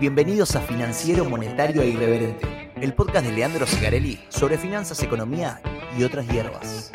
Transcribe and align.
Bienvenidos 0.00 0.54
a 0.54 0.60
Financiero, 0.60 1.24
Monetario 1.24 1.82
e 1.82 1.88
Irreverente, 1.88 2.70
el 2.76 2.94
podcast 2.94 3.26
de 3.26 3.32
Leandro 3.32 3.66
Sigarelli 3.66 4.20
sobre 4.28 4.56
finanzas, 4.56 5.02
economía 5.02 5.60
y 5.98 6.04
otras 6.04 6.24
hierbas. 6.28 6.92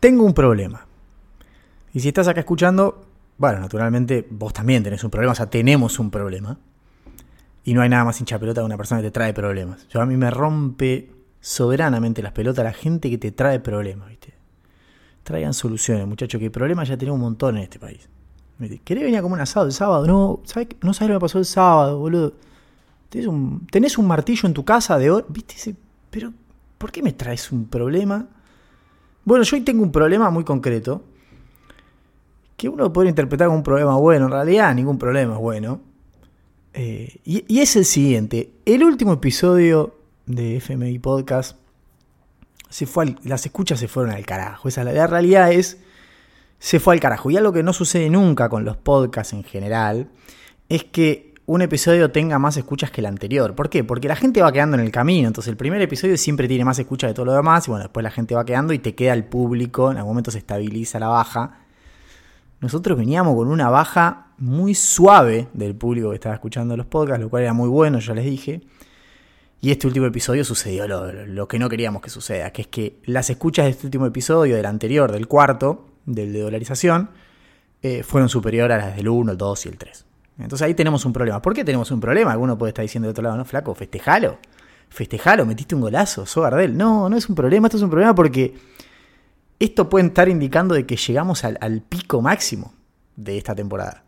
Tengo 0.00 0.24
un 0.24 0.34
problema. 0.34 0.88
Y 1.92 2.00
si 2.00 2.08
estás 2.08 2.26
acá 2.26 2.40
escuchando, 2.40 3.06
bueno, 3.38 3.60
naturalmente 3.60 4.26
vos 4.28 4.52
también 4.52 4.82
tenés 4.82 5.04
un 5.04 5.10
problema, 5.10 5.34
o 5.34 5.36
sea, 5.36 5.46
tenemos 5.46 6.00
un 6.00 6.10
problema. 6.10 6.58
Y 7.66 7.74
no 7.74 7.82
hay 7.82 7.88
nada 7.88 8.04
más 8.04 8.20
hincha 8.20 8.38
pelota 8.38 8.60
que 8.60 8.64
una 8.64 8.76
persona 8.76 9.02
que 9.02 9.08
te 9.08 9.10
trae 9.10 9.34
problemas. 9.34 9.88
Yo 9.88 10.00
a 10.00 10.06
mí 10.06 10.16
me 10.16 10.30
rompe 10.30 11.10
soberanamente 11.40 12.22
las 12.22 12.30
pelotas 12.30 12.64
la 12.64 12.72
gente 12.72 13.10
que 13.10 13.18
te 13.18 13.32
trae 13.32 13.58
problemas, 13.58 14.08
¿viste? 14.08 14.34
Traigan 15.24 15.52
soluciones, 15.52 16.06
muchachos, 16.06 16.40
que 16.40 16.48
problemas 16.48 16.88
ya 16.88 16.96
tenemos 16.96 17.16
un 17.16 17.22
montón 17.22 17.56
en 17.56 17.64
este 17.64 17.80
país. 17.80 18.08
¿Querés 18.84 19.02
venir 19.02 19.18
a 19.18 19.22
comer 19.22 19.38
un 19.38 19.40
asado 19.40 19.66
el 19.66 19.72
sábado? 19.72 20.06
No, 20.06 20.40
¿sabes? 20.44 20.68
No 20.80 20.94
sabes 20.94 21.10
lo 21.10 21.18
que 21.18 21.22
pasó 21.22 21.38
el 21.38 21.44
sábado, 21.44 21.98
boludo. 21.98 22.34
¿Tenés 23.08 23.26
un, 23.26 23.66
tenés 23.66 23.98
un 23.98 24.06
martillo 24.06 24.46
en 24.46 24.54
tu 24.54 24.64
casa 24.64 24.96
de 24.96 25.10
oro, 25.10 25.26
¿viste? 25.28 25.74
Pero, 26.10 26.32
¿por 26.78 26.92
qué 26.92 27.02
me 27.02 27.14
traes 27.14 27.50
un 27.50 27.66
problema? 27.66 28.28
Bueno, 29.24 29.42
yo 29.42 29.56
hoy 29.56 29.62
tengo 29.62 29.82
un 29.82 29.90
problema 29.90 30.30
muy 30.30 30.44
concreto. 30.44 31.02
Que 32.56 32.68
uno 32.68 32.92
puede 32.92 33.08
interpretar 33.08 33.48
como 33.48 33.58
un 33.58 33.64
problema 33.64 33.96
bueno. 33.96 34.26
En 34.26 34.30
realidad, 34.30 34.72
ningún 34.72 34.98
problema 34.98 35.34
es 35.34 35.40
bueno. 35.40 35.80
Eh, 36.78 37.20
y, 37.24 37.58
es 37.58 37.74
el 37.76 37.86
siguiente. 37.86 38.52
El 38.66 38.84
último 38.84 39.14
episodio 39.14 39.96
de 40.26 40.56
FMI 40.56 40.98
Podcast 40.98 41.56
se 42.68 42.84
fue 42.84 43.16
las 43.24 43.46
escuchas 43.46 43.80
se 43.80 43.88
fueron 43.88 44.12
al 44.12 44.26
carajo. 44.26 44.68
Esa, 44.68 44.84
la, 44.84 45.06
realidad 45.06 45.50
es, 45.50 45.78
se 46.58 46.78
fue 46.78 46.92
al 46.92 47.00
carajo. 47.00 47.30
Y 47.30 47.38
algo 47.38 47.54
que 47.54 47.62
no 47.62 47.72
sucede 47.72 48.10
nunca 48.10 48.50
con 48.50 48.66
los 48.66 48.76
podcasts 48.76 49.32
en 49.32 49.42
general 49.42 50.10
es 50.68 50.84
que 50.84 51.32
un 51.46 51.62
episodio 51.62 52.10
tenga 52.10 52.38
más 52.38 52.58
escuchas 52.58 52.90
que 52.90 53.00
el 53.00 53.06
anterior. 53.06 53.54
¿Por 53.54 53.70
qué? 53.70 53.82
Porque 53.82 54.06
la 54.06 54.16
gente 54.16 54.42
va 54.42 54.52
quedando 54.52 54.76
en 54.76 54.82
el 54.82 54.92
camino. 54.92 55.28
Entonces 55.28 55.50
el 55.50 55.56
primer 55.56 55.80
episodio 55.80 56.18
siempre 56.18 56.46
tiene 56.46 56.66
más 56.66 56.78
escuchas 56.78 57.08
de 57.08 57.14
todo 57.14 57.24
lo 57.24 57.32
demás. 57.32 57.66
Y 57.68 57.70
bueno, 57.70 57.84
después 57.84 58.04
la 58.04 58.10
gente 58.10 58.34
va 58.34 58.44
quedando 58.44 58.74
y 58.74 58.80
te 58.80 58.94
queda 58.94 59.14
el 59.14 59.24
público. 59.24 59.90
En 59.90 59.96
algún 59.96 60.10
momento 60.10 60.30
se 60.30 60.38
estabiliza 60.38 60.98
la 60.98 61.08
baja. 61.08 61.60
Nosotros 62.60 62.98
veníamos 62.98 63.34
con 63.34 63.48
una 63.48 63.70
baja 63.70 64.25
muy 64.38 64.74
suave 64.74 65.48
del 65.52 65.74
público 65.74 66.10
que 66.10 66.16
estaba 66.16 66.34
escuchando 66.34 66.76
los 66.76 66.86
podcasts, 66.86 67.22
lo 67.22 67.30
cual 67.30 67.44
era 67.44 67.52
muy 67.52 67.68
bueno, 67.68 67.98
ya 67.98 68.14
les 68.14 68.24
dije. 68.24 68.62
Y 69.60 69.70
este 69.70 69.86
último 69.86 70.06
episodio 70.06 70.44
sucedió 70.44 70.86
lo, 70.86 71.48
que 71.48 71.58
no 71.58 71.68
queríamos 71.68 72.02
que 72.02 72.10
suceda, 72.10 72.50
que 72.50 72.62
es 72.62 72.68
que 72.68 73.00
las 73.04 73.30
escuchas 73.30 73.64
de 73.64 73.70
este 73.70 73.86
último 73.86 74.06
episodio, 74.06 74.56
del 74.56 74.66
anterior, 74.66 75.10
del 75.10 75.26
cuarto, 75.26 75.86
del 76.04 76.32
de 76.32 76.40
dolarización, 76.40 77.10
eh, 77.82 78.02
fueron 78.02 78.28
superiores 78.28 78.74
a 78.76 78.86
las 78.86 78.96
del 78.96 79.08
1, 79.08 79.32
el 79.32 79.38
2 79.38 79.66
y 79.66 79.68
el 79.70 79.78
3. 79.78 80.04
Entonces 80.38 80.66
ahí 80.66 80.74
tenemos 80.74 81.04
un 81.06 81.12
problema. 81.12 81.40
¿Por 81.40 81.54
qué 81.54 81.64
tenemos 81.64 81.90
un 81.90 82.00
problema? 82.00 82.32
Alguno 82.32 82.58
puede 82.58 82.70
estar 82.70 82.82
diciendo 82.82 83.06
de 83.06 83.12
otro 83.12 83.24
lado, 83.24 83.36
no, 83.36 83.44
flaco, 83.44 83.74
festejalo. 83.74 84.38
Festejalo, 84.88 85.46
metiste 85.46 85.74
un 85.74 85.80
golazo, 85.80 86.26
sos 86.26 86.44
Gardel. 86.44 86.76
No, 86.76 87.08
no 87.08 87.16
es 87.16 87.28
un 87.28 87.34
problema, 87.34 87.66
esto 87.66 87.78
es 87.78 87.82
un 87.82 87.90
problema 87.90 88.14
porque 88.14 88.54
esto 89.58 89.88
puede 89.88 90.06
estar 90.06 90.28
indicando 90.28 90.74
de 90.74 90.84
que 90.84 90.96
llegamos 90.96 91.44
al 91.44 91.82
pico 91.82 92.20
máximo 92.20 92.74
de 93.16 93.38
esta 93.38 93.54
temporada. 93.54 94.05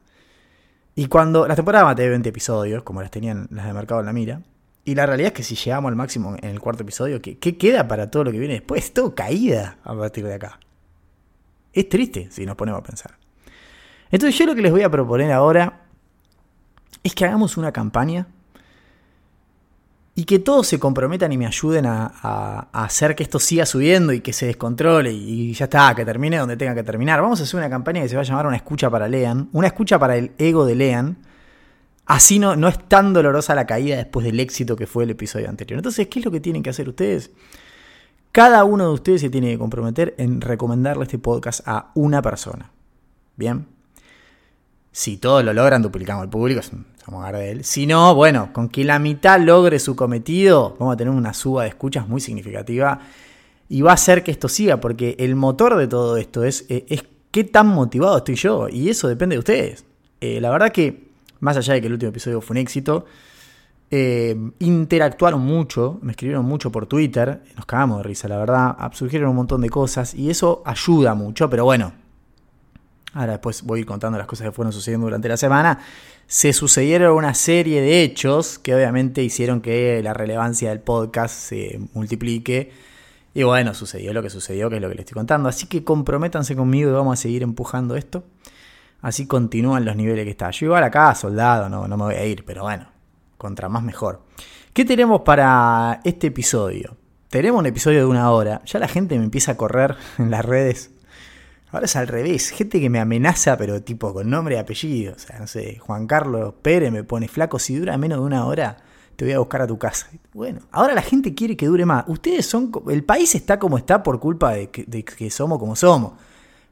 Y 0.98 1.06
cuando 1.06 1.46
las 1.46 1.54
temporadas 1.54 1.92
a 1.92 1.94
tener 1.94 2.10
20 2.10 2.28
episodios, 2.28 2.82
como 2.82 3.00
las 3.00 3.12
tenían 3.12 3.46
las 3.52 3.66
de 3.66 3.72
Mercado 3.72 4.00
en 4.00 4.06
la 4.06 4.12
Mira, 4.12 4.42
y 4.84 4.96
la 4.96 5.06
realidad 5.06 5.28
es 5.28 5.32
que 5.32 5.44
si 5.44 5.54
llegamos 5.54 5.90
al 5.90 5.94
máximo 5.94 6.34
en 6.42 6.50
el 6.50 6.58
cuarto 6.58 6.82
episodio, 6.82 7.22
¿qué, 7.22 7.38
queda 7.38 7.86
para 7.86 8.10
todo 8.10 8.24
lo 8.24 8.32
que 8.32 8.40
viene 8.40 8.54
después? 8.54 8.92
Todo 8.92 9.14
caída 9.14 9.78
a 9.84 9.94
partir 9.94 10.26
de 10.26 10.34
acá. 10.34 10.58
Es 11.72 11.88
triste 11.88 12.26
si 12.32 12.44
nos 12.44 12.56
ponemos 12.56 12.80
a 12.80 12.82
pensar. 12.82 13.16
Entonces 14.10 14.36
yo 14.36 14.44
lo 14.44 14.56
que 14.56 14.60
les 14.60 14.72
voy 14.72 14.82
a 14.82 14.90
proponer 14.90 15.30
ahora 15.30 15.82
es 17.04 17.14
que 17.14 17.24
hagamos 17.24 17.56
una 17.56 17.70
campaña 17.70 18.26
y 20.18 20.24
que 20.24 20.40
todos 20.40 20.66
se 20.66 20.80
comprometan 20.80 21.30
y 21.30 21.38
me 21.38 21.46
ayuden 21.46 21.86
a, 21.86 22.66
hacer 22.72 23.14
que 23.14 23.22
esto 23.22 23.38
siga 23.38 23.64
subiendo 23.64 24.12
y 24.12 24.20
que 24.20 24.32
se 24.32 24.46
descontrole 24.46 25.12
y, 25.12 25.52
ya 25.52 25.66
está, 25.66 25.94
que 25.94 26.04
termine 26.04 26.38
donde 26.38 26.56
tenga 26.56 26.74
que 26.74 26.82
terminar. 26.82 27.22
Vamos 27.22 27.38
a 27.38 27.44
hacer 27.44 27.56
una 27.56 27.70
campaña 27.70 28.02
que 28.02 28.08
se 28.08 28.16
va 28.16 28.22
a 28.22 28.24
llamar 28.24 28.48
Una 28.48 28.56
escucha 28.56 28.90
para 28.90 29.06
Lean, 29.06 29.48
una 29.52 29.68
escucha 29.68 29.96
para 29.96 30.16
el 30.16 30.32
ego 30.36 30.66
de 30.66 30.74
Lean. 30.74 31.18
Así 32.04 32.40
no, 32.40 32.56
no 32.56 32.66
es 32.66 32.80
tan 32.88 33.12
dolorosa 33.12 33.54
la 33.54 33.64
caída 33.64 33.96
después 33.96 34.26
del 34.26 34.40
éxito 34.40 34.74
que 34.74 34.88
fue 34.88 35.04
el 35.04 35.10
episodio 35.10 35.48
anterior. 35.48 35.78
Entonces, 35.78 36.08
¿qué 36.08 36.18
es 36.18 36.24
lo 36.24 36.32
que 36.32 36.40
tienen 36.40 36.64
que 36.64 36.70
hacer 36.70 36.88
ustedes? 36.88 37.30
Cada 38.32 38.64
uno 38.64 38.88
de 38.88 38.94
ustedes 38.94 39.20
se 39.20 39.30
tiene 39.30 39.52
que 39.52 39.58
comprometer 39.58 40.16
en 40.18 40.40
recomendarle 40.40 41.04
este 41.04 41.20
podcast 41.20 41.60
a 41.64 41.92
una 41.94 42.22
persona. 42.22 42.72
¿Bien? 43.36 43.68
Si 44.98 45.16
todos 45.16 45.44
lo 45.44 45.52
logran, 45.52 45.80
duplicamos 45.80 46.24
el 46.24 46.28
público, 46.28 46.60
somos 46.60 47.22
Gardel. 47.22 47.62
Si 47.62 47.86
no, 47.86 48.16
bueno, 48.16 48.52
con 48.52 48.68
que 48.68 48.82
la 48.82 48.98
mitad 48.98 49.38
logre 49.38 49.78
su 49.78 49.94
cometido, 49.94 50.74
vamos 50.76 50.94
a 50.94 50.96
tener 50.96 51.14
una 51.14 51.32
suba 51.34 51.62
de 51.62 51.68
escuchas 51.68 52.08
muy 52.08 52.20
significativa 52.20 52.98
y 53.68 53.80
va 53.80 53.92
a 53.92 53.94
hacer 53.94 54.24
que 54.24 54.32
esto 54.32 54.48
siga, 54.48 54.80
porque 54.80 55.14
el 55.20 55.36
motor 55.36 55.76
de 55.76 55.86
todo 55.86 56.16
esto 56.16 56.42
es, 56.42 56.66
eh, 56.68 56.84
es 56.88 57.04
qué 57.30 57.44
tan 57.44 57.68
motivado 57.68 58.16
estoy 58.16 58.34
yo, 58.34 58.68
y 58.68 58.88
eso 58.88 59.06
depende 59.06 59.36
de 59.36 59.38
ustedes. 59.38 59.84
Eh, 60.20 60.40
la 60.40 60.50
verdad 60.50 60.72
que, 60.72 61.10
más 61.38 61.56
allá 61.56 61.74
de 61.74 61.80
que 61.80 61.86
el 61.86 61.92
último 61.92 62.10
episodio 62.10 62.40
fue 62.40 62.54
un 62.54 62.58
éxito, 62.58 63.06
eh, 63.92 64.36
interactuaron 64.58 65.40
mucho, 65.40 66.00
me 66.02 66.10
escribieron 66.10 66.44
mucho 66.44 66.72
por 66.72 66.86
Twitter, 66.86 67.40
nos 67.54 67.66
cagamos 67.66 67.98
de 67.98 68.02
risa, 68.02 68.26
la 68.26 68.38
verdad, 68.38 68.76
surgieron 68.94 69.30
un 69.30 69.36
montón 69.36 69.60
de 69.60 69.70
cosas 69.70 70.12
y 70.12 70.28
eso 70.28 70.60
ayuda 70.66 71.14
mucho, 71.14 71.48
pero 71.48 71.64
bueno, 71.64 71.92
ahora 73.14 73.32
después 73.32 73.62
voy 73.62 73.84
contando 73.84 74.18
las 74.18 74.26
cosas 74.26 74.46
que 74.46 74.52
fueron 74.52 74.72
sucediendo 74.72 75.06
durante 75.06 75.28
la 75.28 75.36
semana, 75.36 75.78
se 76.26 76.52
sucedieron 76.52 77.16
una 77.16 77.34
serie 77.34 77.80
de 77.80 78.02
hechos 78.02 78.58
que 78.58 78.74
obviamente 78.74 79.22
hicieron 79.22 79.60
que 79.60 80.02
la 80.02 80.12
relevancia 80.12 80.70
del 80.70 80.80
podcast 80.80 81.34
se 81.34 81.80
multiplique. 81.94 82.70
Y 83.34 83.44
bueno, 83.44 83.72
sucedió 83.72 84.12
lo 84.12 84.22
que 84.22 84.30
sucedió, 84.30 84.68
que 84.68 84.76
es 84.76 84.82
lo 84.82 84.88
que 84.88 84.94
les 84.94 85.04
estoy 85.04 85.14
contando. 85.14 85.48
Así 85.48 85.66
que 85.66 85.84
comprométanse 85.84 86.54
conmigo 86.56 86.90
y 86.90 86.92
vamos 86.92 87.18
a 87.18 87.22
seguir 87.22 87.42
empujando 87.42 87.96
esto. 87.96 88.24
Así 89.00 89.26
continúan 89.26 89.84
los 89.84 89.96
niveles 89.96 90.24
que 90.24 90.30
está. 90.30 90.50
Yo 90.50 90.66
igual 90.66 90.82
acá, 90.82 91.14
soldado, 91.14 91.68
no, 91.68 91.86
no 91.86 91.96
me 91.96 92.04
voy 92.04 92.14
a 92.16 92.26
ir, 92.26 92.44
pero 92.44 92.62
bueno, 92.62 92.88
contra 93.36 93.68
más 93.68 93.82
mejor. 93.82 94.22
¿Qué 94.72 94.84
tenemos 94.84 95.22
para 95.22 96.00
este 96.04 96.26
episodio? 96.26 96.96
Tenemos 97.30 97.60
un 97.60 97.66
episodio 97.66 98.00
de 98.00 98.06
una 98.06 98.30
hora. 98.32 98.60
Ya 98.66 98.78
la 98.78 98.88
gente 98.88 99.16
me 99.16 99.24
empieza 99.24 99.52
a 99.52 99.56
correr 99.56 99.96
en 100.18 100.30
las 100.30 100.44
redes 100.44 100.90
Ahora 101.70 101.84
es 101.84 101.96
al 101.96 102.08
revés, 102.08 102.50
gente 102.50 102.80
que 102.80 102.88
me 102.88 102.98
amenaza, 102.98 103.58
pero 103.58 103.82
tipo 103.82 104.14
con 104.14 104.30
nombre 104.30 104.54
y 104.54 104.58
apellido. 104.58 105.14
O 105.14 105.18
sea, 105.18 105.38
no 105.38 105.46
sé, 105.46 105.78
Juan 105.78 106.06
Carlos 106.06 106.54
Pérez 106.62 106.90
me 106.90 107.04
pone 107.04 107.28
flaco, 107.28 107.58
si 107.58 107.76
dura 107.76 107.98
menos 107.98 108.20
de 108.20 108.24
una 108.24 108.46
hora, 108.46 108.78
te 109.16 109.24
voy 109.24 109.34
a 109.34 109.38
buscar 109.38 109.62
a 109.62 109.66
tu 109.66 109.78
casa. 109.78 110.08
Bueno, 110.32 110.60
ahora 110.70 110.94
la 110.94 111.02
gente 111.02 111.34
quiere 111.34 111.56
que 111.56 111.66
dure 111.66 111.84
más. 111.84 112.04
Ustedes 112.06 112.46
son, 112.46 112.72
el 112.88 113.04
país 113.04 113.34
está 113.34 113.58
como 113.58 113.76
está 113.76 114.02
por 114.02 114.18
culpa 114.18 114.52
de 114.52 114.70
que, 114.70 115.30
somos 115.30 115.58
como 115.58 115.76
somos. 115.76 116.12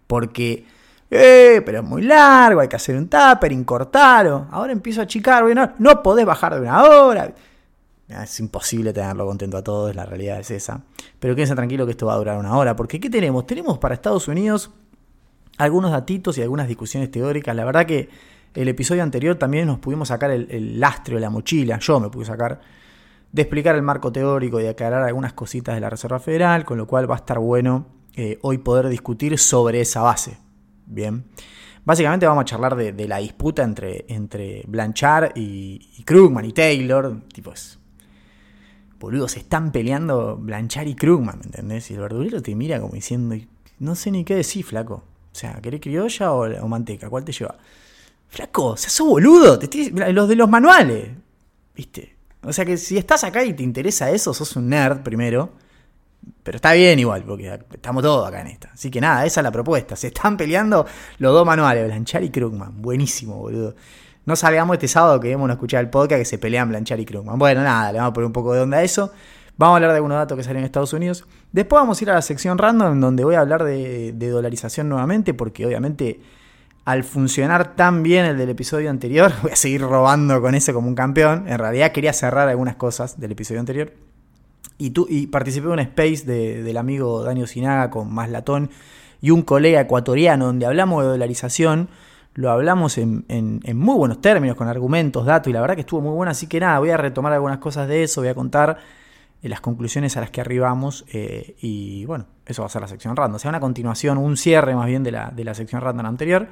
Porque, 0.07 0.65
eh, 1.11 1.61
pero 1.67 1.81
es 1.81 1.85
muy 1.85 2.03
largo, 2.03 2.61
hay 2.61 2.69
que 2.69 2.77
hacer 2.77 2.97
un 2.97 3.09
tupper, 3.09 3.53
incortarlo. 3.53 4.47
Ahora 4.51 4.73
empiezo 4.73 5.01
a 5.01 5.05
achicar, 5.05 5.45
no, 5.55 5.73
no 5.79 6.03
podés 6.03 6.25
bajar 6.25 6.55
de 6.55 6.61
una 6.61 6.85
hora. 6.85 7.35
Es 8.09 8.41
imposible 8.41 8.93
tenerlo 8.93 9.27
contento 9.27 9.57
a 9.57 9.65
todos, 9.65 9.95
la 9.95 10.07
realidad 10.07 10.39
es 10.39 10.51
esa. 10.53 10.81
Pero 11.19 11.35
quédense 11.35 11.57
tranquilo 11.57 11.85
que 11.85 11.91
esto 11.91 12.07
va 12.07 12.15
a 12.15 12.19
durar 12.19 12.39
una 12.39 12.57
hora. 12.57 12.77
Porque 12.77 13.01
¿qué 13.01 13.11
tenemos? 13.11 13.47
Tenemos 13.47 13.79
para 13.79 13.95
Estados 13.95 14.29
Unidos 14.29 14.71
algunos 15.59 15.91
datitos 15.91 16.39
y 16.39 16.43
algunas 16.43 16.69
discusiones 16.69 17.11
teóricas. 17.11 17.55
La 17.55 17.65
verdad 17.65 17.87
que 17.87 18.09
el 18.55 18.69
episodio 18.69 19.03
anterior 19.03 19.37
también 19.37 19.67
nos 19.67 19.79
pudimos 19.79 20.09
sacar 20.09 20.31
el, 20.31 20.81
lastre 20.81 21.17
de 21.17 21.21
la 21.21 21.31
mochila, 21.31 21.79
yo 21.79 22.01
me 22.01 22.09
pude 22.09 22.25
sacar, 22.25 22.61
de 23.31 23.43
explicar 23.43 23.75
el 23.75 23.83
marco 23.83 24.11
teórico 24.11 24.59
y 24.61 24.63
de 24.63 24.71
aclarar 24.71 25.03
algunas 25.03 25.35
cositas 25.35 25.75
de 25.75 25.81
la 25.81 25.91
Reserva 25.91 26.19
Federal, 26.19 26.65
con 26.65 26.79
lo 26.79 26.87
cual 26.87 27.11
va 27.11 27.17
a 27.17 27.19
estar 27.19 27.39
bueno 27.39 27.87
eh, 28.15 28.39
hoy 28.43 28.59
poder 28.59 28.89
discutir 28.89 29.39
sobre 29.39 29.81
esa 29.81 30.01
base. 30.01 30.39
Bien. 30.87 31.25
Básicamente 31.85 32.27
vamos 32.27 32.43
a 32.43 32.45
charlar 32.47 32.75
de, 32.75 33.07
la 33.07 33.19
disputa 33.19 33.63
entre, 33.63 34.07
entre 34.09 34.65
Blanchard 34.67 35.33
y, 35.37 36.03
Krugman 36.05 36.45
y 36.45 36.53
Taylor. 36.53 37.23
Tipo, 37.33 37.53
es, 37.53 37.79
boludo, 38.99 39.29
se 39.29 39.41
están 39.41 39.71
peleando 39.71 40.37
Blanchard 40.37 40.89
y 40.89 40.95
Krugman, 40.95 41.39
¿me 41.39 41.45
entendés? 41.45 41.91
Y 41.91 41.95
el 41.95 42.01
verdulero 42.01 42.43
te 42.43 42.55
mira 42.57 42.81
como 42.81 42.95
diciendo, 42.95 43.37
no 43.79 43.95
sé 43.95 44.11
ni 44.11 44.25
qué 44.25 44.35
decir, 44.35 44.65
flaco. 44.65 45.05
O 45.37 45.39
sea, 45.39 45.61
¿querés 45.61 45.83
criolla 45.83 46.33
o, 46.33 46.67
manteca? 46.67 47.11
¿Cuál 47.11 47.23
te 47.23 47.31
lleva? 47.31 47.57
Flaco, 48.27 48.69
o 48.69 48.77
sea, 48.79 48.89
sos 48.89 49.07
boludo. 49.07 49.59
los 50.13 50.29
de 50.31 50.35
los 50.35 50.49
manuales. 50.49 51.11
¿Viste? 51.75 52.17
O 52.43 52.55
sea 52.55 52.65
que 52.65 52.79
si 52.79 52.97
estás 52.97 53.23
acá 53.23 53.45
y 53.45 53.53
te 53.53 53.63
interesa 53.63 54.11
eso, 54.11 54.33
sos 54.33 54.57
un 54.57 54.71
nerd 54.71 55.03
primero. 55.03 55.53
Pero 56.43 56.57
está 56.57 56.73
bien 56.73 56.99
igual, 56.99 57.23
porque 57.25 57.61
estamos 57.71 58.03
todos 58.03 58.27
acá 58.27 58.41
en 58.41 58.47
esta. 58.47 58.71
Así 58.73 58.91
que 58.91 58.99
nada, 58.99 59.27
esa 59.27 59.41
es 59.41 59.45
la 59.45 59.53
propuesta. 59.53 59.95
Se 59.95 60.07
están 60.07 60.39
peleando 60.39 60.87
los 61.19 61.35
dos 61.35 61.45
manuales, 61.45 61.85
Blanchard 61.85 62.23
y 62.23 62.31
Krugman. 62.31 62.81
Buenísimo, 62.81 63.37
boludo. 63.37 63.75
no 64.25 64.37
salgamos 64.37 64.77
este 64.77 64.89
sábado 64.89 65.21
que 65.21 65.35
a 65.35 65.53
escuchar 65.53 65.85
el 65.85 65.91
podcast 65.91 66.21
que 66.21 66.25
se 66.25 66.39
pelean 66.39 66.71
Blanchard 66.71 67.01
y 67.01 67.05
Krugman. 67.05 67.39
Bueno, 67.39 67.63
nada, 67.63 67.93
le 67.93 67.99
vamos 67.99 68.13
a 68.13 68.15
poner 68.15 68.27
un 68.27 68.33
poco 68.33 68.55
de 68.55 68.61
onda 68.61 68.79
a 68.79 68.83
eso. 68.83 69.13
Vamos 69.59 69.73
a 69.73 69.77
hablar 69.77 69.91
de 69.93 69.97
algunos 69.97 70.19
datos 70.19 70.37
que 70.37 70.45
salen 70.45 70.59
en 70.59 70.65
Estados 70.67 70.93
Unidos. 70.93 71.25
Después 71.51 71.81
vamos 71.81 71.99
a 71.99 72.05
ir 72.05 72.11
a 72.11 72.15
la 72.15 72.23
sección 72.23 72.59
random, 72.59 73.01
donde 73.01 73.25
voy 73.25 73.37
a 73.37 73.41
hablar 73.41 73.65
de, 73.65 74.13
dolarización 74.13 74.89
nuevamente, 74.89 75.33
porque 75.33 75.65
obviamente 75.65 76.21
al 76.85 77.05
funcionar 77.05 77.75
tan 77.75 78.03
bien 78.03 78.27
el 78.27 78.37
del 78.37 78.51
episodio 78.51 78.91
anterior, 78.91 79.33
voy 79.43 79.53
a 79.53 79.57
seguir 79.57 79.81
robando 79.81 80.43
con 80.43 80.55
ese 80.55 80.75
como 80.75 80.89
un 80.89 80.95
campeón. 80.95 81.49
En 81.49 81.59
realidad 81.59 81.93
quería 81.93 82.13
cerrar 82.13 82.49
algunas 82.49 82.77
cosas 82.77 83.19
del 83.19 83.33
episodio 83.33 83.61
anterior. 83.61 83.95
Y, 84.77 84.91
tú, 84.91 85.07
y 85.09 85.29
participé 85.29 85.67
en 85.69 85.73
un 85.73 85.79
space 85.79 86.27
del 86.27 86.77
amigo 86.77 87.23
Daniel 87.23 87.49
Sinaga 87.49 87.91
con 87.91 88.13
Más 88.13 88.29
Latón 88.29 88.69
y 89.23 89.31
un 89.31 89.41
colega 89.41 89.81
ecuatoriano 89.81 90.45
donde 90.45 90.67
hablamos 90.67 91.03
de 91.03 91.09
dolarización. 91.09 91.89
Lo 92.35 92.51
hablamos 92.51 92.99
en 92.99 93.25
muy 93.75 93.97
buenos 93.97 94.21
términos, 94.21 94.55
con 94.55 94.69
argumentos, 94.69 95.25
datos, 95.25 95.49
y 95.49 95.55
la 95.55 95.63
verdad 95.63 95.77
que 95.77 95.81
estuvo 95.81 96.03
muy 96.03 96.15
bueno. 96.15 96.31
Así 96.31 96.47
que 96.47 96.61
nada, 96.61 96.79
voy 96.79 96.91
a 96.91 96.99
retomar 96.99 97.33
algunas 97.33 97.57
cosas 97.57 97.89
de 97.89 98.03
eso, 98.03 98.21
voy 98.21 98.29
a 98.29 98.35
contar 98.35 98.77
las 99.43 99.61
conclusiones 99.61 100.17
a 100.17 100.21
las 100.21 100.31
que 100.31 100.41
arribamos 100.41 101.05
eh, 101.13 101.57
y 101.61 102.05
bueno, 102.05 102.27
eso 102.47 102.63
va 102.63 102.67
a 102.67 102.69
ser 102.69 102.83
la 102.83 102.89
sección 102.89 103.17
random. 103.17 103.37
O 103.37 103.39
sea, 103.39 103.51
una 103.51 103.61
continuación, 103.61 104.19
un 104.19 104.37
cierre 104.37 104.75
más 104.75 104.87
bien 104.87 105.03
de 105.03 105.13
la, 105.13 105.31
de 105.31 105.45
la 105.45 105.55
sección 105.55 105.81
random 105.81 106.07
anterior. 106.07 106.49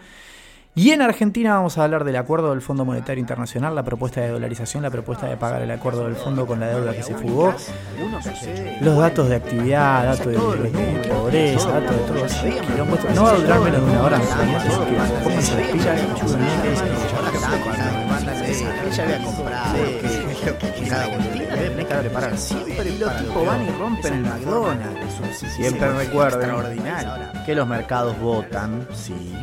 Y 0.76 0.90
en 0.90 1.02
Argentina 1.02 1.54
vamos 1.54 1.78
a 1.78 1.84
hablar 1.84 2.02
del 2.02 2.16
acuerdo 2.16 2.50
del 2.50 2.60
Fondo 2.60 2.84
Monetario 2.84 3.20
Internacional, 3.20 3.76
la 3.76 3.84
propuesta 3.84 4.20
de 4.20 4.30
dolarización, 4.30 4.82
la 4.82 4.90
propuesta 4.90 5.28
de 5.28 5.36
pagar 5.36 5.62
el 5.62 5.70
acuerdo 5.70 6.04
del 6.06 6.16
fondo 6.16 6.48
con 6.48 6.58
la 6.58 6.66
deuda 6.66 6.92
que 6.92 7.04
se 7.04 7.14
fugó, 7.14 7.54
los 8.80 8.98
datos 8.98 9.28
de 9.28 9.36
actividad, 9.36 10.04
datos 10.04 10.26
de, 10.26 10.38
pobreza, 11.08 11.80
datos 11.80 11.96
de 11.96 12.02
todo 12.02 12.24
eso. 12.24 12.44
No 13.14 13.22
va 13.22 13.30
a 13.30 13.34
durar 13.34 13.60
menos 13.60 13.86
de 13.86 13.90
una 13.92 14.02
hora, 14.02 14.20
pónganse 15.22 15.54
las 15.60 15.68
pilas, 15.68 16.00
Siempre 22.36 22.98
los 22.98 23.16
tipos 23.18 23.46
van 23.46 23.66
y 23.66 23.70
rompen 23.70 24.14
el 24.14 24.22
McDonald's. 24.22 25.54
Siempre 25.56 25.92
recuerden 25.94 26.50
que 27.46 27.54
los 27.54 27.66
mercados 27.66 28.18
votan, 28.20 28.86
sí, 28.92 29.34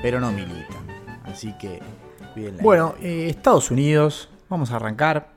pero 0.00 0.20
no 0.20 0.32
militan. 0.32 0.86
Así 1.24 1.52
que, 1.58 1.80
Bueno, 2.62 2.94
eh, 3.00 3.28
Estados 3.28 3.70
Unidos, 3.70 4.30
vamos 4.48 4.70
a 4.70 4.76
arrancar. 4.76 5.32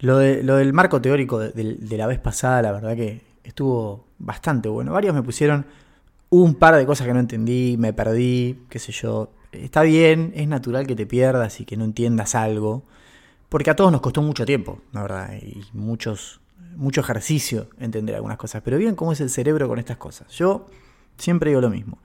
Lo, 0.00 0.16
de, 0.16 0.42
lo 0.42 0.56
del 0.56 0.72
marco 0.72 1.00
teórico 1.00 1.38
de, 1.38 1.78
la 1.96 2.06
vez 2.06 2.18
pasada, 2.18 2.62
la 2.62 2.72
verdad 2.72 2.96
que 2.96 3.22
estuvo 3.44 4.06
bastante 4.18 4.68
bueno. 4.68 4.92
Varios 4.92 5.14
me 5.14 5.22
pusieron 5.22 5.66
un 6.30 6.54
par 6.54 6.76
de 6.76 6.86
cosas 6.86 7.06
que 7.06 7.12
no 7.12 7.20
entendí, 7.20 7.76
me 7.78 7.92
perdí, 7.92 8.64
qué 8.68 8.78
sé 8.78 8.92
yo. 8.92 9.30
Está 9.52 9.82
bien, 9.82 10.32
es 10.34 10.46
natural 10.46 10.86
que 10.86 10.94
te 10.94 11.06
pierdas 11.06 11.60
y 11.60 11.64
que 11.64 11.76
no 11.76 11.84
entiendas 11.84 12.34
algo. 12.34 12.84
Porque 13.50 13.68
a 13.68 13.76
todos 13.76 13.90
nos 13.90 14.00
costó 14.00 14.22
mucho 14.22 14.46
tiempo, 14.46 14.80
la 14.92 15.02
verdad, 15.02 15.34
y 15.34 15.60
muchos, 15.72 16.40
mucho 16.76 17.00
ejercicio 17.00 17.68
entender 17.80 18.14
algunas 18.14 18.38
cosas. 18.38 18.62
Pero 18.64 18.78
bien 18.78 18.94
cómo 18.94 19.12
es 19.12 19.20
el 19.20 19.28
cerebro 19.28 19.68
con 19.68 19.80
estas 19.80 19.96
cosas. 19.96 20.28
Yo 20.32 20.66
siempre 21.18 21.50
digo 21.50 21.60
lo 21.60 21.68
mismo. 21.68 21.98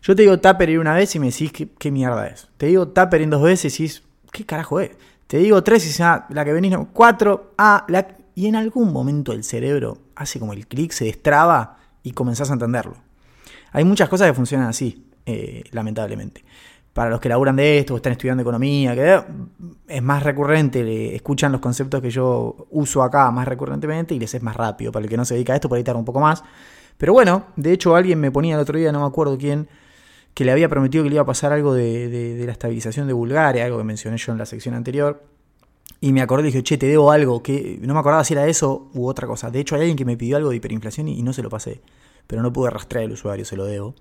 Yo 0.00 0.14
te 0.14 0.22
digo 0.22 0.38
Tupper 0.38 0.78
una 0.78 0.94
vez 0.94 1.14
y 1.16 1.18
me 1.18 1.26
decís 1.26 1.52
qué, 1.52 1.90
mierda 1.90 2.28
es. 2.28 2.48
Te 2.56 2.66
digo 2.66 2.86
Tupper 2.88 3.20
en 3.20 3.30
dos 3.30 3.42
veces 3.42 3.78
y 3.80 3.82
decís, 3.82 4.04
¿qué 4.30 4.46
carajo 4.46 4.78
es? 4.78 4.92
Te 5.26 5.38
digo 5.38 5.60
tres 5.64 5.82
y 5.82 5.86
dices, 5.88 6.02
ah, 6.02 6.26
la 6.30 6.44
que 6.44 6.52
venís, 6.52 6.70
no, 6.70 6.88
cuatro, 6.92 7.52
ah, 7.58 7.84
la... 7.88 8.16
Y 8.36 8.46
en 8.46 8.54
algún 8.54 8.92
momento 8.92 9.32
el 9.32 9.42
cerebro 9.42 9.98
hace 10.14 10.38
como 10.38 10.52
el 10.52 10.68
clic, 10.68 10.92
se 10.92 11.06
destraba 11.06 11.78
y 12.04 12.12
comenzás 12.12 12.50
a 12.50 12.52
entenderlo. 12.54 12.94
Hay 13.72 13.84
muchas 13.84 14.08
cosas 14.08 14.28
que 14.28 14.34
funcionan 14.34 14.68
así, 14.68 15.04
eh, 15.26 15.64
lamentablemente 15.72 16.44
para 16.92 17.10
los 17.10 17.20
que 17.20 17.28
laburan 17.28 17.56
de 17.56 17.78
esto 17.78 17.94
o 17.94 17.96
están 17.96 18.12
estudiando 18.12 18.42
economía, 18.42 18.94
que 18.94 19.22
es 19.88 20.02
más 20.02 20.22
recurrente, 20.22 21.14
escuchan 21.14 21.50
los 21.50 21.60
conceptos 21.60 22.02
que 22.02 22.10
yo 22.10 22.66
uso 22.70 23.02
acá 23.02 23.30
más 23.30 23.48
recurrentemente 23.48 24.14
y 24.14 24.18
les 24.18 24.34
es 24.34 24.42
más 24.42 24.56
rápido. 24.56 24.92
Para 24.92 25.04
el 25.04 25.10
que 25.10 25.16
no 25.16 25.24
se 25.24 25.34
dedica 25.34 25.54
a 25.54 25.56
esto, 25.56 25.68
puede 25.68 25.80
editar 25.80 25.96
un 25.96 26.04
poco 26.04 26.20
más. 26.20 26.44
Pero 26.98 27.14
bueno, 27.14 27.46
de 27.56 27.72
hecho 27.72 27.96
alguien 27.96 28.20
me 28.20 28.30
ponía 28.30 28.54
el 28.54 28.60
otro 28.60 28.78
día, 28.78 28.92
no 28.92 29.00
me 29.00 29.06
acuerdo 29.06 29.38
quién, 29.38 29.68
que 30.34 30.44
le 30.44 30.52
había 30.52 30.68
prometido 30.68 31.02
que 31.02 31.10
le 31.10 31.16
iba 31.16 31.22
a 31.22 31.26
pasar 31.26 31.52
algo 31.52 31.72
de, 31.72 32.42
la 32.44 32.52
estabilización 32.52 33.06
de 33.06 33.14
Bulgaria, 33.14 33.64
algo 33.64 33.78
que 33.78 33.84
mencioné 33.84 34.18
yo 34.18 34.32
en 34.32 34.38
la 34.38 34.46
sección 34.46 34.74
anterior. 34.74 35.22
Y 36.00 36.12
me 36.12 36.20
acordé 36.20 36.44
y 36.44 36.46
dije, 36.46 36.62
che, 36.62 36.78
te 36.78 36.86
debo 36.86 37.10
algo, 37.10 37.42
que 37.42 37.78
no 37.80 37.94
me 37.94 38.00
acordaba 38.00 38.24
si 38.24 38.34
era 38.34 38.46
eso 38.46 38.90
u 38.92 39.06
otra 39.06 39.26
cosa. 39.26 39.50
De 39.50 39.60
hecho 39.60 39.76
hay 39.76 39.82
alguien 39.82 39.96
que 39.96 40.04
me 40.04 40.16
pidió 40.16 40.36
algo 40.36 40.50
de 40.50 40.56
hiperinflación 40.56 41.08
y 41.08 41.22
no 41.22 41.32
se 41.32 41.42
lo 41.42 41.48
pasé. 41.48 41.80
Pero 42.26 42.42
no 42.42 42.52
pude 42.52 42.70
rastrear 42.70 43.04
el 43.04 43.12
usuario, 43.12 43.44
se 43.44 43.56
lo 43.56 43.64
debo. 43.64 43.94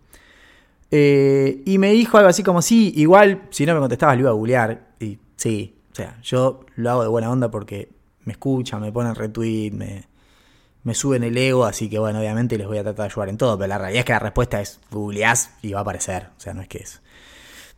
Eh, 0.92 1.64
y 1.66 1.78
me 1.78 1.92
dijo 1.92 2.18
algo 2.18 2.30
así 2.30 2.44
como, 2.44 2.62
sí, 2.62 2.92
igual, 2.98 3.44
si 3.50 3.66
no 3.66 3.74
me 3.74 3.80
contestabas, 3.80 4.18
lo 4.18 4.22
iba 4.22 4.30
a 4.30 4.34
googlear. 4.34 4.90
Y 5.00 5.18
sí, 5.38 5.80
o 5.92 5.96
sea, 5.96 6.20
yo 6.22 6.66
lo 6.76 6.92
hago 6.92 7.04
de 7.04 7.08
buena 7.08 7.32
onda 7.32 7.50
porque 7.50 7.90
me 8.26 8.34
escuchan, 8.34 8.82
me 8.82 8.92
ponen 8.92 9.16
retweet, 9.16 9.72
me, 9.72 10.94
suben 10.94 11.24
el 11.24 11.38
ego, 11.38 11.66
así 11.66 11.90
que 11.90 11.98
bueno, 11.98 12.20
obviamente 12.20 12.58
les 12.58 12.68
voy 12.68 12.78
a 12.78 12.84
tratar 12.84 13.08
de 13.08 13.12
ayudar 13.14 13.30
en 13.30 13.38
todo, 13.38 13.58
pero 13.58 13.68
la 13.68 13.78
realidad 13.78 14.00
es 14.00 14.06
que 14.06 14.14
la 14.14 14.20
respuesta 14.20 14.62
es 14.62 14.80
googleás 14.92 15.56
y 15.62 15.72
va 15.72 15.80
a 15.80 15.82
aparecer, 15.82 16.30
o 16.38 16.40
sea, 16.40 16.54
no 16.54 16.62
es 16.62 16.68
que 16.68 16.80
es. 16.80 17.02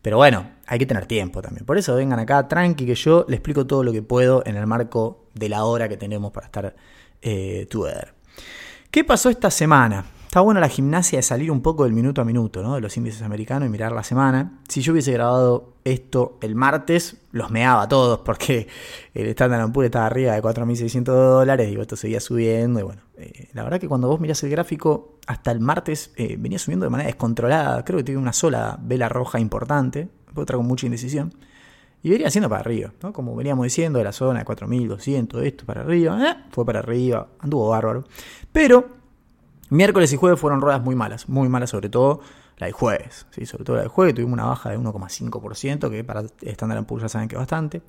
Pero 0.02 0.18
bueno, 0.18 0.50
hay 0.68 0.80
que 0.80 0.86
tener 0.86 1.06
tiempo 1.06 1.42
también. 1.42 1.66
Por 1.66 1.78
eso 1.78 1.96
vengan 1.96 2.20
acá, 2.20 2.46
tranqui, 2.48 2.86
que 2.86 2.96
yo 2.96 3.26
les 3.30 3.38
explico 3.38 3.66
todo 3.66 3.84
lo 3.84 3.94
que 3.94 4.02
puedo 4.02 4.44
en 4.46 4.58
el 4.58 4.68
marco 4.68 5.30
de 5.34 5.48
la 5.48 5.64
hora 5.64 5.88
que 5.88 5.96
tenemos 5.96 6.32
para 6.34 6.48
estar 6.48 6.76
eh. 7.22 7.68
¿Qué 8.92 9.04
pasó 9.06 9.30
esta 9.30 9.50
semana? 9.50 10.06
Está 10.34 10.42
bueno 10.42 10.60
la 10.60 10.68
gimnasia 10.68 11.20
de 11.20 11.22
salir 11.22 11.52
un 11.52 11.62
poco 11.62 11.84
del 11.84 11.94
minuto 11.94 12.20
a 12.20 12.26
minuto, 12.26 12.64
¿no? 12.64 12.74
De 12.74 12.82
los 12.82 12.98
índices 12.98 13.22
americanos 13.22 13.68
y 13.68 13.70
mirar 13.70 13.92
la 13.92 14.02
semana. 14.02 14.62
Si 14.68 14.82
yo 14.82 14.92
hubiese 14.94 15.12
grabado 15.12 15.76
esto 15.84 16.40
el 16.42 16.56
martes, 16.56 17.18
los 17.32 17.52
meaba 17.52 17.84
a 17.84 17.88
todos 17.88 18.22
porque 18.22 18.68
el 19.14 19.28
Standard 19.28 19.72
Poor's 19.72 19.86
estaba 19.86 20.08
arriba 20.08 20.34
de 20.34 20.42
4.600 20.42 21.04
dólares, 21.04 21.70
digo, 21.70 21.84
esto 21.84 21.96
seguía 21.96 22.20
subiendo. 22.20 22.80
Y 22.80 22.82
bueno, 22.82 23.04
eh, 23.16 23.50
la 23.54 23.62
verdad 23.62 23.80
que 23.80 23.88
cuando 23.88 24.08
vos 24.08 24.20
mirás 24.20 24.42
el 24.42 24.50
gráfico, 24.50 25.20
hasta 25.28 25.52
el 25.52 25.60
martes 25.60 26.12
eh, 26.16 26.36
venía 26.40 26.58
subiendo 26.58 26.88
de 26.88 26.90
manera 26.90 27.10
descontrolada. 27.10 27.86
Creo 27.86 27.98
que 27.98 28.04
tiene 28.04 28.20
una 28.20 28.34
sola 28.34 28.80
vela 28.82 29.10
roja 29.10 29.40
importante, 29.40 30.10
otra 30.34 30.58
con 30.58 30.66
mucha 30.66 30.88
indecisión. 30.88 31.32
Y 32.02 32.10
venía 32.10 32.26
haciendo 32.26 32.50
para 32.50 32.62
arriba, 32.62 32.92
¿no? 33.04 33.14
Como 33.14 33.36
veníamos 33.36 33.66
diciendo, 33.66 34.00
de 34.00 34.06
la 34.06 34.12
zona 34.12 34.40
de 34.40 34.46
4.200, 34.48 35.44
esto 35.44 35.66
para 35.68 35.82
arriba, 35.82 36.28
eh, 36.28 36.36
fue 36.50 36.66
para 36.66 36.80
arriba, 36.80 37.28
anduvo 37.40 37.70
bárbaro. 37.70 38.06
Pero 38.52 39.03
Miércoles 39.74 40.14
y 40.14 40.18
jueves 40.18 40.40
fueron 40.40 40.62
ruedas 40.62 40.84
muy 40.84 40.96
malas, 40.96 41.28
muy 41.28 41.50
malas 41.50 41.72
sobre 41.72 41.90
todo 41.90 42.22
la 42.58 42.68
de 42.68 42.74
jueves, 42.74 43.26
¿sí? 43.32 43.48
sobre 43.48 43.64
todo 43.64 43.78
la 43.78 43.82
de 43.82 43.88
jueves 43.88 44.14
tuvimos 44.14 44.34
una 44.34 44.46
baja 44.46 44.70
de 44.70 44.78
1,5%, 44.78 45.90
que 45.90 46.04
para 46.04 46.22
Standard 46.42 46.86
Poor's 46.86 47.02
ya 47.02 47.10
saben 47.10 47.28
que 47.28 47.36
es 47.36 47.40
bastante. 47.40 47.82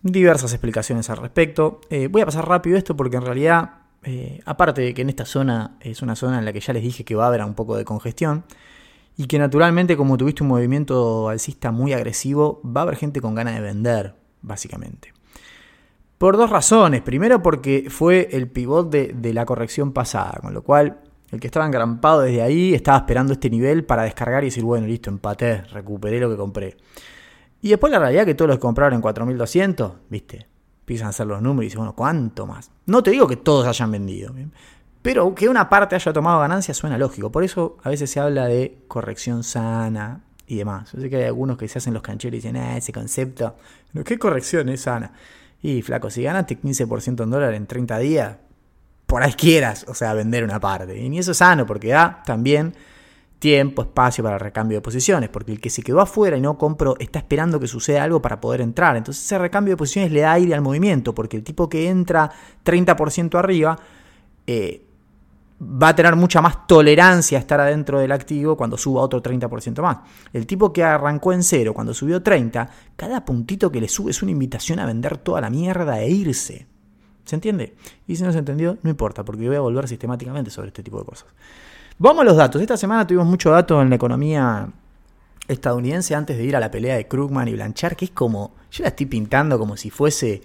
Diversas 0.00 0.52
explicaciones 0.54 1.10
al 1.10 1.18
respecto. 1.18 1.80
Eh, 1.90 2.08
voy 2.08 2.22
a 2.22 2.26
pasar 2.26 2.48
rápido 2.48 2.78
esto 2.78 2.96
porque 2.96 3.18
en 3.18 3.26
realidad, 3.26 3.72
eh, 4.04 4.40
aparte 4.46 4.80
de 4.80 4.94
que 4.94 5.02
en 5.02 5.10
esta 5.10 5.26
zona 5.26 5.76
es 5.80 6.00
una 6.00 6.16
zona 6.16 6.38
en 6.38 6.46
la 6.46 6.52
que 6.52 6.60
ya 6.60 6.72
les 6.72 6.82
dije 6.82 7.04
que 7.04 7.14
va 7.14 7.24
a 7.24 7.28
haber 7.28 7.44
un 7.44 7.54
poco 7.54 7.76
de 7.76 7.84
congestión, 7.84 8.44
y 9.16 9.26
que 9.26 9.38
naturalmente 9.38 9.96
como 9.96 10.16
tuviste 10.16 10.42
un 10.42 10.48
movimiento 10.48 11.28
alcista 11.28 11.70
muy 11.70 11.92
agresivo, 11.92 12.60
va 12.64 12.80
a 12.80 12.84
haber 12.84 12.96
gente 12.96 13.20
con 13.20 13.34
ganas 13.34 13.54
de 13.54 13.60
vender, 13.60 14.14
básicamente. 14.42 15.13
Por 16.18 16.36
dos 16.36 16.50
razones. 16.50 17.02
Primero 17.02 17.42
porque 17.42 17.86
fue 17.90 18.28
el 18.32 18.48
pivot 18.48 18.90
de, 18.90 19.34
la 19.34 19.44
corrección 19.44 19.92
pasada, 19.92 20.38
con 20.40 20.54
lo 20.54 20.62
cual 20.62 21.00
el 21.30 21.40
que 21.40 21.48
estaba 21.48 21.66
engrampado 21.66 22.20
desde 22.20 22.42
ahí 22.42 22.74
estaba 22.74 22.98
esperando 22.98 23.32
este 23.32 23.50
nivel 23.50 23.84
para 23.84 24.04
descargar 24.04 24.44
y 24.44 24.48
decir, 24.48 24.62
bueno, 24.64 24.86
listo, 24.86 25.10
empaté, 25.10 25.62
recuperé 25.62 26.20
lo 26.20 26.30
que 26.30 26.36
compré. 26.36 26.76
Y 27.60 27.70
después 27.70 27.90
la 27.90 27.98
realidad 27.98 28.24
que 28.24 28.34
todos 28.34 28.48
los 28.48 28.58
que 28.58 28.62
compraron 28.62 28.94
en 28.94 29.00
4200, 29.00 29.92
viste, 30.08 30.46
empiezan 30.80 31.06
a 31.06 31.10
hacer 31.10 31.26
los 31.26 31.40
números 31.40 31.64
y 31.64 31.66
dicen, 31.66 31.78
bueno, 31.78 31.94
¿cuánto 31.96 32.46
más? 32.46 32.70
No 32.86 33.02
te 33.02 33.10
digo 33.10 33.26
que 33.26 33.36
todos 33.36 33.66
hayan 33.66 33.90
vendido, 33.90 34.32
pero 35.00 35.34
que 35.34 35.48
una 35.48 35.68
parte 35.68 35.96
haya 35.96 36.12
tomado 36.12 36.40
ganancia 36.40 36.72
suena 36.72 36.96
lógico. 36.96 37.30
Por 37.32 37.42
eso 37.42 37.76
a 37.82 37.90
veces 37.90 38.10
se 38.10 38.20
habla 38.20 38.46
de 38.46 38.78
corrección 38.88 39.42
sana 39.44 40.24
y 40.46 40.56
demás. 40.56 40.92
Yo 40.92 41.00
sé 41.00 41.10
que 41.10 41.16
hay 41.16 41.24
algunos 41.24 41.58
que 41.58 41.68
se 41.68 41.78
hacen 41.78 41.94
los 41.94 42.02
cancheros 42.02 42.34
y 42.34 42.36
dicen, 42.36 42.56
ah, 42.56 42.76
ese 42.76 42.92
concepto, 42.92 43.56
¿qué 44.04 44.18
corrección 44.18 44.68
es 44.68 44.82
sana? 44.82 45.12
Y 45.64 45.80
flaco, 45.80 46.10
si 46.10 46.22
ganaste 46.22 46.60
15% 46.60 47.22
en 47.22 47.30
dólar 47.30 47.54
en 47.54 47.66
30 47.66 47.98
días, 47.98 48.36
por 49.06 49.22
ahí 49.22 49.32
quieras, 49.32 49.86
o 49.88 49.94
sea, 49.94 50.12
vender 50.12 50.44
una 50.44 50.60
parte. 50.60 51.02
Y 51.02 51.18
eso 51.18 51.30
es 51.30 51.38
sano 51.38 51.64
porque 51.64 51.88
da 51.88 52.22
también 52.26 52.74
tiempo, 53.38 53.80
espacio 53.80 54.22
para 54.22 54.36
el 54.36 54.40
recambio 54.40 54.76
de 54.76 54.82
posiciones, 54.82 55.30
porque 55.30 55.52
el 55.52 55.62
que 55.62 55.70
se 55.70 55.82
quedó 55.82 56.02
afuera 56.02 56.36
y 56.36 56.42
no 56.42 56.58
compró 56.58 56.96
está 56.98 57.20
esperando 57.20 57.58
que 57.58 57.66
suceda 57.66 58.04
algo 58.04 58.20
para 58.20 58.42
poder 58.42 58.60
entrar. 58.60 58.94
Entonces 58.94 59.24
ese 59.24 59.38
recambio 59.38 59.72
de 59.72 59.78
posiciones 59.78 60.12
le 60.12 60.20
da 60.20 60.32
aire 60.32 60.52
al 60.52 60.60
movimiento, 60.60 61.14
porque 61.14 61.38
el 61.38 61.42
tipo 61.42 61.66
que 61.70 61.88
entra 61.88 62.30
30% 62.62 63.38
arriba 63.38 63.78
eh, 64.46 64.83
va 65.60 65.88
a 65.88 65.94
tener 65.94 66.16
mucha 66.16 66.40
más 66.40 66.66
tolerancia 66.66 67.38
a 67.38 67.40
estar 67.40 67.60
adentro 67.60 68.00
del 68.00 68.12
activo 68.12 68.56
cuando 68.56 68.76
suba 68.76 69.02
otro 69.02 69.22
30% 69.22 69.80
más. 69.82 69.98
El 70.32 70.46
tipo 70.46 70.72
que 70.72 70.82
arrancó 70.82 71.32
en 71.32 71.42
cero 71.42 71.74
cuando 71.74 71.94
subió 71.94 72.22
30, 72.22 72.68
cada 72.96 73.24
puntito 73.24 73.70
que 73.70 73.80
le 73.80 73.88
sube 73.88 74.10
es 74.10 74.22
una 74.22 74.32
invitación 74.32 74.78
a 74.78 74.86
vender 74.86 75.18
toda 75.18 75.40
la 75.40 75.50
mierda 75.50 76.00
e 76.00 76.10
irse. 76.10 76.66
¿Se 77.24 77.36
entiende? 77.36 77.74
Y 78.06 78.16
si 78.16 78.22
no 78.22 78.32
se 78.32 78.38
entendió, 78.38 78.78
no 78.82 78.90
importa, 78.90 79.24
porque 79.24 79.46
voy 79.46 79.56
a 79.56 79.60
volver 79.60 79.88
sistemáticamente 79.88 80.50
sobre 80.50 80.68
este 80.68 80.82
tipo 80.82 80.98
de 80.98 81.06
cosas. 81.06 81.28
Vamos 81.98 82.22
a 82.22 82.24
los 82.24 82.36
datos. 82.36 82.60
Esta 82.60 82.76
semana 82.76 83.06
tuvimos 83.06 83.26
mucho 83.26 83.50
dato 83.50 83.80
en 83.80 83.88
la 83.88 83.96
economía 83.96 84.68
estadounidense 85.48 86.14
antes 86.14 86.36
de 86.36 86.44
ir 86.44 86.56
a 86.56 86.60
la 86.60 86.70
pelea 86.70 86.96
de 86.96 87.06
Krugman 87.06 87.48
y 87.48 87.52
Blanchard, 87.52 87.96
que 87.96 88.06
es 88.06 88.10
como, 88.10 88.54
yo 88.70 88.82
la 88.82 88.88
estoy 88.88 89.06
pintando 89.06 89.58
como 89.58 89.76
si 89.76 89.90
fuese, 89.90 90.42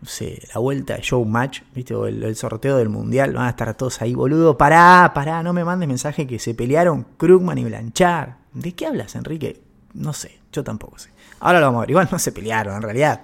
no 0.00 0.08
sé, 0.08 0.42
la 0.54 0.60
vuelta 0.60 0.94
de 0.94 1.02
Showmatch, 1.02 1.62
¿viste? 1.74 1.94
El, 1.94 2.36
sorteo 2.36 2.76
del 2.76 2.88
mundial, 2.88 3.32
van 3.32 3.46
a 3.46 3.50
estar 3.50 3.74
todos 3.74 4.02
ahí, 4.02 4.14
boludo, 4.14 4.58
pará, 4.58 5.10
pará, 5.14 5.42
no 5.42 5.52
me 5.52 5.64
mandes 5.64 5.88
mensaje 5.88 6.26
que 6.26 6.38
se 6.38 6.54
pelearon 6.54 7.06
Krugman 7.16 7.58
y 7.58 7.64
Blanchard. 7.64 8.30
¿De 8.52 8.72
qué 8.74 8.86
hablas, 8.86 9.14
Enrique? 9.14 9.62
No 9.94 10.12
sé, 10.12 10.38
yo 10.52 10.62
tampoco 10.62 10.98
sé. 10.98 11.10
Ahora 11.40 11.60
lo 11.60 11.66
vamos 11.66 11.78
a 11.78 11.80
ver, 11.82 11.90
igual 11.90 12.08
no 12.12 12.18
se 12.18 12.32
pelearon, 12.32 12.76
en 12.76 12.82
realidad, 12.82 13.22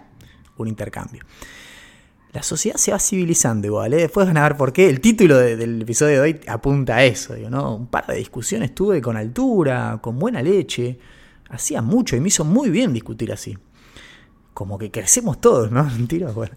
un 0.57 0.69
intercambio. 0.69 1.23
La 2.33 2.43
sociedad 2.43 2.79
se 2.79 2.93
va 2.93 2.99
civilizando 2.99 3.67
igual, 3.67 3.93
¿eh? 3.93 3.99
después 3.99 4.27
van 4.27 4.39
a 4.39 4.43
ver 4.43 4.57
por 4.57 4.73
qué. 4.73 4.89
El 4.89 5.03
título 5.03 5.37
del 5.37 5.83
episodio 5.83 6.15
de 6.15 6.21
hoy 6.21 6.41
apunta 6.47 6.97
a 6.97 7.05
eso, 7.05 7.37
¿no? 7.51 7.77
Un 7.77 7.87
par 7.89 8.07
de 8.07 8.17
discusiones 8.17 8.75
tuve 8.75 9.03
con 9.03 9.19
altura, 9.19 9.99
con 10.01 10.19
buena 10.19 10.41
leche. 10.43 10.99
Hacía 11.51 11.83
mucho 11.83 12.17
y 12.17 12.21
me 12.21 12.29
hizo 12.29 12.47
muy 12.47 12.71
bien 12.71 12.95
discutir 12.95 13.31
así. 13.33 13.59
Como 14.55 14.79
que 14.79 14.91
crecemos 14.91 15.41
todos, 15.41 15.71
¿no? 15.71 15.85
Mentira, 15.97 16.31
bueno. 16.33 16.55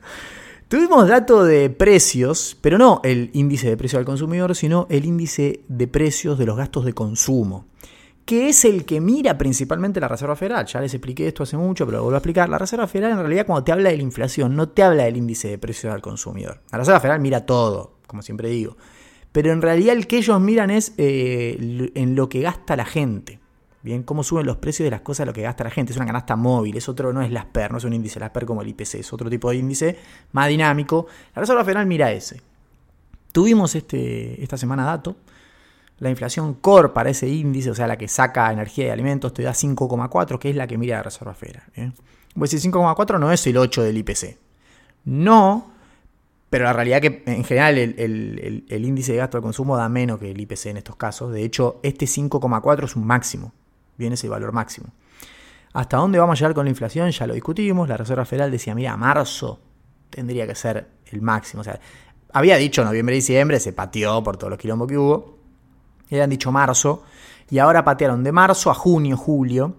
Tuvimos 0.67 1.07
dato 1.07 1.43
de 1.43 1.69
precios, 1.69 2.57
pero 2.59 2.77
no 2.77 2.99
el 3.03 3.29
índice 3.33 3.69
de 3.69 3.77
precio 3.77 3.99
al 3.99 4.05
consumidor, 4.05 4.55
sino 4.55 4.87
el 4.89 5.05
índice 5.05 5.61
de 5.67 5.87
precios 5.87 6.39
de 6.39 6.45
los 6.47 6.57
gastos 6.57 6.85
de 6.85 6.93
consumo 6.93 7.65
que 8.25 8.49
es 8.49 8.65
el 8.65 8.85
que 8.85 8.99
mira 8.99 9.37
principalmente 9.37 9.99
la 9.99 10.07
Reserva 10.07 10.35
Federal. 10.35 10.65
Ya 10.65 10.81
les 10.81 10.93
expliqué 10.93 11.27
esto 11.27 11.43
hace 11.43 11.57
mucho, 11.57 11.85
pero 11.85 11.99
lo 11.99 12.03
vuelvo 12.03 12.15
a 12.15 12.19
explicar. 12.19 12.49
La 12.49 12.57
Reserva 12.57 12.87
Federal 12.87 13.11
en 13.11 13.19
realidad 13.19 13.45
cuando 13.45 13.63
te 13.63 13.71
habla 13.71 13.91
de 13.91 13.97
la 13.97 14.03
inflación 14.03 14.55
no 14.55 14.69
te 14.69 14.81
habla 14.81 15.03
del 15.03 15.17
índice 15.17 15.47
de 15.47 15.57
precios 15.59 15.93
al 15.93 16.01
consumidor. 16.01 16.61
La 16.71 16.79
Reserva 16.79 16.99
Federal 16.99 17.19
mira 17.21 17.45
todo, 17.45 17.99
como 18.07 18.23
siempre 18.23 18.49
digo. 18.49 18.77
Pero 19.31 19.51
en 19.51 19.61
realidad 19.61 19.95
el 19.95 20.07
que 20.07 20.17
ellos 20.17 20.39
miran 20.41 20.71
es 20.71 20.93
eh, 20.97 21.91
en 21.93 22.15
lo 22.15 22.27
que 22.27 22.41
gasta 22.41 22.75
la 22.75 22.85
gente. 22.85 23.39
Bien, 23.86 24.01
cómo 24.01 24.24
suben 24.24 24.48
los 24.48 24.58
precios 24.58 24.84
de 24.86 24.89
las 24.89 25.01
cosas 25.01 25.27
lo 25.27 25.34
que 25.34 25.44
gasta 25.44 25.63
la 25.63 25.70
gente. 25.70 25.94
Es 25.94 25.98
una 25.98 26.08
canasta 26.08 26.36
móvil, 26.36 26.75
es 26.75 26.89
otro, 26.89 27.13
no 27.13 27.22
es 27.22 27.32
la 27.32 27.48
PER, 27.48 27.72
no 27.72 27.77
es 27.77 27.84
un 27.84 27.94
índice 27.94 28.20
la 28.20 28.34
PER 28.34 28.46
como 28.48 28.63
el 28.63 28.68
IPC, 28.70 28.96
es 28.96 29.13
otro 29.13 29.30
tipo 29.30 29.51
de 29.51 29.58
índice 29.58 29.98
más 30.32 30.50
dinámico. 30.50 31.06
La 31.36 31.42
Reserva 31.42 31.63
Federal 31.63 31.86
mira 31.86 32.12
ese. 32.12 32.42
Tuvimos 33.32 33.75
este, 33.75 34.42
esta 34.42 34.58
semana 34.58 34.86
dato 34.86 35.15
la 36.00 36.10
inflación 36.10 36.56
core 36.56 36.89
para 36.89 37.12
ese 37.12 37.30
índice, 37.30 37.70
o 37.70 37.75
sea, 37.75 37.86
la 37.86 37.96
que 37.96 38.08
saca 38.08 38.51
energía 38.51 38.88
y 38.88 38.89
alimentos, 38.89 39.34
te 39.34 39.44
da 39.44 39.51
5,4, 39.51 40.39
que 40.39 40.50
es 40.50 40.56
la 40.56 40.65
que 40.65 40.80
mira 40.80 40.98
la 40.98 41.04
Reserva 41.04 41.36
Federal. 41.36 41.63
Pues 42.34 42.50
si 42.50 42.58
5,4 42.58 43.20
no 43.20 43.32
es 43.32 43.46
el 43.48 43.56
8 43.56 43.84
del 43.84 43.98
IPC. 44.00 44.38
No, 45.06 45.72
pero 46.50 46.65
la 46.65 46.74
realidad 46.74 47.01
que 47.01 47.24
en 47.27 47.44
general 47.44 47.77
el, 47.77 48.65
índice 48.70 49.12
de 49.12 49.20
gasto 49.20 49.38
de 49.38 49.44
consumo 49.44 49.77
da 49.77 49.88
menos 49.89 50.20
que 50.20 50.32
el 50.32 50.42
IPC 50.42 50.65
en 50.65 50.77
estos 50.77 50.96
casos. 50.96 51.32
De 51.32 51.44
hecho, 51.44 51.80
este 51.84 52.08
5,4 52.08 52.84
es 52.84 52.96
un 52.96 53.06
máximo. 53.06 53.54
Viene 53.97 54.15
ese 54.15 54.29
valor 54.29 54.51
máximo. 54.51 54.87
¿Hasta 55.73 55.97
dónde 55.97 56.19
vamos 56.19 56.37
a 56.37 56.39
llegar 56.39 56.53
con 56.53 56.65
la 56.65 56.69
inflación? 56.69 57.11
Ya 57.11 57.27
lo 57.27 57.33
discutimos. 57.33 57.87
La 57.89 57.97
Reserva 57.97 58.25
Federal 58.25 58.51
decía, 58.51 58.73
mira, 58.75 58.95
marzo 58.95 59.59
tendría 60.09 60.47
que 60.47 60.55
ser 60.55 60.87
el 61.07 61.21
máximo. 61.21 61.61
O 61.61 61.63
sea, 61.63 61.79
había 62.33 62.57
dicho 62.57 62.83
noviembre 62.83 63.15
y 63.15 63.19
diciembre, 63.19 63.59
se 63.59 63.73
pateó 63.73 64.23
por 64.23 64.37
todos 64.37 64.51
los 64.51 64.59
quilombos 64.59 64.87
que 64.87 64.97
hubo 64.97 65.35
habían 66.11 66.29
dicho 66.29 66.51
marzo, 66.51 67.03
y 67.49 67.59
ahora 67.59 67.83
patearon 67.83 68.23
de 68.23 68.31
marzo 68.31 68.71
a 68.71 68.73
junio, 68.73 69.17
julio, 69.17 69.75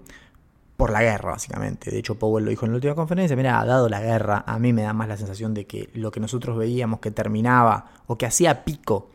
por 0.76 0.90
la 0.90 1.02
guerra, 1.02 1.32
básicamente. 1.32 1.90
De 1.90 1.99
hecho, 1.99 2.16
Powell 2.16 2.44
lo 2.44 2.50
dijo 2.50 2.66
en 2.66 2.73
la 2.73 2.76
última 2.76 2.94
conferencia, 2.94 3.37
mira, 3.37 3.64
dado 3.64 3.88
la 3.88 4.00
guerra, 4.00 4.44
a 4.46 4.58
mí 4.58 4.73
me 4.73 4.82
da 4.82 4.92
más 4.92 5.08
la 5.08 5.16
sensación 5.16 5.54
de 5.54 5.66
que 5.66 5.88
lo 5.94 6.11
que 6.11 6.20
nosotros 6.20 6.56
veíamos 6.56 7.00
que 7.00 7.11
terminaba 7.11 7.87
o 8.06 8.18
que 8.18 8.26
hacía 8.26 8.64
pico 8.64 9.11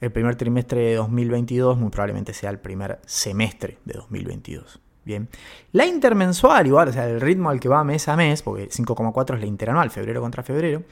el 0.00 0.12
primer 0.12 0.36
trimestre 0.36 0.80
de 0.80 0.94
2022, 0.96 1.78
muy 1.78 1.90
probablemente 1.90 2.34
sea 2.34 2.50
el 2.50 2.58
primer 2.58 3.00
semestre 3.06 3.78
de 3.84 3.94
2022. 3.94 4.80
Bien. 5.04 5.28
La 5.72 5.86
intermensual, 5.86 6.66
igual, 6.66 6.88
o 6.88 6.92
sea, 6.92 7.08
el 7.08 7.20
ritmo 7.20 7.48
al 7.48 7.60
que 7.60 7.68
va 7.68 7.84
mes 7.84 8.08
a 8.08 8.16
mes, 8.16 8.42
porque 8.42 8.68
5,4 8.68 9.34
es 9.34 9.40
la 9.40 9.46
interanual, 9.46 9.90
febrero 9.90 10.20
contra 10.20 10.42
febrero, 10.42 10.82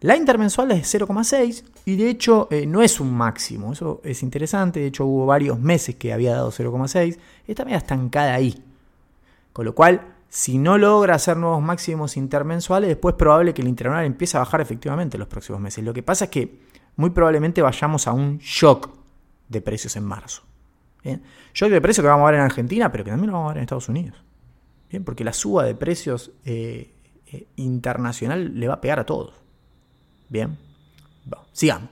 la 0.00 0.16
intermensual 0.16 0.70
es 0.70 0.94
0,6 0.94 1.64
y 1.84 1.96
de 1.96 2.08
hecho 2.08 2.46
eh, 2.52 2.66
no 2.66 2.82
es 2.82 3.00
un 3.00 3.12
máximo, 3.12 3.72
eso 3.72 4.00
es 4.04 4.22
interesante, 4.22 4.78
de 4.78 4.86
hecho 4.86 5.04
hubo 5.06 5.26
varios 5.26 5.58
meses 5.58 5.96
que 5.96 6.12
había 6.12 6.34
dado 6.34 6.52
0,6, 6.52 7.18
está 7.48 7.64
media 7.64 7.78
estancada 7.78 8.34
ahí. 8.34 8.62
Con 9.52 9.64
lo 9.64 9.74
cual, 9.74 10.14
si 10.28 10.58
no 10.58 10.78
logra 10.78 11.16
hacer 11.16 11.36
nuevos 11.36 11.60
máximos 11.60 12.16
intermensuales, 12.16 12.88
después 12.88 13.14
es 13.14 13.18
probable 13.18 13.54
que 13.54 13.62
el 13.62 13.68
interanual 13.68 14.04
empiece 14.04 14.36
a 14.36 14.40
bajar 14.40 14.60
efectivamente 14.60 15.16
en 15.16 15.20
los 15.20 15.28
próximos 15.28 15.60
meses. 15.60 15.82
Lo 15.82 15.92
que 15.92 16.04
pasa 16.04 16.26
es 16.26 16.30
que 16.30 16.60
muy 16.98 17.10
probablemente 17.10 17.62
vayamos 17.62 18.08
a 18.08 18.12
un 18.12 18.38
shock 18.38 18.90
de 19.48 19.62
precios 19.62 19.94
en 19.94 20.04
marzo. 20.04 20.42
Shock 21.54 21.70
de 21.70 21.80
precios 21.80 22.02
que 22.02 22.08
vamos 22.08 22.24
a 22.24 22.32
ver 22.32 22.40
en 22.40 22.44
Argentina, 22.44 22.90
pero 22.90 23.04
que 23.04 23.10
también 23.10 23.30
lo 23.30 23.34
vamos 23.34 23.50
a 23.50 23.54
ver 23.54 23.58
en 23.58 23.62
Estados 23.62 23.88
Unidos. 23.88 24.18
¿bien? 24.90 25.04
Porque 25.04 25.22
la 25.22 25.32
suba 25.32 25.62
de 25.64 25.76
precios 25.76 26.32
eh, 26.44 26.92
eh, 27.28 27.46
internacional 27.54 28.58
le 28.58 28.66
va 28.66 28.74
a 28.74 28.80
pegar 28.80 28.98
a 28.98 29.06
todos. 29.06 29.32
Bien, 30.28 30.58
sigamos. 31.52 31.88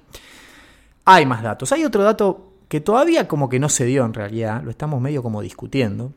Hay 1.05 1.25
más 1.25 1.41
datos. 1.41 1.71
Hay 1.71 1.85
otro 1.85 2.03
dato 2.03 2.55
que 2.69 2.81
todavía 2.81 3.29
como 3.29 3.49
que 3.49 3.61
no 3.61 3.69
se 3.69 3.85
dio 3.85 4.05
en 4.05 4.13
realidad, 4.13 4.65
lo 4.65 4.73
estamos 4.73 5.01
medio 5.01 5.23
como 5.23 5.41
discutiendo, 5.41 6.15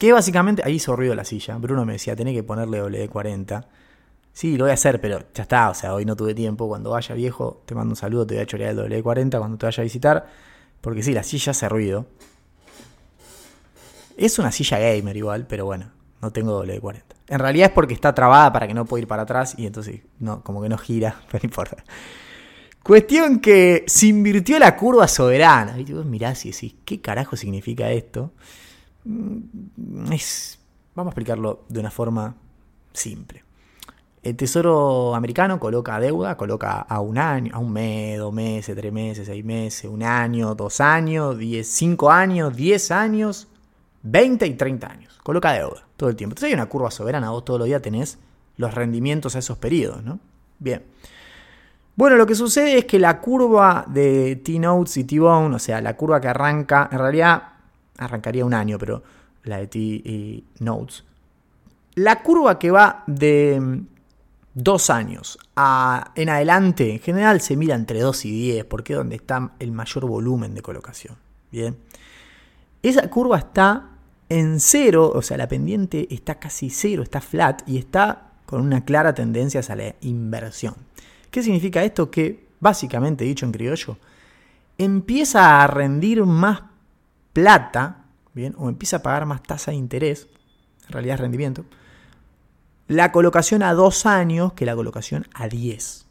que 0.00 0.12
básicamente, 0.12 0.62
ahí 0.64 0.74
hizo 0.74 0.96
ruido 0.96 1.14
la 1.14 1.24
silla, 1.24 1.56
Bruno 1.58 1.84
me 1.84 1.92
decía, 1.92 2.16
tenés 2.16 2.34
que 2.34 2.42
ponerle 2.42 2.82
WD-40. 2.82 3.64
Sí, 4.32 4.56
lo 4.56 4.64
voy 4.64 4.70
a 4.70 4.74
hacer, 4.74 5.00
pero 5.00 5.20
ya 5.34 5.42
está, 5.42 5.68
o 5.70 5.74
sea, 5.74 5.94
hoy 5.94 6.04
no 6.04 6.16
tuve 6.16 6.34
tiempo, 6.34 6.66
cuando 6.66 6.90
vaya 6.90 7.14
viejo, 7.14 7.62
te 7.66 7.74
mando 7.74 7.92
un 7.92 7.96
saludo, 7.96 8.26
te 8.26 8.34
voy 8.34 8.42
a 8.42 8.46
chorear 8.46 8.70
el 8.70 8.78
WD-40 8.78 9.38
cuando 9.38 9.58
te 9.58 9.66
vaya 9.66 9.80
a 9.80 9.84
visitar, 9.84 10.26
porque 10.80 11.02
sí, 11.02 11.12
la 11.12 11.22
silla 11.22 11.50
hace 11.50 11.68
ruido. 11.68 12.06
Es 14.16 14.38
una 14.38 14.52
silla 14.52 14.78
gamer 14.78 15.16
igual, 15.16 15.46
pero 15.46 15.66
bueno, 15.66 15.90
no 16.22 16.30
tengo 16.30 16.64
WD-40. 16.64 17.02
En 17.28 17.38
realidad 17.38 17.68
es 17.68 17.72
porque 17.72 17.94
está 17.94 18.14
trabada 18.14 18.52
para 18.52 18.66
que 18.66 18.74
no 18.74 18.84
pueda 18.84 19.02
ir 19.02 19.08
para 19.08 19.22
atrás 19.22 19.54
y 19.58 19.66
entonces 19.66 20.00
no, 20.18 20.42
como 20.42 20.62
que 20.62 20.68
no 20.68 20.78
gira, 20.78 21.16
pero 21.30 21.40
no 21.42 21.46
importa. 21.46 21.84
Cuestión 22.82 23.38
que 23.38 23.84
se 23.86 24.06
invirtió 24.06 24.58
la 24.58 24.76
curva 24.76 25.06
soberana. 25.06 25.78
Y 25.78 25.84
vos 25.92 26.04
mirás 26.04 26.44
y 26.44 26.50
decís, 26.50 26.74
¿qué 26.84 27.00
carajo 27.00 27.36
significa 27.36 27.90
esto? 27.90 28.32
Mm, 29.04 30.12
es, 30.12 30.58
vamos 30.94 31.10
a 31.10 31.12
explicarlo 31.12 31.64
de 31.68 31.80
una 31.80 31.90
forma 31.90 32.34
simple. 32.92 33.44
El 34.22 34.36
Tesoro 34.36 35.14
americano 35.14 35.58
coloca 35.58 35.98
deuda, 35.98 36.36
coloca 36.36 36.80
a 36.82 37.00
un 37.00 37.18
año, 37.18 37.52
a 37.54 37.58
un 37.58 37.72
mes, 37.72 38.18
dos 38.18 38.32
meses, 38.32 38.76
tres 38.76 38.92
meses, 38.92 39.26
seis 39.26 39.44
meses, 39.44 39.90
un 39.90 40.02
año, 40.02 40.54
dos 40.54 40.80
años, 40.80 41.36
cinco 41.64 42.10
años, 42.10 42.54
diez 42.54 42.92
años, 42.92 43.48
veinte 44.02 44.46
y 44.46 44.54
treinta 44.54 44.88
años 44.88 45.18
coloca 45.22 45.52
deuda 45.52 45.86
todo 45.96 46.08
el 46.08 46.16
tiempo. 46.16 46.32
Entonces 46.32 46.48
hay 46.48 46.54
una 46.54 46.66
curva 46.66 46.90
soberana, 46.90 47.30
vos 47.30 47.44
todos 47.44 47.60
los 47.60 47.66
días 47.66 47.82
tenés 47.82 48.18
los 48.56 48.74
rendimientos 48.74 49.36
a 49.36 49.38
esos 49.38 49.58
periodos, 49.58 50.02
¿no? 50.02 50.18
Bien. 50.58 50.82
Bueno, 51.94 52.16
lo 52.16 52.26
que 52.26 52.34
sucede 52.34 52.78
es 52.78 52.84
que 52.86 52.98
la 52.98 53.20
curva 53.20 53.84
de 53.88 54.36
T-Notes 54.36 54.96
y 54.96 55.04
T-Bone, 55.04 55.56
o 55.56 55.58
sea, 55.58 55.80
la 55.80 55.96
curva 55.96 56.20
que 56.20 56.28
arranca, 56.28 56.88
en 56.90 56.98
realidad 56.98 57.42
arrancaría 57.98 58.44
un 58.44 58.54
año, 58.54 58.78
pero 58.78 59.02
la 59.44 59.58
de 59.58 59.66
T-Notes, 59.66 61.04
la 61.94 62.22
curva 62.22 62.58
que 62.58 62.70
va 62.70 63.04
de 63.06 63.82
dos 64.54 64.90
años 64.90 65.38
en 66.14 66.28
adelante, 66.28 66.92
en 66.92 67.00
general 67.00 67.40
se 67.40 67.56
mira 67.56 67.74
entre 67.74 68.00
2 68.00 68.24
y 68.26 68.30
10, 68.30 68.64
porque 68.66 68.92
es 68.92 68.98
donde 68.98 69.16
está 69.16 69.52
el 69.58 69.72
mayor 69.72 70.06
volumen 70.06 70.54
de 70.54 70.62
colocación. 70.62 71.16
Bien. 71.50 71.76
Esa 72.82 73.08
curva 73.08 73.38
está 73.38 73.90
en 74.28 74.60
cero, 74.60 75.12
o 75.14 75.22
sea, 75.22 75.36
la 75.36 75.46
pendiente 75.46 76.08
está 76.10 76.36
casi 76.36 76.70
cero, 76.70 77.02
está 77.02 77.20
flat 77.20 77.62
y 77.68 77.78
está 77.78 78.32
con 78.46 78.60
una 78.62 78.84
clara 78.84 79.14
tendencia 79.14 79.60
hacia 79.60 79.76
la 79.76 79.94
inversión. 80.00 80.74
¿Qué 81.30 81.42
significa 81.42 81.84
esto? 81.84 82.10
Que, 82.10 82.48
básicamente 82.58 83.24
dicho 83.24 83.46
en 83.46 83.52
criollo, 83.52 83.98
empieza 84.78 85.62
a 85.62 85.66
rendir 85.66 86.24
más 86.24 86.62
plata, 87.32 88.04
¿bien? 88.34 88.54
O 88.58 88.68
empieza 88.68 88.96
a 88.96 89.02
pagar 89.02 89.26
más 89.26 89.42
tasa 89.42 89.70
de 89.70 89.76
interés, 89.76 90.28
en 90.86 90.92
realidad 90.92 91.14
es 91.14 91.20
rendimiento, 91.20 91.64
la 92.92 93.10
colocación 93.10 93.62
a 93.62 93.72
dos 93.72 94.04
años 94.06 94.52
que 94.52 94.66
la 94.66 94.76
colocación 94.76 95.26
a 95.34 95.48
10. 95.48 96.06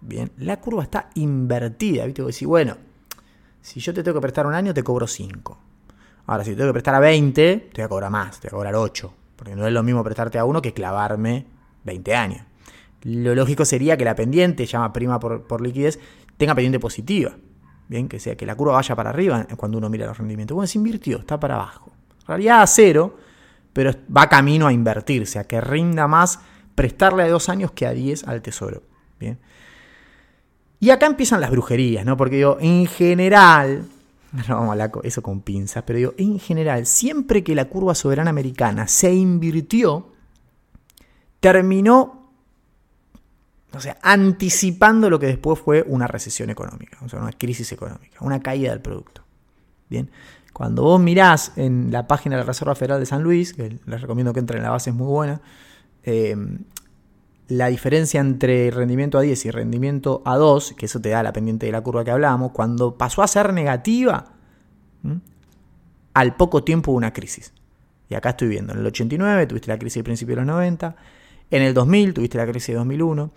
Bien, 0.00 0.32
la 0.36 0.60
curva 0.60 0.82
está 0.82 1.10
invertida, 1.14 2.04
¿viste? 2.04 2.22
Decís, 2.22 2.46
bueno, 2.46 2.76
si 3.60 3.78
yo 3.78 3.94
te 3.94 4.02
tengo 4.02 4.16
que 4.16 4.22
prestar 4.22 4.46
un 4.46 4.54
año, 4.54 4.74
te 4.74 4.82
cobro 4.82 5.06
5. 5.06 5.58
Ahora, 6.26 6.44
si 6.44 6.56
tengo 6.56 6.70
que 6.70 6.72
prestar 6.72 6.96
a 6.96 7.00
20, 7.00 7.70
te 7.72 7.82
voy 7.82 7.84
a 7.84 7.88
cobrar 7.88 8.10
más, 8.10 8.40
te 8.40 8.48
voy 8.48 8.54
a 8.54 8.58
cobrar 8.58 8.74
8. 8.74 9.14
Porque 9.36 9.54
no 9.54 9.66
es 9.66 9.72
lo 9.72 9.82
mismo 9.84 10.02
prestarte 10.02 10.38
a 10.38 10.44
uno 10.44 10.60
que 10.60 10.74
clavarme 10.74 11.46
20 11.84 12.14
años. 12.16 12.42
Lo 13.02 13.34
lógico 13.36 13.64
sería 13.64 13.96
que 13.96 14.04
la 14.04 14.16
pendiente, 14.16 14.66
llama 14.66 14.92
prima 14.92 15.20
por, 15.20 15.60
liquidez, 15.60 16.00
tenga 16.36 16.54
pendiente 16.54 16.80
positiva. 16.80 17.36
Bien, 17.86 18.08
que 18.08 18.18
sea 18.18 18.36
que 18.36 18.46
la 18.46 18.56
curva 18.56 18.74
vaya 18.74 18.96
para 18.96 19.10
arriba 19.10 19.46
cuando 19.56 19.78
uno 19.78 19.88
mira 19.88 20.06
los 20.06 20.18
rendimientos. 20.18 20.54
Bueno, 20.56 20.66
se 20.66 20.78
invirtió, 20.78 21.18
está 21.18 21.38
para 21.38 21.54
abajo. 21.54 21.92
En 22.22 22.26
realidad 22.26 22.62
a 22.62 22.66
cero, 22.66 23.16
pero 23.72 23.92
va 24.14 24.28
camino 24.28 24.66
a 24.66 24.72
invertirse, 24.72 25.38
a 25.38 25.44
que 25.44 25.60
rinda 25.60 26.06
más 26.06 26.40
prestarle 26.74 27.22
a 27.22 27.28
dos 27.28 27.48
años 27.48 27.72
que 27.72 27.86
a 27.86 27.92
10 27.92 28.28
al 28.28 28.42
tesoro. 28.42 28.82
Bien. 29.18 29.38
Y 30.80 30.90
acá 30.90 31.06
empiezan 31.06 31.40
las 31.40 31.50
brujerías, 31.50 32.04
¿no? 32.04 32.16
Porque 32.16 32.36
digo, 32.36 32.58
en 32.60 32.86
general, 32.86 33.86
no 34.48 34.66
vamos 34.66 34.80
a 34.80 34.90
eso 35.04 35.22
con 35.22 35.40
pinzas, 35.40 35.84
pero 35.84 35.98
digo, 35.98 36.14
en 36.18 36.38
general, 36.38 36.86
siempre 36.86 37.44
que 37.44 37.54
la 37.54 37.66
curva 37.66 37.94
soberana 37.94 38.30
americana 38.30 38.88
se 38.88 39.12
invirtió, 39.12 40.08
terminó, 41.40 42.30
o 43.72 43.80
sea, 43.80 43.98
anticipando 44.02 45.08
lo 45.08 45.18
que 45.18 45.26
después 45.26 45.58
fue 45.60 45.84
una 45.86 46.06
recesión 46.06 46.50
económica, 46.50 46.98
o 47.04 47.08
sea, 47.08 47.20
una 47.20 47.32
crisis 47.32 47.70
económica, 47.72 48.18
una 48.20 48.40
caída 48.40 48.70
del 48.70 48.80
producto. 48.80 49.22
Bien, 49.88 50.10
cuando 50.62 50.84
vos 50.84 51.00
mirás 51.00 51.50
en 51.56 51.90
la 51.90 52.06
página 52.06 52.36
de 52.36 52.42
la 52.42 52.46
Reserva 52.46 52.76
Federal 52.76 53.00
de 53.00 53.06
San 53.06 53.20
Luis, 53.24 53.52
que 53.52 53.80
les 53.84 54.00
recomiendo 54.00 54.32
que 54.32 54.38
entren 54.38 54.58
en 54.58 54.62
la 54.62 54.70
base, 54.70 54.90
es 54.90 54.96
muy 54.96 55.08
buena, 55.08 55.40
eh, 56.04 56.36
la 57.48 57.66
diferencia 57.66 58.20
entre 58.20 58.70
rendimiento 58.70 59.18
a 59.18 59.22
10 59.22 59.44
y 59.46 59.50
rendimiento 59.50 60.22
a 60.24 60.36
2, 60.36 60.74
que 60.78 60.86
eso 60.86 61.00
te 61.00 61.08
da 61.08 61.24
la 61.24 61.32
pendiente 61.32 61.66
de 61.66 61.72
la 61.72 61.80
curva 61.80 62.04
que 62.04 62.12
hablábamos, 62.12 62.52
cuando 62.52 62.96
pasó 62.96 63.24
a 63.24 63.26
ser 63.26 63.52
negativa, 63.52 64.34
al 66.14 66.36
poco 66.36 66.62
tiempo 66.62 66.92
hubo 66.92 66.98
una 66.98 67.12
crisis. 67.12 67.52
Y 68.08 68.14
acá 68.14 68.30
estoy 68.30 68.46
viendo, 68.46 68.72
en 68.72 68.78
el 68.78 68.86
89 68.86 69.48
tuviste 69.48 69.66
la 69.66 69.78
crisis 69.80 69.96
del 69.96 70.04
principio 70.04 70.36
de 70.36 70.42
los 70.42 70.46
90, 70.46 70.94
en 71.50 71.62
el 71.62 71.74
2000 71.74 72.14
tuviste 72.14 72.38
la 72.38 72.46
crisis 72.46 72.68
de 72.68 72.74
2001, 72.74 73.32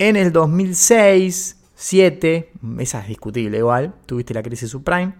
en 0.00 0.16
el 0.16 0.32
2006, 0.34 1.56
2007, 1.78 2.50
esa 2.80 3.00
es 3.00 3.08
discutible 3.08 3.56
igual, 3.56 3.94
tuviste 4.04 4.34
la 4.34 4.42
crisis 4.42 4.68
subprime, 4.68 5.14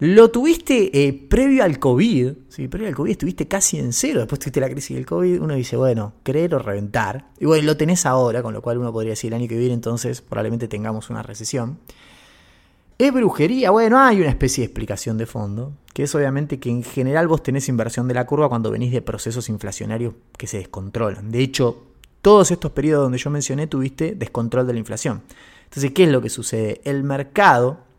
lo 0.00 0.30
tuviste 0.30 1.06
eh, 1.06 1.12
previo 1.12 1.62
al 1.62 1.78
COVID, 1.78 2.32
¿sí? 2.48 2.68
previo 2.68 2.88
al 2.88 2.94
COVID 2.94 3.10
estuviste 3.10 3.46
casi 3.46 3.78
en 3.78 3.92
cero, 3.92 4.20
después 4.20 4.38
tuviste 4.38 4.58
la 4.58 4.70
crisis 4.70 4.96
del 4.96 5.04
COVID, 5.04 5.42
uno 5.42 5.54
dice, 5.54 5.76
bueno, 5.76 6.14
creer 6.22 6.54
o 6.54 6.58
reventar. 6.58 7.28
Y 7.38 7.44
bueno, 7.44 7.66
lo 7.66 7.76
tenés 7.76 8.06
ahora, 8.06 8.42
con 8.42 8.54
lo 8.54 8.62
cual 8.62 8.78
uno 8.78 8.92
podría 8.94 9.10
decir 9.10 9.28
el 9.28 9.38
año 9.38 9.46
que 9.46 9.58
viene 9.58 9.74
entonces 9.74 10.22
probablemente 10.22 10.68
tengamos 10.68 11.10
una 11.10 11.22
recesión. 11.22 11.78
¿Es 12.96 13.12
brujería? 13.12 13.70
Bueno, 13.70 13.98
hay 13.98 14.20
una 14.20 14.30
especie 14.30 14.62
de 14.62 14.66
explicación 14.66 15.18
de 15.18 15.26
fondo, 15.26 15.74
que 15.92 16.04
es 16.04 16.14
obviamente 16.14 16.58
que 16.58 16.70
en 16.70 16.82
general 16.82 17.28
vos 17.28 17.42
tenés 17.42 17.68
inversión 17.68 18.08
de 18.08 18.14
la 18.14 18.26
curva 18.26 18.48
cuando 18.48 18.70
venís 18.70 18.92
de 18.92 19.02
procesos 19.02 19.50
inflacionarios 19.50 20.14
que 20.38 20.46
se 20.46 20.56
descontrolan. 20.56 21.30
De 21.30 21.40
hecho, 21.40 21.84
todos 22.22 22.50
estos 22.50 22.72
periodos 22.72 23.04
donde 23.04 23.18
yo 23.18 23.28
mencioné 23.28 23.66
tuviste 23.66 24.14
descontrol 24.14 24.66
de 24.66 24.72
la 24.72 24.78
inflación. 24.78 25.20
Entonces, 25.64 25.92
¿qué 25.92 26.04
es 26.04 26.10
lo 26.10 26.22
que 26.22 26.30
sucede? 26.30 26.80
El 26.84 27.04
mercado 27.04 27.89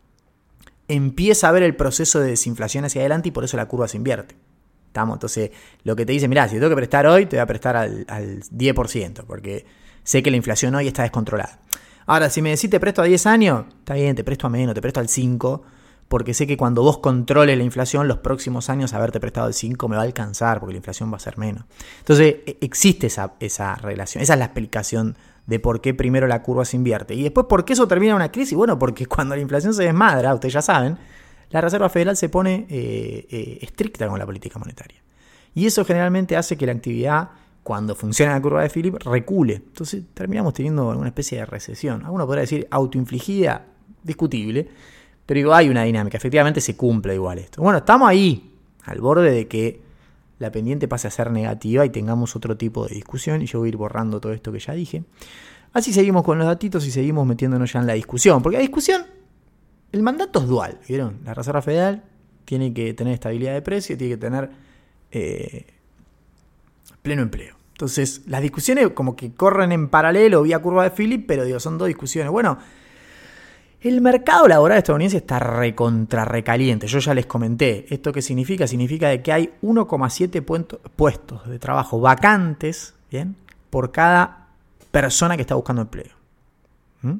empieza 0.92 1.48
a 1.48 1.52
ver 1.52 1.62
el 1.62 1.74
proceso 1.74 2.20
de 2.20 2.30
desinflación 2.30 2.84
hacia 2.84 3.00
adelante 3.00 3.28
y 3.28 3.32
por 3.32 3.44
eso 3.44 3.56
la 3.56 3.66
curva 3.66 3.88
se 3.88 3.96
invierte. 3.96 4.36
¿Estamos? 4.86 5.16
Entonces, 5.16 5.50
lo 5.84 5.96
que 5.96 6.04
te 6.04 6.12
dice, 6.12 6.28
mira, 6.28 6.46
si 6.48 6.56
tengo 6.56 6.68
que 6.68 6.76
prestar 6.76 7.06
hoy, 7.06 7.24
te 7.26 7.36
voy 7.36 7.42
a 7.42 7.46
prestar 7.46 7.76
al, 7.76 8.04
10%, 8.06 9.24
porque 9.26 9.64
sé 10.02 10.22
que 10.22 10.30
la 10.30 10.36
inflación 10.36 10.74
hoy 10.74 10.86
está 10.86 11.02
descontrolada. 11.02 11.60
Ahora, 12.04 12.28
si 12.28 12.42
me 12.42 12.50
decís 12.50 12.68
te 12.68 12.78
presto 12.78 13.00
a 13.00 13.06
10 13.06 13.26
años, 13.26 13.64
está 13.78 13.94
bien, 13.94 14.14
te 14.14 14.24
presto 14.24 14.46
a 14.46 14.50
menos, 14.50 14.74
te 14.74 14.82
presto 14.82 15.00
al 15.00 15.08
5, 15.08 15.62
porque 16.08 16.34
sé 16.34 16.46
que 16.46 16.58
cuando 16.58 16.82
vos 16.82 16.98
controles 16.98 17.56
la 17.56 17.64
inflación, 17.64 18.06
los 18.06 18.18
próximos 18.18 18.68
años 18.68 18.92
haberte 18.92 19.18
prestado 19.18 19.48
el 19.48 19.54
5 19.54 19.88
me 19.88 19.96
va 19.96 20.02
a 20.02 20.04
alcanzar, 20.04 20.60
porque 20.60 20.74
la 20.74 20.78
inflación 20.78 21.10
va 21.10 21.16
a 21.16 21.20
ser 21.20 21.38
menos. 21.38 21.64
Entonces, 22.00 22.36
e, 22.44 22.58
existe 22.60 23.06
esa, 23.06 23.32
esa 23.40 23.76
relación, 23.76 24.22
esa 24.22 24.34
es 24.34 24.38
la 24.38 24.44
explicación 24.44 25.16
de 25.46 25.58
por 25.58 25.80
qué 25.80 25.94
primero 25.94 26.26
la 26.26 26.42
curva 26.42 26.64
se 26.64 26.76
invierte. 26.76 27.14
Y 27.14 27.22
después, 27.22 27.46
¿por 27.46 27.64
qué 27.64 27.72
eso 27.72 27.88
termina 27.88 28.14
una 28.14 28.30
crisis? 28.30 28.56
Bueno, 28.56 28.78
porque 28.78 29.06
cuando 29.14 29.34
la 29.34 29.42
inflación 29.42 29.74
se 29.74 29.84
desmadra, 29.84 30.34
ustedes 30.34 30.54
ya 30.54 30.62
saben, 30.62 30.98
la 31.50 31.60
Reserva 31.60 31.88
Federal 31.88 32.16
se 32.16 32.28
pone 32.28 32.66
eh, 32.68 33.26
eh, 33.30 33.58
estricta 33.60 34.08
con 34.08 34.18
la 34.18 34.26
política 34.26 34.58
monetaria. 34.58 35.02
Y 35.54 35.66
eso 35.66 35.84
generalmente 35.84 36.36
hace 36.36 36.56
que 36.56 36.64
la 36.64 36.72
actividad, 36.72 37.30
cuando 37.62 37.94
funciona 37.94 38.32
la 38.32 38.40
curva 38.40 38.62
de 38.62 38.70
Philip, 38.70 38.94
recule. 39.04 39.54
Entonces 39.54 40.02
terminamos 40.14 40.54
teniendo 40.54 40.88
una 40.88 41.08
especie 41.08 41.38
de 41.38 41.46
recesión. 41.46 42.04
Alguno 42.04 42.26
podrá 42.26 42.40
decir 42.40 42.66
autoinfligida, 42.70 43.66
discutible, 44.02 44.66
pero 45.26 45.54
hay 45.54 45.68
una 45.68 45.82
dinámica. 45.82 46.16
Efectivamente 46.16 46.62
se 46.62 46.74
cumple 46.74 47.14
igual 47.14 47.38
esto. 47.38 47.60
Bueno, 47.60 47.78
estamos 47.78 48.08
ahí, 48.08 48.54
al 48.84 49.00
borde 49.00 49.30
de 49.30 49.46
que 49.46 49.82
la 50.42 50.52
pendiente 50.52 50.88
pase 50.88 51.08
a 51.08 51.10
ser 51.10 51.30
negativa 51.30 51.86
y 51.86 51.90
tengamos 51.90 52.36
otro 52.36 52.56
tipo 52.56 52.86
de 52.86 52.96
discusión. 52.96 53.40
Y 53.40 53.46
yo 53.46 53.60
voy 53.60 53.68
a 53.68 53.70
ir 53.70 53.76
borrando 53.76 54.20
todo 54.20 54.32
esto 54.32 54.52
que 54.52 54.58
ya 54.58 54.74
dije. 54.74 55.04
Así 55.72 55.92
seguimos 55.92 56.24
con 56.24 56.36
los 56.36 56.46
datitos 56.46 56.84
y 56.86 56.90
seguimos 56.90 57.26
metiéndonos 57.26 57.72
ya 57.72 57.80
en 57.80 57.86
la 57.86 57.94
discusión. 57.94 58.42
Porque 58.42 58.58
la 58.58 58.62
discusión, 58.62 59.06
el 59.92 60.02
mandato 60.02 60.40
es 60.40 60.48
dual. 60.48 60.78
¿Vieron? 60.86 61.20
La 61.24 61.32
Reserva 61.32 61.62
Federal 61.62 62.02
tiene 62.44 62.74
que 62.74 62.92
tener 62.92 63.14
estabilidad 63.14 63.54
de 63.54 63.62
precio, 63.62 63.96
tiene 63.96 64.14
que 64.14 64.20
tener 64.20 64.50
eh, 65.12 65.66
pleno 67.00 67.22
empleo. 67.22 67.56
Entonces, 67.70 68.22
las 68.26 68.42
discusiones 68.42 68.90
como 68.90 69.16
que 69.16 69.32
corren 69.32 69.72
en 69.72 69.88
paralelo 69.88 70.42
vía 70.42 70.58
curva 70.58 70.84
de 70.84 70.90
Philip, 70.90 71.24
pero 71.26 71.44
digo, 71.44 71.60
son 71.60 71.78
dos 71.78 71.88
discusiones. 71.88 72.30
Bueno, 72.32 72.58
el 73.82 74.00
mercado 74.00 74.46
laboral 74.46 74.78
estadounidense 74.78 75.18
está 75.18 75.38
recontra 75.38 76.24
recaliente. 76.24 76.86
Yo 76.86 77.00
ya 77.00 77.14
les 77.14 77.26
comenté. 77.26 77.86
¿Esto 77.92 78.12
qué 78.12 78.22
significa? 78.22 78.66
Significa 78.66 79.08
de 79.08 79.22
que 79.22 79.32
hay 79.32 79.52
1,7 79.62 80.42
puestos 80.94 81.48
de 81.48 81.58
trabajo 81.58 82.00
vacantes 82.00 82.94
¿bien? 83.10 83.36
por 83.70 83.90
cada 83.90 84.48
persona 84.90 85.36
que 85.36 85.42
está 85.42 85.56
buscando 85.56 85.82
empleo. 85.82 86.12
¿Mm? 87.02 87.14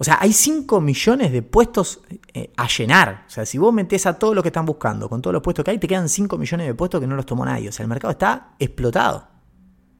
O 0.00 0.04
sea, 0.04 0.18
hay 0.20 0.32
5 0.32 0.80
millones 0.80 1.32
de 1.32 1.42
puestos 1.42 2.00
eh, 2.32 2.52
a 2.56 2.68
llenar. 2.68 3.24
O 3.26 3.30
sea, 3.30 3.44
si 3.44 3.58
vos 3.58 3.74
metés 3.74 4.06
a 4.06 4.16
todos 4.16 4.36
los 4.36 4.42
que 4.42 4.50
están 4.50 4.64
buscando 4.64 5.08
con 5.08 5.20
todos 5.20 5.34
los 5.34 5.42
puestos 5.42 5.64
que 5.64 5.72
hay, 5.72 5.78
te 5.78 5.88
quedan 5.88 6.08
5 6.08 6.38
millones 6.38 6.68
de 6.68 6.74
puestos 6.74 7.00
que 7.00 7.08
no 7.08 7.16
los 7.16 7.26
tomó 7.26 7.44
nadie. 7.44 7.68
O 7.68 7.72
sea, 7.72 7.82
el 7.82 7.88
mercado 7.88 8.12
está 8.12 8.50
explotado. 8.60 9.26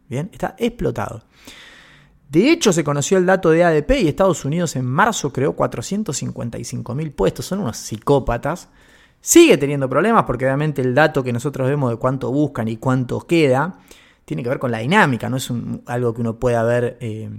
Bien, 0.09 0.31
está 0.33 0.55
explotado. 0.59 1.25
De 2.29 2.51
hecho, 2.51 2.73
se 2.73 2.85
conoció 2.85 3.17
el 3.17 3.25
dato 3.25 3.51
de 3.51 3.65
ADP 3.65 3.91
y 4.03 4.09
Estados 4.09 4.45
Unidos 4.45 4.77
en 4.77 4.85
marzo 4.85 5.33
creó 5.33 5.55
455 5.55 6.95
mil 6.95 7.11
puestos. 7.13 7.47
Son 7.47 7.61
unos 7.61 7.79
psicópatas. 7.79 8.69
Sigue 9.21 9.57
teniendo 9.57 9.89
problemas 9.89 10.25
porque 10.25 10.45
obviamente 10.45 10.83
el 10.83 10.95
dato 10.95 11.25
que 11.25 11.33
nosotros 11.33 11.69
vemos 11.69 11.91
de 11.91 11.97
cuánto 11.97 12.31
buscan 12.31 12.69
y 12.69 12.77
cuánto 12.77 13.21
queda 13.21 13.79
tiene 14.25 14.43
que 14.43 14.51
ver 14.51 14.59
con 14.59 14.71
la 14.71 14.79
dinámica. 14.79 15.31
No 15.31 15.39
es 15.39 15.51
algo 15.87 16.13
que 16.13 16.21
uno 16.21 16.37
pueda 16.37 16.63
ver 16.63 16.99
eh, 17.01 17.31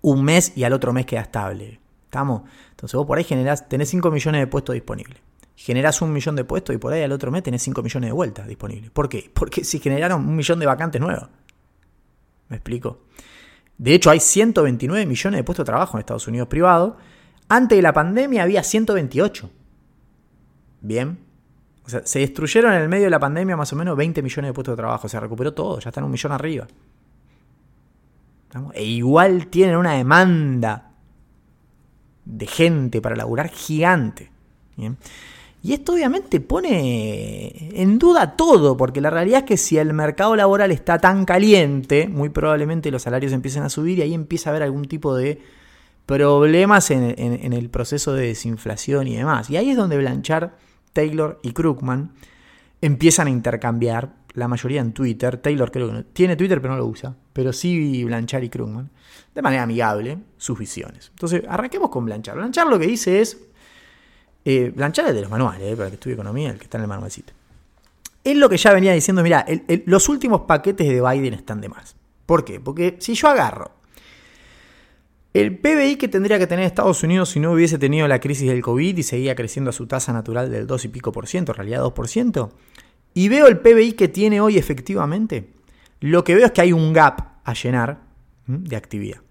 un 0.00 0.24
mes 0.24 0.52
y 0.56 0.64
al 0.64 0.72
otro 0.72 0.94
mes 0.94 1.04
queda 1.04 1.20
estable. 1.20 1.78
¿Estamos? 2.04 2.42
Entonces 2.70 2.96
vos 2.96 3.06
por 3.06 3.18
ahí 3.18 3.24
generás, 3.24 3.68
tenés 3.68 3.90
5 3.90 4.10
millones 4.10 4.40
de 4.40 4.46
puestos 4.46 4.72
disponibles. 4.72 5.18
Generás 5.56 6.00
un 6.00 6.12
millón 6.12 6.36
de 6.36 6.44
puestos 6.44 6.74
y 6.74 6.78
por 6.78 6.92
ahí 6.92 7.02
al 7.02 7.12
otro 7.12 7.30
mes 7.30 7.42
tenés 7.42 7.62
5 7.62 7.82
millones 7.82 8.08
de 8.08 8.12
vueltas 8.12 8.46
disponibles. 8.46 8.90
¿Por 8.90 9.10
qué? 9.10 9.30
Porque 9.32 9.62
si 9.62 9.78
generaron 9.78 10.26
un 10.26 10.36
millón 10.36 10.58
de 10.58 10.66
vacantes 10.66 11.00
nuevos. 11.00 11.28
¿Me 12.48 12.56
explico? 12.56 13.00
De 13.78 13.94
hecho, 13.94 14.10
hay 14.10 14.20
129 14.20 15.06
millones 15.06 15.38
de 15.38 15.44
puestos 15.44 15.64
de 15.64 15.70
trabajo 15.70 15.96
en 15.96 16.00
Estados 16.00 16.26
Unidos 16.26 16.48
privado. 16.48 16.96
Antes 17.48 17.76
de 17.76 17.82
la 17.82 17.92
pandemia 17.92 18.42
había 18.42 18.62
128. 18.62 19.50
Bien. 20.80 21.18
O 21.84 21.88
sea, 21.88 22.04
se 22.04 22.18
destruyeron 22.20 22.72
en 22.72 22.82
el 22.82 22.88
medio 22.88 23.04
de 23.04 23.10
la 23.10 23.20
pandemia 23.20 23.56
más 23.56 23.72
o 23.72 23.76
menos 23.76 23.96
20 23.96 24.22
millones 24.22 24.48
de 24.48 24.52
puestos 24.54 24.72
de 24.72 24.76
trabajo. 24.76 25.08
Se 25.08 25.20
recuperó 25.20 25.52
todo, 25.52 25.78
ya 25.78 25.90
están 25.90 26.04
un 26.04 26.10
millón 26.10 26.32
arriba. 26.32 26.66
E 28.72 28.84
igual 28.84 29.48
tienen 29.48 29.76
una 29.76 29.92
demanda 29.92 30.92
de 32.24 32.46
gente 32.46 33.00
para 33.00 33.14
laburar 33.14 33.48
gigante. 33.48 34.30
Bien. 34.76 34.96
Y 35.66 35.72
esto 35.72 35.94
obviamente 35.94 36.40
pone 36.40 37.72
en 37.72 37.98
duda 37.98 38.36
todo, 38.36 38.76
porque 38.76 39.00
la 39.00 39.10
realidad 39.10 39.40
es 39.40 39.46
que 39.46 39.56
si 39.56 39.76
el 39.78 39.92
mercado 39.94 40.36
laboral 40.36 40.70
está 40.70 40.98
tan 40.98 41.24
caliente, 41.24 42.06
muy 42.06 42.28
probablemente 42.28 42.92
los 42.92 43.02
salarios 43.02 43.32
empiecen 43.32 43.64
a 43.64 43.68
subir 43.68 43.98
y 43.98 44.02
ahí 44.02 44.14
empieza 44.14 44.48
a 44.48 44.52
haber 44.52 44.62
algún 44.62 44.84
tipo 44.84 45.16
de 45.16 45.42
problemas 46.06 46.92
en, 46.92 47.52
el 47.52 47.68
proceso 47.68 48.14
de 48.14 48.28
desinflación 48.28 49.08
y 49.08 49.16
demás. 49.16 49.50
Y 49.50 49.56
ahí 49.56 49.70
es 49.70 49.76
donde 49.76 49.98
Blanchard, 49.98 50.50
Taylor 50.92 51.40
y 51.42 51.50
Krugman 51.50 52.12
empiezan 52.80 53.26
a 53.26 53.30
intercambiar, 53.30 54.14
la 54.34 54.46
mayoría 54.46 54.80
en 54.80 54.92
Twitter. 54.92 55.38
Taylor 55.38 55.72
creo 55.72 55.88
que 55.88 55.94
no, 55.94 56.04
tiene 56.04 56.36
Twitter 56.36 56.60
pero 56.60 56.74
no 56.74 56.78
lo 56.78 56.86
usa, 56.86 57.16
pero 57.32 57.52
sí 57.52 58.04
Blanchard 58.04 58.44
y 58.44 58.50
Krugman, 58.50 58.88
de 59.34 59.42
manera 59.42 59.64
amigable, 59.64 60.18
sus 60.36 60.56
visiones. 60.56 61.08
Entonces, 61.10 61.42
arranquemos 61.48 61.90
con 61.90 62.04
Blanchard. 62.04 62.36
Blanchard 62.36 62.68
lo 62.68 62.78
que 62.78 62.86
dice 62.86 63.20
es, 63.20 63.45
eh, 64.48 64.72
Blanchard 64.72 65.08
es 65.08 65.14
de 65.16 65.22
los 65.22 65.30
manuales, 65.30 65.60
eh, 65.60 65.76
para 65.76 65.88
que 65.88 65.94
estudie 65.94 66.14
economía, 66.14 66.50
el 66.50 66.58
que 66.58 66.64
está 66.64 66.78
en 66.78 66.82
el 66.82 66.88
manualcito. 66.88 67.32
Es 68.22 68.36
lo 68.36 68.48
que 68.48 68.56
ya 68.56 68.72
venía 68.72 68.92
diciendo, 68.92 69.24
mira, 69.24 69.44
los 69.86 70.08
últimos 70.08 70.42
paquetes 70.42 70.88
de 70.88 71.02
Biden 71.02 71.34
están 71.34 71.60
de 71.60 71.68
más. 71.68 71.96
¿Por 72.26 72.44
qué? 72.44 72.60
Porque 72.60 72.96
si 73.00 73.14
yo 73.14 73.28
agarro 73.28 73.72
el 75.34 75.58
PBI 75.58 75.96
que 75.96 76.06
tendría 76.06 76.38
que 76.38 76.46
tener 76.46 76.64
Estados 76.64 77.02
Unidos 77.02 77.30
si 77.30 77.40
no 77.40 77.52
hubiese 77.52 77.76
tenido 77.76 78.06
la 78.06 78.20
crisis 78.20 78.48
del 78.48 78.62
COVID 78.62 78.96
y 78.96 79.02
seguía 79.02 79.34
creciendo 79.34 79.70
a 79.70 79.72
su 79.72 79.88
tasa 79.88 80.12
natural 80.12 80.48
del 80.50 80.66
2 80.66 80.84
y 80.84 80.88
pico 80.88 81.10
por 81.10 81.26
ciento, 81.26 81.50
en 81.50 81.56
realidad 81.56 81.82
2%, 81.82 82.50
y 83.14 83.28
veo 83.28 83.48
el 83.48 83.58
PBI 83.58 83.94
que 83.94 84.06
tiene 84.06 84.40
hoy 84.40 84.58
efectivamente, 84.58 85.50
lo 85.98 86.22
que 86.22 86.36
veo 86.36 86.46
es 86.46 86.52
que 86.52 86.60
hay 86.60 86.72
un 86.72 86.92
gap 86.92 87.40
a 87.42 87.52
llenar 87.52 87.98
de 88.46 88.76
actividad 88.76 89.25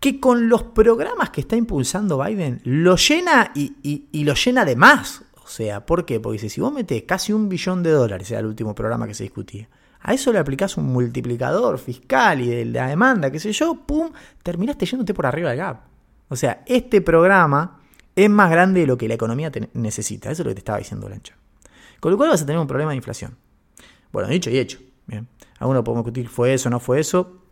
que 0.00 0.18
con 0.18 0.48
los 0.48 0.62
programas 0.62 1.30
que 1.30 1.42
está 1.42 1.56
impulsando 1.56 2.22
Biden 2.24 2.60
lo 2.64 2.96
llena 2.96 3.52
y, 3.54 4.24
lo 4.24 4.34
llena 4.34 4.64
de 4.64 4.74
más. 4.74 5.22
O 5.44 5.46
sea, 5.46 5.84
¿por 5.84 6.06
qué? 6.06 6.18
Porque 6.18 6.48
si 6.48 6.60
vos 6.60 6.72
metés 6.72 7.02
casi 7.02 7.32
un 7.32 7.48
billón 7.48 7.82
de 7.82 7.90
dólares, 7.90 8.30
era 8.30 8.40
el 8.40 8.46
último 8.46 8.74
programa 8.74 9.06
que 9.06 9.14
se 9.14 9.24
discutía, 9.24 9.68
a 10.02 10.14
eso 10.14 10.32
le 10.32 10.38
aplicás 10.38 10.78
un 10.78 10.86
multiplicador 10.86 11.78
fiscal 11.78 12.40
y 12.40 12.48
de 12.48 12.64
la 12.64 12.88
demanda, 12.88 13.30
qué 13.30 13.38
sé 13.38 13.52
yo, 13.52 13.74
pum, 13.74 14.10
terminaste 14.42 14.86
yéndote 14.86 15.12
por 15.12 15.26
arriba 15.26 15.50
del 15.50 15.58
gap. 15.58 15.82
O 16.28 16.36
sea, 16.36 16.62
este 16.66 17.02
programa 17.02 17.80
es 18.16 18.30
más 18.30 18.50
grande 18.50 18.80
de 18.80 18.86
lo 18.86 18.96
que 18.96 19.08
la 19.08 19.14
economía 19.14 19.52
necesita. 19.74 20.30
Eso 20.30 20.42
es 20.42 20.46
lo 20.46 20.50
que 20.50 20.54
te 20.54 20.60
estaba 20.60 20.78
diciendo 20.78 21.06
Blanchard. 21.06 21.36
Con 21.98 22.12
lo 22.12 22.16
cual 22.16 22.30
vas 22.30 22.42
a 22.42 22.46
tener 22.46 22.58
un 22.58 22.66
problema 22.66 22.92
de 22.92 22.96
inflación. 22.96 23.36
Bueno, 24.10 24.28
dicho 24.28 24.48
y 24.48 24.58
hecho. 24.58 24.78
Bien. 25.06 25.28
Algunos 25.58 25.84
podemos 25.84 26.04
discutir, 26.04 26.28
¿fue 26.28 26.54
eso 26.54 26.70
no 26.70 26.80
fue 26.80 27.00
eso? 27.00 27.42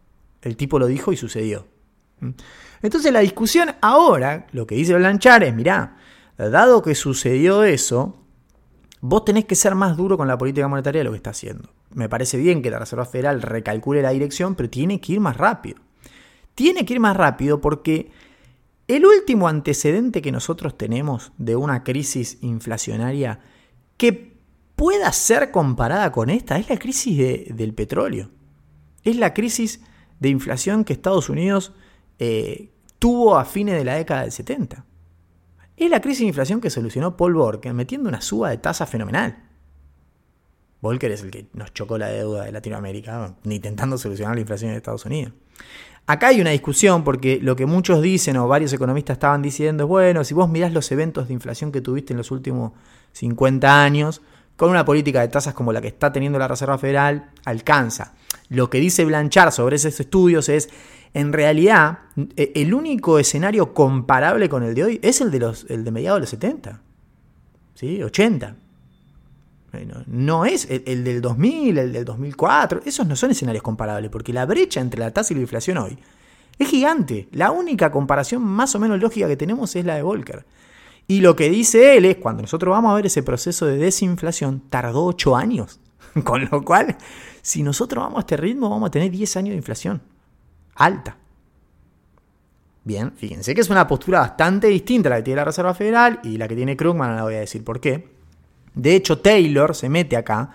El 0.40 0.56
tipo 0.56 0.78
lo 0.78 0.86
dijo 0.86 1.12
y 1.12 1.16
sucedió. 1.16 1.66
¿Mm? 2.20 2.30
Entonces 2.82 3.12
la 3.12 3.20
discusión 3.20 3.70
ahora, 3.80 4.46
lo 4.52 4.66
que 4.66 4.74
dice 4.74 4.94
Blanchard 4.94 5.42
es, 5.44 5.54
mirá, 5.54 5.96
dado 6.36 6.82
que 6.82 6.94
sucedió 6.94 7.64
eso, 7.64 8.22
vos 9.00 9.24
tenés 9.24 9.44
que 9.44 9.54
ser 9.54 9.74
más 9.74 9.96
duro 9.96 10.16
con 10.16 10.28
la 10.28 10.38
política 10.38 10.68
monetaria 10.68 11.00
de 11.00 11.04
lo 11.04 11.10
que 11.10 11.16
está 11.16 11.30
haciendo. 11.30 11.70
Me 11.94 12.08
parece 12.08 12.36
bien 12.36 12.62
que 12.62 12.70
la 12.70 12.78
Reserva 12.78 13.04
Federal 13.04 13.42
recalcule 13.42 14.02
la 14.02 14.10
dirección, 14.10 14.54
pero 14.54 14.70
tiene 14.70 15.00
que 15.00 15.14
ir 15.14 15.20
más 15.20 15.36
rápido. 15.36 15.80
Tiene 16.54 16.84
que 16.84 16.94
ir 16.94 17.00
más 17.00 17.16
rápido 17.16 17.60
porque 17.60 18.10
el 18.86 19.04
último 19.04 19.48
antecedente 19.48 20.22
que 20.22 20.32
nosotros 20.32 20.76
tenemos 20.76 21.32
de 21.38 21.56
una 21.56 21.84
crisis 21.84 22.38
inflacionaria 22.40 23.40
que 23.96 24.38
pueda 24.76 25.12
ser 25.12 25.50
comparada 25.50 26.12
con 26.12 26.30
esta 26.30 26.58
es 26.58 26.68
la 26.70 26.78
crisis 26.78 27.18
del 27.54 27.74
petróleo. 27.74 28.30
Es 29.04 29.16
la 29.16 29.34
crisis 29.34 29.82
de 30.20 30.28
inflación 30.28 30.84
que 30.84 30.92
Estados 30.92 31.28
Unidos 31.28 31.72
eh, 32.18 32.70
tuvo 32.98 33.36
a 33.36 33.44
fines 33.44 33.76
de 33.76 33.84
la 33.84 33.94
década 33.94 34.22
del 34.22 34.32
70. 34.32 34.84
Es 35.76 35.90
la 35.90 36.00
crisis 36.00 36.20
de 36.20 36.28
inflación 36.28 36.60
que 36.60 36.70
solucionó 36.70 37.16
Paul 37.16 37.34
Volcker 37.34 37.72
metiendo 37.72 38.08
una 38.08 38.20
suba 38.20 38.50
de 38.50 38.58
tasa 38.58 38.86
fenomenal. 38.86 39.44
Volcker 40.80 41.10
es 41.10 41.22
el 41.22 41.30
que 41.30 41.46
nos 41.54 41.72
chocó 41.72 41.98
la 41.98 42.08
deuda 42.08 42.44
de 42.44 42.52
Latinoamérica, 42.52 43.34
intentando 43.44 43.98
solucionar 43.98 44.34
la 44.34 44.40
inflación 44.40 44.70
de 44.70 44.76
Estados 44.76 45.04
Unidos. 45.06 45.32
Acá 46.06 46.28
hay 46.28 46.40
una 46.40 46.50
discusión 46.50 47.04
porque 47.04 47.38
lo 47.42 47.54
que 47.54 47.66
muchos 47.66 48.00
dicen 48.00 48.36
o 48.38 48.48
varios 48.48 48.72
economistas 48.72 49.16
estaban 49.16 49.42
diciendo 49.42 49.84
es, 49.84 49.88
bueno, 49.88 50.24
si 50.24 50.34
vos 50.34 50.48
mirás 50.48 50.72
los 50.72 50.90
eventos 50.90 51.28
de 51.28 51.34
inflación 51.34 51.70
que 51.70 51.80
tuviste 51.80 52.12
en 52.12 52.16
los 52.16 52.30
últimos 52.30 52.72
50 53.12 53.84
años, 53.84 54.22
con 54.58 54.70
una 54.70 54.84
política 54.84 55.20
de 55.20 55.28
tasas 55.28 55.54
como 55.54 55.72
la 55.72 55.80
que 55.80 55.86
está 55.86 56.12
teniendo 56.12 56.36
la 56.36 56.48
Reserva 56.48 56.76
Federal, 56.78 57.30
alcanza. 57.44 58.14
Lo 58.48 58.68
que 58.68 58.80
dice 58.80 59.04
Blanchard 59.04 59.52
sobre 59.52 59.76
esos 59.76 60.00
estudios 60.00 60.48
es, 60.48 60.68
en 61.14 61.32
realidad, 61.32 62.00
e, 62.36 62.50
el 62.56 62.74
único 62.74 63.20
escenario 63.20 63.72
comparable 63.72 64.48
con 64.48 64.64
el 64.64 64.74
de 64.74 64.82
hoy 64.82 65.00
es 65.00 65.20
el 65.20 65.30
de, 65.30 65.38
los, 65.38 65.64
el 65.68 65.84
de 65.84 65.92
mediados 65.92 66.16
de 66.16 66.20
los 66.22 66.30
70, 66.30 66.80
¿sí? 67.74 68.02
80. 68.02 68.56
No 70.06 70.44
es 70.44 70.66
el, 70.68 71.04
del 71.04 71.20
2000, 71.20 71.78
el 71.78 71.92
del 71.92 72.04
2004, 72.04 72.80
esos 72.84 73.06
no 73.06 73.14
son 73.14 73.30
escenarios 73.30 73.62
comparables, 73.62 74.10
porque 74.10 74.32
la 74.32 74.44
brecha 74.44 74.80
entre 74.80 74.98
la 74.98 75.12
tasa 75.12 75.32
y 75.32 75.36
la 75.36 75.42
inflación 75.42 75.78
hoy 75.78 75.96
es 76.58 76.68
gigante. 76.68 77.28
La 77.30 77.52
única 77.52 77.92
comparación 77.92 78.42
más 78.42 78.74
o 78.74 78.80
menos 78.80 78.98
lógica 78.98 79.28
que 79.28 79.36
tenemos 79.36 79.76
es 79.76 79.84
la 79.84 79.94
de 79.94 80.02
Volcker. 80.02 80.44
Y 81.08 81.20
lo 81.20 81.34
que 81.34 81.48
dice 81.48 81.96
él 81.96 82.04
es, 82.04 82.16
cuando 82.16 82.42
nosotros 82.42 82.70
vamos 82.70 82.92
a 82.92 82.94
ver 82.94 83.06
ese 83.06 83.22
proceso 83.22 83.66
de 83.66 83.78
desinflación, 83.78 84.62
tardó 84.68 85.06
8 85.06 85.36
años. 85.36 85.80
Con 86.24 86.48
lo 86.50 86.62
cual, 86.62 86.96
si 87.42 87.62
nosotros 87.62 88.04
vamos 88.04 88.18
a 88.18 88.20
este 88.20 88.36
ritmo, 88.36 88.68
vamos 88.68 88.88
a 88.88 88.90
tener 88.90 89.10
10 89.10 89.36
años 89.38 89.50
de 89.50 89.56
inflación 89.56 90.02
alta. 90.78 91.16
Bien, 92.84 93.12
fíjense 93.12 93.54
que 93.54 93.60
es 93.60 93.68
una 93.68 93.86
postura 93.86 94.20
bastante 94.20 94.68
distinta 94.68 95.08
a 95.08 95.10
la 95.10 95.16
que 95.16 95.24
tiene 95.24 95.36
la 95.36 95.44
Reserva 95.44 95.74
Federal 95.74 96.20
y 96.22 96.38
la 96.38 96.48
que 96.48 96.56
tiene 96.56 96.76
Krugman, 96.76 97.10
ahora 97.10 97.24
voy 97.24 97.34
a 97.34 97.40
decir 97.40 97.62
por 97.62 97.80
qué. 97.80 98.08
De 98.74 98.94
hecho, 98.94 99.18
Taylor 99.18 99.74
se 99.74 99.88
mete 99.88 100.16
acá. 100.16 100.54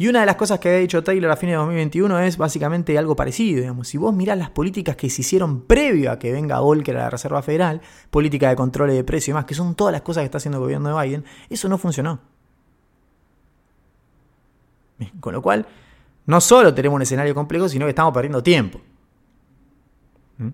Y 0.00 0.06
una 0.06 0.20
de 0.20 0.26
las 0.26 0.36
cosas 0.36 0.60
que 0.60 0.68
había 0.68 0.80
dicho 0.80 1.02
Taylor 1.02 1.28
a 1.32 1.36
fines 1.36 1.54
de 1.54 1.56
2021 1.56 2.20
es 2.20 2.38
básicamente 2.38 2.96
algo 2.96 3.16
parecido. 3.16 3.60
Digamos. 3.60 3.88
Si 3.88 3.98
vos 3.98 4.14
mirás 4.14 4.38
las 4.38 4.50
políticas 4.50 4.94
que 4.94 5.10
se 5.10 5.22
hicieron 5.22 5.62
previo 5.62 6.12
a 6.12 6.20
que 6.20 6.30
venga 6.30 6.60
Volcker 6.60 6.96
a 6.96 7.00
la 7.00 7.10
Reserva 7.10 7.42
Federal, 7.42 7.80
política 8.08 8.48
de 8.48 8.54
control 8.54 8.90
de 8.90 9.02
precio 9.02 9.32
y 9.32 9.32
demás, 9.32 9.44
que 9.44 9.54
son 9.54 9.74
todas 9.74 9.90
las 9.90 10.02
cosas 10.02 10.20
que 10.20 10.26
está 10.26 10.38
haciendo 10.38 10.58
el 10.58 10.62
gobierno 10.62 10.96
de 10.96 11.04
Biden, 11.04 11.24
eso 11.50 11.68
no 11.68 11.78
funcionó. 11.78 12.20
Con 15.18 15.32
lo 15.32 15.42
cual, 15.42 15.66
no 16.26 16.40
solo 16.40 16.72
tenemos 16.72 16.94
un 16.94 17.02
escenario 17.02 17.34
complejo, 17.34 17.68
sino 17.68 17.84
que 17.86 17.90
estamos 17.90 18.14
perdiendo 18.14 18.40
tiempo. 18.40 18.80
¿Mm? 20.38 20.48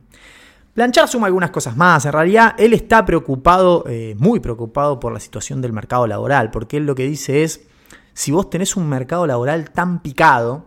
Blanchard 0.75 1.09
suma 1.09 1.27
algunas 1.27 1.51
cosas 1.51 1.77
más. 1.77 2.07
En 2.07 2.13
realidad, 2.13 2.55
él 2.57 2.73
está 2.73 3.05
preocupado, 3.05 3.85
eh, 3.89 4.17
muy 4.19 4.41
preocupado 4.41 4.99
por 4.99 5.13
la 5.13 5.21
situación 5.21 5.61
del 5.61 5.75
mercado 5.75 6.07
laboral, 6.07 6.51
porque 6.51 6.79
él 6.79 6.87
lo 6.87 6.95
que 6.95 7.05
dice 7.05 7.43
es, 7.43 7.69
si 8.14 8.33
vos 8.33 8.48
tenés 8.48 8.77
un 8.77 8.88
mercado 8.88 9.27
laboral 9.27 9.70
tan 9.70 10.00
picado, 10.00 10.66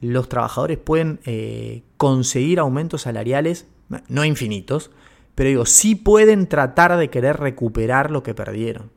los 0.00 0.28
trabajadores 0.28 0.78
pueden 0.78 1.20
eh, 1.24 1.82
conseguir 1.96 2.58
aumentos 2.58 3.02
salariales, 3.02 3.66
no 4.08 4.24
infinitos, 4.24 4.90
pero 5.34 5.48
digo, 5.48 5.66
sí 5.66 5.94
pueden 5.94 6.48
tratar 6.48 6.96
de 6.96 7.10
querer 7.10 7.38
recuperar 7.38 8.10
lo 8.10 8.22
que 8.22 8.34
perdieron. 8.34 8.90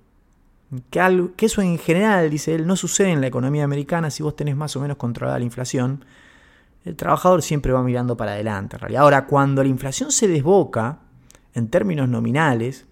Que, 0.89 1.29
que 1.35 1.45
eso 1.45 1.61
en 1.61 1.77
general, 1.77 2.29
dice 2.29 2.55
él, 2.55 2.67
no 2.67 2.75
sucede 2.75 3.11
en 3.11 3.21
la 3.21 3.27
economía 3.27 3.63
americana 3.63 4.09
si 4.09 4.23
vos 4.23 4.35
tenés 4.35 4.55
más 4.55 4.75
o 4.75 4.81
menos 4.81 4.97
controlada 4.97 5.39
la 5.39 5.45
inflación 5.45 6.03
el 6.87 6.95
trabajador 6.95 7.41
siempre 7.41 7.73
va 7.73 7.83
mirando 7.83 8.15
para 8.15 8.31
adelante. 8.31 8.77
Ahora, 8.97 9.25
cuando 9.25 9.61
la 9.61 9.69
inflación 9.69 10.11
se 10.11 10.27
desboca, 10.27 10.99
en 11.53 11.67
términos 11.67 12.07
nominales, 12.07 12.85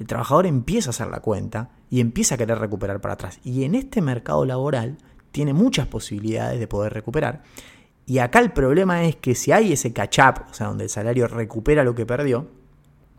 el 0.00 0.08
trabajador 0.08 0.46
empieza 0.46 0.88
a 0.88 0.90
hacer 0.90 1.06
la 1.06 1.20
cuenta 1.20 1.70
y 1.90 2.00
empieza 2.00 2.34
a 2.34 2.38
querer 2.38 2.58
recuperar 2.58 3.00
para 3.00 3.14
atrás. 3.14 3.40
Y 3.44 3.64
en 3.64 3.74
este 3.74 4.00
mercado 4.00 4.44
laboral 4.44 4.98
tiene 5.32 5.52
muchas 5.52 5.86
posibilidades 5.86 6.58
de 6.58 6.66
poder 6.66 6.92
recuperar. 6.92 7.42
Y 8.06 8.18
acá 8.18 8.40
el 8.40 8.52
problema 8.52 9.04
es 9.04 9.16
que 9.16 9.34
si 9.34 9.52
hay 9.52 9.72
ese 9.72 9.92
catch-up, 9.92 10.44
o 10.50 10.54
sea, 10.54 10.68
donde 10.68 10.84
el 10.84 10.90
salario 10.90 11.28
recupera 11.28 11.84
lo 11.84 11.94
que 11.94 12.06
perdió, 12.06 12.48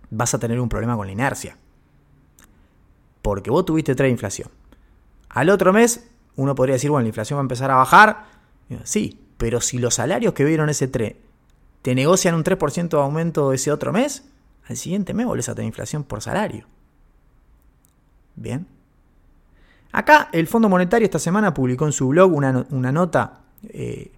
vas 0.09 0.33
a 0.33 0.39
tener 0.39 0.59
un 0.59 0.69
problema 0.69 0.97
con 0.97 1.05
la 1.05 1.13
inercia. 1.13 1.57
Porque 3.21 3.51
vos 3.51 3.65
tuviste 3.65 3.95
tres 3.95 4.11
inflación. 4.11 4.49
Al 5.29 5.49
otro 5.49 5.73
mes, 5.73 6.09
uno 6.35 6.55
podría 6.55 6.73
decir, 6.73 6.89
bueno, 6.89 7.03
la 7.03 7.09
inflación 7.09 7.37
va 7.37 7.41
a 7.41 7.43
empezar 7.43 7.69
a 7.69 7.75
bajar. 7.75 8.25
Sí, 8.83 9.19
pero 9.37 9.61
si 9.61 9.77
los 9.77 9.95
salarios 9.95 10.33
que 10.33 10.43
vieron 10.43 10.69
ese 10.69 10.87
3 10.87 11.15
te 11.81 11.95
negocian 11.95 12.35
un 12.35 12.43
3% 12.43 12.89
de 12.89 12.97
aumento 12.97 13.53
ese 13.53 13.71
otro 13.71 13.93
mes, 13.93 14.25
al 14.67 14.77
siguiente 14.77 15.13
mes 15.13 15.25
volvés 15.25 15.49
a 15.49 15.55
tener 15.55 15.67
inflación 15.67 16.03
por 16.03 16.21
salario. 16.21 16.65
Bien. 18.39 18.65
Acá 19.91 20.29
el 20.31 20.47
Fondo 20.47 20.69
Monetario 20.69 21.05
esta 21.05 21.19
semana 21.19 21.53
publicó 21.53 21.85
en 21.85 21.91
su 21.91 22.07
blog 22.07 22.33
una, 22.33 22.51
nota 22.91 23.41
eh, 23.63 24.11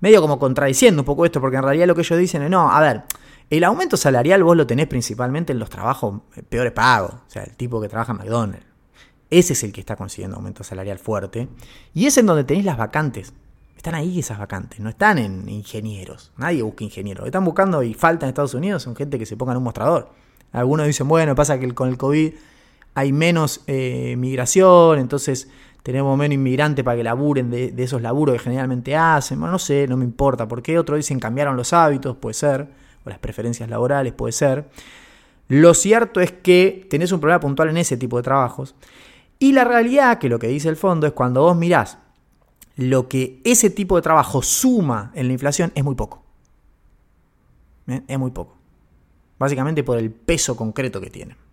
medio 0.00 0.20
como 0.20 0.38
contradiciendo 0.38 1.02
un 1.02 1.06
poco 1.06 1.24
esto, 1.24 1.40
porque 1.40 1.56
en 1.56 1.64
realidad 1.64 1.86
lo 1.86 1.94
que 1.94 2.00
ellos 2.02 2.18
dicen 2.18 2.42
es, 2.42 2.50
no, 2.50 2.70
a 2.70 2.80
ver, 2.80 3.02
el 3.50 3.64
aumento 3.64 3.96
salarial 3.96 4.42
vos 4.42 4.56
lo 4.56 4.66
tenés 4.66 4.86
principalmente 4.86 5.52
en 5.52 5.58
los 5.58 5.68
trabajos 5.68 6.20
eh, 6.36 6.42
peores 6.42 6.72
pagos, 6.72 7.12
o 7.12 7.30
sea, 7.30 7.42
el 7.42 7.56
tipo 7.56 7.80
que 7.80 7.88
trabaja 7.88 8.12
en 8.12 8.18
McDonald's. 8.18 8.66
Ese 9.30 9.52
es 9.52 9.62
el 9.62 9.72
que 9.72 9.80
está 9.80 9.96
consiguiendo 9.96 10.36
aumento 10.36 10.64
salarial 10.64 10.98
fuerte. 10.98 11.48
Y 11.92 12.06
es 12.06 12.16
en 12.16 12.24
donde 12.24 12.44
tenéis 12.44 12.64
las 12.64 12.78
vacantes. 12.78 13.34
Están 13.76 13.94
ahí 13.94 14.18
esas 14.18 14.38
vacantes, 14.38 14.80
no 14.80 14.88
están 14.88 15.18
en 15.18 15.48
ingenieros. 15.50 16.32
Nadie 16.38 16.62
busca 16.62 16.84
ingenieros. 16.84 17.26
Están 17.26 17.44
buscando 17.44 17.82
y 17.82 17.92
falta 17.92 18.24
en 18.24 18.30
Estados 18.30 18.54
Unidos 18.54 18.82
son 18.82 18.96
gente 18.96 19.18
que 19.18 19.26
se 19.26 19.36
ponga 19.36 19.52
en 19.52 19.58
un 19.58 19.64
mostrador. 19.64 20.10
Algunos 20.52 20.86
dicen, 20.86 21.06
bueno, 21.08 21.34
pasa 21.34 21.60
que 21.60 21.74
con 21.74 21.90
el 21.90 21.98
COVID 21.98 22.32
hay 22.98 23.12
menos 23.12 23.62
eh, 23.68 24.16
migración, 24.18 24.98
entonces 24.98 25.48
tenemos 25.84 26.18
menos 26.18 26.34
inmigrantes 26.34 26.84
para 26.84 26.96
que 26.96 27.04
laburen 27.04 27.48
de, 27.48 27.72
esos 27.78 28.02
laburos 28.02 28.34
que 28.34 28.40
generalmente 28.40 28.96
hacen. 28.96 29.38
Bueno, 29.38 29.52
no 29.52 29.58
sé, 29.58 29.86
no 29.88 29.96
me 29.96 30.04
importa. 30.04 30.48
¿Por 30.48 30.62
qué? 30.62 30.78
Otros 30.78 30.98
dicen 30.98 31.20
cambiaron 31.20 31.56
los 31.56 31.72
hábitos, 31.72 32.16
puede 32.16 32.34
ser, 32.34 32.68
o 33.04 33.08
las 33.08 33.20
preferencias 33.20 33.70
laborales, 33.70 34.12
puede 34.12 34.32
ser. 34.32 34.68
Lo 35.46 35.74
cierto 35.74 36.20
es 36.20 36.32
que 36.32 36.86
tenés 36.90 37.12
un 37.12 37.20
problema 37.20 37.40
puntual 37.40 37.68
en 37.70 37.76
ese 37.76 37.96
tipo 37.96 38.16
de 38.16 38.24
trabajos. 38.24 38.74
Y 39.38 39.52
la 39.52 39.64
realidad, 39.64 40.18
que 40.18 40.28
lo 40.28 40.40
que 40.40 40.48
dice 40.48 40.68
el 40.68 40.76
fondo, 40.76 41.06
es 41.06 41.12
cuando 41.12 41.42
vos 41.42 41.56
mirás 41.56 41.98
lo 42.76 43.08
que 43.08 43.40
ese 43.44 43.70
tipo 43.70 43.96
de 43.96 44.02
trabajo 44.02 44.42
suma 44.42 45.12
en 45.14 45.28
la 45.28 45.32
inflación 45.32 45.70
es 45.74 45.84
muy 45.84 45.94
poco. 45.94 46.22
Es 47.86 48.18
muy 48.18 48.32
poco. 48.32 48.56
Básicamente 49.38 49.84
por 49.84 49.98
el 49.98 50.10
peso 50.10 50.56
concreto 50.56 51.00
que 51.00 51.10
tiene. 51.10 51.47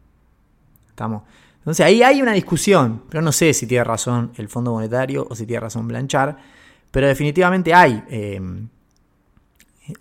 ¿Estamos? 0.95 1.23
Entonces 1.57 1.85
ahí 1.85 2.03
hay 2.03 2.21
una 2.21 2.31
discusión, 2.31 3.03
pero 3.09 3.21
no 3.21 3.33
sé 3.33 3.53
si 3.53 3.67
tiene 3.67 3.83
razón 3.83 4.31
el 4.37 4.47
Fondo 4.47 4.71
Monetario 4.71 5.27
o 5.29 5.35
si 5.35 5.45
tiene 5.45 5.59
razón 5.59 5.89
Blanchard, 5.89 6.37
pero 6.89 7.07
definitivamente 7.07 7.73
hay 7.73 8.01
eh, 8.07 8.39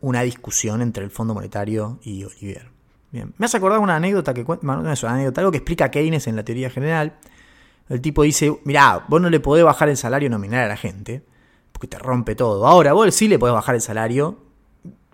una 0.00 0.22
discusión 0.22 0.82
entre 0.82 1.02
el 1.02 1.10
Fondo 1.10 1.34
Monetario 1.34 1.98
y 2.04 2.22
Olivier. 2.22 2.70
Bien. 3.10 3.34
Me 3.38 3.46
has 3.46 3.54
acordado 3.56 3.80
una 3.80 3.96
anécdota 3.96 4.32
que 4.32 4.44
no 4.44 4.92
es 4.92 5.02
una 5.02 5.14
anécdota, 5.14 5.40
algo 5.40 5.50
que 5.50 5.58
explica 5.58 5.90
Keynes 5.90 6.28
en 6.28 6.36
la 6.36 6.44
teoría 6.44 6.70
general, 6.70 7.14
el 7.88 8.00
tipo 8.00 8.22
dice, 8.22 8.56
mirá, 8.64 9.04
vos 9.08 9.20
no 9.20 9.28
le 9.28 9.40
podés 9.40 9.64
bajar 9.64 9.88
el 9.88 9.96
salario 9.96 10.30
nominal 10.30 10.64
a 10.64 10.68
la 10.68 10.76
gente, 10.76 11.24
porque 11.72 11.88
te 11.88 11.98
rompe 11.98 12.36
todo. 12.36 12.66
Ahora, 12.68 12.92
vos 12.92 13.12
sí 13.14 13.26
le 13.26 13.38
podés 13.38 13.54
bajar 13.54 13.74
el 13.74 13.80
salario 13.80 14.38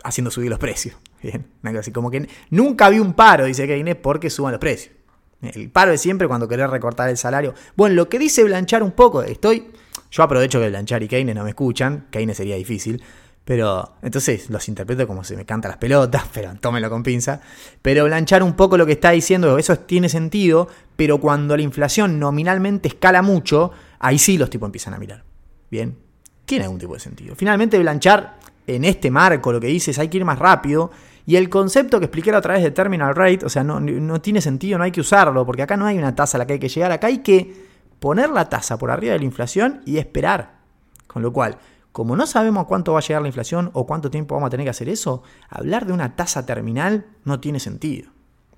haciendo 0.04 0.30
subir 0.30 0.50
los 0.50 0.58
precios. 0.58 0.96
Bien, 1.22 1.46
así 1.78 1.90
como 1.90 2.10
que 2.10 2.28
nunca 2.50 2.88
vi 2.90 2.98
un 2.98 3.14
paro, 3.14 3.44
dice 3.44 3.66
Keynes, 3.66 3.96
porque 3.96 4.30
suban 4.30 4.52
los 4.52 4.60
precios. 4.60 4.94
El 5.42 5.70
paro 5.70 5.92
es 5.92 6.00
siempre 6.00 6.28
cuando 6.28 6.48
querés 6.48 6.68
recortar 6.68 7.08
el 7.08 7.16
salario. 7.16 7.54
Bueno, 7.76 7.94
lo 7.94 8.08
que 8.08 8.18
dice 8.18 8.44
Blanchard 8.44 8.82
un 8.82 8.92
poco, 8.92 9.22
estoy, 9.22 9.70
yo 10.10 10.22
aprovecho 10.22 10.60
que 10.60 10.68
Blanchard 10.68 11.02
y 11.02 11.08
Keynes 11.08 11.34
no 11.34 11.44
me 11.44 11.50
escuchan, 11.50 12.06
Keynes 12.10 12.36
sería 12.36 12.56
difícil, 12.56 13.02
Pero 13.44 13.94
entonces 14.02 14.50
los 14.50 14.68
interpreto 14.68 15.06
como 15.06 15.24
se 15.24 15.34
me 15.34 15.46
canta 15.46 15.68
las 15.68 15.78
pelotas, 15.78 16.24
pero 16.32 16.54
tómelo 16.60 16.90
con 16.90 17.02
pinza. 17.02 17.40
Pero 17.80 18.04
blanchar 18.04 18.42
un 18.42 18.54
poco 18.54 18.76
lo 18.76 18.86
que 18.86 18.92
está 18.92 19.10
diciendo, 19.10 19.56
eso 19.58 19.76
tiene 19.78 20.08
sentido, 20.08 20.68
pero 20.94 21.18
cuando 21.18 21.56
la 21.56 21.62
inflación 21.62 22.18
nominalmente 22.20 22.88
escala 22.88 23.22
mucho, 23.22 23.72
ahí 23.98 24.18
sí 24.18 24.36
los 24.36 24.50
tipos 24.50 24.68
empiezan 24.68 24.94
a 24.94 24.98
mirar. 24.98 25.24
Bien, 25.70 25.96
tiene 26.44 26.64
algún 26.64 26.78
tipo 26.78 26.94
de 26.94 27.00
sentido. 27.00 27.34
Finalmente, 27.34 27.78
blanchar 27.78 28.38
en 28.66 28.84
este 28.84 29.10
marco 29.10 29.52
lo 29.52 29.60
que 29.60 29.68
dice 29.68 29.92
es 29.92 29.98
hay 29.98 30.08
que 30.08 30.18
ir 30.18 30.24
más 30.24 30.38
rápido. 30.38 30.90
Y 31.30 31.36
el 31.36 31.48
concepto 31.48 32.00
que 32.00 32.06
expliqué 32.06 32.34
a 32.34 32.40
través 32.40 32.60
de 32.60 32.72
terminal 32.72 33.14
rate, 33.14 33.46
o 33.46 33.48
sea, 33.48 33.62
no, 33.62 33.78
no 33.78 34.20
tiene 34.20 34.40
sentido, 34.40 34.78
no 34.78 34.82
hay 34.82 34.90
que 34.90 35.00
usarlo, 35.00 35.46
porque 35.46 35.62
acá 35.62 35.76
no 35.76 35.86
hay 35.86 35.96
una 35.96 36.12
tasa 36.12 36.36
a 36.36 36.40
la 36.40 36.44
que 36.44 36.54
hay 36.54 36.58
que 36.58 36.68
llegar, 36.68 36.90
acá 36.90 37.06
hay 37.06 37.18
que 37.18 37.68
poner 38.00 38.30
la 38.30 38.48
tasa 38.48 38.76
por 38.76 38.90
arriba 38.90 39.12
de 39.12 39.20
la 39.20 39.26
inflación 39.26 39.80
y 39.86 39.98
esperar. 39.98 40.58
Con 41.06 41.22
lo 41.22 41.32
cual, 41.32 41.58
como 41.92 42.16
no 42.16 42.26
sabemos 42.26 42.66
cuánto 42.66 42.94
va 42.94 42.98
a 42.98 43.02
llegar 43.02 43.22
la 43.22 43.28
inflación 43.28 43.70
o 43.74 43.86
cuánto 43.86 44.10
tiempo 44.10 44.34
vamos 44.34 44.48
a 44.48 44.50
tener 44.50 44.66
que 44.66 44.70
hacer 44.70 44.88
eso, 44.88 45.22
hablar 45.48 45.86
de 45.86 45.92
una 45.92 46.16
tasa 46.16 46.44
terminal 46.44 47.06
no 47.24 47.38
tiene 47.38 47.60
sentido. 47.60 48.10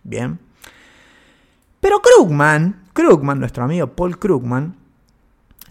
Bien. 0.02 0.38
Pero 1.78 2.00
Krugman, 2.00 2.85
Krugman, 2.94 3.38
nuestro 3.38 3.64
amigo 3.64 3.88
Paul 3.88 4.18
Krugman, 4.18 4.76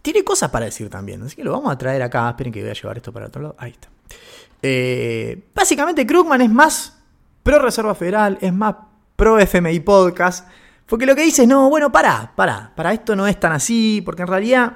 tiene 0.03 0.23
cosas 0.23 0.51
para 0.51 0.65
decir 0.65 0.87
también. 0.91 1.23
Así 1.23 1.35
que 1.35 1.43
lo 1.43 1.51
vamos 1.51 1.71
a 1.71 1.79
traer 1.79 2.03
acá. 2.03 2.29
Esperen 2.29 2.53
que 2.53 2.61
voy 2.61 2.69
a 2.69 2.73
llevar 2.73 2.97
esto 2.97 3.11
para 3.11 3.25
otro 3.25 3.41
lado. 3.41 3.55
Ahí 3.57 3.71
está. 3.71 3.87
Eh, 4.61 5.49
básicamente, 5.53 6.05
Krugman 6.05 6.41
es 6.41 6.49
más 6.49 7.01
pro 7.43 7.59
Reserva 7.59 7.95
Federal, 7.95 8.37
es 8.41 8.53
más 8.53 8.75
pro 9.15 9.39
FMI 9.39 9.79
Podcast. 9.81 10.47
Porque 10.85 11.05
lo 11.05 11.15
que 11.15 11.23
dice 11.23 11.43
es, 11.43 11.47
no, 11.47 11.69
bueno, 11.69 11.91
para, 11.91 12.33
para, 12.35 12.73
para 12.75 12.93
esto 12.93 13.15
no 13.15 13.27
es 13.27 13.39
tan 13.39 13.53
así, 13.53 14.01
porque 14.05 14.23
en 14.23 14.27
realidad 14.27 14.73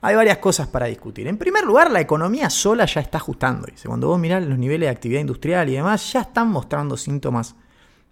hay 0.00 0.16
varias 0.16 0.38
cosas 0.38 0.66
para 0.68 0.86
discutir. 0.86 1.26
En 1.26 1.36
primer 1.36 1.64
lugar, 1.64 1.90
la 1.90 2.00
economía 2.00 2.48
sola 2.48 2.86
ya 2.86 3.00
está 3.00 3.18
ajustando. 3.18 3.68
Cuando 3.84 4.08
vos 4.08 4.18
mirás 4.18 4.42
los 4.44 4.58
niveles 4.58 4.86
de 4.86 4.90
actividad 4.90 5.20
industrial 5.20 5.68
y 5.68 5.72
demás, 5.72 6.12
ya 6.12 6.22
están 6.22 6.48
mostrando 6.48 6.96
síntomas 6.96 7.54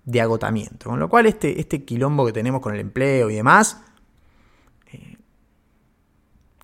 de 0.05 0.21
agotamiento. 0.21 0.91
Con 0.91 0.99
lo 0.99 1.09
cual, 1.09 1.27
este, 1.27 1.59
este 1.59 1.85
quilombo 1.85 2.27
que 2.27 2.33
tenemos 2.33 2.61
con 2.61 2.75
el 2.75 2.81
empleo 2.81 3.31
y 3.31 3.37
demás, 3.37 3.81
eh, 4.93 5.17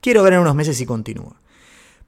quiero 0.01 0.23
ver 0.23 0.35
en 0.35 0.41
unos 0.41 0.55
meses 0.55 0.77
si 0.77 0.85
continúa. 0.85 1.41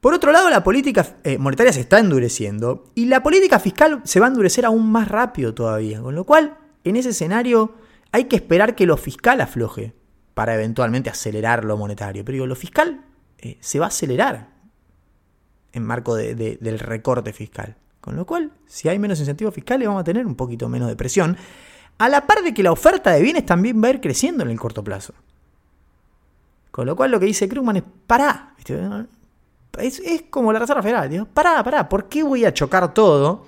Por 0.06 0.14
otro 0.14 0.30
lado, 0.30 0.48
la 0.50 0.62
política 0.62 1.04
eh, 1.24 1.36
monetaria 1.36 1.72
se 1.72 1.80
está 1.80 1.98
endureciendo 1.98 2.92
y 2.94 3.06
la 3.06 3.24
política 3.24 3.58
fiscal 3.58 4.02
se 4.04 4.20
va 4.20 4.26
a 4.26 4.28
endurecer 4.28 4.64
aún 4.64 4.88
más 4.88 5.08
rápido 5.08 5.52
todavía. 5.52 6.00
Con 6.00 6.14
lo 6.14 6.22
cual, 6.22 6.58
en 6.84 6.94
ese 6.94 7.08
escenario, 7.08 7.74
hay 8.12 8.26
que 8.26 8.36
esperar 8.36 8.76
que 8.76 8.86
lo 8.86 8.96
fiscal 8.96 9.40
afloje 9.40 9.94
para 10.32 10.54
eventualmente 10.54 11.10
acelerar 11.10 11.64
lo 11.64 11.76
monetario. 11.76 12.24
Pero 12.24 12.34
digo, 12.34 12.46
lo 12.46 12.54
fiscal 12.54 13.04
eh, 13.38 13.58
se 13.58 13.80
va 13.80 13.86
a 13.86 13.88
acelerar 13.88 14.50
en 15.72 15.82
marco 15.82 16.14
del 16.14 16.78
recorte 16.78 17.32
fiscal. 17.32 17.74
Con 18.00 18.14
lo 18.14 18.26
cual, 18.26 18.52
si 18.64 18.88
hay 18.88 19.00
menos 19.00 19.18
incentivos 19.18 19.54
fiscales, 19.54 19.88
vamos 19.88 20.02
a 20.02 20.04
tener 20.04 20.24
un 20.24 20.36
poquito 20.36 20.68
menos 20.68 20.86
de 20.86 20.94
presión. 20.94 21.36
A 21.98 22.08
la 22.08 22.28
par 22.28 22.44
de 22.44 22.54
que 22.54 22.62
la 22.62 22.70
oferta 22.70 23.10
de 23.10 23.22
bienes 23.22 23.44
también 23.44 23.82
va 23.82 23.88
a 23.88 23.90
ir 23.90 24.00
creciendo 24.00 24.44
en 24.44 24.50
el 24.50 24.60
corto 24.60 24.84
plazo. 24.84 25.14
Con 26.70 26.86
lo 26.86 26.94
cual, 26.94 27.10
lo 27.10 27.18
que 27.18 27.26
dice 27.26 27.48
Krugman 27.48 27.78
es: 27.78 27.82
pará. 28.06 28.54
Es, 29.78 30.00
es, 30.00 30.22
como 30.30 30.52
la 30.52 30.58
Reserva 30.58 30.82
Federal. 30.82 31.08
Digo, 31.08 31.26
pará, 31.26 31.62
pará. 31.62 31.88
¿Por 31.88 32.08
qué 32.08 32.22
voy 32.22 32.44
a 32.44 32.52
chocar 32.52 32.92
todo? 32.94 33.46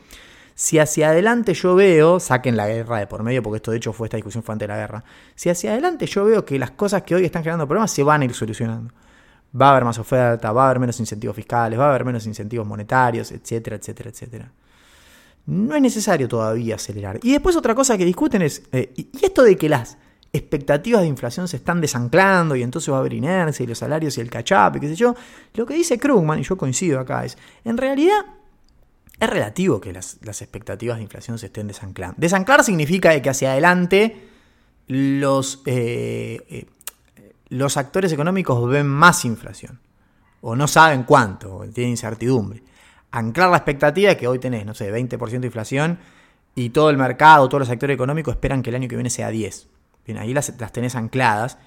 Si 0.55 0.79
hacia 0.79 1.11
adelante 1.11 1.55
yo 1.55 1.77
veo, 1.77 2.19
saquen 2.19 2.57
la 2.57 2.67
guerra 2.67 2.99
de 2.99 3.07
por 3.07 3.23
medio, 3.23 3.45
porque 3.45 3.59
esto 3.59 3.71
de 3.71 3.77
hecho 3.77 3.93
fue 3.93 4.09
esta 4.09 4.17
discusión 4.17 4.43
fue 4.43 4.55
ante 4.55 4.67
la 4.67 4.77
guerra. 4.77 5.05
Si 5.37 5.49
hacia 5.49 5.71
adelante 5.71 6.07
yo 6.07 6.25
veo 6.25 6.45
que 6.45 6.59
las 6.59 6.73
cosas 6.73 7.03
que 7.03 7.15
hoy 7.15 7.25
están 7.25 7.43
generando 7.43 7.69
problemas 7.69 7.93
se 7.93 8.03
van 8.03 8.23
a 8.23 8.25
ir 8.25 8.35
solucionando. 8.35 8.93
Va 9.59 9.69
a 9.69 9.71
haber 9.71 9.85
más 9.85 9.99
oferta, 9.99 10.51
va 10.51 10.65
a 10.65 10.67
haber 10.67 10.81
menos 10.81 10.99
incentivos 10.99 11.37
fiscales, 11.37 11.79
va 11.79 11.87
a 11.87 11.89
haber 11.91 12.05
menos 12.05 12.27
incentivos 12.27 12.67
monetarios, 12.67 13.31
etcétera, 13.31 13.77
etcétera, 13.77 14.11
etcétera. 14.11 14.53
No 15.47 15.77
es 15.77 15.81
necesario 15.81 16.27
todavía 16.27 16.75
acelerar. 16.75 17.21
Y 17.23 17.31
después 17.31 17.55
otra 17.55 17.77
cosa 17.77 17.97
que 17.97 18.05
discuten 18.05 18.43
es, 18.43 18.65
eh, 18.73 18.93
y 18.97 19.09
esto 19.23 19.45
de 19.45 19.57
que 19.57 19.69
las 19.69 19.97
expectativas 20.33 21.03
de 21.03 21.09
inflación 21.09 21.49
se 21.49 21.57
están 21.57 21.81
desanclando 21.81 22.55
y 22.55 22.63
entonces 22.63 22.93
va 22.93 22.99
a 22.99 23.01
haber 23.01 23.15
inercia 23.15 23.65
y 23.65 23.67
los 23.67 23.79
salarios 23.79 24.19
y 24.19 24.21
el 24.21 24.31
cachape, 24.31 24.81
qué 24.81 24.89
sé 24.89 24.95
yo, 24.95 25.15
lo 25.55 25.67
que 25.67 25.75
dice 25.75 25.99
Krugman, 25.99 26.39
y 26.39 26.43
yo 26.43 26.57
coincido 26.57 27.01
acá, 27.01 27.25
es, 27.25 27.39
en 27.65 27.77
realidad 27.77 28.25
es 29.19 29.31
relativo 29.31 29.81
que 29.81 29.93
las, 29.93 30.19
expectativas 30.23 30.99
de 30.99 31.03
inflación 31.03 31.39
se 31.39 31.47
estén 31.47 31.67
desanclando. 31.67 32.17
Desanclar 32.19 32.63
significa 32.63 33.21
que 33.21 33.31
hacia 33.31 33.53
adelante 33.53 34.29
los, 34.87 35.63
eh, 35.67 36.45
eh, 36.49 36.67
los 37.49 37.77
actores 37.77 38.13
económicos 38.13 38.69
ven 38.69 38.87
más 38.87 39.25
inflación. 39.25 39.81
O 40.41 40.55
no 40.55 40.69
saben 40.69 41.03
cuánto, 41.03 41.57
o 41.57 41.67
tienen 41.67 41.91
incertidumbre. 41.91 42.63
Anclar 43.11 43.51
la 43.51 43.57
expectativa 43.57 44.15
que 44.15 44.29
hoy 44.29 44.39
tenés, 44.39 44.65
no 44.65 44.75
sé, 44.75 44.93
20% 44.93 45.41
de 45.41 45.47
inflación 45.47 45.99
y 46.55 46.71
todo 46.71 46.91
el 46.91 46.97
mercado, 46.97 47.49
todos 47.49 47.63
los 47.63 47.71
actores 47.71 47.95
económicos 47.95 48.35
esperan 48.35 48.63
que 48.63 48.71
el 48.71 48.77
año 48.77 48.89
que 48.89 48.95
viene 48.95 49.11
sea 49.11 49.31
10. 49.31 49.67
Bien, 50.09 50.19
ahí 50.19 50.35
las, 50.35 50.53
las 50.59 50.73
tenés 50.73 50.97
ancladas. 50.97 51.59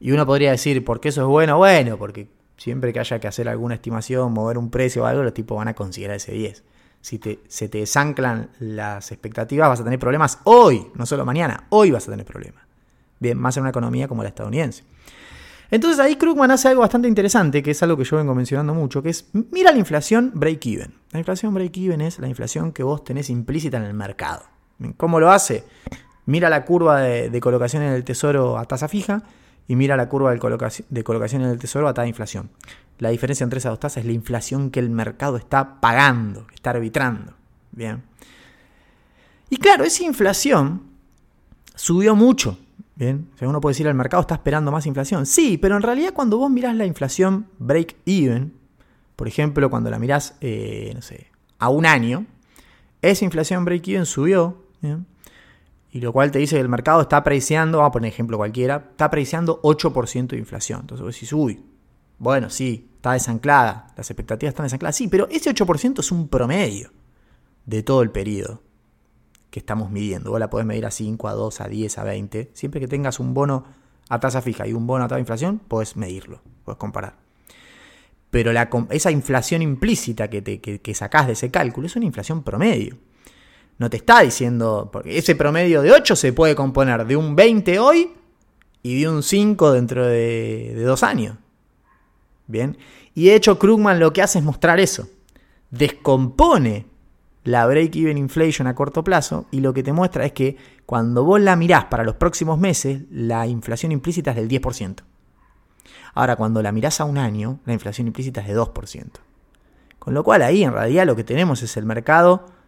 Y 0.00 0.12
uno 0.12 0.24
podría 0.24 0.50
decir, 0.50 0.82
¿por 0.82 0.98
qué 1.00 1.10
eso 1.10 1.20
es 1.20 1.26
bueno? 1.26 1.58
Bueno, 1.58 1.98
porque 1.98 2.28
siempre 2.56 2.94
que 2.94 3.00
haya 3.00 3.18
que 3.18 3.28
hacer 3.28 3.50
alguna 3.50 3.74
estimación, 3.74 4.32
mover 4.32 4.56
un 4.56 4.70
precio 4.70 5.02
o 5.02 5.06
algo, 5.06 5.22
los 5.22 5.34
tipos 5.34 5.58
van 5.58 5.68
a 5.68 5.74
considerar 5.74 6.16
ese 6.16 6.32
10 6.32 6.62
si 7.00 7.18
te, 7.18 7.40
se 7.48 7.68
te 7.68 7.78
desanclan 7.78 8.50
las 8.58 9.10
expectativas, 9.10 9.68
vas 9.68 9.80
a 9.80 9.84
tener 9.84 9.98
problemas 9.98 10.38
hoy, 10.44 10.86
no 10.94 11.06
solo 11.06 11.24
mañana, 11.24 11.66
hoy 11.70 11.90
vas 11.90 12.06
a 12.08 12.10
tener 12.10 12.26
problemas. 12.26 12.62
Bien, 13.18 13.38
más 13.38 13.56
en 13.56 13.62
una 13.62 13.70
economía 13.70 14.08
como 14.08 14.22
la 14.22 14.30
estadounidense. 14.30 14.84
Entonces 15.70 16.00
ahí 16.00 16.16
Krugman 16.16 16.50
hace 16.50 16.68
algo 16.68 16.80
bastante 16.80 17.06
interesante, 17.06 17.62
que 17.62 17.70
es 17.70 17.82
algo 17.82 17.96
que 17.96 18.04
yo 18.04 18.16
vengo 18.16 18.34
mencionando 18.34 18.74
mucho, 18.74 19.02
que 19.02 19.10
es, 19.10 19.28
mira 19.32 19.70
la 19.70 19.78
inflación 19.78 20.32
break-even. 20.34 20.94
La 21.12 21.20
inflación 21.20 21.54
break-even 21.54 22.00
es 22.00 22.18
la 22.18 22.28
inflación 22.28 22.72
que 22.72 22.82
vos 22.82 23.04
tenés 23.04 23.30
implícita 23.30 23.76
en 23.76 23.84
el 23.84 23.94
mercado. 23.94 24.42
¿Cómo 24.96 25.20
lo 25.20 25.30
hace? 25.30 25.64
Mira 26.30 26.48
la 26.48 26.64
curva 26.64 27.00
de, 27.00 27.40
colocación 27.40 27.82
en 27.82 27.92
el 27.92 28.04
tesoro 28.04 28.56
a 28.56 28.64
tasa 28.64 28.86
fija 28.86 29.24
y 29.66 29.74
mira 29.74 29.96
la 29.96 30.08
curva 30.08 30.30
de 30.30 30.38
colocación, 30.38 30.86
de 30.88 31.02
colocación 31.02 31.42
en 31.42 31.48
el 31.48 31.58
tesoro 31.58 31.88
a 31.88 31.92
tasa 31.92 32.04
de 32.04 32.10
inflación. 32.10 32.50
La 32.98 33.08
diferencia 33.08 33.42
entre 33.42 33.58
esas 33.58 33.72
dos 33.72 33.80
tasas 33.80 33.96
es 33.96 34.04
la 34.04 34.12
inflación 34.12 34.70
que 34.70 34.78
el 34.78 34.90
mercado 34.90 35.36
está 35.36 35.80
pagando, 35.80 36.46
está 36.54 36.70
arbitrando. 36.70 37.34
Bien. 37.72 38.04
Y 39.48 39.56
claro, 39.56 39.82
esa 39.82 40.04
inflación 40.04 40.82
subió 41.74 42.14
mucho. 42.14 42.56
Bien. 42.94 43.26
O 43.42 43.48
uno 43.48 43.60
puede 43.60 43.72
decir, 43.72 43.88
el 43.88 43.94
mercado 43.94 44.20
está 44.20 44.36
esperando 44.36 44.70
más 44.70 44.86
inflación. 44.86 45.26
Sí, 45.26 45.58
pero 45.58 45.74
en 45.74 45.82
realidad 45.82 46.12
cuando 46.14 46.38
vos 46.38 46.48
mirás 46.48 46.76
la 46.76 46.86
inflación 46.86 47.48
break-even, 47.58 48.54
por 49.16 49.26
ejemplo, 49.26 49.68
cuando 49.68 49.90
la 49.90 49.98
mirás, 49.98 50.36
eh, 50.40 50.96
a 51.58 51.70
un 51.70 51.86
año, 51.86 52.24
esa 53.02 53.24
inflación 53.24 53.64
break-even 53.64 54.06
subió. 54.06 54.62
Y 55.92 56.00
lo 56.00 56.12
cual 56.12 56.30
te 56.30 56.38
dice 56.38 56.56
que 56.56 56.60
el 56.60 56.68
mercado 56.68 57.02
está 57.02 57.18
apreciando, 57.18 57.78
vamos 57.78 57.90
a 57.90 57.92
poner 57.92 58.12
ejemplo 58.12 58.36
cualquiera, 58.36 58.88
está 58.90 59.06
apreciando 59.06 59.60
8% 59.62 60.28
de 60.28 60.38
inflación. 60.38 60.82
Entonces 60.82 61.04
vos 61.04 61.14
decís, 61.14 61.32
uy, 61.32 61.64
bueno, 62.18 62.50
sí, 62.50 62.90
está 62.96 63.12
desanclada, 63.12 63.92
las 63.96 64.10
expectativas 64.10 64.52
están 64.52 64.66
desancladas, 64.66 64.96
sí, 64.96 65.08
pero 65.08 65.26
ese 65.30 65.52
8% 65.52 66.00
es 66.00 66.12
un 66.12 66.28
promedio 66.28 66.92
de 67.66 67.82
todo 67.82 68.02
el 68.02 68.10
periodo 68.10 68.62
que 69.50 69.58
estamos 69.58 69.90
midiendo. 69.90 70.30
Vos 70.30 70.40
la 70.40 70.48
podés 70.48 70.66
medir 70.66 70.86
a 70.86 70.90
5, 70.90 71.28
a 71.28 71.32
2, 71.32 71.60
a 71.60 71.68
10, 71.68 71.98
a 71.98 72.04
20. 72.04 72.50
Siempre 72.54 72.80
que 72.80 72.88
tengas 72.88 73.18
un 73.20 73.34
bono 73.34 73.64
a 74.08 74.20
tasa 74.20 74.42
fija 74.42 74.66
y 74.66 74.72
un 74.72 74.86
bono 74.86 75.04
a 75.04 75.08
tasa 75.08 75.16
de 75.16 75.22
inflación, 75.22 75.58
podés 75.58 75.96
medirlo, 75.96 76.40
podés 76.64 76.78
comparar. 76.78 77.16
Pero 78.30 78.52
esa 78.90 79.10
inflación 79.10 79.60
implícita 79.60 80.30
que, 80.30 80.40
te, 80.40 80.60
que, 80.60 80.94
sacás 80.94 81.26
de 81.26 81.32
ese 81.32 81.50
cálculo 81.50 81.88
es 81.88 81.96
una 81.96 82.06
inflación 82.06 82.44
promedio. 82.44 82.96
No 83.80 83.88
te 83.88 83.96
está 83.96 84.20
diciendo, 84.20 84.90
porque 84.92 85.16
ese 85.16 85.34
promedio 85.34 85.80
de 85.80 85.90
8 85.90 86.14
se 86.14 86.34
puede 86.34 86.54
componer 86.54 87.06
de 87.06 87.16
un 87.16 87.34
20 87.34 87.78
hoy 87.78 88.12
y 88.82 89.00
de 89.00 89.08
un 89.08 89.22
5 89.22 89.72
dentro 89.72 90.06
de, 90.06 90.74
dos 90.84 91.02
años. 91.02 91.38
Bien. 92.46 92.76
Y 93.14 93.24
de 93.24 93.36
hecho, 93.36 93.58
Krugman 93.58 93.98
lo 93.98 94.12
que 94.12 94.20
hace 94.20 94.38
es 94.38 94.44
mostrar 94.44 94.80
eso. 94.80 95.08
Descompone 95.70 96.88
la 97.44 97.64
break-even 97.64 98.18
inflation 98.18 98.66
a 98.66 98.74
corto 98.74 99.02
plazo 99.02 99.46
y 99.50 99.60
lo 99.60 99.72
que 99.72 99.82
te 99.82 99.94
muestra 99.94 100.26
es 100.26 100.32
que 100.32 100.58
cuando 100.84 101.24
vos 101.24 101.40
la 101.40 101.56
mirás 101.56 101.86
para 101.86 102.04
los 102.04 102.16
próximos 102.16 102.58
meses, 102.58 103.04
la 103.10 103.46
inflación 103.46 103.92
implícita 103.92 104.32
es 104.32 104.36
del 104.36 104.48
10%. 104.50 104.96
Ahora, 106.12 106.36
cuando 106.36 106.60
la 106.60 106.70
mirás 106.70 107.00
a 107.00 107.06
un 107.06 107.16
año, 107.16 107.60
la 107.64 107.72
inflación 107.72 108.08
implícita 108.08 108.42
es 108.42 108.48
de 108.48 108.58
2%. 108.58 109.06
Con 109.98 110.12
lo 110.12 110.22
cual 110.22 110.42
ahí 110.42 110.64
en 110.64 110.74
realidad 110.74 111.06
lo 111.06 111.16
que 111.16 111.24
tenemos 111.24 111.62
es 111.62 111.78
el 111.78 111.86
mercado 111.86 112.59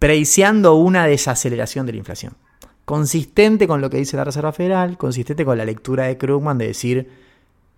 preciando 0.00 0.74
una 0.74 1.06
desaceleración 1.06 1.86
de 1.86 1.92
la 1.92 1.98
inflación. 1.98 2.34
Consistente 2.84 3.68
con 3.68 3.80
lo 3.80 3.90
que 3.90 3.98
dice 3.98 4.16
la 4.16 4.24
Reserva 4.24 4.50
Federal, 4.50 4.98
consistente 4.98 5.44
con 5.44 5.56
la 5.56 5.64
lectura 5.64 6.06
de 6.06 6.18
Krugman 6.18 6.58
de 6.58 6.66
decir 6.66 7.08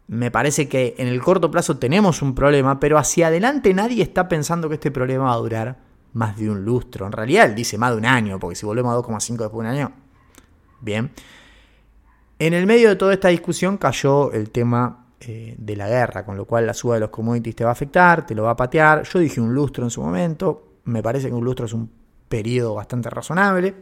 me 0.09 0.31
parece 0.31 0.69
que 0.69 0.95
en 0.99 1.09
el 1.09 1.23
corto 1.23 1.51
plazo 1.51 1.79
tenemos 1.79 2.23
un 2.23 2.35
problema, 2.35 2.79
pero 2.79 2.99
hacia 2.99 3.29
adelante 3.29 3.73
nadie 3.73 4.03
está 4.03 4.29
pensando 4.29 4.69
que 4.69 4.75
este 4.75 4.91
problema 4.91 5.25
va 5.25 5.33
a 5.33 5.39
durar 5.39 5.79
más 6.13 6.37
de 6.37 6.51
un 6.51 6.65
lustro. 6.65 7.07
En 7.07 7.13
realidad 7.13 7.47
él 7.47 7.55
dice 7.55 7.79
más 7.79 7.93
de 7.93 7.97
un 7.97 8.07
año, 8.07 8.39
porque 8.39 8.57
si 8.57 8.67
volvemos 8.67 8.93
a 8.93 8.99
2,5 8.99 9.39
después 9.39 9.51
de 9.51 9.59
un 9.59 9.67
año. 9.67 9.93
Bien. 10.81 11.11
En 12.39 12.55
el 12.55 12.67
medio 12.67 12.89
de 12.89 12.97
toda 12.97 13.15
esta 13.15 13.29
discusión 13.29 13.79
cayó 13.79 14.33
el 14.33 14.51
tema 14.51 15.07
eh, 15.21 15.55
de 15.59 15.77
la 15.77 15.89
guerra, 15.89 16.25
con 16.25 16.37
lo 16.37 16.45
cual 16.45 16.67
la 16.67 16.75
suba 16.75 16.95
de 16.95 17.01
los 17.01 17.11
commodities 17.11 17.57
te 17.57 17.65
va 17.65 17.71
a 17.71 17.73
afectar, 17.73 18.27
te 18.27 18.35
lo 18.35 18.43
va 18.43 18.51
a 18.51 18.57
patear. 18.57 19.05
Yo 19.05 19.19
dije 19.19 19.41
un 19.41 19.55
lustro 19.55 19.85
en 19.85 19.91
su 19.91 20.03
momento, 20.03 20.81
me 20.85 21.03
parece 21.03 21.29
que 21.29 21.35
un 21.35 21.45
lustro 21.45 21.67
es 21.67 21.73
un 21.73 22.02
periodo 22.33 22.75
bastante 22.77 23.11
razonable. 23.11 23.75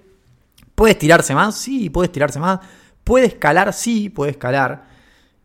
¿Puede 0.74 0.94
estirarse 0.94 1.36
más? 1.36 1.54
Sí, 1.54 1.88
puede 1.88 2.06
estirarse 2.06 2.40
más. 2.40 2.58
¿Puede 3.04 3.26
escalar? 3.26 3.72
Sí, 3.72 4.08
puede 4.08 4.32
escalar. 4.32 4.88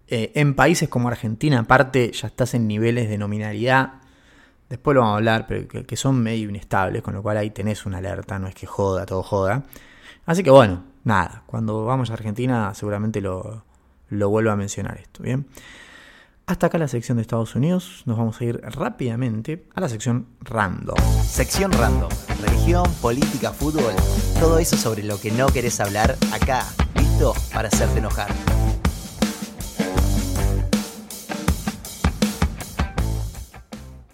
Eh, 0.08 0.32
en 0.34 0.56
países 0.56 0.90
como 0.90 1.08
Argentina, 1.08 1.60
aparte, 1.60 2.12
ya 2.12 2.28
estás 2.28 2.56
en 2.56 2.68
niveles 2.68 3.08
de 3.08 3.20
nominalidad. 3.20 4.02
Después 4.70 4.96
lo 4.96 5.02
vamos 5.02 5.14
a 5.14 5.18
hablar, 5.18 5.46
pero 5.48 5.86
que, 5.86 5.96
son 5.96 6.24
medio 6.24 6.50
inestables, 6.50 7.04
con 7.04 7.14
lo 7.14 7.22
cual 7.22 7.38
ahí 7.38 7.52
tenés 7.52 7.86
una 7.86 8.00
alerta, 8.00 8.40
no 8.40 8.48
es 8.48 8.56
que 8.56 8.66
joda, 8.66 9.06
todo 9.06 9.22
joda. 9.22 9.66
Así 10.26 10.42
que 10.42 10.50
bueno, 10.50 10.84
nada, 11.04 11.44
cuando 11.46 11.86
vamos 11.86 12.10
a 12.10 12.14
Argentina 12.14 12.74
seguramente 12.74 13.22
lo, 13.22 13.64
lo 14.10 14.30
vuelvo 14.30 14.50
a 14.50 14.56
mencionar 14.56 14.98
esto, 14.98 15.22
¿bien? 15.22 15.46
Hasta 16.48 16.68
acá 16.68 16.78
la 16.78 16.88
sección 16.88 17.18
de 17.18 17.24
Estados 17.24 17.56
Unidos, 17.56 18.04
nos 18.06 18.20
vamos 18.20 18.40
a 18.40 18.46
ir 18.46 18.62
rápidamente 18.62 19.66
a 19.74 19.82
la 19.82 19.90
sección 19.90 20.28
random. 20.42 20.96
Sección 21.24 21.72
random, 21.72 22.12
religión, 22.40 22.84
política, 23.02 23.52
fútbol, 23.52 23.96
todo 24.40 24.60
eso 24.60 24.78
sobre 24.78 25.02
lo 25.02 25.20
que 25.20 25.32
no 25.32 25.48
querés 25.48 25.80
hablar 25.80 26.16
acá, 26.32 26.64
listo 26.94 27.34
para 27.52 27.70
hacerte 27.70 27.98
enojar. 27.98 28.30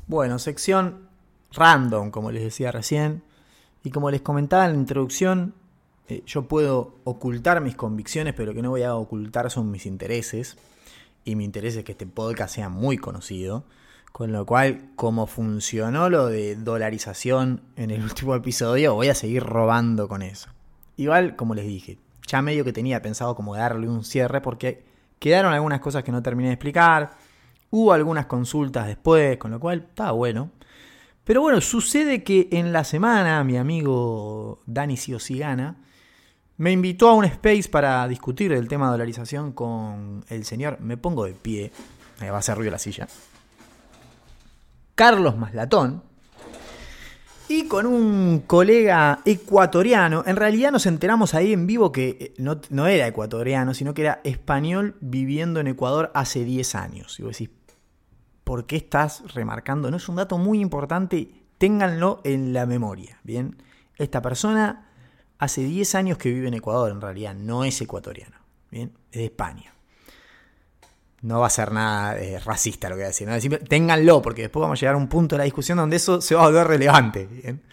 Bueno, 0.08 0.39
sección 0.39 1.10
random, 1.52 2.12
como 2.12 2.32
les 2.32 2.44
decía 2.44 2.72
recién. 2.72 3.24
Y 3.84 3.89
como 3.89 4.10
les 4.10 4.22
comentaba 4.22 4.63
en 4.67 4.72
la 4.72 4.78
introducción, 4.78 5.54
eh, 6.08 6.24
yo 6.26 6.44
puedo 6.44 6.96
ocultar 7.04 7.60
mis 7.60 7.76
convicciones, 7.76 8.34
pero 8.36 8.52
lo 8.52 8.56
que 8.56 8.62
no 8.62 8.70
voy 8.70 8.84
a 8.84 8.96
ocultar 8.96 9.52
son 9.52 9.70
mis 9.70 9.86
intereses. 9.86 10.56
Y 11.24 11.36
mi 11.36 11.46
interés 11.46 11.76
es 11.76 11.84
que 11.84 11.94
este 11.94 12.08
podcast 12.08 12.56
sea 12.56 12.70
muy 12.70 12.98
conocido. 12.98 13.66
Con 14.12 14.34
lo 14.34 14.46
cual, 14.46 14.90
como 14.96 15.26
funcionó 15.26 16.10
lo 16.10 16.28
de 16.28 16.56
dolarización 16.56 17.62
en 17.78 17.92
el 17.92 18.04
último 18.04 18.36
episodio, 18.36 18.96
voy 18.96 19.08
a 19.08 19.16
seguir 19.16 19.44
robando 19.44 20.08
con 20.08 20.22
eso. 20.22 20.50
Igual, 20.98 21.36
como 21.36 21.56
les 21.56 21.66
dije, 21.66 21.98
ya 22.28 22.42
medio 22.42 22.66
que 22.66 22.74
tenía 22.74 23.02
pensado 23.02 23.36
como 23.36 23.56
darle 23.56 23.88
un 23.88 24.04
cierre 24.04 24.42
porque 24.42 24.84
quedaron 25.20 25.54
algunas 25.54 25.80
cosas 25.80 26.04
que 26.04 26.12
no 26.12 26.22
terminé 26.22 26.50
de 26.50 26.56
explicar 26.56 27.12
Hubo 27.74 27.94
algunas 27.94 28.26
consultas 28.26 28.86
después, 28.86 29.38
con 29.38 29.52
lo 29.52 29.60
cual 29.60 29.86
estaba 29.88 30.12
bueno. 30.12 30.52
Pero 31.24 31.42
bueno, 31.42 31.62
sucede 31.62 32.22
que 32.22 32.50
en 32.52 32.74
la 32.74 32.84
semana 32.84 33.42
mi 33.46 33.56
amigo 33.56 34.62
Dani 34.66 34.98
Siosigana 34.98 35.78
me 36.62 36.71
invitó 36.71 37.10
a 37.10 37.15
un 37.15 37.26
space 37.26 37.69
para 37.69 38.08
discutir 38.08 38.52
el 38.52 38.67
tema 38.67 38.86
de 38.86 38.91
dolarización 38.91 39.52
con 39.52 40.24
el 40.30 40.45
señor, 40.45 40.80
me 40.80 40.95
pongo 40.95 41.26
de 41.26 41.34
pie, 41.34 41.71
va 42.21 42.36
a 42.36 42.38
hacer 42.38 42.56
ruido 42.56 42.69
la 42.69 42.78
silla, 42.78 43.08
Carlos 44.93 45.36
Maslatón, 45.38 46.04
y 47.50 47.67
con 47.67 47.88
un 47.88 48.43
colega 48.45 49.21
ecuatoriano. 49.26 50.24
En 50.28 50.36
realidad 50.36 50.71
nos 50.71 50.86
enteramos 50.86 51.34
ahí 51.34 51.52
en 51.52 51.65
vivo 51.65 51.91
que 51.91 52.10
eh, 52.19 52.34
no, 52.38 52.62
no, 52.69 52.86
era 52.86 53.08
ecuatoriano, 53.08 53.74
sino 53.74 53.95
que 53.95 54.04
era 54.04 54.21
español 54.24 54.97
viviendo 55.02 55.60
en 55.60 55.67
Ecuador 55.67 56.12
hace 56.13 56.45
10 56.45 56.76
años. 56.76 57.19
Y 57.19 57.24
vos 57.24 57.32
decís, 57.39 57.50
por 58.43 58.67
qué 58.67 58.76
estás 58.76 59.34
remarcando. 59.34 59.89
No 59.89 59.97
es 59.97 60.08
un 60.08 60.15
dato 60.15 60.38
muy 60.38 60.62
importante, 60.62 61.32
ténganlo 61.58 62.21
en 62.24 62.54
la 62.54 62.67
memoria. 62.67 63.19
Bien, 63.24 63.58
esta 63.97 64.21
persona 64.21 64.90
hace 65.41 65.63
10 65.63 65.95
años 65.95 66.17
que 66.19 66.32
vive 66.32 66.47
en 66.47 66.54
Ecuador, 66.54 66.91
en 66.91 67.01
realidad 67.01 67.34
no 67.34 67.63
es 67.63 67.82
ecuatoriano. 67.82 68.38
Bien, 68.69 68.93
es 69.12 69.17
de 69.17 69.25
España. 69.25 69.73
No 71.23 71.39
va 71.39 71.47
a 71.47 71.49
ser 71.49 71.71
nada 71.71 72.17
eh, 72.19 72.39
racista 72.39 72.88
lo 72.88 72.95
que 72.95 72.99
voy 73.01 73.06
a 73.06 73.08
decir. 73.08 73.27
¿no? 73.27 73.58
ténganlo, 73.67 74.21
porque 74.21 74.43
después 74.43 74.62
vamos 74.62 74.77
a 74.77 74.80
llegar 74.80 74.93
a 74.93 74.97
un 74.99 75.08
punto 75.08 75.36
de 75.36 75.39
la 75.39 75.43
discusión 75.45 75.80
donde 75.80 75.95
eso 75.95 76.21
se 76.21 76.36
va 76.36 76.43
a 76.43 76.45
volver 76.45 76.67
relevante. 76.67 77.25
¿bien? 77.25 77.63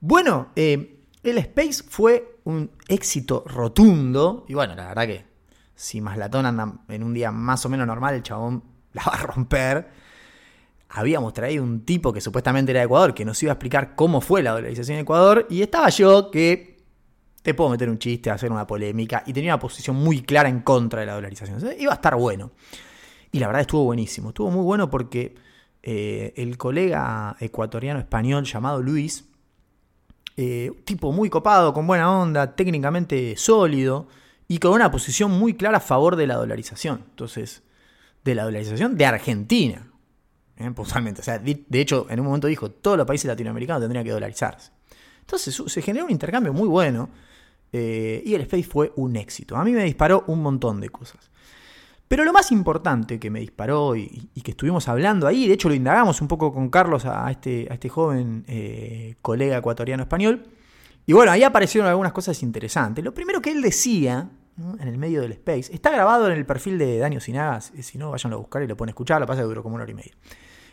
Bueno, 0.00 0.48
eh, 0.56 1.04
el 1.22 1.38
Space 1.38 1.84
fue 1.86 2.38
un 2.44 2.70
éxito 2.88 3.44
rotundo. 3.46 4.46
Y 4.48 4.54
bueno, 4.54 4.74
la 4.74 4.88
verdad 4.88 5.06
que 5.06 5.26
si 5.74 6.00
Maslatón 6.00 6.46
anda 6.46 6.72
en 6.88 7.02
un 7.02 7.12
día 7.12 7.30
más 7.30 7.66
o 7.66 7.68
menos 7.68 7.86
normal, 7.86 8.14
el 8.14 8.22
chabón 8.22 8.64
la 8.94 9.04
va 9.04 9.12
a 9.12 9.18
romper 9.18 10.00
habíamos 10.90 11.32
traído 11.32 11.62
un 11.62 11.84
tipo 11.84 12.12
que 12.12 12.20
supuestamente 12.20 12.72
era 12.72 12.80
de 12.80 12.86
Ecuador, 12.86 13.14
que 13.14 13.24
nos 13.24 13.40
iba 13.42 13.52
a 13.52 13.54
explicar 13.54 13.94
cómo 13.94 14.20
fue 14.20 14.42
la 14.42 14.50
dolarización 14.52 14.96
en 14.96 15.02
Ecuador, 15.02 15.46
y 15.48 15.62
estaba 15.62 15.88
yo 15.88 16.30
que 16.30 16.69
te 17.42 17.54
puedo 17.54 17.70
meter 17.70 17.88
un 17.88 17.98
chiste, 17.98 18.30
hacer 18.30 18.52
una 18.52 18.66
polémica, 18.66 19.22
y 19.26 19.32
tenía 19.32 19.54
una 19.54 19.60
posición 19.60 19.96
muy 19.96 20.22
clara 20.22 20.48
en 20.48 20.60
contra 20.60 21.00
de 21.00 21.06
la 21.06 21.14
dolarización. 21.14 21.58
iba 21.78 21.92
a 21.92 21.94
estar 21.94 22.16
bueno. 22.16 22.52
Y 23.32 23.38
la 23.38 23.46
verdad 23.46 23.62
estuvo 23.62 23.84
buenísimo, 23.84 24.30
estuvo 24.30 24.50
muy 24.50 24.62
bueno 24.62 24.90
porque 24.90 25.34
eh, 25.82 26.32
el 26.36 26.58
colega 26.58 27.36
ecuatoriano 27.40 28.00
español 28.00 28.44
llamado 28.44 28.82
Luis, 28.82 29.24
eh, 30.36 30.70
tipo 30.84 31.12
muy 31.12 31.30
copado, 31.30 31.72
con 31.72 31.86
buena 31.86 32.10
onda, 32.10 32.54
técnicamente 32.54 33.36
sólido, 33.36 34.08
y 34.48 34.58
con 34.58 34.72
una 34.72 34.90
posición 34.90 35.30
muy 35.30 35.54
clara 35.54 35.78
a 35.78 35.80
favor 35.80 36.16
de 36.16 36.26
la 36.26 36.34
dolarización. 36.34 37.04
Entonces, 37.10 37.62
de 38.24 38.34
la 38.34 38.44
dolarización 38.44 38.96
de 38.96 39.06
Argentina 39.06 39.90
¿eh? 40.60 40.72
O 40.76 40.84
sea, 41.22 41.38
de, 41.38 41.80
hecho, 41.80 42.06
en 42.10 42.20
un 42.20 42.26
momento 42.26 42.46
dijo, 42.46 42.70
todos 42.70 42.96
los 42.96 43.06
países 43.06 43.26
latinoamericanos 43.26 43.80
tendrían 43.80 44.04
que 44.04 44.10
dolarizarse. 44.10 44.72
Entonces 45.20 45.62
se 45.66 45.82
generó 45.82 46.04
un 46.06 46.10
intercambio 46.10 46.52
muy 46.52 46.68
bueno 46.68 47.08
eh, 47.72 48.22
y 48.24 48.34
el 48.34 48.42
Space 48.42 48.64
fue 48.64 48.92
un 48.96 49.16
éxito. 49.16 49.56
A 49.56 49.64
mí 49.64 49.72
me 49.72 49.84
disparó 49.84 50.24
un 50.26 50.42
montón 50.42 50.80
de 50.80 50.88
cosas. 50.88 51.30
Pero 52.08 52.24
lo 52.24 52.32
más 52.32 52.50
importante 52.50 53.20
que 53.20 53.30
me 53.30 53.38
disparó 53.38 53.94
y, 53.94 54.28
que 54.42 54.50
estuvimos 54.50 54.88
hablando 54.88 55.28
ahí, 55.28 55.46
de 55.46 55.54
hecho 55.54 55.68
lo 55.68 55.74
indagamos 55.74 56.20
un 56.20 56.26
poco 56.26 56.52
con 56.52 56.68
Carlos 56.68 57.06
a 57.06 57.30
este, 57.30 57.72
este 57.72 57.88
joven 57.88 58.44
eh, 58.48 59.14
colega 59.22 59.58
ecuatoriano 59.58 60.02
español, 60.02 60.44
y 61.06 61.12
bueno, 61.12 61.30
ahí 61.30 61.44
aparecieron 61.44 61.88
algunas 61.88 62.12
cosas 62.12 62.42
interesantes. 62.42 63.04
Lo 63.04 63.14
primero 63.14 63.40
que 63.40 63.50
él 63.50 63.62
decía, 63.62 64.28
en 64.80 64.88
el 64.88 64.98
medio 64.98 65.22
del 65.22 65.32
space, 65.32 65.72
está 65.72 65.90
grabado 65.90 66.26
en 66.28 66.36
el 66.36 66.44
perfil 66.44 66.78
de 66.78 66.98
Daniel 66.98 67.22
Sinagas, 67.22 67.72
si 67.80 67.96
no, 67.96 68.10
vayan 68.10 68.32
a 68.32 68.36
buscar 68.36 68.62
y 68.62 68.66
lo 68.66 68.76
pueden 68.76 68.90
escuchar, 68.90 69.20
lo 69.20 69.26
pasa 69.26 69.42
que 69.42 69.46
duró 69.46 69.62
como 69.62 69.76
una 69.76 69.84
hora 69.84 69.92
y 69.92 69.94
media. 69.94 70.12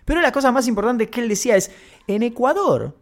Pero 0.06 0.22
la 0.22 0.32
cosa 0.32 0.52
más 0.52 0.68
importante 0.68 1.08
que 1.10 1.22
él 1.22 1.30
decía 1.30 1.56
es, 1.56 1.70
en 2.08 2.24
Ecuador, 2.24 2.98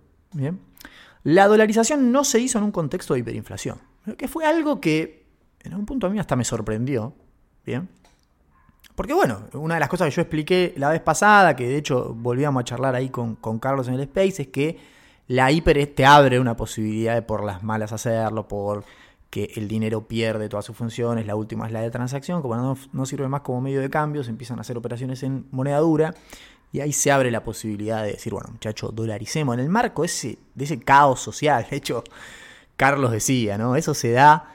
la 1.26 1.48
dolarización 1.48 2.12
no 2.12 2.24
se 2.24 2.40
hizo 2.40 2.60
en 2.60 2.66
un 2.66 2.72
contexto 2.72 3.16
de 3.16 3.22
hiperinflación, 3.22 3.80
que 4.16 4.28
fue 4.28 4.46
algo 4.46 4.80
que 4.80 5.26
en 5.64 5.72
algún 5.72 5.88
punto 5.88 6.06
a 6.06 6.12
mí 6.12 6.20
hasta 6.20 6.36
me 6.36 6.46
sorprendió. 6.46 7.16
¿bien? 7.66 7.90
Porque 8.94 9.16
bueno, 9.16 9.40
una 9.54 9.74
de 9.74 9.80
las 9.80 9.90
cosas 9.90 10.08
que 10.08 10.16
yo 10.16 10.22
expliqué 10.22 10.76
la 10.78 10.92
vez 10.92 11.02
pasada, 11.02 11.56
que 11.56 11.68
de 11.68 11.78
hecho 11.78 12.14
volvíamos 12.16 12.62
a 12.62 12.64
charlar 12.64 12.94
ahí 12.94 13.10
con, 13.10 13.38
Carlos 13.60 13.88
en 13.88 13.96
el 13.96 14.02
Space, 14.02 14.44
es 14.44 14.48
que 14.50 14.78
la 15.26 15.52
hiper 15.52 15.96
te 15.96 16.06
abre 16.06 16.40
una 16.40 16.56
posibilidad 16.56 17.16
de 17.16 17.24
por 17.24 17.44
las 17.44 17.64
malas 17.64 17.92
hacerlo, 17.92 18.48
por 18.48 18.86
que 19.32 19.52
el 19.56 19.68
dinero 19.68 20.08
pierde 20.08 20.48
todas 20.48 20.64
sus 20.64 20.78
funciones, 20.78 21.26
la 21.26 21.36
última 21.36 21.66
es 21.66 21.72
la 21.72 21.82
de 21.82 21.90
transacción, 21.90 22.44
como 22.44 22.56
no, 22.56 22.78
no 22.94 23.06
sirve 23.08 23.28
más 23.28 23.42
como 23.42 23.62
medio 23.62 23.82
de 23.82 23.90
cambio, 23.90 24.24
se 24.24 24.30
empiezan 24.30 24.60
a 24.60 24.62
hacer 24.62 24.78
operaciones 24.78 25.24
en 25.24 25.48
moneda 25.50 25.80
dura 25.80 26.14
y 26.76 26.82
ahí 26.82 26.92
se 26.92 27.10
abre 27.10 27.32
la 27.32 27.42
posibilidad 27.42 28.04
de 28.04 28.12
decir, 28.12 28.34
bueno, 28.34 28.50
muchachos, 28.52 28.94
dolaricemos. 28.94 29.54
En 29.54 29.62
el 29.62 29.70
marco 29.70 30.04
ese, 30.04 30.38
de 30.54 30.66
ese 30.66 30.80
caos 30.82 31.22
social, 31.22 31.66
de 31.70 31.78
hecho, 31.78 32.04
Carlos 32.76 33.12
decía, 33.12 33.58
¿no? 33.58 33.78
Eso 33.78 33.94
se 33.94 34.12
da 34.12 34.54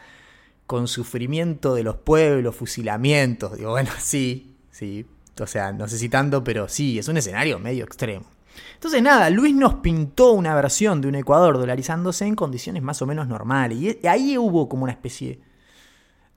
con 0.66 0.86
sufrimiento 0.86 1.74
de 1.74 1.82
los 1.82 1.96
pueblos, 1.96 2.54
fusilamientos. 2.54 3.56
Digo, 3.56 3.70
bueno, 3.70 3.90
sí, 3.98 4.54
sí. 4.70 5.06
O 5.40 5.46
sea, 5.46 5.72
no 5.72 5.88
sé 5.88 5.96
si 5.96 6.10
tanto, 6.10 6.44
pero 6.44 6.68
sí, 6.68 6.98
es 6.98 7.08
un 7.08 7.16
escenario 7.16 7.58
medio 7.58 7.84
extremo. 7.84 8.26
Entonces, 8.74 9.02
nada, 9.02 9.30
Luis 9.30 9.54
nos 9.54 9.76
pintó 9.76 10.32
una 10.32 10.54
versión 10.54 11.00
de 11.00 11.08
un 11.08 11.14
Ecuador 11.14 11.56
dolarizándose 11.56 12.26
en 12.26 12.34
condiciones 12.34 12.82
más 12.82 13.00
o 13.00 13.06
menos 13.06 13.28
normales. 13.28 13.96
Y 14.02 14.06
ahí 14.06 14.36
hubo 14.36 14.68
como 14.68 14.82
una 14.82 14.92
especie 14.92 15.40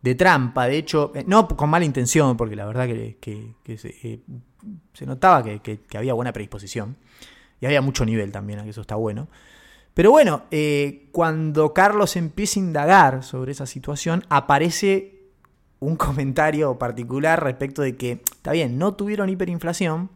de 0.02 0.16
trampa, 0.16 0.68
de 0.68 0.78
hecho, 0.78 1.12
eh, 1.16 1.26
no 1.28 1.48
con 1.48 1.70
mala 1.70 1.84
intención, 1.84 2.38
porque 2.38 2.56
la 2.56 2.66
verdad 2.66 2.88
que, 2.88 3.18
eh, 3.66 4.20
se 4.94 5.06
notaba 5.06 5.44
que, 5.44 5.80
había 5.96 6.14
buena 6.14 6.34
predisposición 6.34 6.98
y 7.60 7.66
había 7.66 7.82
mucho 7.82 8.06
nivel 8.06 8.32
también, 8.32 8.64
que 8.64 8.70
eso 8.70 8.82
está 8.82 8.96
bueno. 8.96 9.28
Pero 9.94 10.12
bueno, 10.12 10.44
eh, 10.52 11.10
cuando 11.12 11.74
Carlos 11.74 12.16
empieza 12.16 12.60
a 12.60 12.64
indagar 12.64 13.24
sobre 13.24 13.52
esa 13.52 13.66
situación, 13.66 14.24
aparece 14.30 15.14
un 15.80 15.96
comentario 15.98 16.78
particular 16.78 17.44
respecto 17.44 17.82
de 17.82 17.96
que, 17.96 18.24
está 18.24 18.52
bien, 18.52 18.78
no 18.78 18.96
tuvieron 18.96 19.30
hiperinflación, 19.30 20.10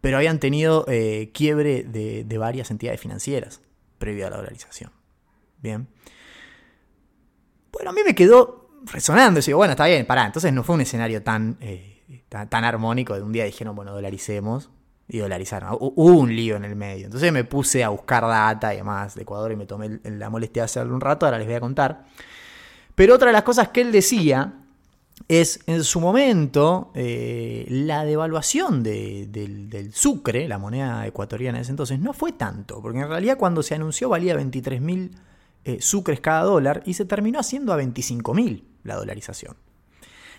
pero 0.00 0.16
habían 0.16 0.40
tenido 0.40 0.84
eh, 0.88 1.30
quiebre 1.32 1.84
de, 1.84 2.38
varias 2.38 2.70
entidades 2.70 3.00
financieras 3.00 3.60
previo 3.98 4.26
a 4.26 4.30
la 4.30 4.36
dolarización. 4.36 4.90
Bien. 5.60 5.86
Bueno, 7.72 7.90
a 7.90 7.92
mí 7.92 8.00
me 8.04 8.14
quedó 8.14 8.68
resonando, 8.84 9.40
digo, 9.40 9.58
bueno, 9.58 9.72
está 9.72 9.86
bien, 9.86 10.04
pará, 10.04 10.26
entonces 10.26 10.52
no 10.52 10.64
fue 10.64 10.74
un 10.74 10.80
escenario 10.80 11.22
tan... 11.22 11.56
Eh, 11.60 12.01
tan, 12.28 12.64
armónico 12.64 13.14
de 13.14 13.22
un 13.22 13.32
día 13.32 13.44
dijeron, 13.44 13.74
bueno, 13.76 13.92
dolaricemos. 13.92 14.70
Y 15.08 15.18
dolarizaron. 15.18 15.76
Hubo 15.78 16.12
un 16.12 16.34
lío 16.34 16.56
en 16.56 16.64
el 16.64 16.74
medio. 16.74 17.04
Entonces 17.04 17.30
me 17.32 17.44
puse 17.44 17.84
a 17.84 17.90
buscar 17.90 18.22
data 18.22 18.72
y 18.72 18.78
demás 18.78 19.14
de 19.14 19.22
Ecuador 19.22 19.52
y 19.52 19.56
me 19.56 19.66
tomé 19.66 20.00
la 20.04 20.30
molestia 20.30 20.62
de 20.62 20.64
hacerlo 20.64 20.94
un 20.94 21.02
rato, 21.02 21.26
ahora 21.26 21.38
les 21.38 21.46
voy 21.46 21.56
a 21.56 21.60
contar. 21.60 22.06
Pero 22.94 23.14
otra 23.14 23.26
de 23.26 23.32
las 23.34 23.42
cosas 23.42 23.68
que 23.68 23.82
él 23.82 23.92
decía 23.92 24.54
es 25.28 25.60
en 25.66 25.84
su 25.84 26.00
momento 26.00 26.90
eh, 26.94 27.66
la 27.68 28.04
devaluación 28.04 28.82
del, 28.82 29.90
sucre, 29.92 30.48
la 30.48 30.58
moneda 30.58 31.06
ecuatoriana 31.06 31.58
de 31.58 31.62
ese 31.62 31.72
entonces, 31.72 31.98
no 32.00 32.12
fue 32.12 32.32
tanto, 32.32 32.80
porque 32.80 33.00
en 33.00 33.08
realidad 33.08 33.38
cuando 33.38 33.62
se 33.62 33.74
anunció 33.74 34.08
valía 34.08 34.34
23 34.34 34.80
mil 34.80 35.16
eh, 35.64 35.80
sucres 35.80 36.20
cada 36.20 36.42
dólar 36.42 36.82
y 36.86 36.94
se 36.94 37.04
terminó 37.04 37.38
haciendo 37.38 37.72
a 37.72 37.76
25 37.76 38.34
mil 38.34 38.64
la 38.82 38.96
dolarización. 38.96 39.56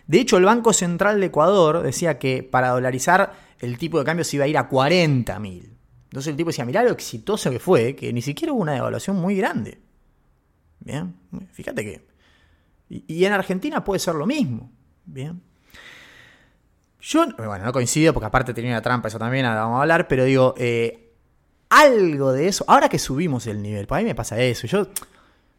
De 0.08 0.20
hecho, 0.20 0.38
el 0.38 0.46
Banco 0.46 0.74
Central 0.74 1.20
de 1.20 1.28
Ecuador 1.28 1.82
decía 1.82 2.20
que 2.20 2.44
para 2.44 2.70
dolarizar 2.70 3.34
el 3.60 3.78
tipo 3.78 4.00
de 4.00 4.06
cambio 4.06 4.26
se 4.26 4.36
iba 4.36 4.46
a 4.46 4.48
ir 4.48 4.58
a 4.58 4.68
40 4.68 5.40
mil. 5.40 5.78
Entonces 6.06 6.32
el 6.32 6.38
tipo 6.38 6.50
decía, 6.50 6.66
mirá 6.66 6.84
lo 6.84 6.92
exitoso 6.92 7.50
que 7.50 7.60
fue, 7.60 7.96
que 7.96 8.12
ni 8.14 8.22
siquiera 8.22 8.54
hubo 8.54 8.62
una 8.62 8.74
devaluación 8.74 9.16
muy 9.16 9.36
grande. 9.36 9.80
Bien, 10.80 11.16
fíjate 11.54 11.84
que 11.84 12.14
y, 12.90 13.26
en 13.26 13.34
Argentina 13.34 13.84
puede 13.84 14.00
ser 14.00 14.16
lo 14.16 14.26
mismo. 14.26 14.70
Bien. 15.06 15.42
Yo, 17.02 17.26
bueno, 17.38 17.66
no 17.66 17.74
coincido 17.74 18.14
porque 18.14 18.28
aparte 18.28 18.54
tenía 18.54 18.72
una 18.72 18.82
trampa, 18.82 19.08
eso 19.08 19.20
también 19.20 19.46
vamos 19.46 19.78
a 19.78 19.82
hablar, 19.82 20.08
pero 20.08 20.24
digo, 20.24 20.54
eh, 20.58 21.12
algo 21.70 22.32
de 22.32 22.48
eso, 22.48 22.64
ahora 22.68 22.88
que 22.88 23.00
subimos 23.00 23.46
el 23.48 23.62
nivel, 23.62 23.88
para 23.88 24.02
mí 24.02 24.08
me 24.08 24.16
pasa 24.16 24.40
eso. 24.40 24.68
Yo, 24.68 24.88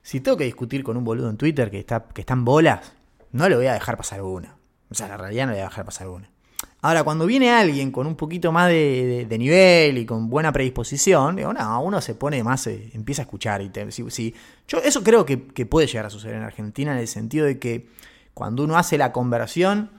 si 0.02 0.20
tengo 0.20 0.36
que 0.36 0.44
discutir 0.44 0.82
con 0.82 0.96
un 0.96 1.04
boludo 1.04 1.28
en 1.28 1.36
Twitter 1.36 1.70
que 1.70 1.80
está, 1.80 2.04
que 2.04 2.22
está 2.22 2.34
en 2.34 2.44
bolas, 2.44 2.92
no 3.34 3.48
le 3.48 3.56
voy 3.56 3.66
a 3.66 3.74
dejar 3.74 3.96
pasar 3.96 4.22
una. 4.22 4.56
O 4.90 4.94
sea, 4.94 5.08
la 5.08 5.16
realidad 5.16 5.46
no 5.46 5.52
le 5.52 5.58
voy 5.58 5.66
a 5.66 5.68
dejar 5.68 5.84
pasar 5.84 6.06
una. 6.06 6.30
Ahora, 6.82 7.02
cuando 7.02 7.26
viene 7.26 7.50
alguien 7.50 7.90
con 7.90 8.06
un 8.06 8.14
poquito 8.14 8.52
más 8.52 8.68
de, 8.68 9.26
nivel 9.38 9.98
y 9.98 10.06
con 10.06 10.30
buena 10.30 10.52
predisposición, 10.52 11.34
digo, 11.34 11.52
no, 11.52 11.82
uno 11.82 12.00
se 12.00 12.14
pone 12.14 12.44
más, 12.44 12.68
eh, 12.68 12.90
empieza 12.94 13.22
a 13.22 13.24
escuchar. 13.24 13.60
Y 13.60 13.72
si, 13.90 14.34
yo 14.68 14.78
eso 14.78 15.02
creo 15.02 15.26
que, 15.26 15.36
puede 15.66 15.88
llegar 15.88 16.06
a 16.06 16.10
suceder 16.10 16.36
en 16.36 16.44
Argentina 16.44 16.92
en 16.92 16.98
el 16.98 17.08
sentido 17.08 17.44
de 17.44 17.58
que 17.58 17.88
cuando 18.34 18.62
uno 18.62 18.78
hace 18.78 18.98
la 18.98 19.10
conversión 19.10 19.90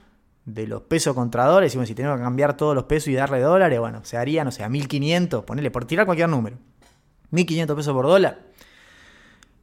de 0.46 0.66
los 0.66 0.82
pesos 0.82 1.14
contra 1.14 1.44
dólares, 1.44 1.76
si 1.84 1.94
tenemos 1.94 2.16
que 2.16 2.24
cambiar 2.24 2.56
todos 2.56 2.74
los 2.74 2.84
pesos 2.84 3.08
y 3.08 3.14
darle 3.14 3.40
dólares, 3.40 3.78
bueno, 3.78 4.02
se 4.04 4.16
haría, 4.16 4.44
no 4.44 4.50
sé, 4.50 4.64
a 4.64 4.70
1500, 4.70 5.44
ponele, 5.44 5.70
por 5.70 5.84
tirar 5.84 6.06
cualquier 6.06 6.30
número, 6.30 6.56
1500 7.32 7.76
pesos 7.76 7.92
por 7.92 8.06
dólar. 8.06 8.46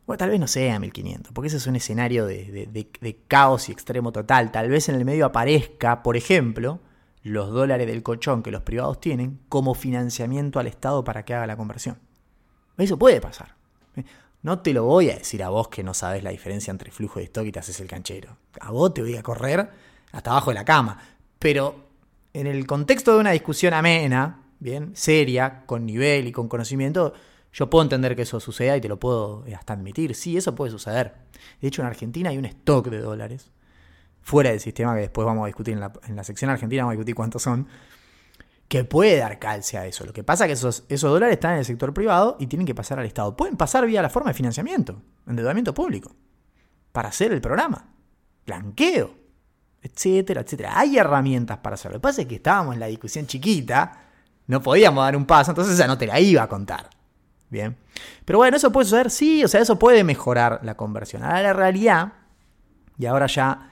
Bueno, 0.05 0.17
tal 0.17 0.29
vez 0.31 0.39
no 0.39 0.47
sea 0.47 0.79
1500, 0.79 1.31
porque 1.31 1.47
ese 1.47 1.57
es 1.57 1.67
un 1.67 1.75
escenario 1.75 2.25
de, 2.25 3.17
caos 3.27 3.69
y 3.69 3.71
extremo 3.71 4.11
total. 4.11 4.51
Tal 4.51 4.69
vez 4.69 4.89
en 4.89 4.95
el 4.95 5.05
medio 5.05 5.25
aparezca, 5.25 6.03
por 6.03 6.17
ejemplo, 6.17 6.81
los 7.23 7.51
dólares 7.51 7.87
del 7.87 8.03
colchón 8.03 8.43
que 8.43 8.51
los 8.51 8.63
privados 8.63 8.99
tienen 8.99 9.39
como 9.47 9.73
financiamiento 9.75 10.59
al 10.59 10.67
Estado 10.67 11.03
para 11.03 11.23
que 11.23 11.33
haga 11.33 11.47
la 11.47 11.55
conversión. 11.55 11.99
Eso 12.77 12.99
puede 12.99 13.21
pasar. 13.21 13.55
No 14.41 14.59
te 14.59 14.73
lo 14.73 14.83
voy 14.83 15.09
a 15.09 15.15
decir 15.15 15.41
a 15.41 15.49
vos 15.49 15.69
que 15.69 15.83
no 15.83 15.93
sabes 15.93 16.21
la 16.21 16.31
diferencia 16.31 16.71
entre 16.71 16.91
flujo 16.91 17.19
de 17.19 17.25
stock 17.25 17.45
y 17.45 17.53
te 17.53 17.59
haces 17.59 17.79
el 17.79 17.87
canchero. 17.87 18.35
A 18.59 18.71
vos 18.71 18.93
te 18.93 19.01
voy 19.01 19.15
a 19.15 19.23
correr 19.23 19.69
hasta 20.11 20.31
abajo 20.31 20.49
de 20.49 20.55
la 20.55 20.65
cama. 20.65 20.99
Pero 21.39 21.75
en 22.33 22.47
el 22.47 22.67
contexto 22.67 23.13
de 23.13 23.21
una 23.21 23.31
discusión 23.31 23.73
amena, 23.73 24.41
bien, 24.59 24.91
seria, 24.95 25.63
con 25.65 25.85
nivel 25.85 26.27
y 26.27 26.33
con 26.33 26.49
conocimiento, 26.49 27.13
yo 27.53 27.69
puedo 27.69 27.83
entender 27.83 28.15
que 28.15 28.23
eso 28.23 28.39
suceda 28.39 28.75
y 28.75 28.81
te 28.81 28.89
lo 28.89 28.99
puedo 28.99 29.45
hasta 29.55 29.73
admitir. 29.73 30.15
Sí, 30.15 30.35
eso 30.35 30.55
puede 30.55 30.71
suceder. 30.71 31.13
De 31.61 31.67
hecho, 31.67 31.83
en 31.83 31.87
Argentina 31.87 32.31
hay 32.31 32.37
un 32.39 32.45
stock 32.45 32.89
de 32.89 32.99
dólares 32.99 33.51
fuera 34.21 34.49
del 34.49 34.59
sistema, 34.59 34.95
que 34.95 35.01
después 35.01 35.25
vamos 35.25 35.43
a 35.43 35.47
discutir 35.47 35.73
en 35.75 36.15
la, 36.15 36.23
sección 36.23 36.49
argentina, 36.49 36.83
vamos 36.83 36.93
a 36.93 36.95
discutir 36.95 37.13
cuántos 37.13 37.43
son, 37.43 37.67
que 38.67 38.85
puede 38.85 39.17
dar 39.17 39.37
calce 39.37 39.77
a 39.77 39.85
eso. 39.85 40.03
Lo 40.03 40.13
que 40.13 40.23
pasa 40.23 40.45
es 40.45 40.47
que 40.47 40.53
esos, 40.53 40.83
esos 40.89 41.11
dólares 41.11 41.33
están 41.33 41.53
en 41.53 41.59
el 41.59 41.65
sector 41.65 41.93
privado 41.93 42.37
y 42.39 42.47
tienen 42.47 42.65
que 42.65 42.73
pasar 42.73 42.97
al 42.99 43.05
Estado. 43.05 43.37
Pueden 43.37 43.55
pasar 43.55 43.85
vía 43.85 44.01
la 44.01 44.09
forma 44.09 44.31
de 44.31 44.33
financiamiento, 44.33 45.01
endeudamiento 45.27 45.75
público, 45.75 46.15
para 46.91 47.09
hacer 47.09 47.33
el 47.33 47.41
programa, 47.41 47.93
blanqueo, 48.47 49.13
etcétera, 49.81 50.41
etcétera. 50.41 50.79
Hay 50.79 50.97
herramientas 50.97 51.59
para 51.59 51.75
hacerlo. 51.75 51.97
Lo 51.97 51.99
que 51.99 52.03
pasa 52.03 52.21
es 52.21 52.27
que 52.27 52.35
estábamos 52.35 52.73
en 52.73 52.79
la 52.79 52.87
discusión 52.87 53.27
chiquita, 53.27 53.99
no 54.47 54.63
podíamos 54.63 55.03
dar 55.03 55.15
un 55.15 55.25
paso, 55.25 55.51
entonces 55.51 55.77
ya 55.77 55.85
no 55.85 55.97
te 55.97 56.07
la 56.07 56.19
iba 56.19 56.41
a 56.41 56.47
contar. 56.49 56.89
Bien. 57.53 57.77
Pero 58.25 58.39
bueno, 58.39 58.57
eso 58.57 58.71
puede 58.71 58.85
suceder, 58.85 59.11
sí, 59.11 59.43
o 59.43 59.47
sea, 59.47 59.61
eso 59.61 59.77
puede 59.77 60.03
mejorar 60.03 60.61
la 60.63 60.75
conversión. 60.75 61.21
Ahora 61.21 61.43
la 61.43 61.53
realidad, 61.53 62.13
y 62.97 63.05
ahora 63.05 63.27
ya 63.27 63.69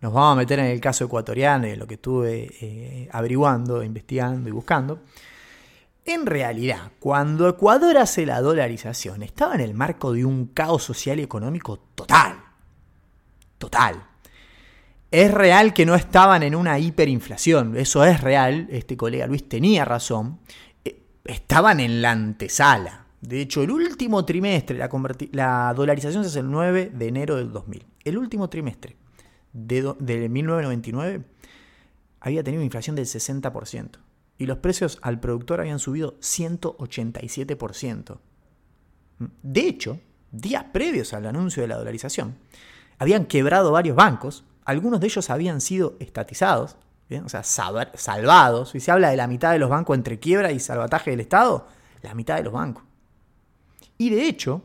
nos 0.00 0.12
vamos 0.12 0.34
a 0.34 0.36
meter 0.36 0.60
en 0.60 0.66
el 0.66 0.80
caso 0.80 1.04
ecuatoriano 1.06 1.66
y 1.66 1.74
lo 1.74 1.84
que 1.88 1.94
estuve 1.94 2.48
eh, 2.60 3.08
averiguando, 3.10 3.82
investigando 3.82 4.48
y 4.48 4.52
buscando. 4.52 5.00
En 6.04 6.26
realidad, 6.26 6.92
cuando 7.00 7.48
Ecuador 7.48 7.98
hace 7.98 8.24
la 8.24 8.40
dolarización, 8.40 9.24
estaba 9.24 9.56
en 9.56 9.62
el 9.62 9.74
marco 9.74 10.12
de 10.12 10.24
un 10.24 10.46
caos 10.46 10.84
social 10.84 11.18
y 11.18 11.24
económico 11.24 11.80
total. 11.96 12.36
Total. 13.58 14.00
Es 15.10 15.34
real 15.34 15.74
que 15.74 15.86
no 15.86 15.96
estaban 15.96 16.44
en 16.44 16.54
una 16.54 16.78
hiperinflación, 16.78 17.76
eso 17.76 18.04
es 18.04 18.20
real, 18.20 18.68
este 18.70 18.96
colega 18.96 19.26
Luis 19.26 19.48
tenía 19.48 19.84
razón, 19.84 20.38
estaban 21.24 21.80
en 21.80 22.02
la 22.02 22.12
antesala. 22.12 23.06
De 23.20 23.40
hecho, 23.40 23.62
el 23.62 23.70
último 23.70 24.24
trimestre, 24.24 24.76
la, 24.76 24.90
la 25.32 25.74
dolarización 25.74 26.24
se 26.24 26.30
hace 26.30 26.40
el 26.40 26.50
9 26.50 26.90
de 26.94 27.06
enero 27.06 27.36
del 27.36 27.52
2000. 27.52 27.86
El 28.04 28.18
último 28.18 28.48
trimestre 28.48 28.96
de, 29.52 30.28
1999 30.28 31.24
había 32.20 32.42
tenido 32.42 32.60
una 32.60 32.66
inflación 32.66 32.96
del 32.96 33.06
60% 33.06 33.98
y 34.38 34.46
los 34.46 34.58
precios 34.58 34.98
al 35.02 35.20
productor 35.20 35.60
habían 35.60 35.78
subido 35.78 36.18
187%. 36.20 38.18
De 39.42 39.60
hecho, 39.60 40.00
días 40.32 40.64
previos 40.72 41.12
al 41.12 41.26
anuncio 41.26 41.62
de 41.62 41.68
la 41.68 41.76
dolarización, 41.76 42.36
habían 42.98 43.26
quebrado 43.26 43.70
varios 43.72 43.94
bancos, 43.94 44.44
algunos 44.64 45.00
de 45.00 45.06
ellos 45.06 45.30
habían 45.30 45.60
sido 45.60 45.96
estatizados, 46.00 46.76
o 47.20 47.28
sea, 47.28 47.42
salvados. 47.42 48.74
Y 48.74 48.80
se 48.80 48.90
habla 48.90 49.10
de 49.10 49.16
la 49.16 49.26
mitad 49.26 49.52
de 49.52 49.58
los 49.58 49.70
bancos 49.70 49.96
entre 49.96 50.18
quiebra 50.18 50.52
y 50.52 50.60
salvataje 50.60 51.10
del 51.10 51.20
Estado, 51.20 51.66
la 52.02 52.14
mitad 52.14 52.36
de 52.36 52.44
los 52.44 52.52
bancos. 52.52 52.84
Y 53.98 54.10
de 54.10 54.26
hecho, 54.26 54.62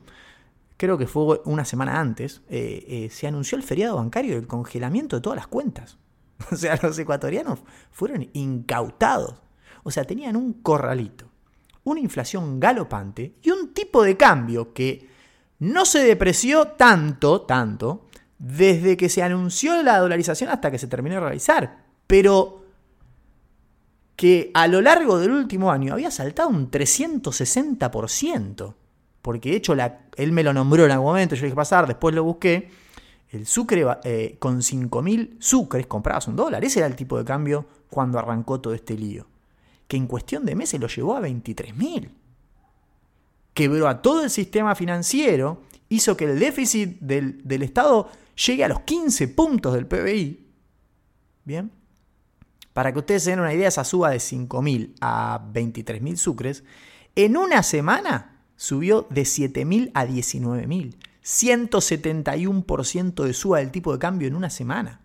creo 0.78 0.98
que 0.98 1.08
fue 1.08 1.42
una 1.46 1.66
semana 1.66 2.00
antes, 2.00 2.42
eh, 2.50 2.86
eh, 2.88 3.10
se 3.12 3.28
anunció 3.28 3.58
el 3.58 3.64
feriado 3.64 3.98
bancario 3.98 4.34
y 4.34 4.38
el 4.38 4.48
congelamiento 4.48 5.16
de 5.16 5.22
todas 5.22 5.38
las 5.38 5.48
cuentas. 5.48 5.98
O 6.52 6.56
sea, 6.56 6.80
los 6.82 6.98
ecuatorianos 7.00 7.60
fueron 7.92 8.30
incautados. 8.34 9.42
O 9.84 9.90
sea, 9.90 10.04
tenían 10.04 10.36
un 10.36 10.54
corralito, 10.54 11.26
una 11.84 12.00
inflación 12.00 12.60
galopante 12.60 13.36
y 13.42 13.50
un 13.50 13.74
tipo 13.74 14.04
de 14.04 14.18
cambio 14.18 14.72
que 14.74 15.10
no 15.60 15.86
se 15.86 16.04
depreció 16.04 16.68
tanto, 16.68 17.42
tanto, 17.42 18.06
desde 18.38 18.98
que 18.98 19.10
se 19.10 19.24
anunció 19.24 19.82
la 19.82 19.98
dolarización 19.98 20.50
hasta 20.50 20.70
que 20.70 20.78
se 20.78 20.88
terminó 20.88 21.16
de 21.16 21.22
realizar. 21.22 21.87
Pero 22.08 22.64
que 24.16 24.50
a 24.54 24.68
lo 24.68 24.82
largo 24.82 25.20
del 25.20 25.32
último 25.32 25.72
año 25.72 25.94
había 25.94 26.10
saltado 26.10 26.50
un 26.50 26.72
360% 26.72 28.74
porque 29.28 29.50
de 29.50 29.58
hecho 29.58 29.76
él 30.16 30.32
me 30.32 30.42
lo 30.42 30.54
nombró 30.54 30.86
en 30.86 30.92
algún 30.92 31.08
momento, 31.08 31.36
yo 31.36 31.44
dije 31.44 31.54
pasar, 31.54 31.86
después 31.86 32.16
lo 32.16 32.24
busqué, 32.24 32.70
el 33.32 33.46
sucre 33.46 33.86
eh, 34.06 34.38
con 34.40 34.60
5.000 34.60 35.36
sucres 35.38 35.86
comprabas 35.86 36.30
un 36.30 36.38
dólar, 36.38 36.64
ese 36.64 36.80
era 36.80 36.88
el 36.88 36.96
tipo 36.96 37.18
de 37.18 37.26
cambio 37.26 37.66
cuando 37.90 38.20
arrancó 38.20 38.62
todo 38.62 38.74
este 38.74 38.98
lío, 38.98 39.28
que 39.86 39.98
en 39.98 40.08
cuestión 40.08 40.46
de 40.46 40.56
meses 40.56 40.80
lo 40.80 40.88
llevó 40.88 41.18
a 41.18 41.20
23.000. 41.20 42.08
Quebró 43.54 43.90
a 43.90 44.02
todo 44.02 44.24
el 44.24 44.30
sistema 44.30 44.76
financiero, 44.76 45.62
hizo 45.90 46.16
que 46.16 46.24
el 46.24 46.40
déficit 46.40 46.98
del, 47.02 47.46
del 47.46 47.64
Estado 47.64 48.10
llegue 48.46 48.64
a 48.64 48.70
los 48.70 48.80
15 48.80 49.28
puntos 49.28 49.74
del 49.74 49.88
PBI. 49.88 50.48
Bien. 51.44 51.70
Para 52.78 52.94
que 52.94 53.00
ustedes 53.00 53.24
se 53.24 53.32
den 53.32 53.40
una 53.40 53.56
idea, 53.56 53.70
esa 53.70 53.84
suba 53.84 54.12
de 54.12 54.18
5.000 54.18 54.94
a 55.02 55.42
23.000 55.52 56.16
sucres, 56.16 56.64
en 57.16 57.36
una 57.36 57.64
semana 57.64 58.44
subió 58.56 59.08
de 59.10 59.24
7.000 59.24 59.90
a 59.96 60.06
19.000. 60.06 60.96
171% 61.24 63.24
de 63.24 63.34
suba 63.34 63.58
del 63.58 63.72
tipo 63.72 63.94
de 63.94 63.98
cambio 63.98 64.28
en 64.28 64.36
una 64.36 64.52
semana. 64.52 65.02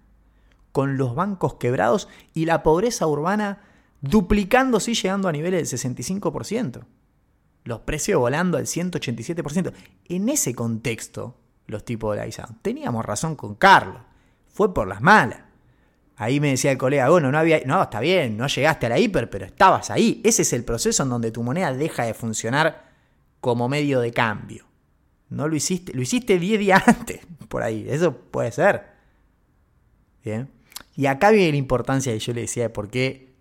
Con 0.71 0.99
los 0.99 1.15
bancos 1.15 1.55
quebrados 1.55 2.09
y 2.35 2.45
la 2.45 2.63
pobreza 2.63 3.07
urbana 3.07 3.63
duplicándose 4.03 4.91
y 4.91 4.95
llegando 4.95 5.29
a 5.29 5.33
niveles 5.33 5.71
del 5.71 5.95
65%. 5.95 6.85
Los 7.65 7.81
precios 7.81 8.21
volando 8.21 8.59
al 8.59 8.67
187%. 8.67 9.73
En 10.11 10.29
ese 10.29 10.55
contexto, 10.55 11.39
los 11.67 11.87
tipos 11.87 12.15
de 12.15 12.27
la 12.27 12.49
Teníamos 12.61 13.07
razón 13.07 13.35
con 13.35 13.55
Carlos. 13.55 14.03
Fue 14.47 14.75
por 14.75 14.87
las 14.87 15.01
malas. 15.01 15.52
Ahí 16.23 16.39
me 16.39 16.51
decía 16.51 16.71
el 16.71 16.79
colega, 16.79 17.09
bueno, 17.09 17.33
no 17.33 17.39
había, 17.39 17.63
no, 17.67 17.83
está 17.83 17.99
bien, 17.99 18.37
no 18.37 18.47
llegaste 18.47 18.87
a 18.87 18.91
la 18.91 18.99
hiper, 19.01 19.29
pero 19.29 19.45
estabas 19.45 19.91
ahí. 19.91 20.21
Ese 20.23 20.43
es 20.43 20.53
el 20.53 20.63
proceso 20.63 21.03
en 21.03 21.09
donde 21.09 21.33
tu 21.33 21.43
moneda 21.43 21.75
deja 21.75 22.05
de 22.05 22.15
funcionar 22.15 22.93
como 23.41 23.69
medio 23.69 23.99
de 23.99 24.13
cambio. 24.13 24.65
No 25.31 25.49
lo 25.49 25.57
hiciste, 25.57 25.93
lo 25.93 26.01
hiciste 26.01 26.39
10 26.39 26.61
días 26.61 26.83
antes, 26.87 27.23
por 27.49 27.65
ahí, 27.65 27.87
eso 27.89 28.17
puede 28.17 28.53
ser. 28.53 28.85
Bien. 30.25 30.49
Y 30.95 31.07
acá 31.07 31.33
viene 31.33 31.51
la 31.51 31.57
importancia 31.57 32.13
que 32.13 32.21
yo 32.21 32.33
le 32.33 32.43
decía 32.43 32.63
de 32.63 32.71
por 32.71 32.89
qué 32.89 33.33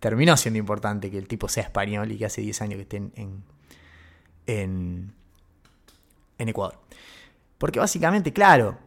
terminó 0.00 0.36
siendo 0.36 0.58
importante 0.58 1.12
que 1.12 1.18
el 1.18 1.28
tipo 1.28 1.48
sea 1.48 1.62
español 1.62 2.10
y 2.10 2.18
que 2.18 2.26
hace 2.26 2.40
10 2.40 2.60
años 2.60 2.74
que 2.74 2.82
esté 2.82 2.96
en, 2.96 3.44
en, 4.48 5.12
en 6.38 6.48
Ecuador. 6.48 6.76
Porque 7.56 7.78
básicamente, 7.78 8.32
claro, 8.32 8.78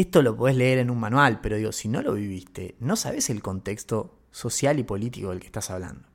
esto 0.00 0.22
lo 0.22 0.36
podés 0.36 0.56
leer 0.56 0.78
en 0.78 0.90
un 0.90 0.98
manual, 0.98 1.40
pero 1.40 1.56
digo, 1.56 1.72
si 1.72 1.88
no 1.88 2.02
lo 2.02 2.14
viviste, 2.14 2.76
no 2.80 2.96
sabes 2.96 3.30
el 3.30 3.42
contexto 3.42 4.18
social 4.30 4.78
y 4.78 4.84
político 4.84 5.30
del 5.30 5.40
que 5.40 5.46
estás 5.46 5.70
hablando. 5.70 6.08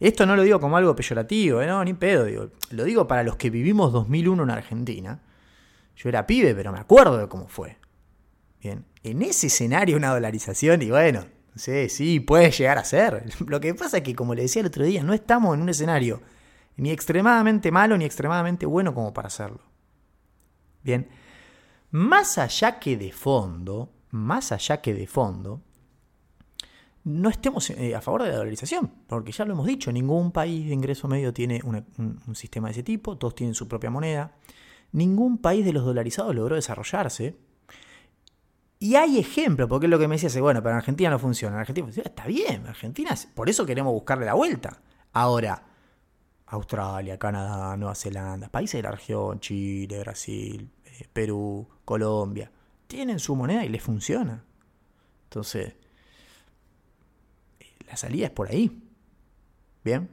Esto 0.00 0.26
no 0.26 0.34
lo 0.34 0.42
digo 0.42 0.58
como 0.58 0.76
algo 0.76 0.96
peyorativo, 0.96 1.62
¿eh? 1.62 1.66
no, 1.66 1.84
ni 1.84 1.94
pedo, 1.94 2.24
digo. 2.24 2.50
Lo 2.70 2.84
digo 2.84 3.06
para 3.06 3.22
los 3.22 3.36
que 3.36 3.50
vivimos 3.50 3.92
2001 3.92 4.42
en 4.42 4.50
Argentina. 4.50 5.22
Yo 5.96 6.08
era 6.08 6.26
pibe, 6.26 6.54
pero 6.54 6.72
me 6.72 6.80
acuerdo 6.80 7.18
de 7.18 7.28
cómo 7.28 7.46
fue. 7.46 7.76
Bien, 8.60 8.84
en 9.02 9.22
ese 9.22 9.46
escenario 9.46 9.96
una 9.96 10.10
dolarización 10.10 10.82
y 10.82 10.90
bueno, 10.90 11.26
sí, 11.54 11.88
sí, 11.88 12.20
puede 12.20 12.50
llegar 12.50 12.78
a 12.78 12.84
ser. 12.84 13.24
Lo 13.46 13.60
que 13.60 13.74
pasa 13.74 13.98
es 13.98 14.02
que, 14.02 14.14
como 14.14 14.34
le 14.34 14.42
decía 14.42 14.60
el 14.60 14.66
otro 14.66 14.84
día, 14.84 15.02
no 15.04 15.12
estamos 15.12 15.54
en 15.54 15.62
un 15.62 15.68
escenario 15.68 16.20
ni 16.76 16.90
extremadamente 16.90 17.70
malo 17.70 17.96
ni 17.96 18.04
extremadamente 18.04 18.66
bueno 18.66 18.94
como 18.94 19.12
para 19.12 19.28
hacerlo. 19.28 19.60
Bien, 20.82 21.08
más 21.92 22.38
allá 22.38 22.78
que 22.78 22.96
de 22.96 23.12
fondo, 23.12 23.92
más 24.10 24.50
allá 24.50 24.80
que 24.80 24.94
de 24.94 25.06
fondo, 25.06 25.62
no 27.04 27.28
estemos 27.28 27.68
eh, 27.70 27.94
a 27.94 28.00
favor 28.00 28.22
de 28.22 28.30
la 28.30 28.36
dolarización, 28.36 28.90
porque 29.06 29.32
ya 29.32 29.44
lo 29.44 29.52
hemos 29.52 29.66
dicho, 29.66 29.92
ningún 29.92 30.32
país 30.32 30.66
de 30.66 30.72
ingreso 30.72 31.06
medio 31.06 31.32
tiene 31.32 31.60
un, 31.64 32.34
sistema 32.34 32.68
de 32.68 32.72
ese 32.72 32.82
tipo, 32.82 33.18
todos 33.18 33.34
tienen 33.34 33.54
su 33.54 33.68
propia 33.68 33.90
moneda, 33.90 34.32
ningún 34.92 35.38
país 35.38 35.64
de 35.64 35.72
los 35.72 35.84
dolarizados 35.84 36.34
logró 36.34 36.56
desarrollarse. 36.56 37.36
Y 38.78 38.96
hay 38.96 39.18
ejemplos, 39.18 39.68
porque 39.68 39.86
es 39.86 39.90
lo 39.90 39.98
que 39.98 40.08
me 40.08 40.16
decía, 40.16 40.40
bueno, 40.40 40.60
pero 40.60 40.72
en 40.72 40.78
Argentina 40.78 41.10
no 41.10 41.18
funciona. 41.18 41.54
En 41.54 41.60
Argentina 41.60 41.86
funciona, 41.86 42.08
está 42.08 42.26
bien, 42.26 42.66
Argentina, 42.66 43.14
por 43.34 43.48
eso 43.48 43.64
queremos 43.64 43.92
buscarle 43.92 44.26
la 44.26 44.34
vuelta. 44.34 44.80
Ahora, 45.12 45.62
Australia, 46.46 47.18
Canadá, 47.18 47.76
Nueva 47.76 47.94
Zelanda, 47.94 48.48
países 48.48 48.78
de 48.78 48.82
la 48.82 48.90
región, 48.90 49.38
Chile, 49.38 50.00
Brasil, 50.00 50.68
Perú, 51.12 51.68
Colombia, 51.84 52.50
tienen 52.86 53.18
su 53.18 53.34
moneda 53.36 53.64
y 53.64 53.68
les 53.68 53.82
funciona. 53.82 54.44
Entonces, 55.24 55.74
la 57.86 57.96
salida 57.96 58.26
es 58.26 58.32
por 58.32 58.48
ahí. 58.48 58.82
Bien. 59.84 60.08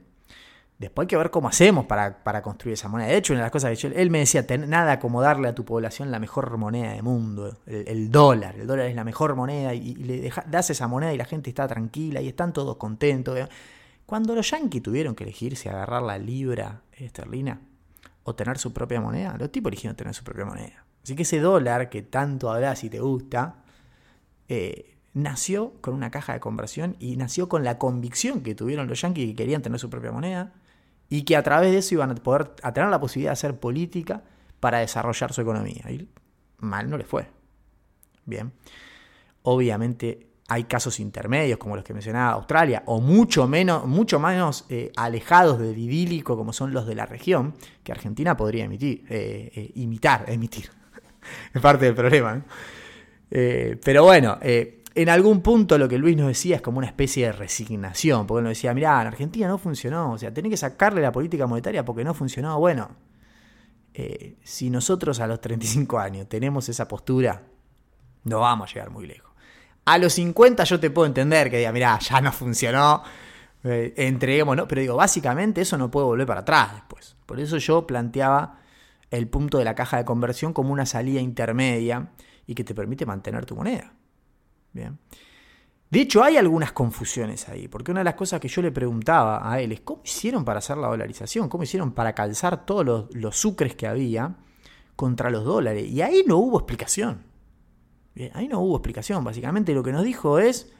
Después 0.78 1.04
hay 1.04 1.08
que 1.08 1.16
ver 1.18 1.30
cómo 1.30 1.48
hacemos 1.48 1.84
para, 1.84 2.42
construir 2.42 2.72
esa 2.72 2.88
moneda. 2.88 3.08
De 3.08 3.18
hecho, 3.18 3.34
una 3.34 3.40
de 3.40 3.44
las 3.44 3.52
cosas 3.52 3.78
que 3.78 3.86
él 3.88 4.10
me 4.10 4.20
decía, 4.20 4.46
nada 4.66 4.98
como 4.98 5.20
darle 5.20 5.48
a 5.48 5.54
tu 5.54 5.66
población 5.66 6.10
la 6.10 6.18
mejor 6.18 6.56
moneda 6.56 6.92
del 6.92 7.02
mundo, 7.02 7.58
el, 7.66 8.10
dólar. 8.10 8.56
El 8.56 8.66
dólar 8.66 8.86
es 8.86 8.96
la 8.96 9.04
mejor 9.04 9.34
moneda 9.36 9.74
y, 9.74 9.94
le 9.94 10.32
das 10.46 10.70
esa 10.70 10.88
moneda 10.88 11.12
y 11.12 11.18
la 11.18 11.26
gente 11.26 11.50
está 11.50 11.68
tranquila 11.68 12.22
y 12.22 12.28
están 12.28 12.54
todos 12.54 12.76
contentos. 12.76 13.38
Cuando 14.06 14.34
los 14.34 14.50
yanquis 14.50 14.82
tuvieron 14.82 15.14
que 15.14 15.24
elegir 15.24 15.54
si 15.56 15.68
agarrar 15.68 16.02
la 16.02 16.16
libra 16.16 16.80
esterlina 16.92 17.60
o 18.24 18.34
tener 18.34 18.58
su 18.58 18.72
propia 18.72 19.00
moneda, 19.00 19.36
los 19.38 19.50
tipos 19.50 19.70
eligieron 19.70 19.96
tener 19.96 20.14
su 20.14 20.24
propia 20.24 20.44
moneda. 20.44 20.84
Así 21.02 21.14
que 21.14 21.22
ese 21.22 21.40
dólar 21.40 21.88
que 21.88 22.02
tanto 22.02 22.50
hablas 22.50 22.84
y 22.84 22.90
te 22.90 23.00
gusta, 23.00 23.56
eh, 24.48 24.96
nació 25.14 25.72
con 25.80 25.94
una 25.94 26.10
caja 26.10 26.34
de 26.34 26.40
conversión 26.40 26.96
y 26.98 27.16
nació 27.16 27.48
con 27.48 27.64
la 27.64 27.78
convicción 27.78 28.42
que 28.42 28.54
tuvieron 28.54 28.86
los 28.86 29.00
yanquis 29.00 29.30
que 29.30 29.36
querían 29.36 29.62
tener 29.62 29.78
su 29.78 29.90
propia 29.90 30.12
moneda 30.12 30.52
y 31.08 31.22
que 31.22 31.36
a 31.36 31.42
través 31.42 31.72
de 31.72 31.78
eso 31.78 31.94
iban 31.94 32.10
a 32.10 32.14
poder 32.14 32.52
a 32.62 32.72
tener 32.72 32.90
la 32.90 33.00
posibilidad 33.00 33.30
de 33.30 33.34
hacer 33.34 33.58
política 33.58 34.22
para 34.60 34.78
desarrollar 34.78 35.32
su 35.32 35.40
economía. 35.40 35.90
Y 35.90 36.08
mal 36.58 36.88
no 36.88 36.96
le 36.96 37.04
fue. 37.04 37.26
Bien. 38.26 38.52
Obviamente 39.42 40.29
hay 40.50 40.64
casos 40.64 40.98
intermedios 40.98 41.58
como 41.58 41.76
los 41.76 41.84
que 41.84 41.94
mencionaba 41.94 42.32
Australia 42.32 42.82
o 42.86 43.00
mucho 43.00 43.46
menos, 43.46 43.86
mucho 43.86 44.18
menos 44.18 44.66
eh, 44.68 44.90
alejados 44.96 45.60
del 45.60 45.78
idílico 45.78 46.36
como 46.36 46.52
son 46.52 46.72
los 46.72 46.88
de 46.88 46.96
la 46.96 47.06
región 47.06 47.54
que 47.84 47.92
Argentina 47.92 48.36
podría 48.36 48.64
emitir, 48.64 49.04
eh, 49.08 49.52
eh, 49.54 49.70
imitar, 49.76 50.24
emitir. 50.26 50.68
es 51.54 51.62
parte 51.62 51.84
del 51.84 51.94
problema. 51.94 52.42
pero 53.30 54.02
bueno, 54.02 54.40
en 54.42 55.08
algún 55.08 55.40
punto 55.40 55.78
lo 55.78 55.88
que 55.88 55.98
Luis 55.98 56.16
nos 56.16 56.26
decía 56.26 56.56
es 56.56 56.62
como 56.62 56.78
una 56.78 56.88
especie 56.88 57.26
de 57.26 57.32
resignación, 57.32 58.26
porque 58.26 58.40
él 58.40 58.44
nos 58.44 58.50
decía, 58.50 58.74
mirá, 58.74 59.00
en 59.02 59.06
Argentina 59.06 59.46
no 59.46 59.56
funcionó, 59.56 60.10
o 60.10 60.18
sea, 60.18 60.34
tenés 60.34 60.50
que 60.50 60.56
sacarle 60.56 61.00
la 61.00 61.12
política 61.12 61.46
monetaria 61.46 61.84
porque 61.84 62.02
no 62.02 62.12
funcionó. 62.12 62.58
Bueno, 62.58 62.90
si 64.42 64.68
nosotros 64.68 65.20
a 65.20 65.28
los 65.28 65.40
35 65.40 65.96
años 65.96 66.28
tenemos 66.28 66.68
esa 66.68 66.88
postura, 66.88 67.44
no 68.24 68.40
vamos 68.40 68.68
a 68.68 68.74
llegar 68.74 68.90
muy 68.90 69.06
lejos. 69.06 69.29
A 69.90 69.98
los 69.98 70.12
50 70.12 70.62
yo 70.62 70.78
te 70.78 70.88
puedo 70.88 71.06
entender 71.06 71.50
que 71.50 71.58
diga, 71.58 71.72
mirá, 71.72 71.98
ya 71.98 72.20
no 72.20 72.30
funcionó, 72.30 73.02
eh, 73.64 73.92
entreguemos, 73.96 74.56
¿no? 74.56 74.68
Pero 74.68 74.82
digo, 74.82 74.94
básicamente 74.94 75.62
eso 75.62 75.76
no 75.76 75.90
puede 75.90 76.06
volver 76.06 76.28
para 76.28 76.40
atrás 76.42 76.74
después. 76.74 77.16
Por 77.26 77.40
eso 77.40 77.58
yo 77.58 77.88
planteaba 77.88 78.60
el 79.10 79.26
punto 79.26 79.58
de 79.58 79.64
la 79.64 79.74
caja 79.74 79.96
de 79.96 80.04
conversión 80.04 80.52
como 80.52 80.72
una 80.72 80.86
salida 80.86 81.20
intermedia 81.20 82.12
y 82.46 82.54
que 82.54 82.62
te 82.62 82.72
permite 82.72 83.04
mantener 83.04 83.46
tu 83.46 83.56
moneda. 83.56 83.92
Bien. 84.72 84.96
De 85.90 86.00
hecho, 86.00 86.22
hay 86.22 86.36
algunas 86.36 86.70
confusiones 86.70 87.48
ahí, 87.48 87.66
porque 87.66 87.90
una 87.90 88.00
de 88.00 88.04
las 88.04 88.14
cosas 88.14 88.38
que 88.38 88.46
yo 88.46 88.62
le 88.62 88.70
preguntaba 88.70 89.52
a 89.52 89.60
él 89.60 89.72
es 89.72 89.80
cómo 89.80 90.02
hicieron 90.04 90.44
para 90.44 90.60
hacer 90.60 90.76
la 90.76 90.86
dolarización, 90.86 91.48
cómo 91.48 91.64
hicieron 91.64 91.94
para 91.94 92.14
calzar 92.14 92.64
todos 92.64 93.08
los, 93.12 93.36
sucres 93.36 93.74
que 93.74 93.88
había 93.88 94.36
contra 94.94 95.30
los 95.30 95.44
dólares. 95.44 95.90
Y 95.90 96.00
ahí 96.00 96.22
no 96.28 96.36
hubo 96.36 96.60
explicación. 96.60 97.29
Ahí 98.32 98.48
no 98.48 98.60
hubo 98.60 98.76
explicación. 98.76 99.24
Básicamente 99.24 99.74
lo 99.74 99.82
que 99.82 99.92
nos 99.92 100.04
dijo 100.04 100.38
es, 100.38 100.72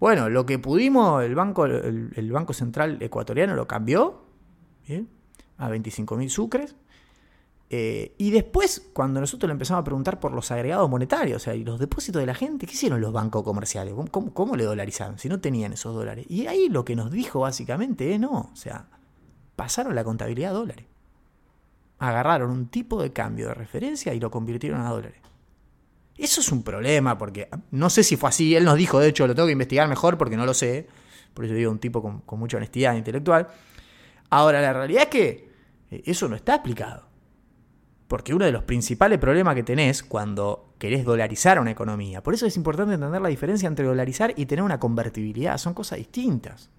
bueno, 0.00 0.28
lo 0.28 0.44
que 0.46 0.58
pudimos, 0.58 1.22
el 1.22 1.34
Banco, 1.34 1.66
el, 1.66 2.30
banco 2.32 2.52
Central 2.52 2.98
Ecuatoriano 3.00 3.54
lo 3.54 3.66
cambió 3.66 4.22
¿bien? 4.86 5.08
a 5.58 5.70
25.000 5.70 6.28
sucres. 6.28 6.76
Eh, 7.70 8.14
y 8.18 8.30
después, 8.30 8.90
cuando 8.92 9.20
nosotros 9.20 9.48
le 9.48 9.52
empezamos 9.52 9.80
a 9.80 9.84
preguntar 9.84 10.20
por 10.20 10.32
los 10.32 10.50
agregados 10.50 10.88
monetarios, 10.88 11.42
o 11.42 11.44
sea, 11.44 11.54
y 11.54 11.64
los 11.64 11.80
depósitos 11.80 12.20
de 12.20 12.26
la 12.26 12.34
gente, 12.34 12.66
¿qué 12.66 12.72
hicieron 12.72 13.00
los 13.00 13.12
bancos 13.12 13.42
comerciales? 13.42 13.94
¿Cómo, 14.10 14.56
le 14.56 14.64
dolarizaron? 14.64 15.18
Si 15.18 15.28
no 15.28 15.40
tenían 15.40 15.72
esos 15.72 15.94
dólares. 15.94 16.26
Y 16.28 16.46
ahí 16.46 16.68
lo 16.68 16.84
que 16.84 16.94
nos 16.94 17.10
dijo 17.10 17.40
básicamente 17.40 18.14
es 18.14 18.20
no, 18.20 18.50
o 18.52 18.56
sea, 18.56 18.86
pasaron 19.56 19.94
la 19.94 20.04
contabilidad 20.04 20.50
a 20.50 20.54
dólares. 20.54 20.86
Agarraron 21.98 22.50
un 22.50 22.66
tipo 22.68 23.02
de 23.02 23.12
cambio 23.12 23.48
de 23.48 23.54
referencia 23.54 24.12
y 24.14 24.20
lo 24.20 24.30
convirtieron 24.30 24.80
a 24.82 24.90
dólares. 24.90 25.23
Eso 26.16 26.40
es 26.40 26.52
un 26.52 26.62
problema, 26.62 27.18
porque 27.18 27.48
no 27.72 27.90
sé 27.90 28.04
si 28.04 28.16
fue 28.16 28.28
así, 28.28 28.54
él 28.54 28.64
nos 28.64 28.76
dijo, 28.76 29.00
de 29.00 29.08
hecho, 29.08 29.26
lo 29.26 29.34
tengo 29.34 29.46
que 29.46 29.52
investigar 29.52 29.88
mejor 29.88 30.16
porque 30.16 30.36
no 30.36 30.46
lo 30.46 30.54
sé, 30.54 30.86
por 31.34 31.44
eso 31.44 31.54
digo 31.54 31.70
un 31.70 31.80
tipo 31.80 32.00
con, 32.00 32.38
mucha 32.38 32.56
honestidad 32.56 32.94
intelectual. 32.94 33.48
Ahora, 34.30 34.60
la 34.60 34.72
realidad 34.72 35.04
es 35.04 35.08
que 35.08 35.50
eh, 35.90 36.02
eso 36.06 36.28
no 36.28 36.36
está 36.36 36.54
explicado. 36.54 37.08
Porque 38.06 38.32
uno 38.32 38.44
de 38.44 38.52
los 38.52 38.62
principales 38.62 39.18
problemas 39.18 39.56
que 39.56 39.64
tenés 39.64 40.02
cuando 40.02 40.74
querés 40.78 41.04
dolarizar 41.04 41.58
una 41.58 41.72
economía, 41.72 42.22
por 42.22 42.34
eso 42.34 42.46
es 42.46 42.56
importante 42.56 42.94
entender 42.94 43.20
la 43.20 43.28
diferencia 43.28 43.66
entre 43.66 43.86
dolarizar 43.86 44.34
y 44.36 44.46
tener 44.46 44.62
una 44.62 44.78
convertibilidad, 44.78 45.58
son 45.58 45.74
cosas 45.74 45.98
distintas. 45.98 46.70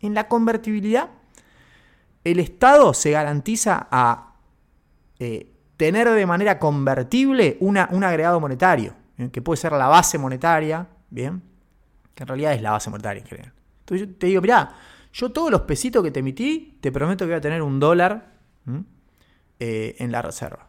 En 0.00 0.12
la 0.12 0.28
convertibilidad, 0.28 1.10
el 2.24 2.40
Estado 2.40 2.92
se 2.92 3.12
garantiza 3.12 3.88
a 3.90 4.34
eh, 5.18 5.55
tener 5.76 6.08
de 6.08 6.26
manera 6.26 6.58
convertible 6.58 7.56
un 7.60 7.76
agregado 7.76 8.40
monetario, 8.40 8.94
que 9.32 9.42
puede 9.42 9.56
ser 9.56 9.72
la 9.72 9.88
base 9.88 10.18
monetaria, 10.18 10.88
¿bien? 11.10 11.42
Que 12.14 12.24
en 12.24 12.28
realidad 12.28 12.52
es 12.54 12.62
la 12.62 12.72
base 12.72 12.90
monetaria 12.90 13.22
en 13.22 13.52
Entonces 13.80 14.08
yo 14.08 14.14
te 14.14 14.26
digo, 14.26 14.40
mirá, 14.40 14.74
yo 15.12 15.32
todos 15.32 15.50
los 15.50 15.62
pesitos 15.62 16.02
que 16.02 16.10
te 16.10 16.20
emití, 16.20 16.78
te 16.80 16.92
prometo 16.92 17.24
que 17.24 17.30
voy 17.30 17.38
a 17.38 17.40
tener 17.40 17.62
un 17.62 17.80
dólar. 17.80 18.36
Eh, 19.58 19.96
en 20.00 20.12
la 20.12 20.20
reserva. 20.20 20.68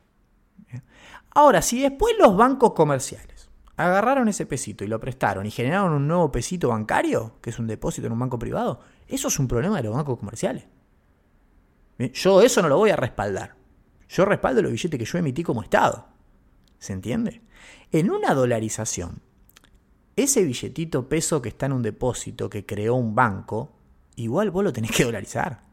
Ahora, 1.31 1.61
si 1.61 1.81
después 1.81 2.15
los 2.17 2.37
bancos 2.37 2.71
comerciales 2.71 3.49
agarraron 3.75 4.29
ese 4.29 4.45
pesito 4.45 4.85
y 4.85 4.87
lo 4.87 4.97
prestaron 4.97 5.45
y 5.45 5.51
generaron 5.51 5.91
un 5.91 6.07
nuevo 6.07 6.31
pesito 6.31 6.69
bancario, 6.69 7.35
que 7.41 7.49
es 7.49 7.59
un 7.59 7.67
depósito 7.67 8.07
en 8.07 8.13
un 8.13 8.19
banco 8.19 8.39
privado, 8.39 8.79
eso 9.09 9.27
es 9.27 9.39
un 9.39 9.47
problema 9.49 9.75
de 9.75 9.83
los 9.83 9.93
bancos 9.93 10.17
comerciales. 10.17 10.67
Yo 12.13 12.41
eso 12.41 12.61
no 12.61 12.69
lo 12.69 12.77
voy 12.77 12.91
a 12.91 12.95
respaldar. 12.95 13.55
Yo 14.09 14.25
respaldo 14.25 14.61
los 14.61 14.71
billetes 14.71 14.99
que 14.99 15.05
yo 15.05 15.17
emití 15.17 15.43
como 15.43 15.61
Estado. 15.61 16.07
¿Se 16.79 16.93
entiende? 16.93 17.41
En 17.91 18.09
una 18.09 18.33
dolarización, 18.33 19.21
ese 20.15 20.43
billetito 20.43 21.09
peso 21.09 21.41
que 21.41 21.49
está 21.49 21.65
en 21.65 21.73
un 21.73 21.81
depósito 21.83 22.49
que 22.49 22.65
creó 22.65 22.95
un 22.95 23.15
banco, 23.15 23.71
igual 24.15 24.51
vos 24.51 24.63
lo 24.63 24.73
tenés 24.73 24.91
que 24.91 25.03
dolarizar 25.03 25.67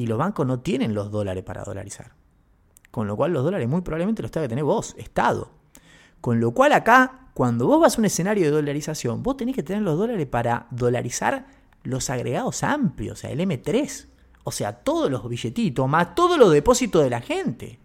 y 0.00 0.06
los 0.06 0.16
bancos 0.16 0.46
no 0.46 0.60
tienen 0.60 0.94
los 0.94 1.10
dólares 1.10 1.44
para 1.44 1.62
dolarizar. 1.62 2.12
Con 2.90 3.06
lo 3.06 3.16
cual 3.16 3.32
los 3.32 3.44
dólares 3.44 3.68
muy 3.68 3.82
probablemente 3.82 4.22
los 4.22 4.30
tenga 4.30 4.46
que 4.46 4.48
tener 4.48 4.64
vos, 4.64 4.94
Estado. 4.96 5.50
Con 6.22 6.40
lo 6.40 6.52
cual 6.52 6.72
acá, 6.72 7.28
cuando 7.34 7.66
vos 7.66 7.80
vas 7.80 7.96
a 7.96 8.00
un 8.00 8.06
escenario 8.06 8.44
de 8.44 8.50
dolarización, 8.50 9.22
vos 9.22 9.36
tenés 9.36 9.54
que 9.54 9.62
tener 9.62 9.82
los 9.82 9.98
dólares 9.98 10.26
para 10.26 10.66
dolarizar 10.70 11.46
los 11.82 12.08
agregados 12.08 12.62
amplios, 12.62 13.18
o 13.18 13.20
sea, 13.20 13.30
el 13.30 13.40
M3. 13.40 14.06
O 14.50 14.52
sea, 14.52 14.72
todos 14.72 15.10
los 15.10 15.28
billetitos, 15.28 15.88
más 15.88 16.14
todos 16.14 16.38
los 16.38 16.52
depósitos 16.52 17.02
de 17.02 17.10
la 17.10 17.20
gente. 17.20 17.78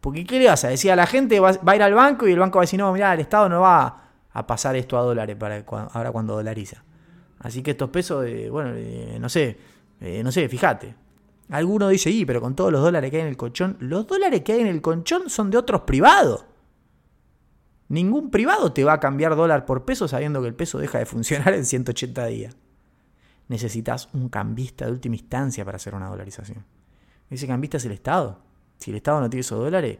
Porque 0.00 0.24
¿qué 0.24 0.38
le 0.38 0.46
vas 0.46 0.64
a 0.64 0.68
decir? 0.68 0.94
La 0.94 1.06
gente 1.06 1.40
va, 1.40 1.50
a 1.64 1.76
ir 1.76 1.82
al 1.82 1.94
banco 1.94 2.26
y 2.26 2.32
el 2.32 2.38
banco 2.38 2.58
va 2.58 2.62
a 2.62 2.66
decir, 2.66 2.78
no, 2.78 2.92
mira, 2.92 3.12
el 3.12 3.20
Estado 3.20 3.48
no 3.48 3.60
va 3.60 4.02
a 4.32 4.46
pasar 4.46 4.76
esto 4.76 4.96
a 4.96 5.02
dólares 5.02 5.36
para 5.36 5.64
ahora 5.92 6.12
cuando 6.12 6.34
dolariza. 6.34 6.82
Así 7.40 7.62
que 7.62 7.72
estos 7.72 7.90
pesos, 7.90 8.24
bueno, 8.50 8.74
no 9.18 9.28
sé, 9.28 9.58
no 10.22 10.30
sé, 10.32 10.48
fíjate, 10.48 10.94
Alguno 11.50 11.88
dice, 11.88 12.10
y 12.10 12.26
pero 12.26 12.40
con 12.40 12.54
todos 12.54 12.70
los 12.70 12.82
dólares 12.82 13.10
que 13.10 13.16
hay 13.16 13.22
en 13.22 13.28
el 13.28 13.36
colchón, 13.36 13.76
los 13.80 14.06
dólares 14.06 14.42
que 14.42 14.52
hay 14.52 14.60
en 14.60 14.66
el 14.66 14.82
colchón 14.82 15.30
son 15.30 15.50
de 15.50 15.56
otros 15.56 15.82
privados. 15.82 16.44
Ningún 17.88 18.30
privado 18.30 18.72
te 18.72 18.84
va 18.84 18.94
a 18.94 19.00
cambiar 19.00 19.34
dólar 19.34 19.64
por 19.64 19.86
peso 19.86 20.08
sabiendo 20.08 20.42
que 20.42 20.48
el 20.48 20.54
peso 20.54 20.78
deja 20.78 20.98
de 20.98 21.06
funcionar 21.06 21.54
en 21.54 21.64
180 21.64 22.26
días. 22.26 22.56
Necesitas 23.48 24.08
un 24.12 24.28
cambista 24.28 24.84
de 24.84 24.92
última 24.92 25.16
instancia 25.16 25.64
para 25.64 25.76
hacer 25.76 25.94
una 25.94 26.08
dolarización. 26.08 26.64
Ese 27.30 27.46
cambista 27.46 27.78
es 27.78 27.84
el 27.84 27.92
Estado. 27.92 28.40
Si 28.78 28.90
el 28.90 28.96
Estado 28.98 29.20
no 29.20 29.30
tiene 29.30 29.40
esos 29.40 29.58
dólares, 29.58 29.98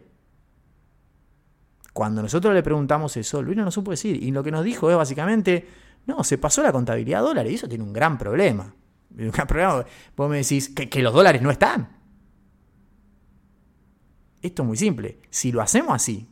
cuando 1.92 2.22
nosotros 2.22 2.54
le 2.54 2.62
preguntamos 2.62 3.16
eso, 3.16 3.42
Luis 3.42 3.56
no 3.56 3.64
nos 3.64 3.74
supo 3.74 3.90
decir. 3.90 4.22
Y 4.22 4.30
lo 4.30 4.44
que 4.44 4.50
nos 4.50 4.64
dijo 4.64 4.90
es 4.90 4.96
básicamente, 4.96 5.66
no, 6.06 6.22
se 6.22 6.38
pasó 6.38 6.62
la 6.62 6.72
contabilidad 6.72 7.20
a 7.20 7.24
dólares. 7.24 7.50
Y 7.50 7.54
eso 7.56 7.68
tiene 7.68 7.82
un 7.82 7.92
gran 7.92 8.16
problema. 8.16 8.74
Un 9.18 9.30
gran 9.30 9.46
problema. 9.46 9.84
Vos 10.16 10.30
me 10.30 10.36
decís 10.36 10.68
que, 10.68 10.88
que 10.88 11.02
los 11.02 11.12
dólares 11.12 11.42
no 11.42 11.50
están. 11.50 11.96
Esto 14.40 14.62
es 14.62 14.68
muy 14.68 14.76
simple. 14.76 15.20
Si 15.30 15.50
lo 15.50 15.60
hacemos 15.60 15.92
así, 15.92 16.28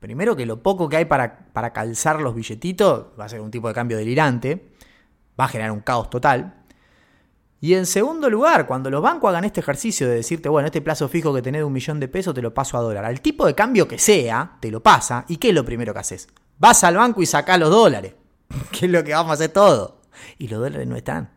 primero 0.00 0.34
que 0.34 0.46
lo 0.46 0.62
poco 0.62 0.88
que 0.88 0.96
hay 0.96 1.04
para, 1.04 1.52
para 1.52 1.72
calzar 1.72 2.20
los 2.20 2.34
billetitos 2.34 3.08
va 3.18 3.26
a 3.26 3.28
ser 3.28 3.40
un 3.40 3.50
tipo 3.50 3.68
de 3.68 3.74
cambio 3.74 3.98
delirante, 3.98 4.71
va 5.38 5.44
a 5.44 5.48
generar 5.48 5.72
un 5.72 5.80
caos 5.80 6.10
total. 6.10 6.62
Y 7.60 7.74
en 7.74 7.86
segundo 7.86 8.28
lugar, 8.28 8.66
cuando 8.66 8.90
los 8.90 9.00
bancos 9.00 9.30
hagan 9.30 9.44
este 9.44 9.60
ejercicio 9.60 10.08
de 10.08 10.16
decirte, 10.16 10.48
bueno, 10.48 10.66
este 10.66 10.80
plazo 10.80 11.08
fijo 11.08 11.32
que 11.32 11.42
tenés 11.42 11.60
de 11.60 11.64
un 11.64 11.72
millón 11.72 12.00
de 12.00 12.08
pesos 12.08 12.34
te 12.34 12.42
lo 12.42 12.52
paso 12.52 12.76
a 12.76 12.80
dólar, 12.80 13.04
al 13.04 13.20
tipo 13.20 13.46
de 13.46 13.54
cambio 13.54 13.86
que 13.86 13.98
sea, 13.98 14.56
te 14.60 14.70
lo 14.70 14.82
pasa, 14.82 15.24
¿y 15.28 15.36
qué 15.36 15.50
es 15.50 15.54
lo 15.54 15.64
primero 15.64 15.92
que 15.92 16.00
haces? 16.00 16.28
Vas 16.58 16.82
al 16.82 16.96
banco 16.96 17.22
y 17.22 17.26
sacás 17.26 17.60
los 17.60 17.70
dólares, 17.70 18.14
que 18.72 18.86
es 18.86 18.92
lo 18.92 19.04
que 19.04 19.14
vamos 19.14 19.30
a 19.30 19.34
hacer 19.34 19.50
todo. 19.50 20.00
Y 20.38 20.48
los 20.48 20.60
dólares 20.60 20.86
no 20.88 20.96
están. 20.96 21.30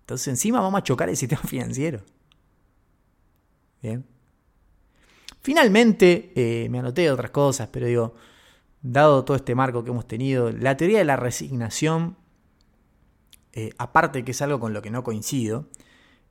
Entonces 0.00 0.28
encima 0.28 0.60
vamos 0.60 0.78
a 0.78 0.82
chocar 0.82 1.08
el 1.10 1.16
sistema 1.16 1.42
financiero. 1.46 2.00
Bien. 3.82 4.06
Finalmente, 5.42 6.32
eh, 6.34 6.68
me 6.70 6.78
anoté 6.78 7.10
otras 7.10 7.30
cosas, 7.30 7.68
pero 7.70 7.86
digo, 7.86 8.14
dado 8.80 9.22
todo 9.26 9.36
este 9.36 9.54
marco 9.54 9.84
que 9.84 9.90
hemos 9.90 10.08
tenido, 10.08 10.50
la 10.50 10.78
teoría 10.78 10.98
de 10.98 11.04
la 11.04 11.16
resignación 11.16 12.16
eh, 13.56 13.70
aparte 13.78 14.24
que 14.24 14.32
es 14.32 14.42
algo 14.42 14.58
con 14.58 14.72
lo 14.72 14.82
que 14.82 14.90
no 14.90 15.04
coincido, 15.04 15.68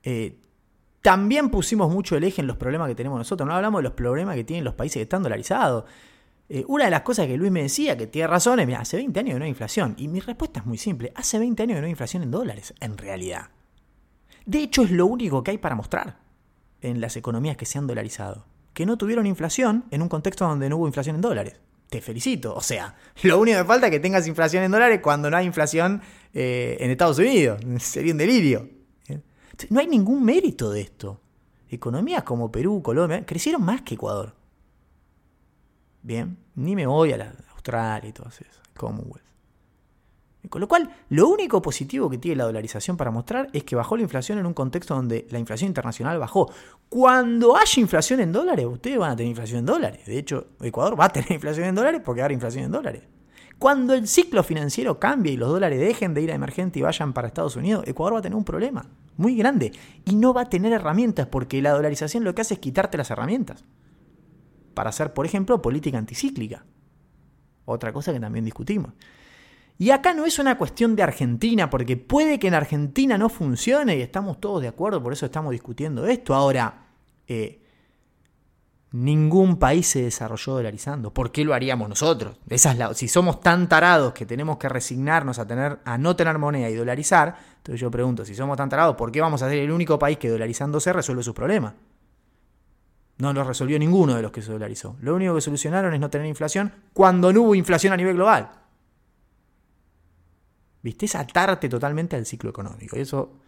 eh, 0.03 0.37
también 1.01 1.49
pusimos 1.49 1.89
mucho 1.91 2.17
el 2.17 2.25
eje 2.25 2.41
en 2.41 2.47
los 2.47 2.57
problemas 2.57 2.89
que 2.89 2.95
tenemos 2.95 3.17
nosotros. 3.17 3.47
No 3.47 3.55
hablamos 3.55 3.79
de 3.79 3.83
los 3.83 3.93
problemas 3.93 4.35
que 4.35 4.43
tienen 4.43 4.65
los 4.65 4.73
países 4.73 4.95
que 4.95 5.03
están 5.03 5.23
dolarizados. 5.23 5.85
Eh, 6.49 6.65
una 6.67 6.85
de 6.85 6.91
las 6.91 7.01
cosas 7.01 7.27
que 7.27 7.37
Luis 7.37 7.49
me 7.51 7.61
decía, 7.61 7.97
que 7.97 8.07
tiene 8.07 8.27
razón, 8.27 8.59
es, 8.59 8.77
hace 8.77 8.97
20 8.97 9.19
años 9.21 9.33
que 9.33 9.39
no 9.39 9.45
hay 9.45 9.49
inflación. 9.49 9.95
Y 9.97 10.09
mi 10.09 10.19
respuesta 10.19 10.59
es 10.59 10.65
muy 10.65 10.77
simple. 10.77 11.13
Hace 11.15 11.39
20 11.39 11.63
años 11.63 11.75
que 11.75 11.81
no 11.81 11.85
hay 11.85 11.91
inflación 11.91 12.23
en 12.23 12.31
dólares, 12.31 12.73
en 12.81 12.97
realidad. 12.97 13.49
De 14.45 14.59
hecho, 14.59 14.83
es 14.83 14.91
lo 14.91 15.05
único 15.05 15.43
que 15.43 15.51
hay 15.51 15.57
para 15.57 15.75
mostrar 15.75 16.19
en 16.81 16.99
las 16.99 17.15
economías 17.15 17.55
que 17.55 17.65
se 17.65 17.77
han 17.77 17.87
dolarizado. 17.87 18.45
Que 18.73 18.85
no 18.85 18.97
tuvieron 18.97 19.25
inflación 19.27 19.85
en 19.91 20.01
un 20.01 20.09
contexto 20.09 20.45
donde 20.45 20.67
no 20.67 20.75
hubo 20.75 20.87
inflación 20.87 21.15
en 21.15 21.21
dólares 21.21 21.61
te 21.93 22.01
felicito. 22.01 22.55
O 22.55 22.61
sea, 22.61 22.95
lo 23.21 23.39
único 23.39 23.59
que 23.59 23.65
falta 23.65 23.85
es 23.85 23.91
que 23.91 23.99
tengas 23.99 24.27
inflación 24.27 24.63
en 24.63 24.71
dólares 24.71 24.99
cuando 24.99 25.29
no 25.29 25.37
hay 25.37 25.45
inflación 25.45 26.01
eh, 26.33 26.75
en 26.79 26.89
Estados 26.89 27.19
Unidos. 27.19 27.61
Sería 27.77 28.11
un 28.13 28.17
delirio. 28.17 28.67
No 29.69 29.79
hay 29.79 29.85
ningún 29.85 30.25
mérito 30.25 30.71
de 30.71 30.81
esto. 30.81 31.21
Economías 31.69 32.23
como 32.23 32.51
Perú, 32.51 32.81
Colombia, 32.81 33.23
crecieron 33.23 33.63
más 33.63 33.83
que 33.83 33.93
Ecuador. 33.93 34.33
Bien, 36.01 36.35
ni 36.55 36.75
me 36.75 36.87
voy 36.87 37.13
a 37.13 37.35
Australia 37.53 38.09
y 38.09 38.11
todo 38.11 38.29
eso, 38.29 38.43
Commonwealth. 38.75 39.32
Con 40.49 40.59
lo 40.59 40.67
cual, 40.67 40.89
lo 41.09 41.29
único 41.29 41.61
positivo 41.61 42.09
que 42.09 42.17
tiene 42.17 42.37
la 42.37 42.43
dolarización 42.43 42.97
para 42.97 43.11
mostrar 43.11 43.49
es 43.53 43.63
que 43.63 43.75
bajó 43.75 43.95
la 43.95 44.03
inflación 44.03 44.37
en 44.39 44.45
un 44.45 44.53
contexto 44.53 44.93
donde 44.93 45.25
la 45.29 45.39
inflación 45.39 45.69
internacional 45.69 46.19
bajó. 46.19 46.51
Cuando 46.89 47.55
haya 47.55 47.81
inflación 47.81 48.19
en 48.19 48.31
dólares, 48.31 48.65
ustedes 48.65 48.97
van 48.97 49.11
a 49.11 49.15
tener 49.15 49.29
inflación 49.29 49.59
en 49.59 49.65
dólares. 49.65 50.05
De 50.05 50.17
hecho, 50.17 50.47
Ecuador 50.61 50.99
va 50.99 51.05
a 51.05 51.09
tener 51.09 51.31
inflación 51.33 51.67
en 51.67 51.75
dólares 51.75 52.01
porque 52.03 52.21
va 52.21 52.31
inflación 52.31 52.65
en 52.65 52.71
dólares. 52.71 53.03
Cuando 53.57 53.93
el 53.93 54.07
ciclo 54.07 54.43
financiero 54.43 54.99
cambie 54.99 55.31
y 55.31 55.37
los 55.37 55.47
dólares 55.47 55.79
dejen 55.79 56.13
de 56.13 56.21
ir 56.21 56.31
a 56.31 56.35
emergente 56.35 56.79
y 56.79 56.81
vayan 56.81 57.13
para 57.13 57.27
Estados 57.29 57.55
Unidos, 57.55 57.85
Ecuador 57.87 58.15
va 58.15 58.19
a 58.19 58.21
tener 58.21 58.35
un 58.35 58.43
problema 58.43 58.89
muy 59.15 59.37
grande 59.37 59.71
y 60.03 60.15
no 60.15 60.33
va 60.33 60.41
a 60.41 60.49
tener 60.49 60.73
herramientas 60.73 61.27
porque 61.27 61.61
la 61.61 61.71
dolarización 61.71 62.25
lo 62.25 62.35
que 62.35 62.41
hace 62.41 62.55
es 62.55 62.59
quitarte 62.59 62.97
las 62.97 63.09
herramientas 63.11 63.63
para 64.73 64.89
hacer, 64.89 65.13
por 65.13 65.25
ejemplo, 65.25 65.61
política 65.61 65.97
anticíclica. 65.97 66.65
Otra 67.65 67.93
cosa 67.93 68.11
que 68.11 68.19
también 68.19 68.43
discutimos. 68.43 68.91
Y 69.77 69.89
acá 69.89 70.13
no 70.13 70.25
es 70.25 70.39
una 70.39 70.57
cuestión 70.57 70.95
de 70.95 71.03
Argentina, 71.03 71.69
porque 71.69 71.97
puede 71.97 72.39
que 72.39 72.47
en 72.47 72.53
Argentina 72.53 73.17
no 73.17 73.29
funcione 73.29 73.97
y 73.97 74.01
estamos 74.01 74.39
todos 74.39 74.61
de 74.61 74.67
acuerdo, 74.67 75.01
por 75.01 75.13
eso 75.13 75.25
estamos 75.25 75.51
discutiendo 75.51 76.05
esto. 76.05 76.35
Ahora, 76.35 76.85
eh, 77.27 77.63
ningún 78.93 79.57
país 79.57 79.87
se 79.87 80.03
desarrolló 80.03 80.53
dolarizando. 80.53 81.11
¿Por 81.13 81.31
qué 81.31 81.43
lo 81.43 81.53
haríamos 81.53 81.89
nosotros? 81.89 82.37
Esa 82.47 82.93
si 82.93 83.07
somos 83.07 83.41
tan 83.41 83.67
tarados 83.67 84.13
que 84.13 84.25
tenemos 84.25 84.57
que 84.57 84.69
resignarnos 84.69 85.39
a, 85.39 85.47
tener, 85.47 85.79
a 85.83 85.97
no 85.97 86.15
tener 86.15 86.37
moneda 86.37 86.69
y 86.69 86.75
dolarizar, 86.75 87.35
entonces 87.57 87.81
yo 87.81 87.89
pregunto, 87.89 88.23
si 88.23 88.35
somos 88.35 88.55
tan 88.55 88.69
tarados, 88.69 88.95
¿por 88.95 89.11
qué 89.11 89.19
vamos 89.19 89.41
a 89.41 89.49
ser 89.49 89.57
el 89.57 89.71
único 89.71 89.97
país 89.97 90.19
que 90.19 90.29
dolarizándose 90.29 90.93
resuelve 90.93 91.23
sus 91.23 91.33
problemas? 91.33 91.73
No 93.17 93.33
lo 93.33 93.43
resolvió 93.43 93.79
ninguno 93.79 94.15
de 94.15 94.21
los 94.21 94.31
que 94.31 94.41
se 94.41 94.51
dolarizó. 94.51 94.95
Lo 95.01 95.15
único 95.15 95.33
que 95.33 95.41
solucionaron 95.41 95.93
es 95.93 95.99
no 95.99 96.09
tener 96.09 96.27
inflación 96.27 96.71
cuando 96.93 97.33
no 97.33 97.41
hubo 97.41 97.55
inflación 97.55 97.93
a 97.93 97.97
nivel 97.97 98.15
global. 98.15 98.51
¿Viste? 100.83 101.05
Es 101.05 101.15
atarte 101.15 101.69
totalmente 101.69 102.15
al 102.15 102.25
ciclo 102.25 102.49
económico. 102.49 102.97
Eso, 102.97 103.39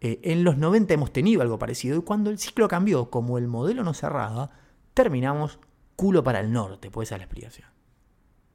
eh, 0.00 0.20
en 0.22 0.44
los 0.44 0.56
90 0.56 0.94
hemos 0.94 1.12
tenido 1.12 1.42
algo 1.42 1.58
parecido. 1.58 1.98
Y 1.98 2.02
cuando 2.02 2.30
el 2.30 2.38
ciclo 2.38 2.68
cambió, 2.68 3.10
como 3.10 3.36
el 3.36 3.48
modelo 3.48 3.82
no 3.82 3.92
cerraba, 3.92 4.50
terminamos 4.94 5.58
culo 5.96 6.22
para 6.22 6.40
el 6.40 6.52
norte. 6.52 6.90
Pues 6.90 7.08
esa 7.08 7.16
es 7.16 7.18
la 7.18 7.24
explicación. 7.24 7.68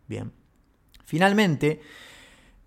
Bien. 0.08 0.32
Finalmente, 1.06 1.82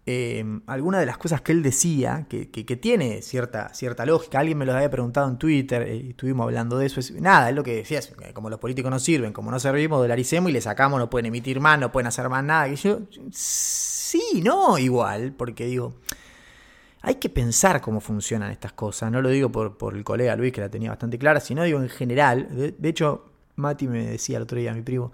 eh, 0.04 0.44
alguna 0.66 0.98
de 0.98 1.06
las 1.06 1.16
cosas 1.16 1.42
que 1.42 1.52
él 1.52 1.62
decía, 1.62 2.26
que, 2.28 2.46
tiene 2.76 3.22
cierta, 3.22 3.72
cierta 3.72 4.04
lógica, 4.04 4.40
alguien 4.40 4.58
me 4.58 4.66
lo 4.66 4.74
había 4.74 4.90
preguntado 4.90 5.28
en 5.28 5.38
Twitter, 5.38 5.82
eh, 5.82 5.96
y 5.96 6.10
estuvimos 6.10 6.44
hablando 6.44 6.76
de 6.78 6.86
eso, 6.86 6.98
es, 6.98 7.12
nada, 7.12 7.50
es 7.50 7.54
lo 7.54 7.62
que 7.62 7.76
decía, 7.76 8.00
es, 8.00 8.12
como 8.34 8.50
los 8.50 8.58
políticos 8.58 8.90
no 8.90 8.98
sirven, 8.98 9.32
como 9.32 9.52
no 9.52 9.60
servimos, 9.60 10.00
dolaricemos 10.00 10.50
y 10.50 10.54
le 10.54 10.60
sacamos, 10.60 10.98
no 10.98 11.08
pueden 11.08 11.26
emitir 11.26 11.60
más, 11.60 11.78
no 11.78 11.92
pueden 11.92 12.08
hacer 12.08 12.28
más 12.28 12.42
nada. 12.42 12.68
Y 12.68 12.74
yo, 12.74 13.02
sí, 13.30 14.42
no, 14.42 14.76
igual, 14.76 15.34
porque 15.36 15.66
digo, 15.66 15.94
hay 17.02 17.16
que 17.16 17.28
pensar 17.28 17.80
cómo 17.80 18.00
funcionan 18.00 18.50
estas 18.50 18.72
cosas, 18.72 19.12
no 19.12 19.22
lo 19.22 19.28
digo 19.28 19.50
por, 19.52 19.78
por 19.78 19.94
el 19.94 20.02
colega 20.02 20.34
Luis, 20.34 20.52
que 20.52 20.60
la 20.60 20.68
tenía 20.68 20.90
bastante 20.90 21.16
clara, 21.16 21.38
sino 21.38 21.62
digo 21.62 21.80
en 21.80 21.88
general, 21.88 22.48
de, 22.76 22.88
hecho, 22.88 23.26
Mati 23.54 23.86
me 23.86 24.04
decía 24.04 24.38
el 24.38 24.42
otro 24.42 24.58
día, 24.58 24.74
mi 24.74 24.82
primo, 24.82 25.12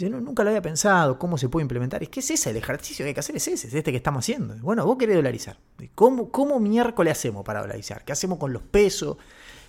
yo 0.00 0.20
nunca 0.20 0.42
lo 0.42 0.50
había 0.50 0.62
pensado, 0.62 1.18
cómo 1.18 1.38
se 1.38 1.48
puede 1.48 1.62
implementar. 1.62 2.02
Es 2.02 2.08
que 2.08 2.20
es 2.20 2.30
ese, 2.30 2.50
el 2.50 2.56
ejercicio 2.56 3.04
que 3.04 3.08
hay 3.08 3.14
que 3.14 3.20
hacer 3.20 3.36
es 3.36 3.48
ese, 3.48 3.68
es 3.68 3.74
este 3.74 3.90
que 3.90 3.96
estamos 3.96 4.24
haciendo. 4.24 4.56
Bueno, 4.56 4.84
vos 4.84 4.96
querés 4.96 5.16
dolarizar. 5.16 5.58
¿Cómo, 5.94 6.30
cómo 6.30 6.58
miércoles 6.58 7.12
hacemos 7.12 7.44
para 7.44 7.60
dolarizar? 7.60 8.04
¿Qué 8.04 8.12
hacemos 8.12 8.38
con 8.38 8.52
los 8.52 8.62
pesos? 8.62 9.16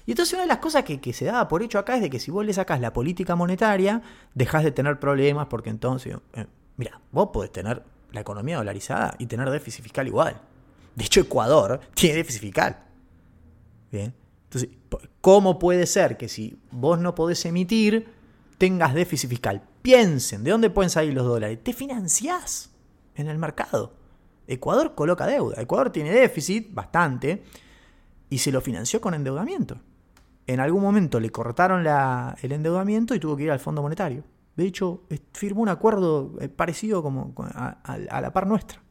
Y 0.05 0.11
entonces 0.11 0.33
una 0.33 0.43
de 0.43 0.47
las 0.47 0.57
cosas 0.57 0.83
que, 0.83 1.13
se 1.13 1.25
da 1.25 1.47
por 1.47 1.61
hecho 1.61 1.77
acá 1.77 1.95
es 1.95 2.01
de 2.01 2.09
que 2.09 2.19
si 2.19 2.31
vos 2.31 2.45
le 2.45 2.53
sacás 2.53 2.81
la 2.81 2.93
política 2.93 3.35
monetaria, 3.35 4.01
dejás 4.33 4.63
de 4.63 4.71
tener 4.71 4.99
problemas 4.99 5.47
porque 5.47 5.69
entonces, 5.69 6.17
eh, 6.33 6.45
mira, 6.77 6.99
vos 7.11 7.29
podés 7.31 7.51
tener 7.51 7.83
la 8.11 8.21
economía 8.21 8.57
dolarizada 8.57 9.15
y 9.19 9.27
tener 9.27 9.49
déficit 9.49 9.83
fiscal 9.83 10.07
igual. 10.07 10.41
De 10.95 11.05
hecho, 11.05 11.21
Ecuador 11.21 11.79
tiene 11.93 12.15
déficit 12.15 12.41
fiscal. 12.41 12.83
Bien. 13.91 14.13
Entonces, 14.45 14.69
¿cómo 15.21 15.59
puede 15.59 15.85
ser 15.85 16.17
que 16.17 16.27
si 16.27 16.59
vos 16.71 16.99
no 16.99 17.15
podés 17.15 17.45
emitir, 17.45 18.07
tengas 18.57 18.93
déficit 18.93 19.29
fiscal? 19.29 19.61
Piensen, 19.81 20.43
¿de 20.43 20.51
dónde 20.51 20.69
pueden 20.69 20.89
salir 20.89 21.13
los 21.13 21.25
dólares? 21.25 21.59
Te 21.63 21.73
financiás 21.73 22.71
en 23.15 23.27
el 23.27 23.37
mercado. 23.37 23.93
Ecuador 24.47 24.95
coloca 24.95 25.25
deuda. 25.25 25.61
Ecuador 25.61 25.91
tiene 25.91 26.11
déficit, 26.11 26.73
bastante, 26.73 27.43
y 28.29 28.37
se 28.37 28.51
lo 28.51 28.61
financió 28.61 29.01
con 29.01 29.13
endeudamiento. 29.13 29.79
En 30.45 30.59
algún 30.59 30.81
momento 30.81 31.19
le 31.19 31.29
cortaron 31.29 31.85
el 32.41 32.51
endeudamiento 32.51 33.15
y 33.15 33.19
tuvo 33.19 33.35
que 33.37 33.43
ir 33.43 33.51
al 33.51 33.59
Fondo 33.59 33.81
Monetario. 33.81 34.23
De 34.55 34.65
hecho, 34.65 35.03
firmó 35.33 35.61
un 35.61 35.69
acuerdo 35.69 36.35
eh, 36.41 36.49
parecido 36.49 37.01
como 37.01 37.33
a, 37.37 37.97
la 38.21 38.33
par 38.33 38.47
nuestra. 38.47 38.81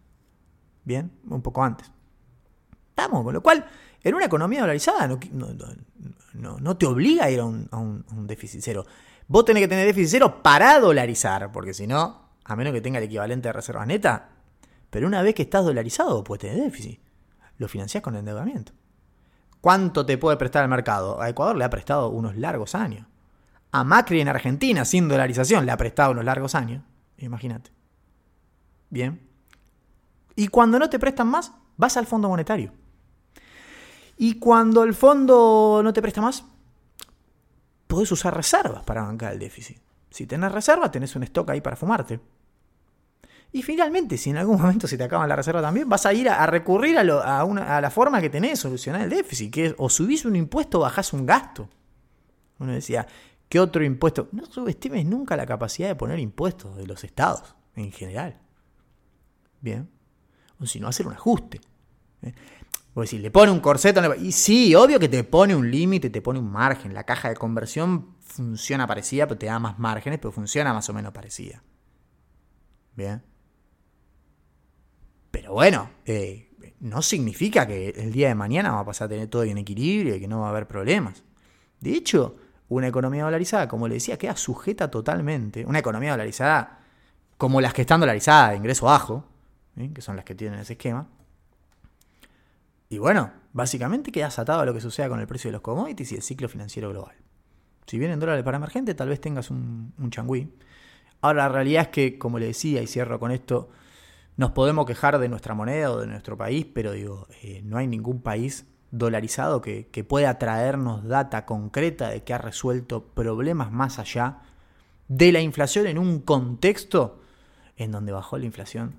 Bien, 0.85 1.11
un 1.29 1.43
poco 1.43 1.63
antes. 1.63 1.91
Estamos, 2.89 3.23
con 3.23 3.35
lo 3.35 3.43
cual, 3.43 3.67
en 4.03 4.15
una 4.15 4.25
economía 4.25 4.61
dolarizada 4.61 5.07
no, 5.07 6.77
te 6.77 6.87
obliga 6.87 7.25
a 7.27 7.31
ir 7.31 7.41
a 7.41 7.45
un, 7.45 7.69
a 7.71 7.79
un 7.79 8.27
déficit 8.27 8.63
cero. 8.63 8.87
Vos 9.31 9.45
tenés 9.45 9.63
que 9.63 9.69
tener 9.69 9.87
déficit 9.87 10.11
cero 10.11 10.43
para 10.43 10.81
dolarizar, 10.81 11.53
porque 11.53 11.73
si 11.73 11.87
no, 11.87 12.31
a 12.45 12.57
menos 12.57 12.73
que 12.73 12.81
tenga 12.81 12.99
el 12.99 13.05
equivalente 13.05 13.47
de 13.47 13.53
reservas 13.53 13.87
neta, 13.87 14.31
pero 14.91 15.07
una 15.07 15.23
vez 15.23 15.37
que 15.37 15.43
estás 15.43 15.65
dolarizado, 15.65 16.25
puedes 16.25 16.41
tener 16.41 16.61
déficit. 16.61 17.01
Lo 17.57 17.69
financiás 17.69 18.03
con 18.03 18.17
endeudamiento. 18.17 18.73
¿Cuánto 19.61 20.05
te 20.05 20.19
puede 20.19 20.37
prestar 20.37 20.65
el 20.65 20.69
mercado? 20.69 21.21
A 21.21 21.29
Ecuador 21.29 21.55
le 21.55 21.63
ha 21.63 21.71
prestado 21.71 22.09
unos 22.09 22.37
largos 22.37 22.75
años. 22.75 23.07
A 23.71 23.85
Macri 23.85 24.21
en 24.21 24.27
Argentina, 24.27 24.85
sin 24.85 25.07
dolarización, 25.07 25.65
le 25.65 25.71
ha 25.71 25.77
prestado 25.77 26.11
unos 26.11 26.25
largos 26.25 26.57
años. 26.57 26.83
Imagínate. 27.17 27.71
Bien. 28.89 29.29
Y 30.35 30.49
cuando 30.49 30.81
no 30.81 30.91
te 30.91 30.99
prestan 30.99 31.29
más, 31.29 31.53
vas 31.77 31.97
al 31.97 32.07
Fondo 32.07 32.29
Monetario. 32.29 32.73
Y 34.17 34.41
cuando 34.41 34.83
el 34.83 34.93
fondo 34.93 35.83
no 35.85 35.93
te 35.93 36.03
presta 36.03 36.21
más, 36.21 36.45
podés 37.91 38.11
usar 38.13 38.35
reservas 38.35 38.85
para 38.85 39.03
bancar 39.03 39.35
el 39.35 39.39
déficit. 39.39 39.79
Si 40.09 40.27
tenés 40.27 40.53
reserva, 40.53 40.91
tenés 40.91 41.15
un 41.17 41.25
stock 41.25 41.51
ahí 41.51 41.61
para 41.61 41.77
fumarte. 41.77 42.21
Y 43.53 43.63
finalmente, 43.63 44.17
si 44.17 44.31
en 44.31 44.39
algún 44.39 44.59
momento 44.63 44.87
se 44.87 44.97
te 44.97 45.05
acaba 45.05 45.27
la 45.27 45.37
reserva 45.37 45.61
también, 45.61 45.89
vas 45.89 46.07
a 46.07 46.15
ir 46.15 46.29
a, 46.29 46.47
recurrir 46.47 46.97
a, 46.99 47.05
la 47.05 47.91
forma 47.91 48.21
que 48.21 48.31
tenés 48.31 48.53
de 48.53 48.57
solucionar 48.57 49.03
el 49.03 49.11
déficit, 49.11 49.53
que 49.53 49.67
es 49.67 49.75
o 49.77 49.91
subís 49.91 50.25
un 50.25 50.37
impuesto 50.37 50.79
o 50.79 50.83
bajás 50.83 51.13
un 51.13 51.27
gasto. 51.27 51.69
Uno 52.59 52.73
decía, 52.73 53.07
¿qué 53.49 53.59
otro 53.59 53.85
impuesto? 53.85 54.29
No 54.33 54.47
subestimes 54.47 55.05
nunca 55.05 55.37
la 55.37 55.47
capacidad 55.47 55.89
de 55.89 55.97
poner 55.97 56.19
impuestos 56.21 56.77
de 56.77 56.87
los 56.87 57.03
estados 57.05 57.55
en 57.75 57.91
general. 57.91 58.39
Bien. 59.61 59.91
O 60.61 60.67
si 60.67 60.79
no, 60.79 60.89
hacer 60.89 61.07
un 61.07 61.15
ajuste. 61.15 61.61
¿eh? 62.23 62.35
O 62.95 63.03
decir, 63.03 63.21
le 63.21 63.31
pone 63.31 63.53
un 63.53 63.61
corseto. 63.61 64.15
Y 64.17 64.33
sí, 64.33 64.75
obvio 64.75 64.99
que 64.99 65.09
te 65.09 65.23
pone 65.25 65.55
un 65.55 65.71
límite, 65.71 66.11
te 66.11 66.23
pone 66.23 66.39
un 66.39 66.51
margen. 66.51 66.93
La 66.93 67.05
caja 67.05 67.29
de 67.29 67.37
conversión 67.37 68.17
funciona 68.21 68.87
parecida, 68.87 69.27
pero 69.27 69.39
te 69.39 69.47
da 69.47 69.59
más 69.59 69.79
márgenes, 69.79 70.19
pero 70.19 70.33
funciona 70.33 70.73
más 70.73 70.89
o 70.89 70.93
menos 70.93 71.13
parecida. 71.13 71.63
Bien. 72.97 73.23
Pero 75.31 75.53
bueno, 75.53 75.91
eh, 76.05 76.51
no 76.81 77.03
significa 77.03 77.67
que 77.67 77.91
el 77.91 78.13
día 78.13 78.29
de 78.29 78.35
mañana 78.35 78.73
va 78.73 78.81
a 78.81 78.85
pasar 78.85 79.07
a 79.07 79.09
tener 79.11 79.29
todo 79.29 79.45
en 79.45 79.59
equilibrio 79.59 80.17
y 80.17 80.21
que 80.21 80.29
no 80.29 80.41
va 80.41 80.49
a 80.49 80.51
haber 80.51 80.67
problemas. 80.67 81.23
De 81.81 81.93
hecho, 81.93 82.37
una 82.69 82.89
economía 82.89 83.25
dolarizada, 83.25 83.69
como 83.69 83.87
le 83.87 83.95
decía, 83.95 84.19
queda 84.19 84.37
sujeta 84.37 84.91
totalmente. 84.91 85.65
Una 85.65 85.79
economía 85.79 86.13
dolarizada 86.13 86.81
como 87.37 87.61
las 87.61 87.73
que 87.73 87.83
están 87.83 88.01
dolarizadas 88.01 88.51
de 88.51 88.57
ingreso 88.57 88.87
bajo, 88.87 89.25
que 89.95 90.03
son 90.03 90.17
las 90.17 90.25
que 90.25 90.35
tienen 90.35 90.61
ese 90.61 90.75
esquema. 90.75 91.09
Y 92.91 92.99
bueno, 92.99 93.33
básicamente 93.55 94.13
quedas 94.13 94.39
atado 94.39 94.61
a 94.61 94.67
lo 94.67 94.75
que 94.75 94.83
suceda 94.83 95.09
con 95.09 95.21
el 95.21 95.27
precio 95.27 95.49
de 95.49 95.53
los 95.53 95.63
commodities 95.63 96.13
y 96.13 96.17
el 96.17 96.23
ciclo 96.23 96.49
financiero 96.49 96.91
global. 96.91 97.17
Si 97.87 97.99
vienen 97.99 98.21
dólares 98.21 98.45
para 98.45 98.59
emergente, 98.59 98.95
tal 98.95 99.09
vez 99.09 99.21
tengas 99.21 99.51
un, 99.51 99.95
un 99.97 100.11
changüí. 100.11 100.53
Ahora, 101.23 101.45
la 101.45 101.49
realidad 101.49 101.83
es 101.83 101.89
que, 101.89 102.19
como 102.19 102.39
le 102.39 102.47
decía, 102.47 102.83
y 102.83 102.87
cierro 102.87 103.19
con 103.19 103.31
esto, 103.31 103.71
nos 104.37 104.53
podemos 104.53 104.87
quejar 104.87 105.19
de 105.19 105.29
nuestra 105.29 105.55
moneda 105.55 105.93
o 105.93 106.01
de 106.01 106.07
nuestro 106.07 106.37
país, 106.37 106.67
pero 106.73 106.93
digo, 106.93 107.29
eh, 107.43 107.63
no 107.65 107.77
hay 107.77 107.87
ningún 107.87 108.23
país 108.23 108.67
dolarizado 108.91 109.61
que, 109.61 109.87
pueda 110.09 110.39
traernos 110.39 111.05
data 111.05 111.47
concreta 111.47 112.09
de 112.09 112.25
que 112.25 112.35
ha 112.35 112.39
resuelto 112.39 113.05
problemas 113.05 113.71
más 113.71 113.99
allá 113.99 114.39
de 115.09 115.31
la 115.31 115.41
inflación 115.41 115.87
en 115.87 115.99
un 115.99 116.21
contexto 116.21 117.21
en 117.77 117.93
donde 117.93 118.13
bajó 118.13 118.39
la 118.39 118.47
inflación 118.47 118.97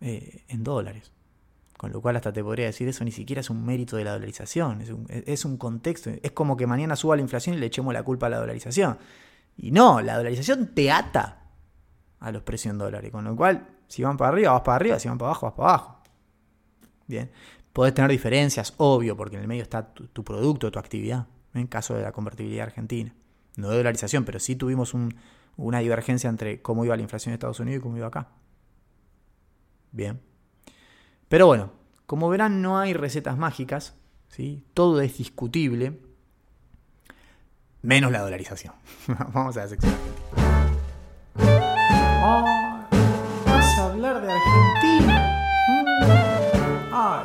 eh, 0.00 0.44
en 0.48 0.64
dólares. 0.64 1.13
Con 1.84 1.92
lo 1.92 2.00
cual 2.00 2.16
hasta 2.16 2.32
te 2.32 2.42
podría 2.42 2.64
decir 2.64 2.88
eso 2.88 3.04
ni 3.04 3.12
siquiera 3.12 3.42
es 3.42 3.50
un 3.50 3.62
mérito 3.62 3.98
de 3.98 4.04
la 4.04 4.12
dolarización, 4.12 4.80
es 4.80 4.88
un, 4.88 5.04
es 5.10 5.44
un 5.44 5.58
contexto. 5.58 6.08
Es 6.22 6.32
como 6.32 6.56
que 6.56 6.66
mañana 6.66 6.96
suba 6.96 7.14
la 7.14 7.20
inflación 7.20 7.56
y 7.56 7.58
le 7.58 7.66
echemos 7.66 7.92
la 7.92 8.02
culpa 8.02 8.24
a 8.24 8.30
la 8.30 8.38
dolarización. 8.38 8.96
Y 9.58 9.70
no, 9.70 10.00
la 10.00 10.16
dolarización 10.16 10.74
te 10.74 10.90
ata 10.90 11.42
a 12.20 12.32
los 12.32 12.42
precios 12.42 12.72
en 12.72 12.78
dólares. 12.78 13.12
Con 13.12 13.24
lo 13.24 13.36
cual, 13.36 13.68
si 13.86 14.02
van 14.02 14.16
para 14.16 14.30
arriba, 14.30 14.52
vas 14.52 14.62
para 14.62 14.76
arriba, 14.76 14.98
si 14.98 15.08
van 15.08 15.18
para 15.18 15.32
abajo, 15.32 15.44
vas 15.44 15.54
para 15.54 15.68
abajo. 15.68 16.02
Bien. 17.06 17.30
Podés 17.74 17.92
tener 17.92 18.10
diferencias, 18.10 18.72
obvio, 18.78 19.14
porque 19.14 19.36
en 19.36 19.42
el 19.42 19.48
medio 19.48 19.62
está 19.62 19.92
tu, 19.92 20.24
producto, 20.24 20.70
tu 20.70 20.78
actividad, 20.78 21.26
en 21.52 21.66
caso 21.66 21.92
de 21.92 22.02
la 22.02 22.12
convertibilidad 22.12 22.68
argentina. 22.68 23.14
No 23.58 23.68
de 23.68 23.76
dolarización, 23.76 24.24
pero 24.24 24.40
sí 24.40 24.56
tuvimos 24.56 24.94
una 25.58 25.80
divergencia 25.80 26.30
entre 26.30 26.62
cómo 26.62 26.86
iba 26.86 26.96
la 26.96 27.02
inflación 27.02 27.32
en 27.32 27.34
Estados 27.34 27.60
Unidos 27.60 27.80
y 27.80 27.82
cómo 27.82 27.98
iba 27.98 28.06
acá. 28.06 28.30
Bien. 29.92 30.18
Pero 31.34 31.48
bueno, 31.48 31.72
como 32.06 32.28
verán, 32.28 32.62
no 32.62 32.78
hay 32.78 32.92
recetas 32.92 33.36
mágicas, 33.36 33.96
¿sí? 34.28 34.62
todo 34.72 35.00
es 35.00 35.18
discutible, 35.18 35.98
menos 37.82 38.12
la 38.12 38.20
dolarización. 38.20 38.72
Vamos 39.32 39.56
a 39.56 39.62
la 39.62 39.68
sección 39.68 39.92
argentina. 39.92 40.38
vas 43.46 43.78
a 43.78 43.84
hablar 43.84 44.22
de 44.24 44.32
Argentina. 44.32 45.16
Mm. 45.68 46.04
Ay, 46.92 47.24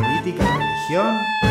política, 0.00 0.44
religión. 0.58 1.49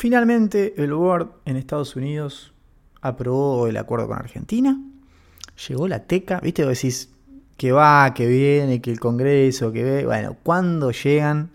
Finalmente 0.00 0.82
el 0.82 0.94
board 0.94 1.28
en 1.44 1.58
Estados 1.58 1.94
Unidos 1.94 2.54
aprobó 3.02 3.66
el 3.66 3.76
acuerdo 3.76 4.08
con 4.08 4.16
Argentina. 4.16 4.80
Llegó 5.68 5.88
la 5.88 6.04
teca, 6.04 6.40
¿viste? 6.40 6.64
Vos 6.64 6.72
decís 6.72 7.10
que 7.58 7.70
va, 7.70 8.14
que 8.14 8.26
viene, 8.26 8.80
que 8.80 8.90
el 8.90 8.98
Congreso, 8.98 9.72
que 9.72 9.84
ve. 9.84 10.06
Bueno, 10.06 10.38
¿cuándo 10.42 10.90
llegan 10.90 11.50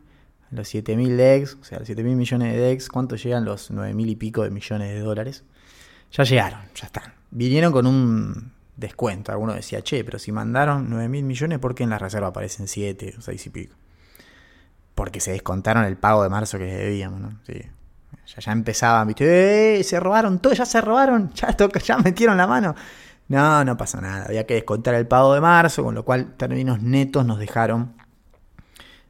los 0.52 0.76
7.000 0.76 1.16
DEX, 1.16 1.58
o 1.60 1.64
sea, 1.64 1.80
los 1.80 1.90
7.000 1.90 2.04
millones 2.16 2.54
de 2.54 2.60
DEX, 2.60 2.88
¿cuánto 2.88 3.16
llegan 3.16 3.46
los 3.46 3.72
9.000 3.72 4.10
y 4.10 4.16
pico 4.16 4.44
de 4.44 4.52
millones 4.52 4.94
de 4.94 5.00
dólares? 5.00 5.44
Ya 6.12 6.24
llegaron, 6.24 6.60
ya 6.76 6.86
están. 6.86 7.16
Vinieron 7.32 7.74
con 7.74 7.88
un 7.88 8.52
descuento. 8.78 9.32
Alguno 9.32 9.56
decía, 9.56 9.82
che, 9.82 10.04
pero 10.04 10.20
si 10.20 10.32
mandaron 10.32 10.88
9.000 10.92 11.24
millones, 11.24 11.58
¿por 11.58 11.74
qué 11.74 11.82
en 11.82 11.90
la 11.90 11.98
reserva 11.98 12.28
aparecen 12.28 12.68
7 12.68 13.16
o 13.18 13.22
6 13.22 13.48
y 13.48 13.50
pico? 13.50 13.76
Porque 14.94 15.20
se 15.20 15.32
descontaron 15.32 15.84
el 15.86 15.98
pago 15.98 16.22
de 16.22 16.30
marzo 16.30 16.60
que 16.60 16.66
debíamos, 16.66 17.20
¿no? 17.20 17.40
Sí. 17.48 17.60
Ya, 18.28 18.40
ya 18.40 18.52
empezaban, 18.52 19.08
¿viste? 19.08 19.80
¡Eh! 19.80 19.84
Se 19.84 20.00
robaron 20.00 20.40
todo, 20.40 20.54
ya 20.54 20.66
se 20.66 20.82
robaron, 20.82 21.32
ya, 21.36 21.56
ya 21.56 21.98
metieron 21.98 22.38
la 22.38 22.48
mano. 22.48 22.76
No, 23.28 23.64
no 23.66 23.78
pasa 23.78 24.02
nada. 24.02 24.26
Había 24.26 24.46
que 24.46 24.56
descontar 24.56 24.94
el 24.96 25.08
pago 25.08 25.34
de 25.34 25.42
marzo, 25.42 25.84
con 25.84 25.96
lo 25.96 26.06
cual 26.06 26.34
términos 26.36 26.82
netos 26.82 27.26
nos 27.26 27.40
dejaron 27.40 27.94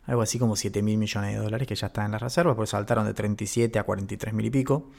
algo 0.08 0.22
así 0.22 0.38
como 0.38 0.56
7 0.56 0.82
mil 0.84 0.98
millones 0.98 1.34
de 1.34 1.42
dólares 1.42 1.68
que 1.68 1.76
ya 1.76 1.88
están 1.88 2.06
en 2.06 2.12
las 2.12 2.22
reservas, 2.22 2.56
porque 2.56 2.70
saltaron 2.70 3.06
de 3.06 3.14
37 3.14 3.80
a 3.80 3.84
43 3.84 4.34
mil 4.34 4.46
y 4.46 4.50
pico. 4.52 4.92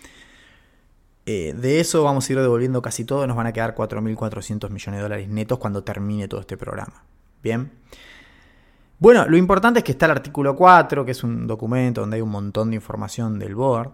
Eh, 1.27 1.55
de 1.57 1.81
eso 1.81 2.05
vamos 2.05 2.29
a 2.29 2.33
ir 2.33 2.41
devolviendo 2.41 2.83
casi 2.83 3.05
todo, 3.05 3.27
nos 3.27 3.37
van 3.37 3.47
a 3.49 3.53
quedar 3.53 3.75
4.400 3.75 4.71
millones 4.71 4.99
de 4.99 5.03
dólares 5.03 5.29
netos 5.29 5.59
cuando 5.59 5.83
termine 5.83 6.29
todo 6.29 6.41
este 6.41 6.57
programa. 6.57 7.05
Bien. 7.43 7.71
Bueno, 8.99 9.27
lo 9.27 9.37
importante 9.37 9.81
es 9.81 9.85
que 9.85 9.93
está 9.93 10.07
el 10.07 10.13
artículo 10.13 10.57
4, 10.57 11.05
que 11.05 11.11
es 11.11 11.23
un 11.23 11.47
documento 11.47 12.01
donde 12.01 12.17
hay 12.17 12.23
un 12.23 12.31
montón 12.31 12.71
de 12.71 12.77
información 12.77 13.39
del 13.39 13.55
board 13.55 13.91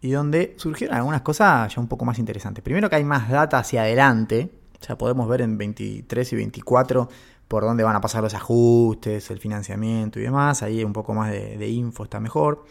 y 0.00 0.10
donde 0.10 0.54
surgieron 0.56 0.96
algunas 0.96 1.20
cosas 1.20 1.74
ya 1.74 1.80
un 1.82 1.86
poco 1.86 2.06
más 2.06 2.18
interesantes. 2.18 2.64
Primero 2.64 2.88
que 2.88 2.96
hay 2.96 3.04
más 3.04 3.28
data 3.28 3.58
hacia 3.58 3.82
adelante, 3.82 4.50
o 4.80 4.84
sea, 4.84 4.96
podemos 4.96 5.28
ver 5.28 5.42
en 5.42 5.58
23 5.58 6.32
y 6.32 6.36
24 6.36 7.10
por 7.46 7.64
dónde 7.64 7.84
van 7.84 7.96
a 7.96 8.00
pasar 8.00 8.22
los 8.22 8.32
ajustes, 8.32 9.30
el 9.30 9.38
financiamiento 9.38 10.18
y 10.18 10.22
demás. 10.22 10.62
Ahí 10.62 10.82
un 10.82 10.94
poco 10.94 11.12
más 11.12 11.30
de, 11.30 11.68
info 11.68 12.04
está 12.04 12.18
mejor 12.18 12.64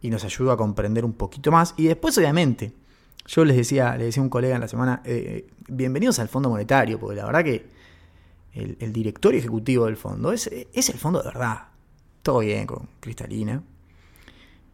y 0.00 0.08
nos 0.08 0.24
ayuda 0.24 0.54
a 0.54 0.56
comprender 0.56 1.04
un 1.04 1.12
poquito 1.12 1.52
más. 1.52 1.74
Y 1.76 1.84
después, 1.84 2.16
obviamente, 2.16 2.72
yo 3.26 3.44
les 3.44 3.58
decía, 3.58 3.94
le 3.98 4.04
decía 4.04 4.22
a 4.22 4.24
un 4.24 4.30
colega 4.30 4.54
en 4.54 4.62
la 4.62 4.68
semana, 4.68 5.02
eh, 5.04 5.48
bienvenidos 5.68 6.18
al 6.18 6.28
Fondo 6.28 6.48
Monetario, 6.48 6.98
porque 6.98 7.16
la 7.16 7.26
verdad 7.26 7.44
que 7.44 7.83
el, 8.54 8.92
directorio 8.92 9.38
ejecutivo 9.38 9.86
del 9.86 9.96
fondo 9.96 10.32
es, 10.32 10.48
es, 10.72 10.88
el 10.88 10.98
fondo 10.98 11.20
de 11.20 11.26
verdad. 11.26 11.68
Todo 12.22 12.38
bien 12.40 12.66
con 12.66 12.88
Cristalina. 13.00 13.62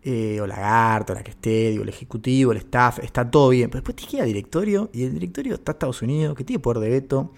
Eh, 0.02 0.40
o 0.40 0.46
Lagarto, 0.46 1.12
la 1.14 1.22
que 1.22 1.30
esté, 1.32 1.70
digo, 1.70 1.82
el 1.82 1.88
ejecutivo, 1.88 2.52
el 2.52 2.58
staff, 2.58 3.00
está 3.00 3.30
todo 3.30 3.50
bien. 3.50 3.68
Pero 3.70 3.82
después 3.82 3.96
te 3.96 4.10
queda 4.10 4.24
directorio 4.24 4.90
y 4.92 5.04
el 5.04 5.14
directorio 5.14 5.54
está 5.54 5.72
Estados 5.72 6.02
Unidos, 6.02 6.36
que 6.36 6.44
tiene 6.44 6.60
poder 6.60 6.80
de 6.80 6.88
veto 6.88 7.32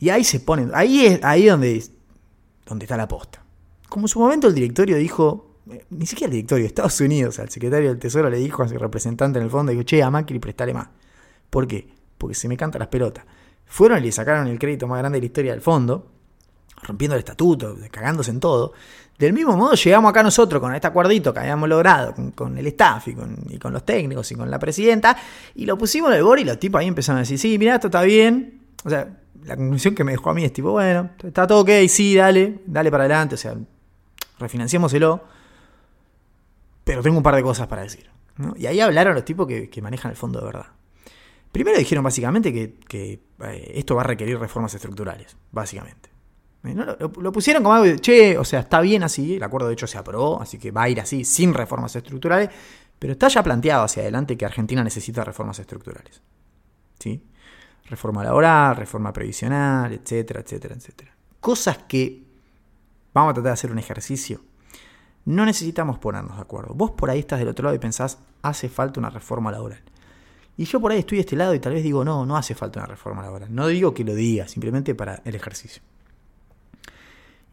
y 0.00 0.08
ahí 0.08 0.24
se 0.24 0.40
ponen, 0.40 0.70
ahí 0.72 1.04
es 1.06 1.22
ahí 1.22 1.46
donde, 1.46 1.84
donde 2.66 2.84
está 2.86 2.96
la 2.96 3.06
posta. 3.06 3.44
Como 3.88 4.04
en 4.04 4.08
su 4.08 4.18
momento 4.18 4.48
el 4.48 4.54
directorio 4.54 4.96
dijo, 4.96 5.58
eh, 5.70 5.84
ni 5.90 6.06
siquiera 6.06 6.30
el 6.30 6.36
directorio, 6.36 6.66
Estados 6.66 6.98
Unidos, 7.02 7.38
al 7.38 7.50
secretario 7.50 7.90
del 7.90 7.98
Tesoro 7.98 8.30
le 8.30 8.38
dijo 8.38 8.62
a 8.62 8.68
su 8.68 8.78
representante 8.78 9.38
en 9.38 9.44
el 9.44 9.50
fondo, 9.50 9.72
dijo, 9.72 9.84
che, 9.84 10.02
a 10.02 10.10
Macri 10.10 10.38
prestale 10.38 10.72
más. 10.72 10.88
¿Por 11.50 11.68
qué? 11.68 11.86
Porque 12.16 12.34
se 12.34 12.48
me 12.48 12.56
canta 12.56 12.78
las 12.78 12.88
pelotas. 12.88 13.26
Fueron 13.70 13.98
y 13.98 14.02
le 14.02 14.12
sacaron 14.12 14.48
el 14.48 14.58
crédito 14.58 14.88
más 14.88 14.98
grande 14.98 15.16
de 15.16 15.22
la 15.22 15.26
historia 15.26 15.52
del 15.52 15.60
fondo, 15.60 16.10
rompiendo 16.82 17.14
el 17.14 17.20
estatuto, 17.20 17.76
cagándose 17.90 18.32
en 18.32 18.40
todo. 18.40 18.72
Del 19.16 19.32
mismo 19.32 19.56
modo 19.56 19.74
llegamos 19.74 20.10
acá 20.10 20.24
nosotros 20.24 20.60
con 20.60 20.74
este 20.74 20.88
acuerdito 20.88 21.32
que 21.32 21.38
habíamos 21.38 21.68
logrado 21.68 22.14
con, 22.34 22.58
el 22.58 22.66
staff 22.66 23.06
y 23.08 23.14
con, 23.14 23.72
los 23.72 23.84
técnicos 23.84 24.32
y 24.32 24.34
con 24.34 24.50
la 24.50 24.58
presidenta, 24.58 25.16
y 25.54 25.66
lo 25.66 25.78
pusimos 25.78 26.10
en 26.10 26.16
el 26.16 26.24
board 26.24 26.40
y 26.40 26.44
los 26.44 26.58
tipos 26.58 26.80
ahí 26.80 26.88
empezaron 26.88 27.18
a 27.18 27.20
decir, 27.20 27.38
sí, 27.38 27.58
mira, 27.58 27.76
esto 27.76 27.86
está 27.86 28.02
bien. 28.02 28.60
O 28.84 28.90
sea, 28.90 29.08
la 29.44 29.56
conclusión 29.56 29.94
que 29.94 30.02
me 30.02 30.12
dejó 30.12 30.30
a 30.30 30.34
mí 30.34 30.44
es 30.44 30.52
tipo, 30.52 30.72
bueno, 30.72 31.10
está 31.22 31.46
todo 31.46 31.60
ok, 31.60 31.70
sí, 31.88 32.16
dale, 32.16 32.58
dale 32.66 32.90
para 32.90 33.04
adelante, 33.04 33.36
o 33.36 33.38
sea, 33.38 33.54
refinanciémoselo, 34.40 35.22
pero 36.82 37.02
tengo 37.02 37.18
un 37.18 37.22
par 37.22 37.36
de 37.36 37.42
cosas 37.44 37.68
para 37.68 37.82
decir. 37.82 38.10
Y 38.56 38.66
ahí 38.66 38.80
hablaron 38.80 39.14
los 39.14 39.24
tipos 39.24 39.46
que, 39.46 39.82
manejan 39.82 40.10
el 40.10 40.16
fondo 40.16 40.40
de 40.40 40.46
verdad. 40.46 40.66
Primero 41.52 41.78
dijeron 41.78 42.04
básicamente 42.04 42.52
que, 42.52 43.20
eh, 43.40 43.72
esto 43.74 43.94
va 43.94 44.02
a 44.02 44.04
requerir 44.04 44.38
reformas 44.38 44.72
estructurales, 44.74 45.36
básicamente. 45.50 46.10
Eh, 46.64 46.74
lo, 46.74 47.32
pusieron 47.32 47.62
como 47.62 47.74
algo 47.74 47.86
de, 47.86 47.98
che, 47.98 48.38
o 48.38 48.44
sea, 48.44 48.60
está 48.60 48.80
bien 48.80 49.02
así, 49.02 49.36
el 49.36 49.42
acuerdo 49.42 49.68
de 49.68 49.74
hecho 49.74 49.86
se 49.86 49.98
aprobó, 49.98 50.40
así 50.40 50.58
que 50.58 50.70
va 50.70 50.84
a 50.84 50.88
ir 50.88 51.00
así, 51.00 51.24
sin 51.24 51.54
reformas 51.54 51.96
estructurales, 51.96 52.50
pero 52.98 53.12
está 53.12 53.28
ya 53.28 53.42
planteado 53.42 53.84
hacia 53.84 54.02
adelante 54.02 54.36
que 54.36 54.44
Argentina 54.44 54.84
necesita 54.84 55.24
reformas 55.24 55.58
estructurales. 55.58 56.22
¿Sí? 56.98 57.24
reforma 57.90 58.22
laboral, 58.22 58.76
reforma 58.76 59.12
previsional, 59.12 59.92
etcétera, 59.92 60.40
etcétera, 60.40 60.74
etcétera. 60.76 61.12
Cosas 61.40 61.78
que 61.88 62.22
vamos 63.12 63.32
a 63.32 63.34
tratar 63.34 63.50
de 63.50 63.54
hacer 63.54 63.72
un 63.72 63.78
ejercicio. 63.78 64.40
No 65.24 65.44
necesitamos 65.44 65.98
ponernos 65.98 66.36
de 66.36 66.42
acuerdo. 66.42 66.72
Vos 66.74 66.92
por 66.92 67.10
ahí 67.10 67.18
estás 67.18 67.40
del 67.40 67.48
otro 67.48 67.64
lado 67.64 67.74
y 67.74 67.80
pensás, 67.80 68.18
hace 68.42 68.68
falta 68.68 69.00
una 69.00 69.10
reforma 69.10 69.50
laboral. 69.50 69.82
Y 70.60 70.66
yo 70.66 70.78
por 70.78 70.92
ahí 70.92 70.98
estoy 70.98 71.16
de 71.16 71.20
este 71.20 71.36
lado 71.36 71.54
y 71.54 71.58
tal 71.58 71.72
vez 71.72 71.82
digo, 71.82 72.04
no, 72.04 72.26
no 72.26 72.36
hace 72.36 72.54
falta 72.54 72.80
una 72.80 72.86
reforma 72.86 73.22
laboral. 73.22 73.48
No 73.50 73.66
digo 73.66 73.94
que 73.94 74.04
lo 74.04 74.14
diga, 74.14 74.46
simplemente 74.46 74.94
para 74.94 75.22
el 75.24 75.34
ejercicio. 75.34 75.80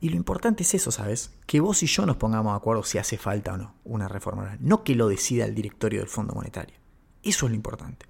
Y 0.01 0.09
lo 0.09 0.17
importante 0.17 0.63
es 0.63 0.73
eso, 0.73 0.91
¿sabes? 0.91 1.31
Que 1.45 1.61
vos 1.61 1.81
y 1.83 1.85
yo 1.85 2.05
nos 2.05 2.17
pongamos 2.17 2.51
de 2.51 2.57
acuerdo 2.57 2.83
si 2.83 2.97
hace 2.97 3.17
falta 3.17 3.53
o 3.53 3.57
no 3.57 3.75
una 3.85 4.09
reforma 4.09 4.41
laboral. 4.41 4.59
No 4.61 4.83
que 4.83 4.93
lo 4.93 5.07
decida 5.07 5.45
el 5.45 5.55
directorio 5.55 6.01
del 6.01 6.09
Fondo 6.09 6.33
Monetario. 6.33 6.75
Eso 7.23 7.45
es 7.45 7.51
lo 7.51 7.55
importante. 7.55 8.07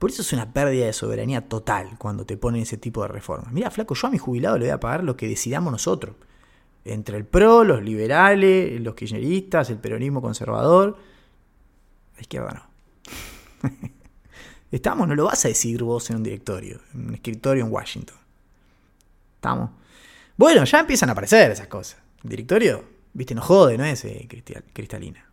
Por 0.00 0.10
eso 0.10 0.22
es 0.22 0.32
una 0.32 0.52
pérdida 0.52 0.86
de 0.86 0.92
soberanía 0.92 1.48
total 1.48 1.96
cuando 1.96 2.26
te 2.26 2.36
ponen 2.36 2.62
ese 2.62 2.76
tipo 2.76 3.02
de 3.02 3.08
reformas. 3.10 3.52
Mira, 3.52 3.70
flaco, 3.70 3.94
yo 3.94 4.08
a 4.08 4.10
mi 4.10 4.18
jubilado 4.18 4.58
le 4.58 4.64
voy 4.64 4.72
a 4.72 4.80
pagar 4.80 5.04
lo 5.04 5.16
que 5.16 5.28
decidamos 5.28 5.70
nosotros. 5.70 6.16
Entre 6.84 7.16
el 7.16 7.24
PRO, 7.24 7.62
los 7.62 7.84
liberales, 7.84 8.80
los 8.80 8.96
kirchneristas, 8.96 9.70
el 9.70 9.78
peronismo 9.78 10.20
conservador. 10.20 10.98
La 12.16 12.20
izquierda 12.20 12.68
no. 13.62 13.70
Estamos, 14.74 15.06
no 15.06 15.14
lo 15.14 15.26
vas 15.26 15.44
a 15.44 15.48
decidir 15.48 15.84
vos 15.84 16.10
en 16.10 16.16
un 16.16 16.24
directorio, 16.24 16.80
en 16.92 17.06
un 17.06 17.14
escritorio 17.14 17.64
en 17.64 17.72
Washington. 17.72 18.16
Estamos. 19.36 19.70
Bueno, 20.36 20.64
ya 20.64 20.80
empiezan 20.80 21.10
a 21.10 21.12
aparecer 21.12 21.52
esas 21.52 21.68
cosas. 21.68 22.00
El 22.24 22.30
directorio, 22.30 22.84
viste, 23.12 23.36
no 23.36 23.40
jode, 23.40 23.78
no 23.78 23.84
es 23.84 24.04
eh, 24.04 24.26
cristalina. 24.72 25.24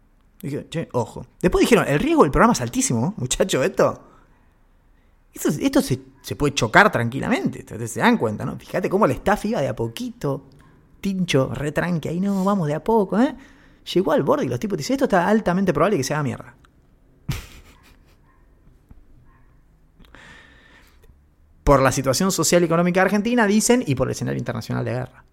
Dije, 0.43 0.67
che, 0.69 0.89
ojo. 0.91 1.25
Después 1.41 1.61
dijeron, 1.61 1.87
el 1.87 1.97
riesgo 1.97 2.21
del 2.21 2.31
programa 2.31 2.53
es 2.53 2.61
altísimo, 2.61 3.15
muchacho, 3.17 3.63
esto. 3.63 4.03
Esto, 5.33 5.81
se, 5.81 6.35
puede 6.35 6.53
chocar 6.53 6.91
tranquilamente. 6.91 7.65
Se 7.87 7.99
dan 7.99 8.19
cuenta, 8.19 8.45
¿no? 8.45 8.59
Fíjate 8.59 8.91
cómo 8.91 9.05
el 9.05 9.11
staff 9.13 9.43
iba 9.45 9.59
de 9.59 9.69
a 9.69 9.75
poquito. 9.75 10.49
Tincho, 11.01 11.51
retranque, 11.51 12.09
ahí 12.09 12.19
no, 12.19 12.43
vamos 12.43 12.67
de 12.67 12.75
a 12.75 12.83
poco, 12.83 13.19
¿eh? 13.19 13.35
Llegó 13.91 14.11
al 14.11 14.21
borde 14.21 14.45
y 14.45 14.49
los 14.49 14.59
tipos 14.59 14.77
dicen, 14.77 14.93
esto 14.93 15.05
está 15.05 15.27
altamente 15.27 15.73
probable 15.73 15.97
que 15.97 16.03
se 16.03 16.13
haga 16.13 16.21
mierda. 16.21 16.55
Por 21.72 21.82
la 21.82 21.93
situación 21.93 22.34
social 22.34 22.63
y 22.63 22.65
económica 22.65 23.01
argentina, 23.01 23.47
dicen, 23.47 23.82
y 23.88 23.95
por 23.95 24.09
el 24.09 24.11
escenario 24.11 24.38
internacional 24.38 24.84
de 24.84 24.91
guerra. 24.91 25.24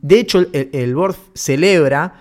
De 0.00 0.18
hecho, 0.18 0.38
el, 0.38 0.70
el 0.72 0.94
board 0.94 1.16
celebra 1.34 2.14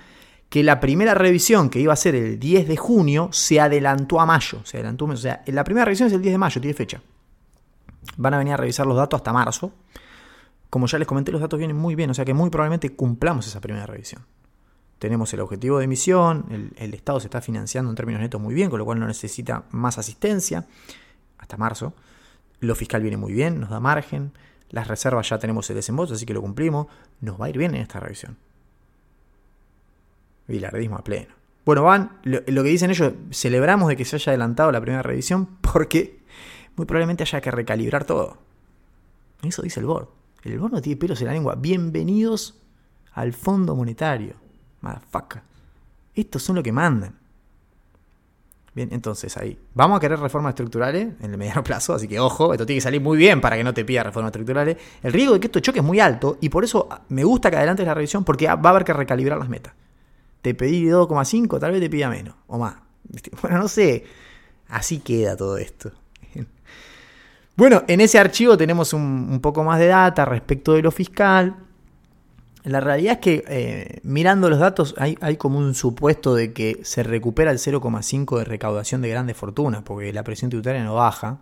que 0.49 0.61
la 0.61 0.81
primera 0.81 1.13
revisión 1.13 1.69
que 1.69 1.79
iba 1.79 1.93
a 1.93 1.95
ser 1.95 2.15
el 2.15 2.37
10 2.37 2.67
de 2.67 2.75
junio 2.75 3.29
se 3.31 3.61
adelantó 3.61 4.19
a 4.19 4.25
mayo. 4.25 4.59
Se 4.65 4.75
adelantó 4.75 5.05
O 5.05 5.15
sea, 5.15 5.41
la 5.45 5.63
primera 5.63 5.85
revisión 5.85 6.07
es 6.07 6.13
el 6.15 6.21
10 6.21 6.33
de 6.33 6.37
mayo, 6.37 6.59
tiene 6.59 6.73
fecha. 6.73 7.01
Van 8.17 8.33
a 8.33 8.39
venir 8.39 8.55
a 8.55 8.57
revisar 8.57 8.85
los 8.85 8.97
datos 8.97 9.19
hasta 9.19 9.31
marzo. 9.31 9.71
Como 10.69 10.87
ya 10.87 10.99
les 10.99 11.07
comenté, 11.07 11.31
los 11.31 11.39
datos 11.39 11.57
vienen 11.57 11.77
muy 11.77 11.95
bien, 11.95 12.09
o 12.09 12.13
sea 12.13 12.25
que 12.25 12.33
muy 12.33 12.49
probablemente 12.49 12.93
cumplamos 12.93 13.47
esa 13.47 13.61
primera 13.61 13.85
revisión. 13.85 14.25
Tenemos 14.97 15.33
el 15.33 15.39
objetivo 15.39 15.77
de 15.77 15.85
emisión, 15.85 16.73
el 16.75 16.93
Estado 16.93 17.21
se 17.21 17.27
está 17.27 17.39
financiando 17.39 17.89
en 17.89 17.95
términos 17.95 18.21
netos 18.21 18.41
muy 18.41 18.53
bien, 18.53 18.69
con 18.69 18.79
lo 18.79 18.83
cual 18.83 18.99
no 18.99 19.07
necesita 19.07 19.63
más 19.71 19.97
asistencia 19.97 20.67
hasta 21.37 21.55
marzo. 21.55 21.93
Lo 22.59 22.75
fiscal 22.75 23.01
viene 23.01 23.17
muy 23.17 23.31
bien, 23.31 23.59
nos 23.59 23.69
da 23.69 23.79
margen. 23.79 24.33
Las 24.69 24.87
reservas 24.87 25.29
ya 25.29 25.39
tenemos 25.39 25.69
el 25.69 25.75
desembolso, 25.75 26.13
así 26.13 26.25
que 26.25 26.33
lo 26.33 26.41
cumplimos. 26.41 26.87
Nos 27.21 27.39
va 27.39 27.45
a 27.45 27.49
ir 27.49 27.57
bien 27.57 27.73
en 27.75 27.81
esta 27.81 27.99
revisión. 27.99 28.37
Bilardismo 30.47 30.97
a 30.97 31.03
pleno. 31.03 31.33
Bueno, 31.65 31.83
van, 31.83 32.19
lo, 32.23 32.43
que 32.43 32.69
dicen 32.69 32.89
ellos, 32.89 33.13
celebramos 33.31 33.89
de 33.89 33.95
que 33.95 34.05
se 34.05 34.15
haya 34.15 34.31
adelantado 34.31 34.71
la 34.71 34.81
primera 34.81 35.03
revisión 35.03 35.45
porque 35.61 36.19
muy 36.75 36.85
probablemente 36.85 37.23
haya 37.23 37.41
que 37.41 37.51
recalibrar 37.51 38.05
todo. 38.05 38.37
Eso 39.43 39.61
dice 39.61 39.79
el 39.79 39.85
board. 39.85 40.07
El 40.43 40.57
board 40.59 40.73
no 40.73 40.81
tiene 40.81 40.99
pelos 40.99 41.21
en 41.21 41.27
la 41.27 41.33
lengua. 41.33 41.55
Bienvenidos 41.55 42.59
al 43.13 43.33
Fondo 43.33 43.75
Monetario. 43.75 44.35
Motherfucker. 44.81 45.41
Estos 46.15 46.43
son 46.43 46.55
lo 46.55 46.63
que 46.63 46.71
mandan. 46.71 47.18
Bien, 48.73 48.89
entonces 48.91 49.35
ahí. 49.37 49.57
Vamos 49.73 49.97
a 49.97 49.99
querer 49.99 50.19
reformas 50.19 50.51
estructurales 50.51 51.13
en 51.21 51.31
el 51.31 51.37
mediano 51.37 51.63
plazo, 51.65 51.93
así 51.93 52.07
que 52.07 52.19
ojo, 52.19 52.53
esto 52.53 52.65
tiene 52.65 52.77
que 52.77 52.83
salir 52.83 53.01
muy 53.01 53.17
bien 53.17 53.41
para 53.41 53.57
que 53.57 53.63
no 53.63 53.73
te 53.73 53.83
pida 53.85 54.03
reformas 54.03 54.29
estructurales. 54.29 54.77
El 55.01 55.13
riesgo 55.13 55.33
de 55.33 55.39
que 55.39 55.47
esto 55.47 55.59
choque 55.59 55.79
es 55.79 55.85
muy 55.85 55.99
alto 55.99 56.37
y 56.41 56.49
por 56.49 56.63
eso 56.63 56.87
me 57.09 57.23
gusta 57.23 57.49
que 57.49 57.57
adelantes 57.57 57.85
la 57.85 57.93
revisión 57.93 58.23
porque 58.23 58.47
va 58.47 58.53
a 58.53 58.69
haber 58.69 58.83
que 58.83 58.93
recalibrar 58.93 59.37
las 59.37 59.49
metas. 59.49 59.73
Te 60.41 60.53
pedí 60.53 60.85
2,5, 60.85 61.59
tal 61.59 61.71
vez 61.71 61.81
te 61.81 61.89
pida 61.89 62.09
menos 62.09 62.35
o 62.47 62.57
más. 62.57 62.75
Bueno, 63.41 63.57
no 63.57 63.67
sé. 63.67 64.05
Así 64.67 64.99
queda 64.99 65.35
todo 65.35 65.57
esto. 65.57 65.91
Bueno, 67.55 67.83
en 67.87 67.99
ese 67.99 68.17
archivo 68.17 68.55
tenemos 68.55 68.93
un 68.93 69.39
poco 69.41 69.65
más 69.65 69.79
de 69.79 69.87
data 69.87 70.23
respecto 70.23 70.73
de 70.73 70.81
lo 70.81 70.91
fiscal. 70.91 71.57
La 72.69 72.81
realidad 72.81 73.13
es 73.13 73.19
que 73.19 73.43
eh, 73.47 73.99
mirando 74.03 74.47
los 74.47 74.59
datos 74.59 74.93
hay, 74.99 75.37
como 75.37 75.57
un 75.57 75.73
supuesto 75.73 76.35
de 76.35 76.53
que 76.53 76.79
se 76.83 77.01
recupera 77.01 77.49
el 77.49 77.57
0,5 77.57 78.37
de 78.37 78.45
recaudación 78.45 79.01
de 79.01 79.09
grandes 79.09 79.35
fortunas, 79.35 79.81
porque 79.81 80.13
la 80.13 80.23
presión 80.23 80.51
tributaria 80.51 80.83
no 80.83 80.93
baja 80.93 81.39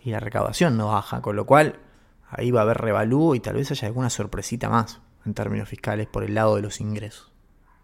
y 0.00 0.12
la 0.12 0.20
recaudación 0.20 0.76
no 0.76 0.86
baja, 0.86 1.22
con 1.22 1.34
lo 1.34 1.44
cual 1.44 1.80
ahí 2.28 2.52
va 2.52 2.60
a 2.60 2.62
haber 2.62 2.78
revalúo 2.78 3.34
y 3.34 3.40
tal 3.40 3.56
vez 3.56 3.72
haya 3.72 3.88
alguna 3.88 4.10
sorpresita 4.10 4.68
más 4.68 5.00
en 5.26 5.34
términos 5.34 5.68
fiscales 5.68 6.06
por 6.06 6.22
el 6.22 6.34
lado 6.34 6.54
de 6.54 6.62
los 6.62 6.80
ingresos. 6.80 7.32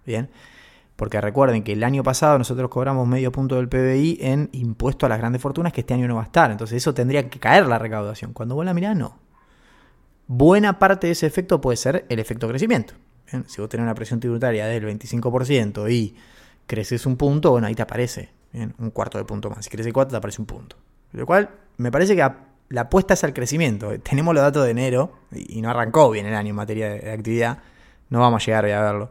Bien, 0.07 0.31
porque 0.95 1.21
recuerden 1.21 1.65
que 1.65 1.73
el 1.73 1.83
año 1.83 2.05
pasado 2.05 2.39
nosotros 2.39 2.71
cobramos 2.71 3.09
medio 3.09 3.33
punto 3.33 3.57
del 3.57 3.69
PBI 3.69 4.19
en 4.21 4.49
impuesto 4.53 5.07
a 5.07 5.09
las 5.09 5.19
grandes 5.19 5.43
fortunas 5.43 5.73
que 5.73 5.81
este 5.81 5.95
año 5.95 6.07
no 6.07 6.15
va 6.15 6.23
a 6.23 6.27
estar, 6.27 6.53
entonces 6.53 6.77
eso 6.77 6.95
tendría 6.95 7.29
que 7.29 7.41
caer 7.41 7.67
la 7.67 7.81
recaudación. 7.81 8.33
Cuando 8.33 8.55
vos 8.55 8.65
la 8.65 8.75
mirás, 8.75 8.97
no. 8.97 9.26
Buena 10.29 10.79
parte 10.79 11.07
de 11.07 11.13
ese 11.13 11.27
efecto 11.27 11.61
puede 11.61 11.77
ser 11.77 12.05
el 12.09 12.19
efecto 12.19 12.49
crecimiento. 12.49 12.95
Si 13.47 13.61
vos 13.61 13.69
tenés 13.69 13.85
una 13.85 13.95
presión 13.95 14.21
tributaria 14.21 14.67
del 14.67 14.85
25% 14.85 15.91
y 15.91 16.17
creces 16.67 17.07
un 17.07 17.17
punto, 17.17 17.53
bueno, 17.53 17.67
ahí 17.67 17.75
te 17.75 17.83
aparece 17.83 18.31
un 18.79 18.91
cuarto 18.91 19.19
de 19.19 19.25
punto 19.25 19.51
más. 19.51 19.65
Si 19.65 19.71
crece 19.71 19.93
cuatro, 19.93 20.13
te 20.13 20.17
aparece 20.17 20.41
un 20.41 20.47
punto. 20.47 20.77
Lo 21.13 21.27
cual 21.27 21.51
me 21.77 21.93
parece 21.93 22.17
que 22.17 22.29
la 22.69 22.81
apuesta 22.81 23.15
es 23.15 23.23
al 23.23 23.33
crecimiento. 23.33 23.91
Tenemos 24.01 24.35
los 24.35 24.43
datos 24.43 24.65
de 24.65 24.71
enero 24.71 25.13
y 25.33 25.61
no 25.61 25.71
arrancó 25.71 26.11
bien 26.11 26.27
el 26.27 26.35
año 26.35 26.51
en 26.51 26.57
materia 26.57 26.89
de 26.91 27.13
actividad. 27.13 27.59
No 28.09 28.21
vamos 28.21 28.43
a 28.43 28.47
llegar 28.47 28.65
a 28.67 28.83
verlo. 28.83 29.11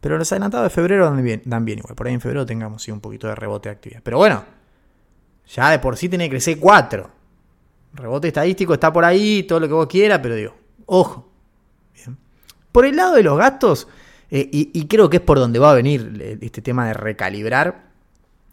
Pero 0.00 0.18
los 0.18 0.30
adelantados 0.30 0.66
de 0.66 0.70
febrero 0.70 1.04
dan 1.06 1.64
bien, 1.64 1.78
igual. 1.78 1.94
Por 1.94 2.06
ahí 2.06 2.14
en 2.14 2.20
febrero 2.20 2.44
tengamos 2.44 2.86
un 2.88 3.00
poquito 3.00 3.26
de 3.26 3.34
rebote 3.34 3.68
de 3.70 3.74
actividad. 3.74 4.00
Pero 4.02 4.18
bueno, 4.18 4.44
ya 5.46 5.70
de 5.70 5.78
por 5.78 5.96
sí 5.96 6.08
tiene 6.08 6.26
que 6.26 6.30
crecer 6.30 6.58
4 6.60 7.10
rebote 7.94 8.28
estadístico 8.28 8.74
está 8.74 8.92
por 8.92 9.04
ahí, 9.04 9.42
todo 9.44 9.60
lo 9.60 9.68
que 9.68 9.74
vos 9.74 9.86
quieras, 9.86 10.20
pero 10.22 10.34
digo, 10.34 10.54
ojo. 10.86 11.30
Por 12.72 12.86
el 12.86 12.96
lado 12.96 13.14
de 13.14 13.22
los 13.22 13.38
gastos, 13.38 13.86
eh, 14.30 14.48
y, 14.50 14.86
creo 14.86 15.08
que 15.08 15.18
es 15.18 15.22
por 15.22 15.38
donde 15.38 15.60
va 15.60 15.70
a 15.70 15.74
venir 15.74 16.18
eh, 16.20 16.38
este 16.40 16.60
tema 16.60 16.88
de 16.88 16.94
recalibrar, 16.94 17.92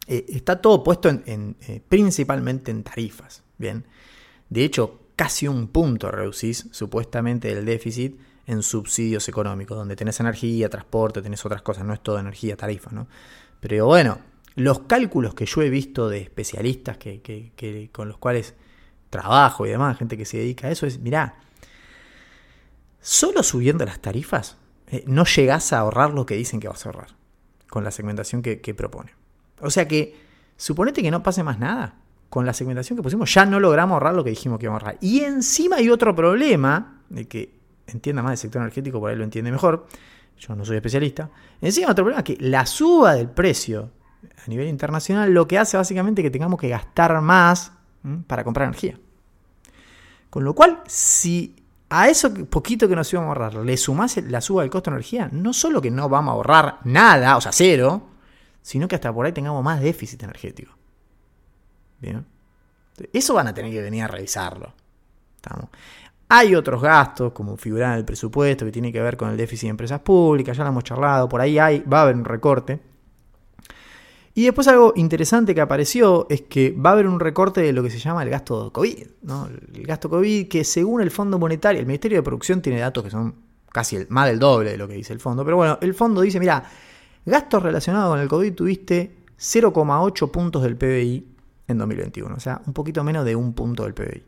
eh, 0.06 0.26
está 0.28 0.60
todo 0.60 0.84
puesto 0.84 1.08
en, 1.08 1.56
principalmente 1.88 2.70
en 2.70 2.84
tarifas. 2.84 3.42
Bien. 3.58 3.84
De 4.48 4.62
hecho, 4.64 5.00
casi 5.16 5.48
un 5.48 5.66
punto 5.68 6.10
reducís 6.10 6.68
supuestamente 6.70 7.50
el 7.50 7.64
déficit 7.64 8.16
en 8.46 8.62
subsidios 8.62 9.28
económicos, 9.28 9.76
donde 9.76 9.96
tenés 9.96 10.20
energía, 10.20 10.68
transporte, 10.68 11.20
tenés 11.20 11.44
otras 11.44 11.62
cosas, 11.62 11.84
no 11.84 11.94
es 11.94 12.00
todo 12.00 12.18
energía, 12.18 12.56
tarifa, 12.56 12.90
¿no? 12.92 13.08
Pero 13.60 13.86
bueno, 13.86 14.18
los 14.54 14.80
cálculos 14.80 15.34
que 15.34 15.46
yo 15.46 15.62
he 15.62 15.70
visto 15.70 16.08
de 16.08 16.18
especialistas 16.18 16.98
que, 16.98 17.90
con 17.92 18.08
los 18.08 18.18
cuales 18.18 18.54
trabajo 19.12 19.66
y 19.66 19.70
demás, 19.70 19.98
gente 19.98 20.16
que 20.16 20.24
se 20.24 20.38
dedica 20.38 20.66
a 20.66 20.70
eso, 20.70 20.86
es, 20.86 20.98
mirá, 20.98 21.36
solo 23.00 23.42
subiendo 23.42 23.84
las 23.84 24.00
tarifas 24.00 24.56
eh, 24.88 25.04
no 25.06 25.24
llegás 25.24 25.72
a 25.72 25.78
ahorrar 25.78 26.12
lo 26.12 26.26
que 26.26 26.34
dicen 26.34 26.58
que 26.58 26.68
vas 26.68 26.84
a 26.84 26.88
ahorrar 26.88 27.08
con 27.68 27.84
la 27.84 27.90
segmentación 27.90 28.42
que, 28.42 28.74
propone. 28.74 29.12
O 29.60 29.70
sea 29.70 29.88
que, 29.88 30.14
suponete 30.56 31.02
que 31.02 31.10
no 31.10 31.22
pase 31.22 31.42
más 31.42 31.58
nada. 31.58 31.94
Con 32.28 32.44
la 32.44 32.52
segmentación 32.52 32.96
que 32.96 33.02
pusimos 33.02 33.32
ya 33.32 33.46
no 33.46 33.60
logramos 33.60 33.94
ahorrar 33.94 34.14
lo 34.14 34.24
que 34.24 34.30
dijimos 34.30 34.58
que 34.58 34.66
íbamos 34.66 34.82
a 34.82 34.86
ahorrar. 34.86 34.98
Y 35.02 35.20
encima 35.20 35.76
hay 35.76 35.88
otro 35.88 36.14
problema, 36.14 37.00
de 37.08 37.26
que 37.26 37.54
entienda 37.86 38.22
más 38.22 38.32
del 38.32 38.38
sector 38.38 38.60
energético, 38.60 39.00
por 39.00 39.10
ahí 39.10 39.16
lo 39.16 39.24
entiende 39.24 39.50
mejor, 39.50 39.86
yo 40.38 40.54
no 40.54 40.64
soy 40.64 40.76
especialista. 40.76 41.30
Encima 41.60 41.90
otro 41.90 42.04
problema 42.04 42.24
que 42.24 42.36
la 42.40 42.66
suba 42.66 43.14
del 43.14 43.28
precio 43.28 43.90
a 44.44 44.48
nivel 44.48 44.68
internacional 44.68 45.32
lo 45.32 45.46
que 45.46 45.58
hace 45.58 45.76
básicamente 45.76 46.22
que 46.22 46.30
tengamos 46.30 46.60
que 46.60 46.68
gastar 46.68 47.20
más 47.20 47.72
para 48.26 48.44
comprar 48.44 48.68
energía. 48.68 48.98
Con 50.32 50.44
lo 50.44 50.54
cual, 50.54 50.80
si 50.86 51.54
a 51.90 52.08
eso 52.08 52.32
poquito 52.46 52.88
que 52.88 52.96
nos 52.96 53.12
íbamos 53.12 53.28
a 53.28 53.44
ahorrar 53.44 53.54
le 53.66 53.76
sumás 53.76 54.16
la 54.16 54.40
suba 54.40 54.62
del 54.62 54.70
costo 54.70 54.90
de 54.90 54.94
energía, 54.96 55.28
no 55.30 55.52
solo 55.52 55.82
que 55.82 55.90
no 55.90 56.08
vamos 56.08 56.32
a 56.32 56.36
ahorrar 56.36 56.78
nada, 56.84 57.36
o 57.36 57.40
sea, 57.42 57.52
cero, 57.52 58.08
sino 58.62 58.88
que 58.88 58.94
hasta 58.94 59.12
por 59.12 59.26
ahí 59.26 59.32
tengamos 59.32 59.62
más 59.62 59.82
déficit 59.82 60.22
energético. 60.22 60.72
Bien. 62.00 62.24
Eso 63.12 63.34
van 63.34 63.48
a 63.48 63.52
tener 63.52 63.70
que 63.70 63.82
venir 63.82 64.04
a 64.04 64.08
revisarlo. 64.08 64.72
Hay 66.30 66.54
otros 66.54 66.80
gastos, 66.80 67.34
como 67.34 67.58
figurar 67.58 67.92
en 67.92 67.98
el 67.98 68.06
presupuesto, 68.06 68.64
que 68.64 68.72
tiene 68.72 68.90
que 68.90 69.02
ver 69.02 69.18
con 69.18 69.28
el 69.28 69.36
déficit 69.36 69.64
de 69.64 69.72
empresas 69.72 70.00
públicas, 70.00 70.56
ya 70.56 70.64
lo 70.64 70.70
hemos 70.70 70.84
charlado, 70.84 71.28
por 71.28 71.42
ahí 71.42 71.58
hay, 71.58 71.80
va 71.80 71.98
a 71.98 72.02
haber 72.04 72.16
un 72.16 72.24
recorte. 72.24 72.80
Y 74.34 74.44
después 74.44 74.66
algo 74.66 74.94
interesante 74.96 75.54
que 75.54 75.60
apareció 75.60 76.26
es 76.30 76.42
que 76.42 76.70
va 76.70 76.90
a 76.90 76.92
haber 76.94 77.06
un 77.06 77.20
recorte 77.20 77.60
de 77.60 77.72
lo 77.72 77.82
que 77.82 77.90
se 77.90 77.98
llama 77.98 78.22
el 78.22 78.30
gasto 78.30 78.72
COVID. 78.72 79.06
¿no? 79.22 79.48
El 79.74 79.86
gasto 79.86 80.08
COVID 80.08 80.48
que 80.48 80.64
según 80.64 81.02
el 81.02 81.10
Fondo 81.10 81.38
Monetario, 81.38 81.80
el 81.80 81.86
Ministerio 81.86 82.18
de 82.18 82.22
Producción 82.22 82.62
tiene 82.62 82.80
datos 82.80 83.04
que 83.04 83.10
son 83.10 83.34
casi 83.70 83.96
el, 83.96 84.06
más 84.08 84.26
del 84.26 84.38
doble 84.38 84.70
de 84.70 84.78
lo 84.78 84.88
que 84.88 84.94
dice 84.94 85.12
el 85.12 85.20
fondo. 85.20 85.44
Pero 85.44 85.58
bueno, 85.58 85.78
el 85.82 85.92
fondo 85.92 86.22
dice, 86.22 86.40
mira, 86.40 86.64
gastos 87.26 87.62
relacionados 87.62 88.10
con 88.10 88.20
el 88.20 88.28
COVID 88.28 88.54
tuviste 88.54 89.16
0,8 89.38 90.30
puntos 90.30 90.62
del 90.62 90.76
PBI 90.76 91.26
en 91.68 91.78
2021. 91.78 92.34
O 92.34 92.40
sea, 92.40 92.62
un 92.66 92.72
poquito 92.72 93.04
menos 93.04 93.26
de 93.26 93.36
un 93.36 93.52
punto 93.52 93.82
del 93.82 93.92
PBI. 93.92 94.24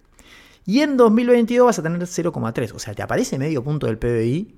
Y 0.66 0.80
en 0.80 0.98
2022 0.98 1.66
vas 1.66 1.78
a 1.78 1.82
tener 1.82 2.00
0,3. 2.00 2.72
O 2.74 2.78
sea, 2.78 2.94
te 2.94 3.02
aparece 3.02 3.38
medio 3.38 3.64
punto 3.64 3.86
del 3.86 3.96
PBI 3.98 4.54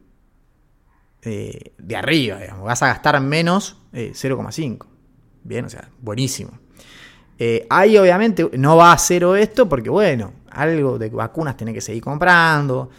eh, 1.23 1.73
de 1.79 1.97
arriba, 1.97 2.39
digamos. 2.41 2.65
Vas 2.65 2.83
a 2.83 2.89
gastar 2.89 3.21
menos 3.21 3.77
0,5. 3.93 4.87
Eh, 5.47 5.49
Bien, 5.49 5.65
o 5.65 5.69
sea, 5.69 5.89
buenísimo. 6.01 6.51
Eh, 7.39 7.67
ahí 7.71 7.97
obviamente 7.99 8.49
no 8.59 8.77
va 8.77 8.93
a 8.93 8.99
cero 8.99 9.37
esto 9.37 9.69
porque, 9.69 9.91
bueno, 9.91 10.33
algo 10.51 10.99
de 10.99 11.09
vacunas 11.11 11.57
tenés 11.57 11.75
que 11.75 11.81
seguir 11.81 12.03
comprando. 12.03 12.91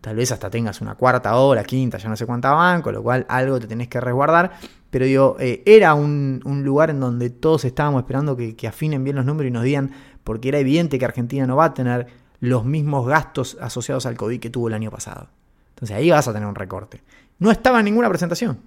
Tal 0.00 0.14
vez 0.14 0.30
hasta 0.30 0.48
tengas 0.48 0.80
una 0.80 0.94
cuarta 0.94 1.34
hora, 1.36 1.64
quinta, 1.64 1.98
ya 1.98 2.08
no 2.08 2.16
sé 2.16 2.24
cuánta 2.24 2.52
van, 2.52 2.82
con 2.82 2.94
lo 2.94 3.02
cual 3.02 3.26
algo 3.28 3.58
te 3.58 3.66
tenés 3.66 3.88
que 3.88 4.00
resguardar. 4.00 4.52
Pero 4.90 5.04
digo, 5.04 5.36
era 5.38 5.94
un, 5.94 6.40
lugar 6.64 6.90
en 6.90 7.00
donde 7.00 7.30
todos 7.30 7.64
estábamos 7.64 8.02
esperando 8.02 8.36
que, 8.36 8.68
afinen 8.68 9.04
bien 9.04 9.16
los 9.16 9.24
números 9.24 9.50
y 9.50 9.52
nos 9.52 9.64
digan, 9.64 9.90
porque 10.22 10.48
era 10.48 10.58
evidente 10.58 10.98
que 10.98 11.04
Argentina 11.04 11.46
no 11.46 11.56
va 11.56 11.66
a 11.66 11.74
tener 11.74 12.06
los 12.40 12.64
mismos 12.64 13.06
gastos 13.06 13.58
asociados 13.60 14.06
al 14.06 14.16
COVID 14.16 14.38
que 14.38 14.50
tuvo 14.50 14.68
el 14.68 14.74
año 14.74 14.90
pasado. 14.90 15.28
Entonces 15.70 15.96
ahí 15.96 16.10
vas 16.10 16.28
a 16.28 16.32
tener 16.32 16.48
un 16.48 16.54
recorte. 16.54 17.02
No 17.38 17.50
estaba 17.50 17.80
en 17.80 17.86
ninguna 17.86 18.08
presentación 18.08 18.58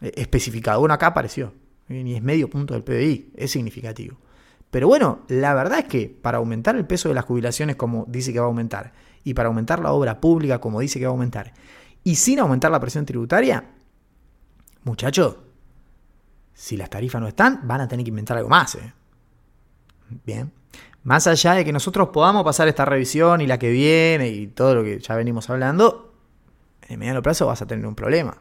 eh, 0.00 0.12
especificado. 0.16 0.80
Bueno, 0.80 0.94
acá 0.94 1.08
apareció. 1.08 1.52
Y 1.90 2.14
es 2.14 2.22
medio 2.22 2.48
punto 2.48 2.74
del 2.74 2.84
PBI. 2.84 3.32
Es 3.36 3.50
significativo. 3.50 4.16
Pero 4.70 4.86
bueno, 4.86 5.20
la 5.28 5.52
verdad 5.54 5.80
es 5.80 5.84
que 5.86 6.08
para 6.08 6.38
aumentar 6.38 6.76
el 6.76 6.86
peso 6.86 7.08
de 7.08 7.14
las 7.14 7.24
jubilaciones 7.24 7.76
como 7.76 8.04
dice 8.08 8.32
que 8.32 8.38
va 8.38 8.46
a 8.46 8.48
aumentar, 8.48 8.92
y 9.24 9.34
para 9.34 9.48
aumentar 9.48 9.80
la 9.80 9.92
obra 9.92 10.20
pública 10.20 10.60
como 10.60 10.80
dice 10.80 10.98
que 11.00 11.06
va 11.06 11.10
a 11.10 11.14
aumentar, 11.14 11.52
y 12.04 12.14
sin 12.14 12.38
aumentar 12.38 12.70
la 12.70 12.78
presión 12.78 13.04
tributaria, 13.04 13.64
muchachos, 14.84 15.36
si 16.54 16.76
las 16.76 16.88
tarifas 16.88 17.20
no 17.20 17.26
están, 17.26 17.66
van 17.66 17.80
a 17.80 17.88
tener 17.88 18.04
que 18.04 18.10
inventar 18.10 18.36
algo 18.36 18.48
más. 18.48 18.76
¿eh? 18.76 18.92
Bien. 20.24 20.52
Más 21.02 21.26
allá 21.26 21.54
de 21.54 21.64
que 21.64 21.72
nosotros 21.72 22.10
podamos 22.10 22.44
pasar 22.44 22.68
esta 22.68 22.84
revisión 22.84 23.40
y 23.40 23.46
la 23.46 23.58
que 23.58 23.70
viene 23.70 24.28
y 24.28 24.46
todo 24.46 24.76
lo 24.76 24.84
que 24.84 25.00
ya 25.00 25.16
venimos 25.16 25.50
hablando, 25.50 26.14
en 26.86 26.98
mediano 26.98 27.22
plazo 27.22 27.46
vas 27.46 27.62
a 27.62 27.66
tener 27.66 27.86
un 27.86 27.94
problema. 27.94 28.36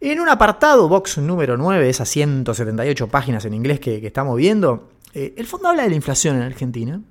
En 0.00 0.20
un 0.20 0.28
apartado, 0.28 0.88
box 0.88 1.18
número 1.18 1.56
9, 1.56 1.88
esas 1.88 2.08
178 2.08 3.08
páginas 3.08 3.44
en 3.46 3.54
inglés 3.54 3.80
que, 3.80 4.06
estamos 4.06 4.36
viendo, 4.36 4.90
eh, 5.12 5.34
el 5.36 5.44
fondo 5.46 5.68
habla 5.68 5.82
de 5.82 5.88
la 5.88 5.96
inflación 5.96 6.36
en 6.36 6.42
Argentina 6.42 7.02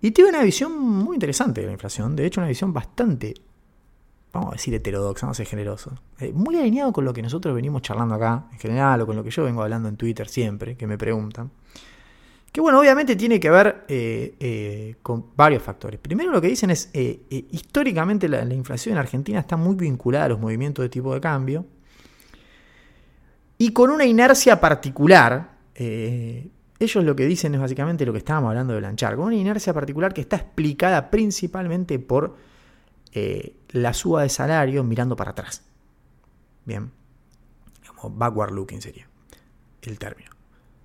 y 0.00 0.12
tiene 0.12 0.30
una 0.30 0.42
visión 0.42 0.78
muy 0.78 1.16
interesante 1.16 1.60
de 1.60 1.66
la 1.66 1.74
inflación, 1.74 2.16
de 2.16 2.24
hecho 2.24 2.40
una 2.40 2.48
visión 2.48 2.72
bastante, 2.72 3.34
vamos 4.32 4.48
a 4.48 4.52
decir 4.52 4.72
heterodoxa, 4.72 5.26
vamos 5.26 5.36
a 5.36 5.40
ser 5.42 5.46
generosos, 5.46 5.92
eh, 6.18 6.32
muy 6.32 6.56
alineado 6.56 6.90
con 6.90 7.04
lo 7.04 7.12
que 7.12 7.20
nosotros 7.20 7.54
venimos 7.54 7.82
charlando 7.82 8.14
acá 8.14 8.46
en 8.50 8.58
general 8.60 9.02
o 9.02 9.06
con 9.06 9.14
lo 9.14 9.22
que 9.22 9.30
yo 9.30 9.44
vengo 9.44 9.62
hablando 9.62 9.90
en 9.90 9.98
Twitter 9.98 10.26
siempre, 10.26 10.74
que 10.74 10.86
me 10.86 10.96
preguntan. 10.96 11.50
Que 12.50 12.62
bueno, 12.62 12.80
obviamente 12.80 13.16
tiene 13.16 13.38
que 13.38 13.50
ver 13.50 13.84
eh, 13.88 14.94
con 15.02 15.26
varios 15.36 15.62
factores. 15.62 16.00
Primero 16.00 16.32
lo 16.32 16.40
que 16.40 16.48
dicen 16.48 16.70
es, 16.70 16.88
históricamente 16.94 18.26
la, 18.30 18.42
inflación 18.54 18.94
en 18.94 19.00
Argentina 19.00 19.40
está 19.40 19.58
muy 19.58 19.74
vinculada 19.74 20.24
a 20.24 20.28
los 20.30 20.40
movimientos 20.40 20.82
de 20.82 20.88
tipo 20.88 21.12
de 21.12 21.20
cambio 21.20 21.66
y 23.58 23.72
con 23.72 23.90
una 23.90 24.04
inercia 24.04 24.60
particular. 24.60 25.56
ellos 25.74 27.04
lo 27.04 27.16
que 27.16 27.26
dicen 27.26 27.54
es 27.54 27.60
básicamente 27.60 28.04
lo 28.06 28.12
que 28.12 28.18
estábamos 28.18 28.50
hablando 28.50 28.74
de 28.74 28.80
Blanchard, 28.80 29.16
con 29.16 29.26
una 29.26 29.36
inercia 29.36 29.72
particular 29.72 30.12
que 30.12 30.20
está 30.22 30.36
explicada 30.36 31.10
principalmente 31.10 31.98
por 31.98 32.36
la 33.70 33.94
suba 33.94 34.22
de 34.22 34.28
salario 34.28 34.84
mirando 34.84 35.16
para 35.16 35.30
atrás. 35.30 35.62
Bien, 36.64 36.90
como 37.94 38.14
backward 38.14 38.52
looking 38.52 38.82
sería 38.82 39.08
el 39.82 39.98
término. 39.98 40.30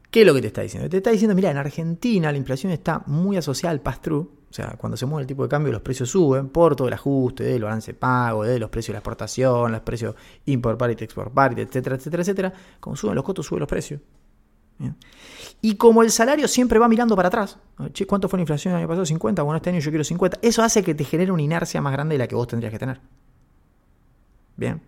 ¿Qué 0.09 0.21
es 0.21 0.27
lo 0.27 0.33
que 0.33 0.41
te 0.41 0.47
está 0.47 0.61
diciendo? 0.61 0.89
Te 0.89 0.97
está 0.97 1.09
diciendo, 1.09 1.33
mira, 1.35 1.49
en 1.51 1.57
Argentina 1.57 2.31
la 2.31 2.37
inflación 2.37 2.71
está 2.71 3.03
muy 3.07 3.37
asociada 3.37 3.71
al 3.71 3.81
pass-through, 3.81 4.29
o 4.51 4.53
sea, 4.53 4.75
cuando 4.77 4.97
se 4.97 5.05
mueve 5.05 5.21
el 5.21 5.27
tipo 5.27 5.43
de 5.43 5.49
cambio 5.49 5.71
los 5.71 5.81
precios 5.81 6.09
suben 6.09 6.49
por 6.49 6.75
todo 6.75 6.89
el 6.89 6.93
ajuste 6.93 7.45
del 7.45 7.63
balance 7.63 7.93
de 7.93 7.97
pago, 7.97 8.43
de 8.43 8.59
los 8.59 8.69
precios 8.69 8.87
de 8.89 8.95
la 8.95 8.99
exportación, 8.99 9.71
los 9.71 9.79
precios 9.79 10.13
import 10.43 10.77
parity, 10.77 11.05
export 11.05 11.33
parity, 11.33 11.61
etcétera, 11.61 11.95
etcétera, 11.95 12.21
etcétera. 12.21 12.53
Como 12.81 12.97
suben 12.97 13.15
los 13.15 13.23
costos, 13.23 13.45
suben 13.45 13.61
los 13.61 13.69
precios. 13.69 14.01
Y 15.61 15.75
como 15.75 16.03
el 16.03 16.11
salario 16.11 16.49
siempre 16.49 16.79
va 16.79 16.89
mirando 16.89 17.15
para 17.15 17.29
atrás, 17.29 17.57
che, 17.93 18.05
¿cuánto 18.05 18.27
fue 18.27 18.39
la 18.39 18.41
inflación 18.41 18.73
el 18.73 18.79
año 18.79 18.89
pasado? 18.89 19.05
50, 19.05 19.41
bueno, 19.41 19.55
este 19.55 19.69
año 19.69 19.79
yo 19.79 19.89
quiero 19.89 20.03
50. 20.03 20.39
Eso 20.41 20.63
hace 20.63 20.83
que 20.83 20.95
te 20.95 21.05
genere 21.05 21.31
una 21.31 21.43
inercia 21.43 21.79
más 21.81 21.93
grande 21.93 22.15
de 22.15 22.19
la 22.19 22.27
que 22.27 22.35
vos 22.35 22.47
tendrías 22.47 22.73
que 22.73 22.79
tener. 22.79 22.99
Bien. 24.57 24.81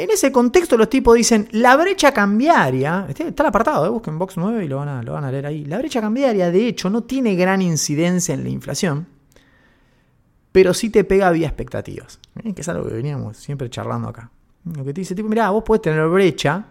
En 0.00 0.10
ese 0.10 0.32
contexto 0.32 0.78
los 0.78 0.88
tipos 0.88 1.14
dicen, 1.14 1.46
la 1.52 1.76
brecha 1.76 2.12
cambiaria, 2.12 3.04
este, 3.06 3.28
está 3.28 3.42
el 3.42 3.48
apartado, 3.48 3.84
¿eh? 3.84 3.90
busquen 3.90 4.18
Box 4.18 4.38
9 4.38 4.64
y 4.64 4.68
lo 4.68 4.78
van, 4.78 4.88
a, 4.88 5.30
leer 5.30 5.44
ahí, 5.44 5.66
la 5.66 5.76
brecha 5.76 6.00
cambiaria 6.00 6.50
de 6.50 6.68
hecho 6.68 6.88
no 6.88 7.02
tiene 7.02 7.34
gran 7.34 7.60
incidencia 7.60 8.32
en 8.32 8.42
la 8.42 8.48
inflación, 8.48 9.06
pero 10.52 10.72
sí 10.72 10.88
te 10.88 11.04
pega 11.04 11.30
vía 11.30 11.48
expectativas, 11.48 12.18
¿eh? 12.42 12.54
que 12.54 12.62
es 12.62 12.68
algo 12.70 12.88
que 12.88 12.94
veníamos 12.94 13.36
siempre 13.36 13.68
charlando 13.68 14.08
acá. 14.08 14.30
Lo 14.64 14.86
que 14.86 14.94
te 14.94 15.02
dice, 15.02 15.14
tipo, 15.14 15.28
mirá, 15.28 15.50
vos 15.50 15.64
podés 15.64 15.82
tener 15.82 16.08
brecha, 16.08 16.64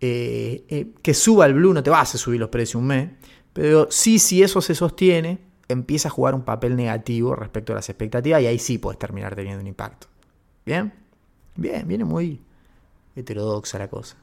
eh, 0.00 0.94
que 1.02 1.14
suba 1.14 1.46
el 1.46 1.54
blue, 1.54 1.74
no 1.74 1.82
te 1.82 1.90
vas 1.90 2.14
a 2.14 2.18
subir 2.18 2.38
los 2.38 2.48
precios 2.48 2.80
un 2.80 2.86
mes, 2.86 3.10
pero 3.52 3.88
sí, 3.90 4.20
si 4.20 4.44
eso 4.44 4.60
se 4.60 4.76
sostiene, 4.76 5.40
empieza 5.66 6.06
a 6.06 6.12
jugar 6.12 6.36
un 6.36 6.42
papel 6.42 6.76
negativo 6.76 7.34
respecto 7.34 7.72
a 7.72 7.74
las 7.74 7.88
expectativas 7.88 8.40
y 8.40 8.46
ahí 8.46 8.60
sí 8.60 8.78
puedes 8.78 9.00
terminar 9.00 9.34
teniendo 9.34 9.60
un 9.60 9.66
impacto. 9.66 10.06
¿Bien? 10.64 11.05
Bien, 11.56 11.86
viene 11.86 12.04
muy 12.04 12.40
heterodoxa 13.14 13.78
la 13.78 13.88
cosa. 13.88 14.16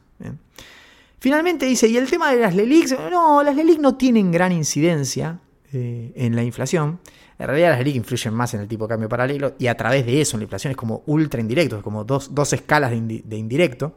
Finalmente 1.19 1.65
dice, 1.65 1.87
y 1.87 1.97
el 1.97 2.09
tema 2.09 2.31
de 2.31 2.39
las 2.41 2.53
LELIX, 2.55 2.97
no, 3.09 3.41
las 3.43 3.55
LELIX 3.55 3.79
no 3.79 3.95
tienen 3.95 4.31
gran 4.31 4.51
incidencia 4.51 5.39
eh, 5.71 6.11
en 6.15 6.35
la 6.35 6.43
inflación. 6.43 6.99
En 7.39 7.47
realidad 7.47 7.69
las 7.69 7.79
LELIX 7.79 7.95
influyen 7.95 8.33
más 8.33 8.53
en 8.53 8.61
el 8.61 8.67
tipo 8.67 8.85
de 8.85 8.89
cambio 8.89 9.09
paralelo 9.09 9.55
y 9.57 9.67
a 9.67 9.75
través 9.75 10.05
de 10.05 10.21
eso 10.21 10.37
la 10.37 10.43
inflación 10.43 10.71
es 10.71 10.77
como 10.77 11.03
ultra 11.07 11.41
indirecto, 11.41 11.77
es 11.77 11.83
como 11.83 12.03
dos, 12.03 12.53
escalas 12.53 12.91
de, 12.91 13.37
indirecto. 13.37 13.95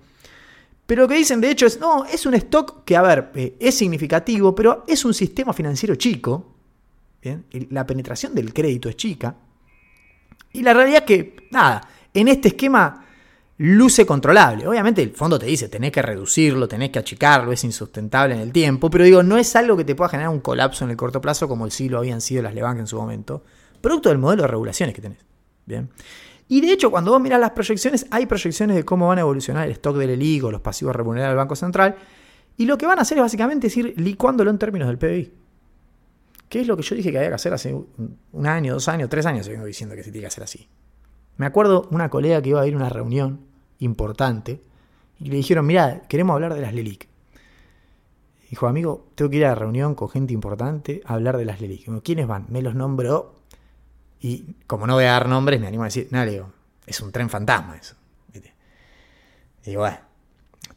Pero 0.87 1.03
lo 1.03 1.09
que 1.09 1.16
dicen 1.16 1.41
de 1.41 1.51
hecho 1.51 1.66
es, 1.66 1.80
no, 1.80 2.05
es 2.05 2.26
un 2.26 2.34
stock 2.34 2.84
que, 2.84 2.97
a 2.97 3.03
ver, 3.03 3.32
eh, 3.34 3.57
es 3.59 3.74
significativo, 3.74 4.55
pero 4.55 4.84
es 4.87 5.05
un 5.05 5.12
sistema 5.12 5.53
financiero 5.53 5.97
chico. 5.97 6.53
La 7.70 7.84
penetración 7.84 8.37
del 8.37 8.55
crédito 8.55 8.89
es 8.89 8.95
chica. 8.95 9.34
Y 10.53 10.62
la 10.62 10.72
realidad 10.72 11.01
es 11.01 11.07
que, 11.07 11.49
nada, 11.51 11.89
en 12.14 12.28
este 12.28 12.49
esquema 12.49 13.05
luce 13.59 14.04
controlable. 14.04 14.66
Obviamente 14.66 15.02
el 15.02 15.11
fondo 15.11 15.38
te 15.38 15.46
dice, 15.46 15.68
tenés 15.68 15.92
que 15.92 16.02
reducirlo, 16.02 16.68
tenés 16.68 16.90
que 16.90 16.98
achicarlo, 16.98 17.52
es 17.52 17.64
insustentable 17.64 18.34
en 18.34 18.40
el 18.40 18.52
tiempo, 18.52 18.90
pero 18.90 19.04
digo, 19.04 19.22
no 19.22 19.38
es 19.38 19.57
algo 19.57 19.76
que 19.76 19.84
te 19.84 19.94
pueda 19.94 20.11
generar 20.11 20.30
un 20.30 20.40
colapso 20.40 20.84
en 20.84 20.90
el 20.90 20.96
corto 20.96 21.20
plazo 21.20 21.48
como 21.48 21.68
sí 21.70 21.88
lo 21.88 21.98
habían 21.98 22.20
sido 22.20 22.42
las 22.42 22.54
Lebanc 22.54 22.80
en 22.80 22.86
su 22.86 22.96
momento, 22.96 23.42
producto 23.80 24.11
del 24.11 24.18
modelo 24.18 24.42
de 24.42 24.48
regulaciones 24.48 24.94
que 24.94 25.02
tenés. 25.02 25.18
Bien. 25.64 25.88
Y 26.48 26.61
de 26.61 26.72
hecho, 26.72 26.90
cuando 26.90 27.11
vos 27.11 27.20
mirás 27.20 27.40
las 27.40 27.50
proyecciones, 27.50 28.07
hay 28.11 28.26
proyecciones 28.26 28.76
de 28.76 28.84
cómo 28.84 29.09
van 29.09 29.18
a 29.18 29.22
evolucionar 29.22 29.66
el 29.66 29.72
stock 29.72 29.96
del 29.96 30.11
ELIG 30.11 30.44
o 30.44 30.50
los 30.50 30.61
pasivos 30.61 30.94
remunerados 30.94 31.32
del 31.32 31.38
Banco 31.38 31.57
Central, 31.57 31.96
y 32.57 32.66
lo 32.66 32.78
que 32.78 32.86
van 32.86 32.98
a 32.98 33.02
hacer 33.02 33.18
es 33.18 33.22
básicamente 33.22 33.66
decir 33.66 33.94
licuándolo 33.96 34.50
en 34.50 34.59
términos 34.59 34.88
del 34.88 34.98
PBI. 34.98 35.32
¿Qué 36.48 36.61
es 36.61 36.66
lo 36.68 36.76
que 36.76 36.82
yo 36.84 36.94
dije 36.94 37.11
que 37.11 37.18
había 37.18 37.30
que 37.30 37.34
hacer 37.34 37.52
hace 37.52 37.74
un 37.74 38.46
año, 38.46 38.74
dos 38.74 38.88
años, 38.88 39.09
tres 39.11 39.26
años? 39.26 39.48
Vengo 39.48 39.66
diciendo 39.66 39.96
que 39.96 40.04
se 40.04 40.12
tiene 40.12 40.22
que 40.22 40.28
hacer 40.28 40.44
así. 40.44 40.68
Me 41.37 41.47
acuerdo 41.47 41.87
una 41.91 42.09
colega 42.09 42.41
que 42.41 42.51
iba 42.51 42.61
a 42.61 42.66
ir 42.66 42.74
a 42.74 42.78
una 42.78 42.89
reunión 42.89 43.41
importante 43.78 44.62
y 45.20 45.30
le 45.30 45.37
dijeron, 45.37 45.66
mira, 45.66 46.03
queremos 46.09 46.34
hablar 46.34 46.55
de 46.55 46.61
las 46.61 46.74
LELIC. 46.74 47.09
Dijo, 48.51 48.66
amigo, 48.68 49.09
tengo 49.14 49.30
que 49.30 49.39
ir 49.39 49.45
a 49.45 49.51
la 49.51 49.55
reunión 49.55 49.95
con 49.95 50.09
gente 50.09 50.32
importante 50.32 51.03
a 51.05 51.14
hablar 51.14 51.37
de 51.37 51.45
las 51.45 51.61
LELIC. 51.61 52.03
¿quiénes 52.03 52.26
van? 52.26 52.47
Me 52.49 52.62
los 52.62 52.74
nombró 52.74 53.34
y 54.20 54.55
como 54.66 54.87
no 54.87 54.95
voy 54.95 55.05
a 55.05 55.12
dar 55.12 55.28
nombres, 55.28 55.61
me 55.61 55.66
animo 55.66 55.82
a 55.82 55.87
decir, 55.87 56.09
nada, 56.11 56.26
digo, 56.26 56.53
es 56.87 57.01
un 57.01 57.12
tren 57.12 57.28
fantasma 57.28 57.76
eso. 57.76 57.97
Y 58.32 59.70
digo, 59.70 59.82
bueno, 59.82 59.99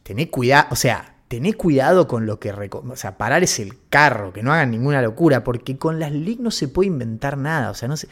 tené 0.02 0.28
cuidado, 0.30 0.68
o 0.70 0.76
sea, 0.76 1.14
tené 1.28 1.54
cuidado 1.54 2.08
con 2.08 2.26
lo 2.26 2.40
que... 2.40 2.52
O 2.52 2.96
sea, 2.96 3.16
parar 3.16 3.42
es 3.44 3.60
el 3.60 3.78
carro, 3.88 4.32
que 4.32 4.42
no 4.42 4.52
hagan 4.52 4.72
ninguna 4.72 5.00
locura, 5.00 5.44
porque 5.44 5.78
con 5.78 6.00
las 6.00 6.10
LELIC 6.12 6.40
no 6.40 6.50
se 6.50 6.68
puede 6.68 6.88
inventar 6.88 7.38
nada, 7.38 7.70
o 7.70 7.74
sea, 7.74 7.88
no 7.88 7.96
se... 7.96 8.08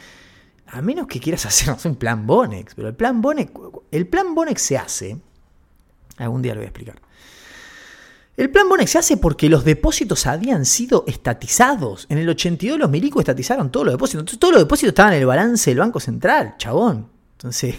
A 0.71 0.81
menos 0.81 1.07
que 1.07 1.19
quieras 1.19 1.45
hacer 1.47 1.75
un 1.85 1.95
plan 1.95 2.25
Bonex, 2.25 2.75
pero 2.75 2.87
el 2.87 2.95
plan 2.95 3.21
Bonex, 3.21 3.51
el 3.91 4.07
plan 4.07 4.35
Bonex 4.35 4.61
se 4.61 4.77
hace, 4.77 5.17
algún 6.17 6.41
día 6.41 6.53
lo 6.53 6.59
voy 6.59 6.65
a 6.65 6.69
explicar. 6.69 7.01
El 8.39 8.49
plan 8.51 8.69
Bonex 8.69 8.91
se 8.91 8.97
hace 8.99 9.17
porque 9.17 9.49
los 9.49 9.65
depósitos 9.65 10.25
habían 10.25 10.65
sido 10.65 11.03
estatizados. 11.07 12.05
En 12.07 12.19
el 12.19 12.29
82 12.29 12.79
los 12.79 12.89
milicos 12.89 13.19
estatizaron 13.19 13.69
todos 13.69 13.87
los 13.87 13.93
depósitos. 13.95 14.21
Entonces 14.21 14.39
todos 14.39 14.53
los 14.53 14.63
depósitos 14.63 14.89
estaban 14.89 15.11
en 15.11 15.19
el 15.19 15.25
balance 15.25 15.69
del 15.69 15.79
Banco 15.79 15.99
Central, 15.99 16.55
chabón. 16.57 17.09
Entonces, 17.33 17.75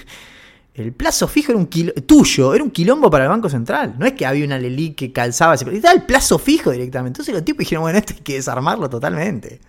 El 0.74 0.92
plazo 0.92 1.26
fijo 1.28 1.52
era 1.52 1.58
un 1.58 1.68
tuyo, 1.68 2.54
era 2.54 2.62
un 2.62 2.70
quilombo 2.70 3.10
para 3.10 3.24
el 3.24 3.30
Banco 3.30 3.48
Central. 3.48 3.94
No 3.98 4.04
es 4.06 4.12
que 4.12 4.26
había 4.26 4.44
una 4.44 4.58
Leli 4.58 4.92
que 4.92 5.12
calzaba 5.12 5.54
ese 5.54 5.64
estaba 5.74 5.94
el 5.94 6.02
plazo 6.02 6.38
fijo 6.38 6.70
directamente. 6.70 7.16
Entonces 7.16 7.34
los 7.34 7.44
tipos 7.44 7.60
dijeron, 7.60 7.82
bueno, 7.82 7.98
esto 7.98 8.12
hay 8.14 8.20
que 8.20 8.34
desarmarlo 8.34 8.90
totalmente. 8.90 9.60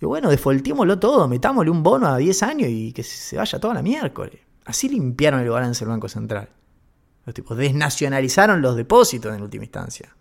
Y 0.00 0.06
bueno, 0.06 0.30
defoltémoslo 0.30 0.98
todo, 0.98 1.26
metámosle 1.26 1.70
un 1.70 1.82
bono 1.82 2.06
a 2.06 2.16
10 2.16 2.42
años 2.44 2.68
y 2.70 2.92
que 2.92 3.02
se 3.02 3.36
vaya 3.36 3.58
toda 3.58 3.74
la 3.74 3.82
miércoles. 3.82 4.40
Así 4.64 4.88
limpiaron 4.88 5.40
el 5.40 5.50
balance 5.50 5.84
del 5.84 5.90
Banco 5.90 6.08
Central. 6.08 6.48
Los 7.24 7.34
tipos 7.34 7.56
desnacionalizaron 7.56 8.62
los 8.62 8.76
depósitos 8.76 9.34
en 9.34 9.42
última 9.42 9.64
instancia. 9.64 10.14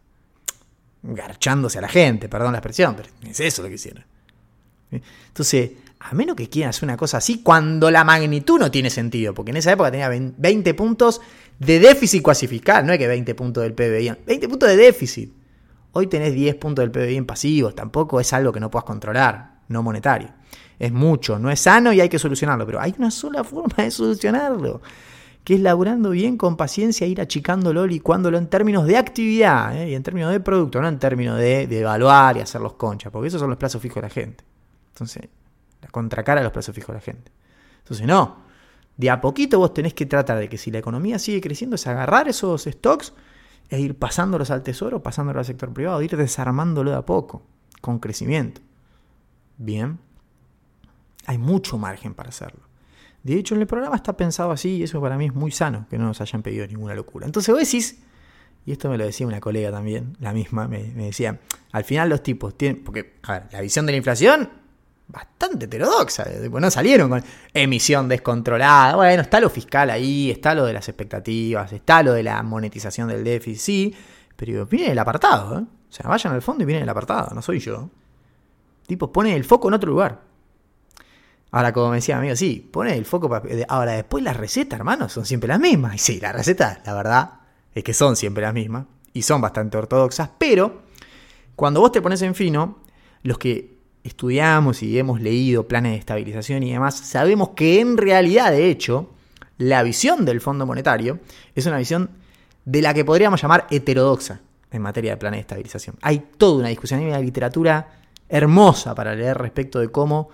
Garchándose 1.04 1.78
a 1.78 1.82
la 1.82 1.90
gente, 1.90 2.28
perdón 2.28 2.54
la 2.54 2.58
expresión, 2.58 2.96
pero 2.96 3.10
es 3.30 3.40
eso 3.40 3.62
lo 3.62 3.70
que 3.70 3.76
hicieron. 3.76 4.04
Entonces, 4.90 5.72
a 6.00 6.14
menos 6.14 6.36
que 6.36 6.50
quieran 6.50 6.70
hacer 6.70 6.84
una 6.84 6.98
cosa 6.98 7.18
así, 7.18 7.42
cuando 7.44 7.92
la 7.92 8.04
magnitud 8.04 8.60
no 8.60 8.72
tiene 8.72 8.90
sentido, 8.90 9.34
porque 9.34 9.52
en 9.52 9.58
esa 9.58 9.72
época 9.72 9.92
tenía 9.92 10.10
20 10.10 10.74
puntos 10.74 11.22
de 11.60 11.80
déficit 11.80 12.22
cuasificar, 12.22 12.84
no 12.84 12.94
es 12.94 13.00
que 13.00 13.08
20 13.08 13.36
puntos 13.36 13.64
del 13.64 13.74
PBI, 13.74 14.18
20 14.26 14.48
puntos 14.50 14.70
de 14.70 14.78
déficit. 14.78 15.34
Hoy 15.94 16.08
tenés 16.08 16.34
10 16.34 16.56
puntos 16.56 16.84
del 16.84 16.92
PBI 16.92 17.18
en 17.18 17.26
pasivos, 17.26 17.76
tampoco 17.76 18.20
es 18.20 18.32
algo 18.34 18.52
que 18.52 18.60
no 18.60 18.70
puedas 18.70 18.86
controlar, 18.86 19.57
no 19.68 19.84
monetario. 19.84 20.30
Es 20.80 20.92
mucho, 20.92 21.40
no 21.40 21.50
es 21.50 21.60
sano 21.60 21.92
y 21.92 22.02
hay 22.02 22.10
que 22.10 22.20
solucionarlo, 22.20 22.66
pero 22.66 22.80
hay 22.80 22.94
una 22.98 23.12
sola 23.12 23.44
forma 23.44 23.84
de 23.84 23.92
solucionarlo, 23.92 24.82
que 25.44 25.56
es 25.56 25.62
laburando 25.62 26.12
bien 26.12 26.38
con 26.38 26.56
paciencia, 26.56 27.08
ir 27.08 27.20
achicándolo, 27.20 27.88
licuándolo 27.88 28.38
en 28.38 28.48
términos 28.48 28.86
de 28.86 28.98
actividad 28.98 29.76
¿eh? 29.76 29.90
y 29.90 29.96
en 29.96 30.04
términos 30.04 30.32
de 30.32 30.40
producto, 30.40 30.82
no 30.82 30.88
en 30.88 31.00
términos 31.00 31.38
de, 31.38 31.68
de 31.68 31.80
evaluar 31.80 32.38
y 32.38 32.42
hacer 32.42 32.62
los 32.62 32.74
conchas, 32.74 33.12
porque 33.12 33.30
esos 33.30 33.40
son 33.40 33.50
los 33.50 33.58
plazos 33.58 33.82
fijos 33.82 33.96
de 33.96 34.02
la 34.02 34.10
gente. 34.10 34.44
Entonces, 34.94 35.30
la 35.82 35.88
contracara 35.90 36.42
de 36.42 36.46
los 36.46 36.54
plazos 36.54 36.76
fijos 36.76 36.90
de 36.90 36.94
la 36.96 37.02
gente. 37.02 37.32
Entonces, 37.80 38.06
no. 38.06 38.48
De 38.98 39.10
a 39.12 39.22
poquito 39.22 39.60
vos 39.60 39.74
tenés 39.74 39.94
que 39.94 40.06
tratar 40.06 40.40
de 40.40 40.50
que 40.50 40.58
si 40.58 40.72
la 40.72 40.80
economía 40.80 41.20
sigue 41.20 41.40
creciendo, 41.40 41.76
es 41.76 41.86
agarrar 41.86 42.28
esos 42.28 42.64
stocks 42.64 43.14
e 43.70 43.80
ir 43.80 43.98
pasándolos 43.98 44.50
al 44.50 44.64
tesoro, 44.64 45.04
pasándolos 45.04 45.42
al 45.42 45.46
sector 45.46 45.72
privado, 45.72 46.02
ir 46.02 46.18
desarmándolo 46.18 46.92
de 46.92 46.98
a 46.98 47.06
poco, 47.06 47.44
con 47.80 48.00
crecimiento. 48.00 48.62
Bien. 49.58 50.00
Hay 51.26 51.38
mucho 51.38 51.78
margen 51.78 52.14
para 52.14 52.30
hacerlo. 52.30 52.62
De 53.24 53.36
hecho, 53.36 53.56
el 53.56 53.68
programa 53.68 53.96
está 53.96 54.16
pensado 54.16 54.52
así 54.52 54.78
y 54.78 54.84
eso 54.84 55.02
para 55.02 55.18
mí 55.18 55.26
es 55.26 55.34
muy 55.34 55.52
sano, 55.52 55.86
que 55.90 55.98
no 55.98 56.06
nos 56.06 56.22
hayan 56.22 56.42
pedido 56.42 56.66
ninguna 56.66 56.94
locura. 56.94 57.26
Entonces 57.26 57.54
vos 57.54 57.62
decís, 57.62 58.00
y 58.66 58.72
esto 58.72 58.90
me 58.90 58.98
lo 58.98 59.06
decía 59.06 59.28
una 59.28 59.42
colega 59.42 59.72
también, 59.72 60.16
la 60.20 60.32
misma, 60.32 60.68
me, 60.68 60.84
decía, 60.84 61.40
al 61.72 61.84
final 61.84 62.10
los 62.10 62.24
tipos 62.24 62.58
tienen, 62.58 62.84
porque, 62.84 63.16
a 63.24 63.34
ver, 63.34 63.44
la 63.52 63.62
visión 63.62 63.86
de 63.86 63.92
la 63.92 63.98
inflación 63.98 64.50
bastante 65.08 65.66
heterodoxa. 65.66 66.26
No 66.50 66.72
salieron 66.72 67.10
con 67.10 67.24
emisión 67.54 68.10
descontrolada. 68.10 68.96
Bueno, 68.96 69.22
está 69.22 69.40
lo 69.40 69.50
fiscal 69.50 69.90
ahí, 69.90 70.30
está 70.32 70.54
lo 70.54 70.66
de 70.66 70.74
las 70.74 70.88
expectativas, 70.88 71.72
está 71.72 72.04
lo 72.04 72.14
de 72.14 72.24
la 72.24 72.44
monetización 72.44 73.08
del 73.08 73.24
déficit, 73.24 73.62
sí, 73.62 73.96
pero 74.36 74.66
viene 74.66 74.92
el 74.92 75.00
apartado. 75.00 75.60
¿eh? 75.60 75.62
O 75.62 75.94
sea, 75.94 76.10
vayan 76.10 76.34
al 76.34 76.42
fondo 76.42 76.64
y 76.64 76.66
viene 76.66 76.84
el 76.84 76.90
apartado, 76.90 77.34
no 77.34 77.42
soy 77.42 77.60
yo. 77.60 77.90
Tipo, 78.88 79.12
pone 79.12 79.36
el 79.36 79.44
foco 79.44 79.68
en 79.68 79.76
otro 79.76 79.92
lugar. 79.92 80.22
Ahora, 81.52 81.72
como 81.72 81.90
me 81.90 81.98
decía 81.98 82.18
amigo, 82.18 82.36
sí, 82.36 82.68
pone 82.72 82.96
el 82.96 83.06
foco. 83.06 83.30
Ahora, 83.68 83.92
después 83.92 84.24
las 84.24 84.36
recetas, 84.36 84.80
hermanos, 84.80 85.14
son 85.14 85.26
siempre 85.26 85.48
las 85.48 85.60
mismas. 85.60 85.96
Y 85.96 85.98
sí, 86.00 86.20
las 86.20 86.34
recetas, 86.34 86.80
la 86.86 86.94
verdad, 86.94 87.32
es 87.76 87.84
que 87.84 87.94
son 87.94 88.16
siempre 88.16 88.44
las 88.44 88.54
mismas. 88.54 88.86
Y 89.14 89.22
son 89.22 89.42
bastante 89.42 89.78
ortodoxas. 89.78 90.30
Pero, 90.38 90.82
cuando 91.56 91.82
vos 91.82 91.92
te 91.92 92.02
pones 92.02 92.22
en 92.22 92.34
fino, 92.34 92.80
los 93.24 93.38
que 93.38 93.78
estudiamos 94.04 94.82
y 94.84 94.98
hemos 94.98 95.22
leído 95.22 95.68
planes 95.68 95.92
de 95.94 95.98
estabilización 96.00 96.64
y 96.64 96.72
demás, 96.72 96.96
sabemos 96.98 97.50
que 97.50 97.82
en 97.82 97.98
realidad, 97.98 98.52
de 98.52 98.70
hecho, 98.70 99.12
la 99.58 99.84
visión 99.84 100.24
del 100.24 100.40
Fondo 100.40 100.66
Monetario 100.66 101.20
es 101.56 101.66
una 101.66 101.78
visión 101.78 102.12
de 102.64 102.82
la 102.82 102.94
que 102.94 103.04
podríamos 103.04 103.42
llamar 103.42 103.68
heterodoxa 103.70 104.42
en 104.72 104.82
materia 104.82 105.12
de 105.12 105.18
planes 105.18 105.38
de 105.38 105.42
estabilización. 105.42 105.96
Hay 106.02 106.20
toda 106.38 106.60
una 106.60 106.68
discusión, 106.70 107.00
hay 107.00 107.08
una 107.08 107.20
literatura 107.20 107.88
hermosa 108.30 108.96
para 108.96 109.16
leer 109.16 109.38
respecto 109.38 109.80
de 109.80 109.90
cómo 109.90 110.30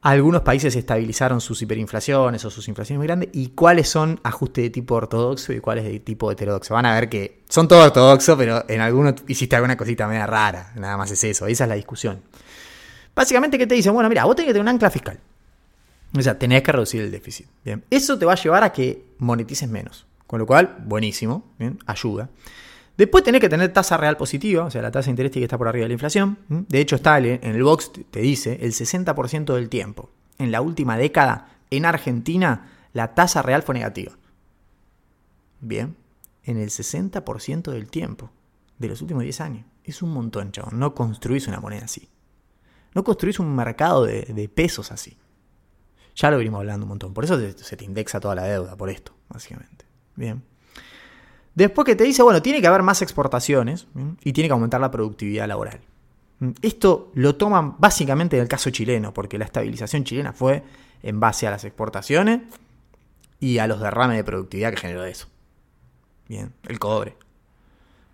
algunos 0.00 0.42
países 0.42 0.74
estabilizaron 0.76 1.40
sus 1.40 1.60
hiperinflaciones 1.60 2.44
o 2.44 2.50
sus 2.50 2.68
inflaciones 2.68 2.98
muy 2.98 3.06
grandes 3.06 3.30
y 3.32 3.48
cuáles 3.48 3.88
son 3.88 4.20
ajustes 4.22 4.64
de 4.64 4.70
tipo 4.70 4.94
ortodoxo 4.94 5.52
y 5.52 5.60
cuáles 5.60 5.84
de 5.84 5.98
tipo 6.00 6.30
heterodoxo. 6.30 6.74
Van 6.74 6.86
a 6.86 6.94
ver 6.94 7.08
que 7.08 7.42
son 7.48 7.66
todos 7.66 7.86
ortodoxos, 7.86 8.36
pero 8.38 8.64
en 8.68 8.80
algunos 8.80 9.14
hiciste 9.26 9.56
alguna 9.56 9.76
cosita 9.76 10.06
media 10.06 10.26
rara. 10.26 10.72
Nada 10.76 10.96
más 10.96 11.10
es 11.10 11.22
eso, 11.24 11.46
esa 11.46 11.64
es 11.64 11.68
la 11.68 11.74
discusión. 11.74 12.22
Básicamente, 13.14 13.58
¿qué 13.58 13.66
te 13.66 13.74
dicen? 13.74 13.92
Bueno, 13.92 14.08
mira, 14.08 14.24
vos 14.24 14.36
tenés 14.36 14.48
que 14.48 14.52
tener 14.52 14.62
un 14.62 14.68
ancla 14.68 14.90
fiscal. 14.90 15.18
O 16.16 16.22
sea, 16.22 16.38
tenés 16.38 16.62
que 16.62 16.72
reducir 16.72 17.02
el 17.02 17.10
déficit. 17.10 17.46
Bien. 17.64 17.84
Eso 17.90 18.18
te 18.18 18.24
va 18.24 18.32
a 18.32 18.36
llevar 18.36 18.62
a 18.62 18.72
que 18.72 19.04
monetices 19.18 19.68
menos. 19.68 20.06
Con 20.26 20.38
lo 20.38 20.46
cual, 20.46 20.76
buenísimo, 20.84 21.44
bien, 21.58 21.78
ayuda. 21.86 22.28
Después 22.98 23.22
tenés 23.22 23.40
que 23.40 23.48
tener 23.48 23.72
tasa 23.72 23.96
real 23.96 24.16
positiva, 24.16 24.64
o 24.64 24.70
sea, 24.72 24.82
la 24.82 24.90
tasa 24.90 25.06
de 25.06 25.12
interés 25.12 25.30
que 25.30 25.40
está 25.40 25.56
por 25.56 25.68
arriba 25.68 25.84
de 25.84 25.88
la 25.90 25.94
inflación. 25.94 26.36
De 26.48 26.80
hecho, 26.80 26.96
está 26.96 27.16
en 27.18 27.38
el 27.44 27.62
box, 27.62 27.92
te 28.10 28.20
dice, 28.20 28.58
el 28.60 28.72
60% 28.72 29.54
del 29.54 29.68
tiempo. 29.68 30.10
En 30.36 30.50
la 30.50 30.60
última 30.60 30.98
década, 30.98 31.46
en 31.70 31.84
Argentina, 31.84 32.72
la 32.92 33.14
tasa 33.14 33.40
real 33.40 33.62
fue 33.62 33.76
negativa. 33.76 34.18
Bien, 35.60 35.94
en 36.42 36.58
el 36.58 36.70
60% 36.70 37.70
del 37.70 37.88
tiempo 37.88 38.32
de 38.78 38.88
los 38.88 39.00
últimos 39.00 39.22
10 39.22 39.40
años. 39.42 39.64
Es 39.84 40.02
un 40.02 40.12
montón, 40.12 40.50
chavos. 40.50 40.72
No 40.72 40.92
construís 40.92 41.46
una 41.46 41.60
moneda 41.60 41.84
así. 41.84 42.08
No 42.94 43.04
construís 43.04 43.38
un 43.38 43.54
mercado 43.54 44.06
de, 44.06 44.50
pesos 44.52 44.90
así. 44.90 45.16
Ya 46.16 46.32
lo 46.32 46.38
venimos 46.38 46.58
hablando 46.58 46.84
un 46.84 46.88
montón. 46.88 47.14
Por 47.14 47.22
eso 47.22 47.38
se 47.38 47.76
te 47.76 47.84
indexa 47.84 48.18
toda 48.18 48.34
la 48.34 48.42
deuda, 48.42 48.76
por 48.76 48.90
esto, 48.90 49.14
básicamente. 49.28 49.84
Bien. 50.16 50.42
Después 51.58 51.86
que 51.86 51.96
te 51.96 52.04
dice, 52.04 52.22
bueno, 52.22 52.40
tiene 52.40 52.60
que 52.60 52.68
haber 52.68 52.84
más 52.84 53.02
exportaciones 53.02 53.88
y 54.22 54.32
tiene 54.32 54.48
que 54.48 54.52
aumentar 54.52 54.80
la 54.80 54.92
productividad 54.92 55.48
laboral. 55.48 55.80
Esto 56.62 57.10
lo 57.14 57.34
toman 57.34 57.74
básicamente 57.80 58.36
del 58.36 58.46
caso 58.46 58.70
chileno, 58.70 59.12
porque 59.12 59.38
la 59.38 59.44
estabilización 59.44 60.04
chilena 60.04 60.32
fue 60.32 60.62
en 61.02 61.18
base 61.18 61.48
a 61.48 61.50
las 61.50 61.64
exportaciones 61.64 62.42
y 63.40 63.58
a 63.58 63.66
los 63.66 63.80
derrames 63.80 64.18
de 64.18 64.22
productividad 64.22 64.70
que 64.70 64.76
generó 64.76 65.04
eso. 65.04 65.26
Bien, 66.28 66.52
el 66.68 66.78
cobre. 66.78 67.16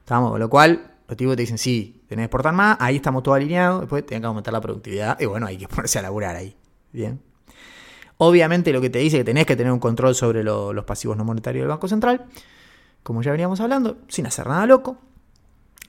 ¿Estamos? 0.01 0.39
Lo 0.41 0.49
cual, 0.49 0.93
los 1.07 1.15
tipos 1.15 1.37
te 1.37 1.43
dicen, 1.43 1.59
sí, 1.59 2.03
tenés 2.09 2.23
que 2.23 2.25
exportar 2.25 2.55
más, 2.55 2.79
ahí 2.81 2.97
estamos 2.97 3.23
todos 3.23 3.37
alineados, 3.37 3.81
después 3.81 4.07
tienen 4.07 4.23
que 4.23 4.27
aumentar 4.27 4.55
la 4.55 4.63
productividad, 4.63 5.21
y 5.21 5.27
bueno, 5.27 5.47
hay 5.49 5.59
que 5.59 5.69
ponerse 5.69 5.99
a 5.99 6.03
laburar 6.03 6.35
ahí. 6.35 6.57
Bien. 6.93 7.21
Obviamente 8.17 8.73
lo 8.73 8.81
que 8.81 8.89
te 8.89 9.01
dice 9.01 9.19
que 9.19 9.25
tenés 9.25 9.45
que 9.45 9.55
tener 9.55 9.71
un 9.71 9.81
control 9.81 10.15
sobre 10.15 10.43
los 10.43 10.85
pasivos 10.87 11.15
no 11.19 11.25
monetarios 11.25 11.65
del 11.65 11.69
Banco 11.69 11.89
Central, 11.89 12.25
como 13.05 13.23
ya 13.23 13.31
veníamos 13.31 13.61
hablando, 13.61 13.99
sin 14.09 14.27
hacer 14.27 14.49
nada 14.49 14.67
loco. 14.67 14.99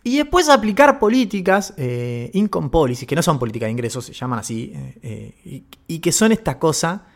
Y 0.04 0.18
después 0.18 0.50
aplicar 0.50 1.00
políticas, 1.00 1.74
eh, 1.78 2.30
income 2.34 2.70
policies, 2.70 3.08
que 3.08 3.16
no 3.16 3.24
son 3.24 3.40
políticas 3.40 3.66
de 3.66 3.72
ingresos, 3.72 4.06
se 4.06 4.14
llaman 4.14 4.38
así, 4.38 4.72
eh, 4.76 5.34
eh, 5.44 5.64
y, 5.88 5.98
que 5.98 6.12
son 6.12 6.32
esta 6.32 6.60
cosa 6.60 7.08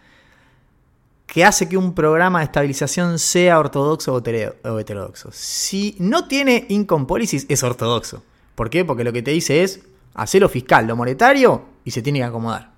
que 1.28 1.45
hace 1.45 1.70
que 1.70 1.78
un 1.78 1.93
programa 1.93 2.39
de 2.39 2.45
estabilización 2.45 3.20
sea 3.20 3.60
ortodoxo 3.60 4.16
o 4.16 4.80
heterodoxo. 4.80 5.30
Si 5.32 5.95
no 6.00 6.28
tiene 6.28 6.66
income 6.70 7.06
policies, 7.06 7.45
es 7.47 7.62
ortodoxo. 7.62 8.24
¿Por 8.56 8.72
qué? 8.72 8.84
Porque 8.84 9.03
lo 9.03 9.14
que 9.14 9.22
te 9.22 9.30
dice 9.30 9.61
es 9.61 9.82
hacer 10.15 10.41
lo 10.41 10.49
fiscal, 10.49 10.88
lo 10.88 10.95
monetario, 10.95 11.65
y 11.84 11.91
se 11.91 12.02
tiene 12.02 12.19
que 12.19 12.26
acomodar. 12.26 12.72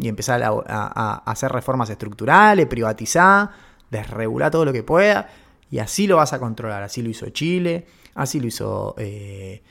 Y 0.00 0.08
empezar 0.08 0.42
a, 0.42 1.22
hacer 1.26 1.52
reformas 1.52 1.90
estructurales, 1.90 2.66
privatizar, 2.66 3.50
desregular 3.90 4.50
todo 4.50 4.64
lo 4.64 4.72
que 4.72 4.82
pueda, 4.82 5.28
y 5.70 5.78
así 5.78 6.06
lo 6.06 6.16
vas 6.16 6.32
a 6.32 6.38
controlar. 6.38 6.82
Así 6.82 7.02
lo 7.02 7.10
hizo 7.10 7.28
Chile, 7.30 7.86
así 8.14 8.40
lo 8.40 8.46
hizo... 8.46 8.94
Eh, 8.98 9.62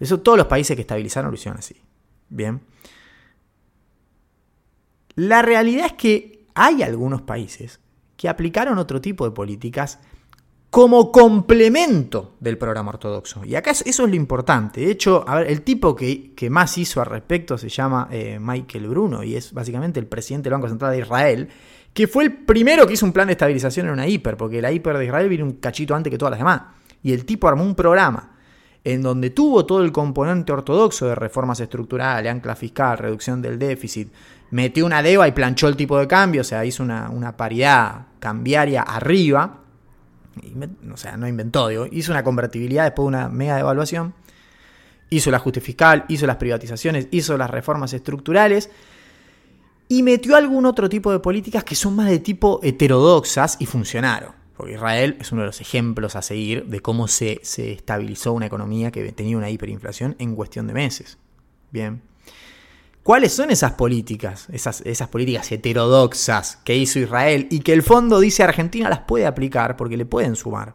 eso 0.00 0.20
todos 0.20 0.38
los 0.38 0.46
países 0.46 0.76
que 0.76 0.82
estabilizaron 0.82 1.30
lo 1.30 1.36
hicieron 1.36 1.58
así. 1.58 1.76
Bien. 2.28 2.60
La 5.14 5.42
realidad 5.42 5.86
es 5.86 5.92
que 5.94 6.46
hay 6.54 6.82
algunos 6.82 7.22
países 7.22 7.80
que 8.16 8.28
aplicaron 8.28 8.78
otro 8.78 9.00
tipo 9.00 9.24
de 9.24 9.30
políticas 9.30 9.98
como 10.70 11.10
complemento 11.10 12.36
del 12.40 12.58
programa 12.58 12.90
ortodoxo. 12.90 13.44
Y 13.44 13.54
acá 13.54 13.70
eso 13.70 13.84
es 13.86 13.98
lo 13.98 14.14
importante. 14.14 14.82
De 14.82 14.90
hecho, 14.90 15.24
a 15.26 15.36
ver, 15.36 15.50
el 15.50 15.62
tipo 15.62 15.96
que, 15.96 16.34
más 16.50 16.76
hizo 16.76 17.00
al 17.00 17.06
respecto 17.06 17.56
se 17.56 17.68
llama 17.68 18.08
eh, 18.10 18.38
Michael 18.40 18.88
Bruno 18.88 19.22
y 19.22 19.34
es 19.34 19.52
básicamente 19.52 19.98
el 19.98 20.06
presidente 20.06 20.48
del 20.48 20.54
Banco 20.54 20.68
Central 20.68 20.92
de 20.92 20.98
Israel, 20.98 21.48
que 21.98 22.06
fue 22.06 22.22
el 22.22 22.32
primero 22.32 22.86
que 22.86 22.92
hizo 22.92 23.04
un 23.04 23.12
plan 23.12 23.26
de 23.26 23.32
estabilización 23.32 23.86
en 23.86 23.92
una 23.92 24.06
hiper, 24.06 24.36
porque 24.36 24.62
la 24.62 24.70
hiper 24.70 24.96
de 24.98 25.06
Israel 25.06 25.28
vino 25.28 25.44
un 25.44 25.54
cachito 25.54 25.96
antes 25.96 26.12
que 26.12 26.16
todas 26.16 26.30
las 26.30 26.38
demás. 26.38 26.62
Y 27.02 27.12
el 27.12 27.24
tipo 27.24 27.48
armó 27.48 27.64
un 27.64 27.74
programa 27.74 28.36
en 28.84 29.02
donde 29.02 29.30
tuvo 29.30 29.66
todo 29.66 29.82
el 29.82 29.90
componente 29.90 30.52
ortodoxo 30.52 31.08
de 31.08 31.16
reformas 31.16 31.58
estructurales, 31.58 32.30
ancla 32.30 32.54
fiscal, 32.54 32.98
reducción 32.98 33.42
del 33.42 33.58
déficit, 33.58 34.12
metió 34.52 34.86
una 34.86 35.02
DEVA 35.02 35.26
y 35.26 35.32
planchó 35.32 35.66
el 35.66 35.74
tipo 35.74 35.98
de 35.98 36.06
cambio, 36.06 36.42
o 36.42 36.44
sea, 36.44 36.64
hizo 36.64 36.84
una, 36.84 37.36
paridad 37.36 38.06
cambiaria 38.20 38.82
arriba, 38.82 39.58
o 40.92 40.96
sea, 40.96 41.16
no 41.16 41.26
inventó, 41.26 41.66
digo, 41.66 41.88
hizo 41.90 42.12
una 42.12 42.22
convertibilidad 42.22 42.84
después 42.84 43.06
de 43.06 43.08
una 43.08 43.28
mega 43.28 43.56
devaluación, 43.56 44.14
hizo 45.10 45.30
el 45.30 45.34
ajuste 45.34 45.60
fiscal, 45.60 46.04
hizo 46.06 46.28
las 46.28 46.36
privatizaciones, 46.36 47.08
hizo 47.10 47.36
las 47.36 47.50
reformas 47.50 47.92
estructurales, 47.92 48.70
y 49.88 50.02
metió 50.02 50.36
algún 50.36 50.66
otro 50.66 50.88
tipo 50.88 51.10
de 51.10 51.18
políticas 51.18 51.64
que 51.64 51.74
son 51.74 51.96
más 51.96 52.08
de 52.08 52.18
tipo 52.18 52.60
heterodoxas 52.62 53.56
y 53.58 53.66
funcionaron. 53.66 54.32
Porque 54.56 54.74
Israel 54.74 55.16
es 55.20 55.32
uno 55.32 55.42
de 55.42 55.46
los 55.46 55.60
ejemplos 55.60 56.16
a 56.16 56.22
seguir 56.22 56.66
de 56.66 56.80
cómo 56.80 57.08
se, 57.08 57.40
se 57.42 57.72
estabilizó 57.72 58.32
una 58.32 58.46
economía 58.46 58.90
que 58.90 59.12
tenía 59.12 59.36
una 59.36 59.50
hiperinflación 59.50 60.16
en 60.18 60.34
cuestión 60.34 60.66
de 60.66 60.74
meses. 60.74 61.16
Bien. 61.70 62.02
¿Cuáles 63.02 63.32
son 63.32 63.50
esas 63.50 63.72
políticas? 63.72 64.48
Esas, 64.52 64.82
esas 64.82 65.08
políticas 65.08 65.50
heterodoxas 65.50 66.58
que 66.64 66.76
hizo 66.76 66.98
Israel 66.98 67.46
y 67.50 67.60
que 67.60 67.72
el 67.72 67.82
fondo 67.82 68.20
dice 68.20 68.42
Argentina 68.42 68.90
las 68.90 69.00
puede 69.00 69.26
aplicar 69.26 69.76
porque 69.76 69.96
le 69.96 70.04
pueden 70.04 70.36
sumar. 70.36 70.74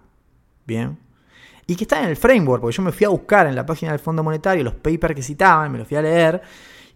Bien. 0.65 0.97
Y 1.67 1.75
que 1.75 1.83
están 1.83 2.05
en 2.05 2.09
el 2.09 2.15
framework, 2.15 2.61
porque 2.61 2.75
yo 2.75 2.83
me 2.83 2.91
fui 2.91 3.05
a 3.05 3.09
buscar 3.09 3.45
en 3.47 3.55
la 3.55 3.65
página 3.65 3.91
del 3.91 3.99
Fondo 3.99 4.23
Monetario 4.23 4.63
los 4.63 4.73
papers 4.75 5.13
que 5.13 5.21
citaban, 5.21 5.71
me 5.71 5.77
los 5.77 5.87
fui 5.87 5.95
a 5.95 6.01
leer. 6.01 6.41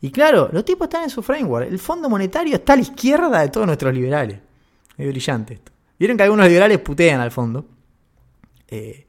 Y 0.01 0.11
claro, 0.11 0.49
los 0.51 0.63
tipos 0.63 0.85
están 0.85 1.03
en 1.03 1.09
su 1.09 1.23
framework. 1.23 1.67
El 1.67 1.79
Fondo 1.79 2.09
Monetario 2.09 2.55
está 2.55 2.73
a 2.73 2.75
la 2.75 2.83
izquierda 2.83 3.41
de 3.41 3.49
todos 3.49 3.65
nuestros 3.65 3.93
liberales. 3.93 4.39
Es 4.97 5.07
brillante 5.07 5.55
esto. 5.55 5.71
Vieron 5.97 6.17
que 6.17 6.23
algunos 6.23 6.47
liberales 6.47 6.79
putean 6.79 7.19
al 7.19 7.31
fondo. 7.31 7.65
Eh, 8.67 9.07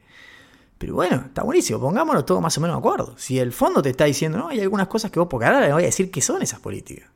pero 0.78 0.94
bueno, 0.94 1.24
está 1.26 1.42
buenísimo. 1.42 1.80
Pongámonos 1.80 2.24
todo 2.24 2.40
más 2.40 2.56
o 2.56 2.60
menos 2.60 2.76
de 2.76 2.78
acuerdo. 2.78 3.14
Si 3.18 3.38
el 3.38 3.52
fondo 3.52 3.82
te 3.82 3.90
está 3.90 4.04
diciendo, 4.04 4.38
no, 4.38 4.48
hay 4.48 4.60
algunas 4.60 4.86
cosas 4.86 5.10
que 5.10 5.18
vos, 5.18 5.28
porque 5.28 5.46
ahora 5.46 5.60
le 5.60 5.72
voy 5.72 5.82
a 5.82 5.86
decir 5.86 6.10
qué 6.10 6.20
son 6.20 6.40
esas 6.40 6.60
políticas. 6.60 7.10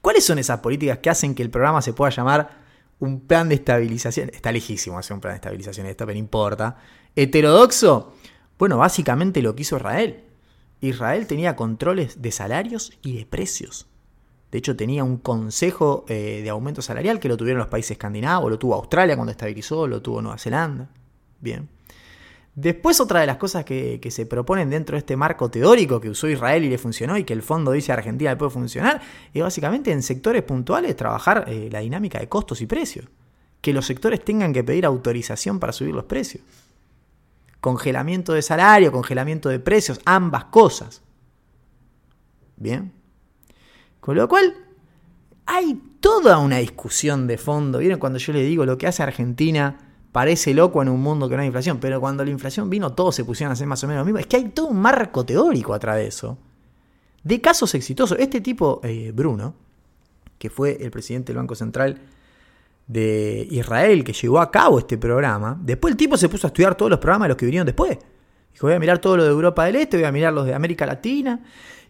¿Cuáles 0.00 0.24
son 0.24 0.38
esas 0.38 0.60
políticas 0.60 0.98
que 0.98 1.10
hacen 1.10 1.34
que 1.34 1.42
el 1.42 1.50
programa 1.50 1.82
se 1.82 1.92
pueda 1.92 2.10
llamar 2.10 2.62
un 3.00 3.20
plan 3.20 3.48
de 3.48 3.56
estabilización? 3.56 4.30
Está 4.32 4.52
lejísimo 4.52 4.98
hacer 4.98 5.14
un 5.14 5.20
plan 5.20 5.32
de 5.32 5.36
estabilización 5.36 5.86
esto, 5.86 6.06
pero 6.06 6.14
no 6.14 6.20
importa. 6.20 6.76
¿Heterodoxo? 7.14 8.14
Bueno, 8.58 8.78
básicamente 8.78 9.42
lo 9.42 9.54
que 9.54 9.62
hizo 9.62 9.76
Israel. 9.76 10.24
Israel 10.82 11.26
tenía 11.26 11.56
controles 11.56 12.20
de 12.20 12.32
salarios 12.32 12.92
y 13.02 13.16
de 13.16 13.24
precios. 13.24 13.86
De 14.50 14.58
hecho, 14.58 14.76
tenía 14.76 15.04
un 15.04 15.16
consejo 15.16 16.04
eh, 16.08 16.40
de 16.42 16.50
aumento 16.50 16.82
salarial 16.82 17.20
que 17.20 17.28
lo 17.28 17.36
tuvieron 17.38 17.60
los 17.60 17.68
países 17.68 17.92
escandinavos, 17.92 18.50
lo 18.50 18.58
tuvo 18.58 18.74
Australia 18.74 19.16
cuando 19.16 19.30
estabilizó, 19.30 19.86
lo 19.86 20.02
tuvo 20.02 20.20
Nueva 20.20 20.38
Zelanda. 20.38 20.90
Bien. 21.40 21.68
Después, 22.54 23.00
otra 23.00 23.20
de 23.20 23.26
las 23.26 23.38
cosas 23.38 23.64
que, 23.64 23.98
se 24.10 24.26
proponen 24.26 24.68
dentro 24.68 24.94
de 24.94 24.98
este 24.98 25.16
marco 25.16 25.50
teórico 25.50 26.00
que 26.00 26.10
usó 26.10 26.28
Israel 26.28 26.64
y 26.64 26.68
le 26.68 26.76
funcionó 26.76 27.16
y 27.16 27.24
que 27.24 27.32
el 27.32 27.42
fondo 27.42 27.72
dice 27.72 27.92
a 27.92 27.94
Argentina 27.94 28.32
le 28.32 28.36
puede 28.36 28.50
funcionar, 28.50 29.00
es 29.32 29.42
básicamente 29.42 29.90
en 29.90 30.02
sectores 30.02 30.42
puntuales 30.42 30.94
trabajar 30.96 31.46
eh, 31.46 31.70
la 31.72 31.78
dinámica 31.78 32.18
de 32.18 32.28
costos 32.28 32.60
y 32.60 32.66
precios. 32.66 33.06
Que 33.62 33.72
los 33.72 33.86
sectores 33.86 34.22
tengan 34.22 34.52
que 34.52 34.64
pedir 34.64 34.84
autorización 34.84 35.60
para 35.60 35.72
subir 35.72 35.94
los 35.94 36.04
precios. 36.04 36.42
Congelamiento 37.62 38.32
de 38.32 38.42
salario, 38.42 38.90
congelamiento 38.90 39.48
de 39.48 39.60
precios, 39.60 40.00
ambas 40.04 40.46
cosas. 40.46 41.00
Bien. 42.56 42.92
Con 44.00 44.16
lo 44.16 44.26
cual, 44.26 44.52
hay 45.46 45.80
toda 46.00 46.38
una 46.38 46.56
discusión 46.56 47.28
de 47.28 47.38
fondo. 47.38 47.78
¿Vieron 47.78 48.00
cuando 48.00 48.18
yo 48.18 48.32
le 48.32 48.42
digo 48.42 48.66
lo 48.66 48.76
que 48.76 48.88
hace 48.88 49.04
Argentina? 49.04 49.78
Parece 50.10 50.54
loco 50.54 50.82
en 50.82 50.88
un 50.88 51.00
mundo 51.00 51.28
que 51.28 51.36
no 51.36 51.42
hay 51.42 51.46
inflación, 51.46 51.78
pero 51.78 52.00
cuando 52.00 52.24
la 52.24 52.32
inflación 52.32 52.68
vino 52.68 52.94
todos 52.94 53.14
se 53.14 53.24
pusieron 53.24 53.50
a 53.50 53.52
hacer 53.52 53.68
más 53.68 53.84
o 53.84 53.86
menos 53.86 54.00
lo 54.00 54.06
mismo. 54.06 54.18
Es 54.18 54.26
que 54.26 54.38
hay 54.38 54.48
todo 54.48 54.66
un 54.66 54.80
marco 54.80 55.24
teórico 55.24 55.72
atrás 55.72 55.98
de 55.98 56.08
eso. 56.08 56.38
De 57.22 57.40
casos 57.40 57.76
exitosos. 57.76 58.18
Este 58.18 58.40
tipo, 58.40 58.80
eh, 58.82 59.12
Bruno, 59.14 59.54
que 60.36 60.50
fue 60.50 60.78
el 60.80 60.90
presidente 60.90 61.32
del 61.32 61.36
Banco 61.36 61.54
Central 61.54 62.00
de 62.86 63.46
Israel, 63.50 64.04
que 64.04 64.12
llevó 64.12 64.40
a 64.40 64.50
cabo 64.50 64.78
este 64.78 64.98
programa, 64.98 65.58
después 65.60 65.92
el 65.92 65.96
tipo 65.96 66.16
se 66.16 66.28
puso 66.28 66.46
a 66.46 66.48
estudiar 66.48 66.74
todos 66.74 66.90
los 66.90 66.98
programas 66.98 67.26
de 67.26 67.28
los 67.30 67.36
que 67.36 67.46
vinieron 67.46 67.66
después. 67.66 67.98
Dijo, 68.52 68.66
voy 68.66 68.76
a 68.76 68.78
mirar 68.78 68.98
todo 68.98 69.16
lo 69.16 69.24
de 69.24 69.30
Europa 69.30 69.64
del 69.64 69.76
Este, 69.76 69.96
voy 69.96 70.04
a 70.04 70.12
mirar 70.12 70.32
los 70.32 70.44
de 70.44 70.54
América 70.54 70.84
Latina, 70.84 71.40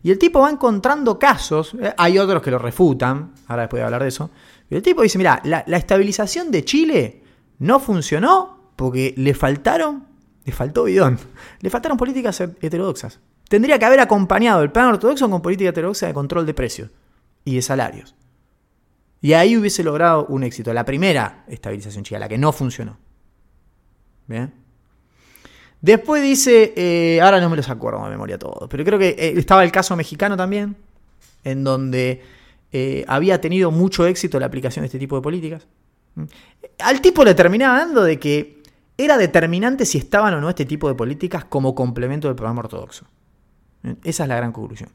y 0.03 0.11
el 0.11 0.19
tipo 0.19 0.41
va 0.41 0.51
encontrando 0.51 1.19
casos, 1.19 1.75
eh, 1.81 1.95
hay 1.97 2.19
otros 2.19 2.43
que 2.43 2.51
lo 2.51 2.59
refutan, 2.59 3.33
ahora 3.47 3.63
después 3.63 3.81
de 3.81 3.85
hablar 3.85 4.03
de 4.03 4.09
eso, 4.09 4.31
y 4.69 4.75
el 4.75 4.83
tipo 4.83 5.03
dice, 5.03 5.19
mira, 5.19 5.41
la, 5.45 5.61
estabilización 5.77 6.51
de 6.51 6.65
Chile 6.65 7.23
no 7.59 7.79
funcionó 7.79 8.73
porque 8.75 9.15
le 9.17 9.35
faltaron, 9.35 10.07
le 10.45 10.53
faltó 10.53 10.85
bidón, 10.85 11.19
le 11.61 11.71
faltaron 11.71 11.99
políticas 11.99 12.41
heterodoxas. 12.41 13.21
Tendría 13.49 13.79
que 13.79 13.85
haber 13.85 14.01
acompañado 14.01 14.63
el 14.63 14.73
plan 14.73 14.87
ortodoxo 14.87 15.29
con 15.29 15.43
política 15.43 15.71
heterodoxa 15.71 16.07
de 16.07 16.15
control 16.15 16.47
de 16.47 16.55
precios 16.55 16.91
y 17.45 17.57
de 17.57 17.63
salarios. 17.63 18.15
Y 19.23 19.35
ahí 19.35 19.57
hubiese 19.57 19.85
logrado 19.85 20.27
un 20.27 20.43
éxito. 20.43 20.75
La 20.75 20.85
primera 20.85 21.45
estabilización 21.47 22.03
chilena, 22.03 22.27
la 22.27 22.29
que 22.29 22.39
no 22.39 22.53
funcionó. 22.53 22.99
¿Bien? 24.27 24.53
Después 25.81 26.23
dice, 26.23 26.75
eh, 26.77 27.21
ahora 27.21 27.41
no 27.41 27.49
me 27.49 27.57
los 27.57 27.69
acuerdo 27.69 28.05
de 28.05 28.11
memoria 28.11 28.39
todo, 28.39 28.69
pero 28.69 28.85
creo 28.85 28.99
que 28.99 29.11
eh, 29.11 29.35
estaba 29.37 29.65
el 29.65 29.73
caso 29.73 29.97
mexicano 29.97 30.37
también, 30.37 30.77
en 31.43 31.65
donde 31.65 32.23
eh, 32.73 33.05
había 33.09 33.41
tenido 33.41 33.73
mucho 33.73 34.07
éxito 34.07 34.39
la 34.39 34.47
aplicación 34.47 34.85
de 34.85 34.87
este 34.87 34.99
tipo 35.01 35.17
de 35.17 35.23
políticas. 35.23 35.67
¿Mm? 36.15 36.25
Al 36.79 37.01
tipo 37.01 37.25
le 37.25 37.35
terminaba 37.35 37.79
dando 37.79 38.05
de 38.05 38.19
que 38.19 38.63
era 38.97 39.19
determinante 39.19 39.85
si 39.85 39.99
estaban 39.99 40.35
o 40.35 40.41
no 40.41 40.49
este 40.49 40.65
tipo 40.67 40.89
de 40.89 40.95
políticas 40.95 41.45
como 41.45 41.75
complemento 41.75 42.29
del 42.29 42.37
programa 42.37 42.61
ortodoxo. 42.61 43.07
¿Mm? 43.83 43.93
Esa 44.05 44.23
es 44.23 44.29
la 44.29 44.37
gran 44.37 44.53
conclusión. 44.53 44.91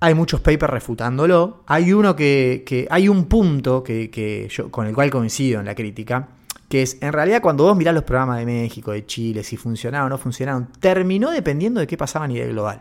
Hay 0.00 0.14
muchos 0.14 0.40
papers 0.40 0.70
refutándolo. 0.70 1.62
Hay 1.66 1.92
uno 1.92 2.14
que. 2.14 2.86
hay 2.90 3.08
un 3.08 3.26
punto 3.26 3.82
que, 3.82 4.48
yo, 4.50 4.70
con 4.70 4.86
el 4.86 4.94
cual 4.94 5.10
coincido 5.10 5.60
en 5.60 5.66
la 5.66 5.74
crítica 5.74 6.28
que 6.68 6.82
es, 6.82 6.98
en 7.00 7.12
realidad 7.12 7.40
cuando 7.40 7.64
vos 7.64 7.76
mirás 7.76 7.94
los 7.94 8.04
programas 8.04 8.38
de 8.38 8.46
México, 8.46 8.90
de 8.92 9.06
Chile, 9.06 9.44
si 9.44 9.56
funcionaron 9.56 10.06
o 10.06 10.10
no 10.10 10.18
funcionaron, 10.18 10.68
terminó 10.80 11.30
dependiendo 11.30 11.80
de 11.80 11.86
qué 11.86 11.96
pasaba 11.96 12.24
a 12.24 12.28
nivel 12.28 12.50
global. 12.50 12.80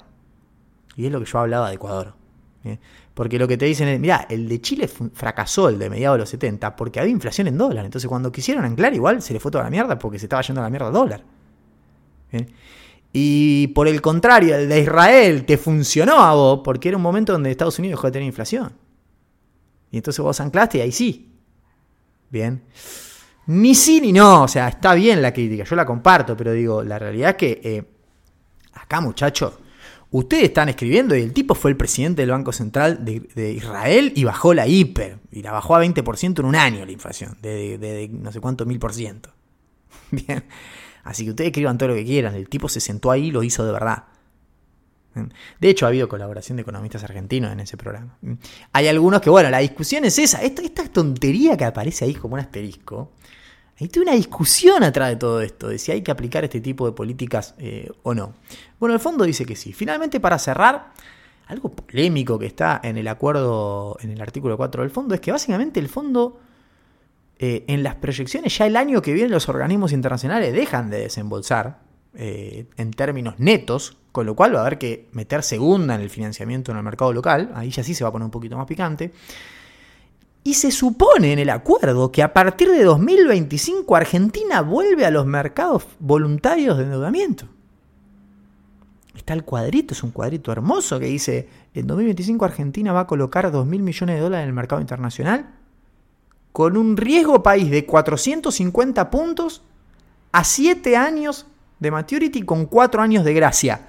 Y 0.96 1.06
es 1.06 1.12
lo 1.12 1.20
que 1.20 1.26
yo 1.26 1.40
hablaba 1.40 1.70
de 1.70 1.76
Ecuador. 1.76 2.14
Porque 3.14 3.38
lo 3.38 3.48
que 3.48 3.58
te 3.58 3.66
dicen 3.66 3.88
es, 3.88 4.00
mirá, 4.00 4.26
el 4.30 4.50
de 4.50 4.60
Chile 4.60 4.88
fracasó, 4.88 5.70
el 5.70 5.78
de 5.78 5.90
mediados 5.90 6.16
de 6.16 6.20
los 6.22 6.30
70, 6.30 6.76
porque 6.76 7.00
había 7.00 7.12
inflación 7.12 7.48
en 7.48 7.58
dólar. 7.58 7.86
Entonces 7.86 8.08
cuando 8.08 8.32
quisieron 8.32 8.66
anclar, 8.66 8.94
igual 8.94 9.22
se 9.22 9.34
le 9.34 9.40
fue 9.40 9.52
toda 9.52 9.64
la 9.64 9.70
mierda 9.70 10.00
porque 10.00 10.18
se 10.18 10.26
estaba 10.26 10.42
yendo 10.42 10.62
a 10.62 10.64
la 10.64 10.70
mierda 10.70 10.88
el 10.88 10.94
dólar. 10.94 11.24
Y 13.18 13.68
por 13.68 13.88
el 13.88 14.02
contrario, 14.02 14.58
el 14.58 14.68
de 14.68 14.82
Israel 14.82 15.46
te 15.46 15.58
funcionó 15.58 16.20
a 16.20 16.34
vos 16.34 16.60
porque 16.66 16.90
era 16.90 16.98
un 16.98 17.04
momento 17.04 17.32
donde 17.32 17.50
Estados 17.50 17.80
Unidos 17.80 17.98
dejó 17.98 18.08
de 18.08 18.12
tener 18.12 18.28
inflación. 18.28 18.74
Y 19.90 19.96
entonces 19.96 20.22
vos 20.22 20.38
anclaste 20.42 20.80
y 20.80 20.82
ahí 20.82 20.92
sí. 20.92 21.32
Bien. 22.30 22.66
Ni 23.46 23.74
sí 23.74 24.02
ni 24.02 24.12
no, 24.12 24.44
o 24.44 24.48
sea, 24.50 24.68
está 24.68 24.94
bien 24.96 25.22
la 25.22 25.32
crítica, 25.32 25.64
yo 25.64 25.78
la 25.78 25.86
comparto, 25.86 26.36
pero 26.36 26.52
digo, 26.52 26.84
la 26.84 27.00
realidad 27.00 27.30
es 27.30 27.36
que 27.38 27.62
eh, 27.64 27.86
acá 28.74 29.00
muchachos, 29.00 29.60
ustedes 30.12 30.44
están 30.44 30.68
escribiendo 30.68 31.16
y 31.16 31.22
el 31.22 31.32
tipo 31.32 31.56
fue 31.56 31.72
el 31.72 31.78
presidente 31.78 32.22
del 32.22 32.32
Banco 32.32 32.52
Central 32.52 33.06
de, 33.06 33.52
Israel 33.54 34.12
y 34.14 34.26
bajó 34.26 34.54
la 34.54 34.68
hiper, 34.68 35.20
y 35.32 35.42
la 35.42 35.54
bajó 35.54 35.78
a 35.78 35.86
20% 35.86 36.40
en 36.40 36.46
un 36.46 36.56
año 36.58 36.86
la 36.86 36.92
inflación, 36.92 37.38
de, 37.42 38.10
no 38.12 38.34
sé 38.34 38.42
cuánto 38.42 38.66
mil 38.66 38.78
por 38.78 38.94
ciento. 38.94 39.30
Bien, 40.12 40.44
así 41.06 41.24
que 41.24 41.30
ustedes 41.30 41.48
escriban 41.52 41.78
todo 41.78 41.90
lo 41.90 41.96
que 41.96 42.04
quieran, 42.04 42.36
el 42.36 42.50
tipo 42.50 42.68
se 42.68 42.82
sentó 42.82 43.12
ahí 43.12 43.28
y 43.28 43.32
lo 43.32 43.42
hizo 43.42 43.66
de 43.66 43.72
verdad. 43.72 44.04
De 45.62 45.70
hecho, 45.70 45.86
ha 45.86 45.90
habido 45.90 46.10
colaboración 46.10 46.58
de 46.58 46.64
economistas 46.64 47.02
argentinos 47.06 47.50
en 47.54 47.62
ese 47.62 47.78
programa. 47.78 48.18
Hay 48.74 48.90
algunos 48.90 49.22
que, 49.22 49.30
bueno, 49.30 49.50
la 49.50 49.60
discusión 49.60 50.04
es 50.04 50.20
esa. 50.20 50.42
Esta, 50.42 50.84
tontería 50.90 51.56
que 51.56 51.64
aparece 51.64 52.04
ahí 52.04 52.14
como 52.16 52.34
un 52.34 52.42
asterisco 52.42 53.14
hay 53.80 53.92
una 54.02 54.14
discusión 54.14 54.84
atrás 54.84 55.10
de 55.10 55.16
todo 55.18 55.42
esto, 55.42 55.68
de 55.68 55.78
si 55.78 55.92
hay 55.92 56.02
que 56.02 56.12
aplicar 56.12 56.46
este 56.46 56.62
tipo 56.62 56.86
de 56.86 56.94
políticas 56.94 57.56
eh, 57.58 57.90
o 58.04 58.14
no. 58.14 58.34
Bueno, 58.80 58.94
el 58.96 59.02
fondo 59.02 59.26
dice 59.26 59.46
que 59.46 59.56
sí. 59.56 59.74
Finalmente, 59.74 60.22
para 60.22 60.40
cerrar, 60.40 60.94
algo 61.48 61.70
polémico 61.70 62.40
que 62.40 62.46
está 62.46 62.80
en 62.84 62.98
el 62.98 63.08
acuerdo, 63.08 63.98
en 64.02 64.12
el 64.12 64.22
artículo 64.22 64.56
4 64.56 64.82
del 64.82 64.92
fondo, 64.92 65.14
es 65.14 65.20
que 65.22 65.32
básicamente 65.32 65.80
el 65.80 65.90
fondo, 65.90 66.40
eh, 67.38 67.66
en 67.68 67.84
las 67.84 67.96
proyecciones, 67.96 68.58
ya 68.58 68.66
el 68.66 68.78
año 68.78 69.02
que 69.02 69.14
viene 69.14 69.30
los 69.30 69.50
organismos 69.50 69.92
internacionales 69.92 70.54
dejan 70.54 70.90
de 70.90 71.00
desembolsar 71.00 71.80
eh, 72.14 72.68
en 72.78 72.92
términos 72.92 73.36
netos, 73.40 73.98
con 74.14 74.26
lo 74.26 74.38
cual 74.38 74.56
va 74.56 74.60
a 74.60 74.62
haber 74.62 74.78
que 74.78 75.10
meter 75.12 75.44
segunda 75.44 75.96
en 75.96 76.02
el 76.02 76.10
financiamiento 76.10 76.72
en 76.72 76.78
el 76.78 76.84
mercado 76.84 77.12
local, 77.12 77.52
ahí 77.54 77.72
ya 77.72 77.84
sí 77.84 77.94
se 77.94 78.06
va 78.06 78.10
a 78.10 78.14
poner 78.14 78.24
un 78.24 78.32
poquito 78.32 78.56
más 78.56 78.66
picante. 78.66 79.12
Y 80.46 80.54
se 80.54 80.72
supone 80.72 81.34
en 81.34 81.40
el 81.40 81.50
acuerdo 81.50 82.10
que 82.10 82.24
a 82.24 82.32
partir 82.32 82.72
de 82.72 82.84
2025 82.86 83.94
Argentina 83.98 84.62
vuelve 84.62 85.06
a 85.06 85.12
los 85.12 85.26
mercados 85.26 85.86
voluntarios 86.00 86.78
de 86.78 86.84
endeudamiento. 86.86 87.48
Está 89.14 89.34
el 89.34 89.44
cuadrito, 89.44 89.94
es 89.94 90.04
un 90.04 90.12
cuadrito 90.12 90.54
hermoso 90.54 91.00
que 91.00 91.08
dice, 91.08 91.50
en 91.74 91.88
2025 91.88 92.46
Argentina 92.46 92.94
va 92.94 93.02
a 93.02 93.08
colocar 93.08 93.52
2 93.52 93.66
mil 93.66 93.82
millones 93.82 94.16
de 94.16 94.22
dólares 94.22 94.44
en 94.44 94.50
el 94.50 94.56
mercado 94.56 94.80
internacional 94.80 95.50
con 96.56 96.78
un 96.78 96.96
riesgo 96.96 97.44
país 97.44 97.70
de 97.70 97.86
450 97.86 99.12
puntos 99.12 99.62
a 100.32 100.46
7 100.46 100.96
años 100.96 101.48
de 101.82 101.92
maturity 101.92 102.44
con 102.44 102.66
4 102.66 103.02
años 103.02 103.26
de 103.26 103.34
gracia. 103.34 103.82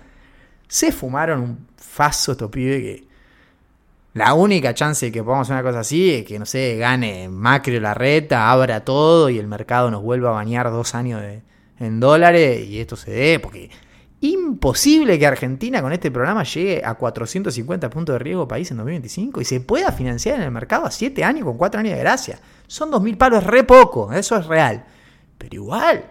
Se 0.66 0.90
fumaron 0.90 1.42
un 1.42 1.66
faso 1.76 2.32
estos 2.32 2.50
que 2.50 3.06
la 4.14 4.34
única 4.34 4.74
chance 4.74 5.06
de 5.06 5.12
que 5.12 5.22
podamos 5.22 5.46
hacer 5.46 5.62
una 5.62 5.70
cosa 5.70 5.78
así 5.78 6.10
es 6.10 6.24
que, 6.24 6.40
no 6.40 6.44
sé, 6.44 6.76
gane 6.76 7.28
Macri 7.28 7.78
la 7.78 7.94
reta, 7.94 8.50
abra 8.50 8.84
todo 8.84 9.30
y 9.30 9.38
el 9.38 9.46
mercado 9.46 9.88
nos 9.92 10.02
vuelva 10.02 10.30
a 10.30 10.32
bañar 10.32 10.68
dos 10.72 10.96
años 10.96 11.22
en 11.78 12.00
dólares 12.00 12.66
y 12.66 12.80
esto 12.80 12.96
se 12.96 13.12
dé, 13.12 13.38
porque 13.38 13.70
imposible 14.20 15.20
que 15.20 15.26
Argentina 15.28 15.80
con 15.82 15.92
este 15.92 16.10
programa 16.10 16.42
llegue 16.42 16.82
a 16.84 16.94
450 16.94 17.90
puntos 17.90 18.14
de 18.14 18.18
riesgo 18.18 18.48
país 18.48 18.68
en 18.72 18.78
2025 18.78 19.40
y 19.40 19.44
se 19.44 19.60
pueda 19.60 19.92
financiar 19.92 20.34
en 20.34 20.42
el 20.42 20.50
mercado 20.50 20.86
a 20.86 20.90
7 20.90 21.22
años 21.22 21.44
con 21.44 21.56
4 21.56 21.78
años 21.78 21.92
de 21.92 22.00
gracia. 22.00 22.40
Son 22.66 22.90
2.000 22.90 23.16
palos, 23.16 23.44
re 23.44 23.64
poco, 23.64 24.12
eso 24.12 24.36
es 24.36 24.46
real. 24.46 24.84
Pero 25.38 25.54
igual, 25.54 26.04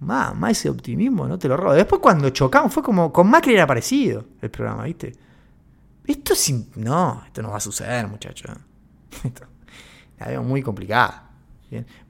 más 0.00 0.50
ese 0.50 0.70
optimismo 0.70 1.28
no 1.28 1.38
te 1.38 1.48
lo 1.48 1.56
robo. 1.56 1.74
Después 1.74 2.00
cuando 2.00 2.30
chocamos 2.30 2.72
fue 2.72 2.82
como, 2.82 3.12
con 3.12 3.28
Macri 3.28 3.54
era 3.54 3.66
parecido 3.66 4.24
el 4.40 4.50
programa, 4.50 4.84
¿viste? 4.84 5.12
Esto 6.06 6.32
es... 6.32 6.54
No, 6.76 7.22
esto 7.26 7.42
no 7.42 7.50
va 7.50 7.58
a 7.58 7.60
suceder, 7.60 8.06
muchachos. 8.08 8.50
La 10.18 10.26
veo 10.28 10.42
muy 10.42 10.62
complicada. 10.62 11.30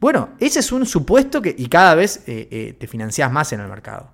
Bueno, 0.01 0.31
ese 0.39 0.61
es 0.61 0.73
un 0.73 0.87
supuesto 0.87 1.43
que, 1.43 1.55
y 1.57 1.69
cada 1.69 1.95
vez 1.95 2.25
eh, 2.27 2.49
eh, 2.51 2.77
te 2.79 2.87
financias 2.87 3.31
más 3.31 3.53
en 3.53 3.61
el 3.61 3.69
mercado 3.69 4.11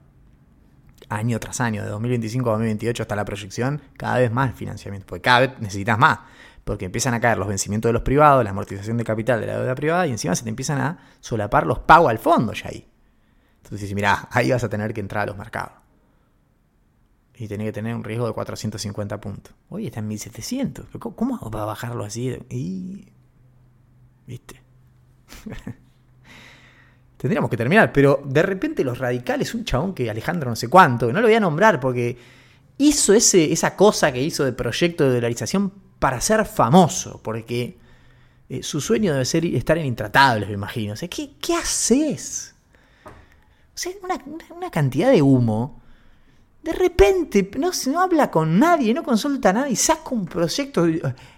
año 1.08 1.38
tras 1.38 1.60
año, 1.60 1.84
de 1.84 1.90
2025 1.90 2.48
a 2.48 2.52
2028 2.54 3.02
hasta 3.02 3.14
la 3.14 3.24
proyección, 3.24 3.80
cada 3.96 4.18
vez 4.18 4.32
más 4.32 4.54
financiamiento, 4.54 5.06
porque 5.06 5.22
cada 5.22 5.40
vez 5.40 5.50
necesitas 5.60 5.98
más, 5.98 6.18
porque 6.66 6.84
empiezan 6.84 7.14
a 7.14 7.20
caer 7.20 7.38
los 7.38 7.46
vencimientos 7.46 7.90
de 7.90 7.92
los 7.92 8.02
privados, 8.02 8.42
la 8.42 8.50
amortización 8.50 8.96
de 8.96 9.04
capital 9.04 9.40
de 9.40 9.46
la 9.46 9.56
deuda 9.56 9.76
privada 9.76 10.04
y 10.08 10.10
encima 10.10 10.34
se 10.34 10.42
te 10.42 10.48
empiezan 10.48 10.80
a 10.80 10.98
solapar 11.20 11.64
los 11.64 11.78
pagos 11.78 12.10
al 12.10 12.18
fondo 12.18 12.52
ya 12.54 12.70
ahí. 12.70 12.88
Entonces 13.62 13.94
mira, 13.94 14.26
ahí 14.32 14.50
vas 14.50 14.64
a 14.64 14.68
tener 14.68 14.92
que 14.92 15.00
entrar 15.00 15.22
a 15.22 15.26
los 15.26 15.36
mercados. 15.36 15.74
Y 17.36 17.46
tenés 17.46 17.68
que 17.68 17.72
tener 17.72 17.94
un 17.94 18.02
riesgo 18.02 18.26
de 18.26 18.32
450 18.32 19.20
puntos. 19.20 19.54
Hoy 19.68 19.86
está 19.86 20.00
en 20.00 20.08
1700. 20.08 20.86
¿Cómo 20.98 21.38
va 21.50 21.62
a 21.62 21.66
bajarlo 21.66 22.02
así? 22.02 22.36
¿Viste? 24.26 24.60
tendríamos 27.16 27.48
que 27.48 27.56
terminar. 27.56 27.92
Pero 27.92 28.20
de 28.24 28.42
repente 28.42 28.82
los 28.82 28.98
radicales, 28.98 29.54
un 29.54 29.64
chabón 29.64 29.94
que 29.94 30.10
Alejandro 30.10 30.50
no 30.50 30.56
sé 30.56 30.66
cuánto, 30.66 31.12
no 31.12 31.20
lo 31.20 31.28
voy 31.28 31.36
a 31.36 31.40
nombrar 31.40 31.78
porque 31.78 32.18
hizo 32.78 33.14
ese, 33.14 33.52
esa 33.52 33.76
cosa 33.76 34.10
que 34.10 34.20
hizo 34.20 34.44
de 34.44 34.52
proyecto 34.52 35.04
de 35.04 35.14
dolarización 35.14 35.85
para 35.98 36.20
ser 36.20 36.44
famoso, 36.44 37.20
porque 37.22 37.78
eh, 38.48 38.62
su 38.62 38.80
sueño 38.80 39.12
debe 39.12 39.24
ser 39.24 39.44
estar 39.46 39.78
en 39.78 39.86
Intratables, 39.86 40.48
me 40.48 40.54
imagino. 40.54 40.92
O 40.92 40.96
sea, 40.96 41.08
¿qué, 41.08 41.32
qué 41.40 41.54
haces? 41.54 42.54
O 43.04 44.54
una, 44.54 44.70
cantidad 44.70 45.10
de 45.10 45.20
humo. 45.20 45.80
De 46.62 46.72
repente, 46.72 47.50
no, 47.58 47.70
no 47.86 48.00
habla 48.00 48.30
con 48.30 48.58
nadie, 48.58 48.92
no 48.94 49.02
consulta 49.02 49.50
a 49.50 49.52
nadie, 49.52 49.76
saca 49.76 50.10
un 50.10 50.26
proyecto, 50.26 50.86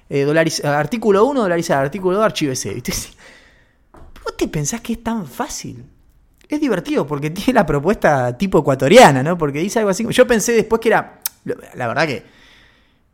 eh, 0.09 0.57
artículo 0.65 1.25
1, 1.27 1.43
dolarizar, 1.43 1.85
artículo 1.85 2.17
2, 2.17 2.25
archivo 2.25 2.53
ese. 2.53 2.73
¿viste? 2.73 2.93
¿Vos 4.25 4.37
te 4.37 4.49
pensás 4.49 4.81
que 4.81 4.95
es 4.95 5.03
tan 5.03 5.27
fácil? 5.27 5.85
Es 6.49 6.61
divertido 6.61 7.07
porque 7.07 7.29
tiene 7.31 7.55
la 7.55 7.67
propuesta 7.67 8.39
tipo 8.39 8.61
ecuatoriana, 8.61 9.23
¿no? 9.23 9.37
Porque 9.37 9.59
dice 9.59 9.81
algo 9.81 9.91
así. 9.91 10.07
Yo 10.09 10.27
pensé 10.27 10.53
después 10.53 10.81
que 10.81 10.89
era. 10.89 11.21
La 11.75 11.89
verdad 11.89 12.07
que. 12.07 12.25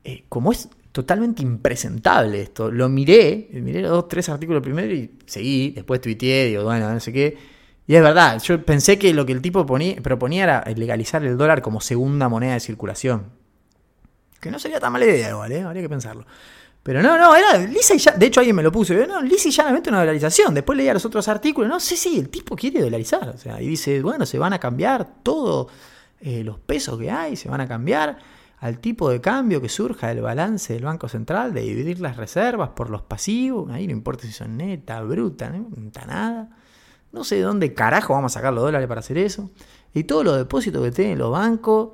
Eh, 0.04 0.24
como 0.28 0.52
es 0.52 0.68
totalmente 0.94 1.42
impresentable 1.42 2.40
esto, 2.40 2.70
lo 2.70 2.88
miré, 2.88 3.48
miré 3.50 3.82
los 3.82 3.90
dos, 3.90 4.06
tres 4.06 4.28
artículos 4.28 4.62
primero 4.62 4.94
y 4.94 5.10
seguí, 5.26 5.72
después 5.72 6.00
tuiteé, 6.00 6.46
digo, 6.46 6.62
bueno, 6.62 6.88
no 6.88 7.00
sé 7.00 7.12
qué. 7.12 7.36
Y 7.84 7.96
es 7.96 8.00
verdad, 8.00 8.40
yo 8.40 8.64
pensé 8.64 8.96
que 8.96 9.12
lo 9.12 9.26
que 9.26 9.32
el 9.32 9.42
tipo 9.42 9.66
proponía 9.66 10.44
era 10.44 10.64
legalizar 10.76 11.24
el 11.24 11.36
dólar 11.36 11.62
como 11.62 11.80
segunda 11.80 12.28
moneda 12.28 12.54
de 12.54 12.60
circulación. 12.60 13.24
Que 14.40 14.52
no 14.52 14.60
sería 14.60 14.78
tan 14.78 14.92
mala 14.92 15.06
idea 15.06 15.30
igual, 15.30 15.50
¿eh? 15.50 15.62
habría 15.62 15.82
que 15.82 15.88
pensarlo. 15.88 16.26
Pero 16.84 17.02
no, 17.02 17.18
no, 17.18 17.34
era 17.34 17.58
lisa 17.58 17.96
y 17.96 17.98
ya. 17.98 18.12
De 18.12 18.26
hecho, 18.26 18.38
alguien 18.38 18.54
me 18.54 18.62
lo 18.62 18.70
puso. 18.70 18.94
No, 18.94 19.20
lisa 19.20 19.48
y 19.48 19.50
llanamente 19.50 19.90
una 19.90 19.98
dolarización. 19.98 20.54
Después 20.54 20.76
leía 20.78 20.94
los 20.94 21.04
otros 21.04 21.26
artículos. 21.26 21.68
No 21.68 21.80
sé 21.80 21.96
si 21.96 22.20
el 22.20 22.28
tipo 22.28 22.54
quiere 22.54 22.80
dolarizar. 22.80 23.30
O 23.30 23.38
sea, 23.38 23.60
y 23.60 23.66
dice, 23.66 24.00
bueno, 24.00 24.26
se 24.26 24.38
van 24.38 24.52
a 24.52 24.60
cambiar 24.60 25.22
todos 25.24 25.72
eh, 26.20 26.44
los 26.44 26.60
pesos 26.60 27.00
que 27.00 27.10
hay, 27.10 27.34
se 27.34 27.48
van 27.48 27.62
a 27.62 27.66
cambiar 27.66 28.16
al 28.64 28.78
tipo 28.78 29.10
de 29.10 29.20
cambio 29.20 29.60
que 29.60 29.68
surja 29.68 30.08
del 30.08 30.22
balance 30.22 30.72
del 30.72 30.84
Banco 30.84 31.06
Central, 31.06 31.52
de 31.52 31.60
dividir 31.60 32.00
las 32.00 32.16
reservas 32.16 32.70
por 32.70 32.88
los 32.88 33.02
pasivos. 33.02 33.70
Ahí 33.70 33.86
no 33.86 33.92
importa 33.92 34.22
si 34.22 34.32
son 34.32 34.56
neta, 34.56 35.02
bruta, 35.02 35.50
no 35.50 35.68
nada. 36.06 36.48
No 37.12 37.24
sé 37.24 37.36
de 37.36 37.42
dónde 37.42 37.74
carajo 37.74 38.14
vamos 38.14 38.32
a 38.32 38.38
sacar 38.38 38.54
los 38.54 38.64
dólares 38.64 38.88
para 38.88 39.00
hacer 39.00 39.18
eso. 39.18 39.50
Y 39.92 40.04
todos 40.04 40.24
los 40.24 40.38
depósitos 40.38 40.82
que 40.82 40.92
tienen 40.92 41.18
los 41.18 41.30
bancos 41.30 41.90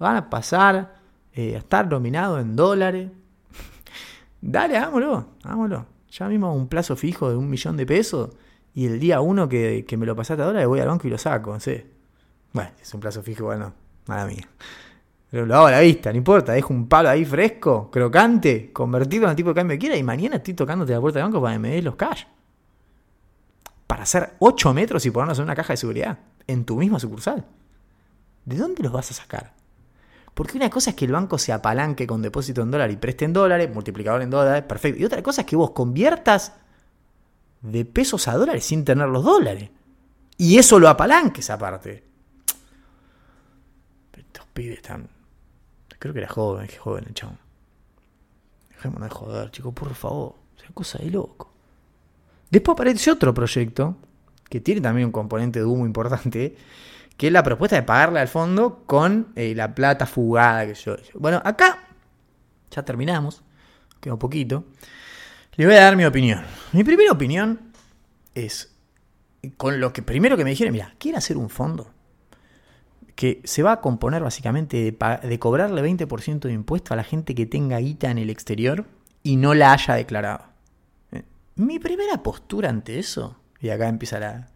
van 0.00 0.16
a 0.16 0.28
pasar 0.28 0.96
eh, 1.34 1.54
a 1.54 1.58
estar 1.58 1.88
nominados 1.88 2.40
en 2.40 2.56
dólares. 2.56 3.12
Dale, 4.40 4.76
hagámoslo, 4.76 5.24
hagámoslo. 5.44 5.86
Ya 6.10 6.26
mismo 6.26 6.52
un 6.52 6.66
plazo 6.66 6.96
fijo 6.96 7.30
de 7.30 7.36
un 7.36 7.48
millón 7.48 7.76
de 7.76 7.86
pesos 7.86 8.30
y 8.74 8.86
el 8.86 8.98
día 8.98 9.20
uno 9.20 9.48
que, 9.48 9.86
me 9.96 10.04
lo 10.04 10.16
pasaste 10.16 10.42
ahora 10.42 10.58
le 10.58 10.66
voy 10.66 10.80
al 10.80 10.88
banco 10.88 11.06
y 11.06 11.10
lo 11.10 11.18
saco, 11.18 11.60
¿sí? 11.60 11.80
Bueno, 12.52 12.70
si 12.74 12.82
es 12.82 12.92
un 12.92 12.98
plazo 12.98 13.22
fijo, 13.22 13.44
bueno, 13.44 13.72
mala 14.06 14.26
mía. 14.26 14.48
Pero 15.30 15.44
lo 15.44 15.54
hago 15.56 15.66
a 15.66 15.70
la 15.72 15.80
vista, 15.80 16.10
no 16.10 16.16
importa, 16.16 16.52
dejo 16.52 16.72
un 16.72 16.88
palo 16.88 17.10
ahí 17.10 17.24
fresco, 17.24 17.90
crocante, 17.90 18.72
convertido 18.72 19.24
en 19.24 19.30
el 19.30 19.36
tipo 19.36 19.50
de 19.50 19.54
cambio 19.54 19.74
que 19.74 19.80
quiera 19.80 19.96
y 19.96 20.02
mañana 20.02 20.36
estoy 20.36 20.54
tocándote 20.54 20.92
la 20.92 21.00
puerta 21.00 21.18
del 21.18 21.26
banco 21.26 21.42
para 21.42 21.54
que 21.54 21.58
me 21.58 21.70
des 21.70 21.84
los 21.84 21.96
cash. 21.96 22.24
Para 23.86 24.04
hacer 24.04 24.36
8 24.38 24.72
metros 24.72 25.04
y 25.04 25.10
ponernos 25.10 25.38
en 25.38 25.44
una 25.44 25.54
caja 25.54 25.74
de 25.74 25.76
seguridad, 25.76 26.18
en 26.46 26.64
tu 26.64 26.76
misma 26.76 26.98
sucursal. 26.98 27.44
¿De 28.46 28.56
dónde 28.56 28.82
los 28.82 28.92
vas 28.92 29.10
a 29.10 29.14
sacar? 29.14 29.52
Porque 30.32 30.56
una 30.56 30.70
cosa 30.70 30.90
es 30.90 30.96
que 30.96 31.04
el 31.04 31.12
banco 31.12 31.36
se 31.36 31.52
apalanque 31.52 32.06
con 32.06 32.22
depósito 32.22 32.62
en 32.62 32.70
dólar 32.70 32.90
y 32.90 32.96
preste 32.96 33.26
en 33.26 33.34
dólares, 33.34 33.68
multiplicador 33.74 34.22
en 34.22 34.30
dólares, 34.30 34.62
perfecto. 34.62 35.00
Y 35.00 35.04
otra 35.04 35.22
cosa 35.22 35.42
es 35.42 35.46
que 35.46 35.56
vos 35.56 35.72
conviertas 35.72 36.54
de 37.60 37.84
pesos 37.84 38.28
a 38.28 38.34
dólares 38.34 38.64
sin 38.64 38.84
tener 38.84 39.08
los 39.08 39.24
dólares. 39.24 39.68
Y 40.38 40.56
eso 40.56 40.78
lo 40.78 40.88
apalanques 40.88 41.50
aparte. 41.50 42.04
Estos 44.16 44.46
pibes 44.54 44.76
están. 44.76 45.17
Creo 45.98 46.12
que 46.12 46.20
era 46.20 46.28
joven, 46.28 46.66
que 46.66 46.76
joven 46.76 47.04
el 47.08 47.14
chabón. 47.14 47.38
Dejémonos 48.70 49.08
de 49.08 49.14
joder, 49.14 49.50
chicos, 49.50 49.74
por 49.74 49.94
favor. 49.94 50.34
Es 50.56 50.70
cosa 50.72 50.98
de 50.98 51.10
loco. 51.10 51.52
Después 52.50 52.74
aparece 52.74 53.10
otro 53.10 53.34
proyecto 53.34 53.96
que 54.48 54.60
tiene 54.60 54.80
también 54.80 55.06
un 55.06 55.12
componente 55.12 55.58
de 55.58 55.64
humo 55.64 55.84
importante 55.84 56.56
que 57.16 57.26
es 57.26 57.32
la 57.32 57.42
propuesta 57.42 57.76
de 57.76 57.82
pagarle 57.82 58.20
al 58.20 58.28
fondo 58.28 58.84
con 58.86 59.32
eh, 59.34 59.52
la 59.54 59.74
plata 59.74 60.06
fugada 60.06 60.64
que 60.66 60.74
yo. 60.74 60.96
Bueno, 61.14 61.42
acá 61.44 61.88
ya 62.70 62.84
terminamos, 62.84 63.42
queda 64.00 64.16
poquito. 64.16 64.64
Le 65.56 65.66
voy 65.66 65.74
a 65.74 65.82
dar 65.82 65.96
mi 65.96 66.04
opinión. 66.04 66.44
Mi 66.72 66.84
primera 66.84 67.10
opinión 67.10 67.72
es 68.34 68.72
con 69.56 69.80
lo 69.80 69.92
que 69.92 70.02
primero 70.02 70.36
que 70.36 70.44
me 70.44 70.50
dijeron, 70.50 70.72
mira, 70.72 70.94
quiere 70.98 71.18
hacer 71.18 71.36
un 71.36 71.50
fondo 71.50 71.90
que 73.18 73.40
se 73.42 73.64
va 73.64 73.72
a 73.72 73.80
componer 73.80 74.22
básicamente 74.22 74.76
de, 74.76 75.18
de 75.28 75.38
cobrarle 75.40 75.82
20% 75.82 76.38
de 76.38 76.52
impuesto 76.52 76.94
a 76.94 76.96
la 76.96 77.02
gente 77.02 77.34
que 77.34 77.46
tenga 77.46 77.78
guita 77.78 78.12
en 78.12 78.18
el 78.18 78.30
exterior 78.30 78.86
y 79.24 79.34
no 79.34 79.54
la 79.54 79.72
haya 79.72 79.94
declarado. 79.94 80.44
Eh, 81.10 81.24
mi 81.56 81.80
primera 81.80 82.22
postura 82.22 82.68
ante 82.68 83.00
eso, 83.00 83.36
y 83.60 83.70
acá 83.70 83.88
empieza 83.88 84.20
la, 84.20 84.46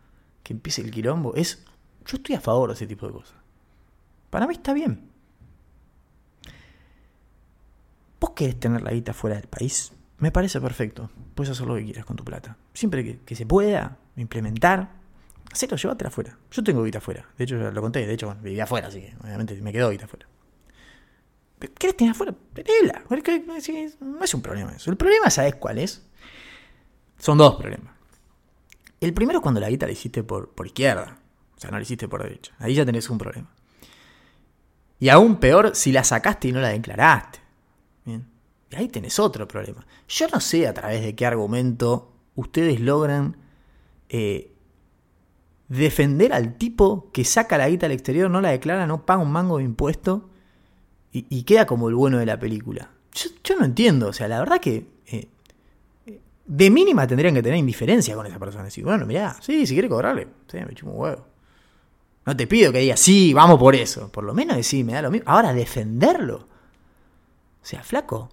que 0.45 0.53
empiece 0.53 0.81
el 0.81 0.93
quilombo, 0.93 1.35
es 1.35 1.65
yo 2.07 2.19
estoy 2.19 2.37
a 2.37 2.41
favor 2.41 2.69
de 2.69 2.77
ese 2.77 2.87
tipo 2.87 3.05
de 3.09 3.15
cosas. 3.15 3.35
Para 4.31 4.47
mí 4.47 4.55
está 4.55 4.73
bien. 4.73 5.11
¿Vos 8.21 8.31
querés 8.31 8.61
tener 8.61 8.83
la 8.83 8.93
guita 8.93 9.13
fuera 9.13 9.35
del 9.35 9.49
país? 9.49 9.91
Me 10.19 10.31
parece 10.31 10.61
perfecto. 10.61 11.11
Puedes 11.35 11.51
hacer 11.51 11.67
lo 11.67 11.75
que 11.75 11.85
quieras 11.85 12.05
con 12.05 12.15
tu 12.15 12.25
plata. 12.25 12.57
Siempre 12.75 13.19
que, 13.25 13.35
se 13.35 13.45
pueda 13.45 13.99
implementar, 14.15 15.02
hacelo, 15.53 15.77
llévatela 15.77 16.09
afuera. 16.09 16.39
Yo 16.51 16.65
tengo 16.65 16.83
guita 16.83 16.99
afuera. 16.99 17.29
De 17.37 17.45
hecho, 17.45 17.59
ya 17.59 17.71
lo 17.71 17.81
conté. 17.81 18.07
De 18.07 18.15
hecho, 18.15 18.27
bueno, 18.27 18.43
vivía 18.43 18.65
afuera, 18.65 18.89
así 18.89 19.01
que 19.01 19.15
obviamente 19.23 19.55
me 19.61 19.73
quedó 19.73 19.91
guita 19.91 20.07
afuera. 20.07 20.27
¿Querés 21.79 21.97
tener 21.97 22.13
afuera? 22.13 22.35
Tenela. 22.53 23.05
No 23.09 24.25
es 24.25 24.35
un 24.35 24.43
problema 24.43 24.73
eso. 24.73 24.91
El 24.91 24.97
problema, 24.97 25.31
¿sabes 25.31 25.55
cuál 25.55 25.79
es? 25.79 26.05
Son 27.19 27.39
dos 27.39 27.57
problemas. 27.57 27.95
El 29.01 29.15
primero 29.15 29.39
es 29.39 29.43
cuando 29.43 29.61
la 29.61 29.69
guita 29.69 29.87
la 29.87 29.93
hiciste 29.93 30.23
por, 30.23 30.51
por 30.51 30.67
izquierda. 30.67 31.19
O 31.57 31.61
sea, 31.61 31.71
no 31.71 31.77
lo 31.77 31.83
hiciste 31.83 32.09
por 32.09 32.23
derecha. 32.23 32.55
Ahí 32.59 32.75
ya 32.75 32.85
tenés 32.85 33.09
un 33.11 33.19
problema. 33.19 33.49
Y 34.99 35.09
aún 35.09 35.37
peor 35.37 35.75
si 35.75 35.93
la 35.93 36.05
sacaste 36.05 36.49
y 36.49 36.53
no 36.53 36.61
la 36.61 36.69
declaraste. 36.69 37.41
Bien. 38.05 38.27
Y 38.71 38.77
ahí 38.77 38.89
tenés 38.89 39.19
otro 39.19 39.47
problema. 39.47 39.87
Yo 40.09 40.29
no 40.29 40.41
sé 40.41 40.67
a 40.67 40.75
través 40.75 41.03
de 41.03 41.15
qué 41.15 41.27
argumento 41.27 42.13
ustedes 42.35 42.81
logran 42.81 43.37
eh, 44.09 44.52
defender 45.79 46.35
al 46.35 46.57
tipo 46.57 47.11
que 47.13 47.25
saca 47.25 47.57
la 47.57 47.69
guita 47.69 47.87
al 47.87 47.93
exterior, 47.93 48.31
no 48.31 48.41
la 48.41 48.51
declara, 48.51 48.87
no 48.87 49.07
paga 49.07 49.23
un 49.23 49.33
mango 49.33 49.59
de 49.59 49.65
impuesto 49.65 50.29
y, 51.15 51.43
queda 51.43 51.67
como 51.67 51.89
el 51.91 51.95
bueno 51.95 52.19
de 52.19 52.27
la 52.27 52.39
película. 52.39 52.91
Yo, 53.45 53.57
no 53.59 53.67
entiendo. 53.67 54.09
O 54.09 54.13
sea, 54.15 54.29
la 54.29 54.39
verdad 54.39 54.61
que 54.61 54.87
eh, 55.07 55.29
de 56.47 56.71
mínima 56.71 57.07
tendrían 57.07 57.35
que 57.35 57.43
tener 57.43 57.59
indiferencia 57.59 58.15
con 58.15 58.27
esa 58.27 58.39
persona. 58.39 58.65
Decir, 58.65 58.85
bueno, 58.85 59.05
mirá, 59.05 59.37
sí, 59.41 59.67
si 59.67 59.75
quiere 59.75 59.91
cobrarle, 59.91 60.29
sí, 60.47 60.59
me 60.67 60.75
chumo 60.75 60.93
un 60.93 61.01
huevo. 61.01 61.27
No 62.25 62.37
te 62.37 62.47
pido 62.47 62.73
que 62.73 62.79
digas, 62.79 63.01
sí, 63.01 63.35
vamos 63.35 63.59
por 63.59 63.75
eso. 63.75 64.11
Por 64.11 64.25
lo 64.25 64.33
menos 64.33 64.57
decir, 64.57 64.85
me 64.87 64.95
da 64.95 65.03
lo 65.03 65.11
mismo. 65.11 65.31
Ahora, 65.31 65.53
defenderlo. 65.53 66.37
O 66.37 67.67
sea, 67.67 67.83
flaco, 67.83 68.31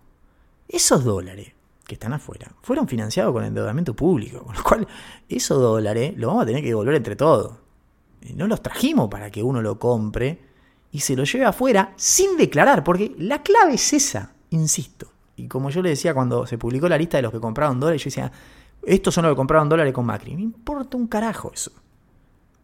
esos 0.67 1.03
dólares 1.03 1.51
que 1.89 1.95
están 1.95 2.13
afuera 2.13 2.53
fueron 2.61 2.87
financiados 2.87 3.33
con 3.33 3.43
endeudamiento 3.43 3.95
público. 3.95 4.43
Con 4.43 4.55
lo 4.55 4.63
cual, 4.63 4.87
esos 5.27 5.59
dólares 5.59 6.13
los 6.15 6.27
vamos 6.27 6.43
a 6.43 6.45
tener 6.45 6.61
que 6.61 6.69
devolver 6.69 6.95
entre 6.95 7.15
todos. 7.15 7.57
Y 8.21 8.33
no 8.33 8.47
los 8.47 8.61
trajimos 8.61 9.09
para 9.09 9.31
que 9.31 9.41
uno 9.41 9.61
lo 9.61 9.79
compre 9.79 10.39
y 10.91 10.99
se 10.99 11.15
lo 11.15 11.23
lleve 11.23 11.45
afuera 11.45 11.93
sin 11.95 12.37
declarar, 12.37 12.83
porque 12.83 13.15
la 13.17 13.41
clave 13.41 13.73
es 13.73 13.93
esa, 13.93 14.33
insisto. 14.51 15.11
Y 15.35 15.47
como 15.47 15.69
yo 15.69 15.81
le 15.81 15.89
decía 15.89 16.13
cuando 16.13 16.45
se 16.45 16.57
publicó 16.57 16.87
la 16.87 16.97
lista 16.97 17.17
de 17.17 17.23
los 17.23 17.31
que 17.31 17.39
compraron 17.39 17.79
dólares, 17.79 18.03
yo 18.03 18.07
decía, 18.09 18.31
estos 18.83 19.13
son 19.13 19.23
los 19.23 19.33
que 19.33 19.37
compraron 19.37 19.67
dólares 19.67 19.93
con 19.93 20.05
Macri. 20.05 20.35
Me 20.35 20.43
importa 20.43 20.95
un 20.95 21.07
carajo 21.07 21.51
eso. 21.53 21.71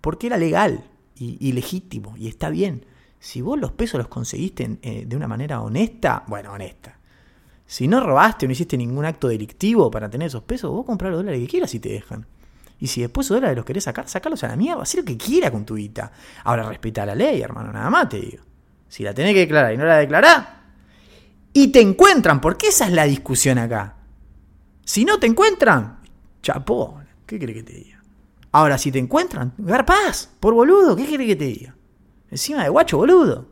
Porque 0.02 0.28
era 0.28 0.38
legal 0.38 0.84
y, 1.16 1.52
legítimo 1.52 2.16
y 2.16 2.28
está 2.28 2.50
bien. 2.50 2.86
Si 3.20 3.42
vos 3.42 3.60
los 3.60 3.72
pesos 3.72 3.98
los 3.98 4.08
conseguiste 4.08 4.78
eh, 4.84 5.06
de 5.08 5.16
una 5.16 5.28
manera 5.28 5.62
honesta, 5.62 6.24
bueno, 6.28 6.52
honesta. 6.52 7.00
Si 7.66 7.88
no 7.88 8.00
robaste 8.00 8.46
o 8.46 8.48
no 8.48 8.54
hiciste 8.54 8.78
ningún 8.78 9.06
acto 9.06 9.28
delictivo 9.28 9.90
para 9.90 10.10
tener 10.10 10.28
esos 10.28 10.44
pesos, 10.44 10.72
vos 10.72 10.86
comprás 10.86 11.12
los 11.12 11.20
dólares 11.20 11.42
que 11.42 11.48
quieras 11.48 11.74
y 11.74 11.80
te 11.80 11.90
dejan. 11.90 12.26
Y 12.80 12.88
si 12.88 13.02
después 13.02 13.26
esos 13.26 13.38
dólares 13.38 13.56
los 13.56 13.66
querés 13.66 13.86
sacar, 13.86 14.08
sacarlos 14.08 14.44
a 14.44 14.50
la 14.50 14.56
mierda, 14.56 14.84
haz 14.84 14.96
lo 14.96 15.04
que 15.04 15.18
quiera 15.18 15.50
con 15.50 15.66
tu 15.66 15.76
guita. 15.76 16.12
Ahora 16.44 16.68
respeta 16.68 17.06
la 17.06 17.16
ley, 17.16 17.42
hermano, 17.42 17.72
nada 17.72 17.90
más 17.90 18.10
te 18.10 18.20
digo. 18.20 18.44
Si 18.88 19.04
la 19.04 19.14
tenés 19.14 19.34
que 19.34 19.40
declarar 19.40 19.74
y 19.74 19.78
no 19.78 19.86
la 19.86 19.98
declarás, 19.98 20.48
y 21.54 21.70
te 21.70 21.82
encuentran, 21.82 22.42
porque 22.42 22.68
esa 22.68 22.86
es 22.86 22.92
la 22.92 23.06
discusión 23.06 23.58
acá. 23.58 23.96
Si 24.84 25.06
no 25.06 25.20
te 25.20 25.26
encuentran, 25.26 26.00
chapó, 26.44 27.00
¿qué 27.26 27.40
crees 27.40 27.58
que 27.58 27.64
te 27.64 27.74
diga? 27.74 28.04
Ahora, 28.52 28.78
si 28.78 28.92
te 28.92 29.00
encuentran, 29.00 29.54
garpaz, 29.58 30.30
por 30.40 30.54
boludo, 30.54 30.96
¿qué 30.96 31.06
crees 31.06 31.30
que 31.30 31.36
te 31.36 31.46
diga? 31.46 31.76
Encima 32.30 32.64
de 32.64 32.70
guacho, 32.70 32.98
boludo. 32.98 33.48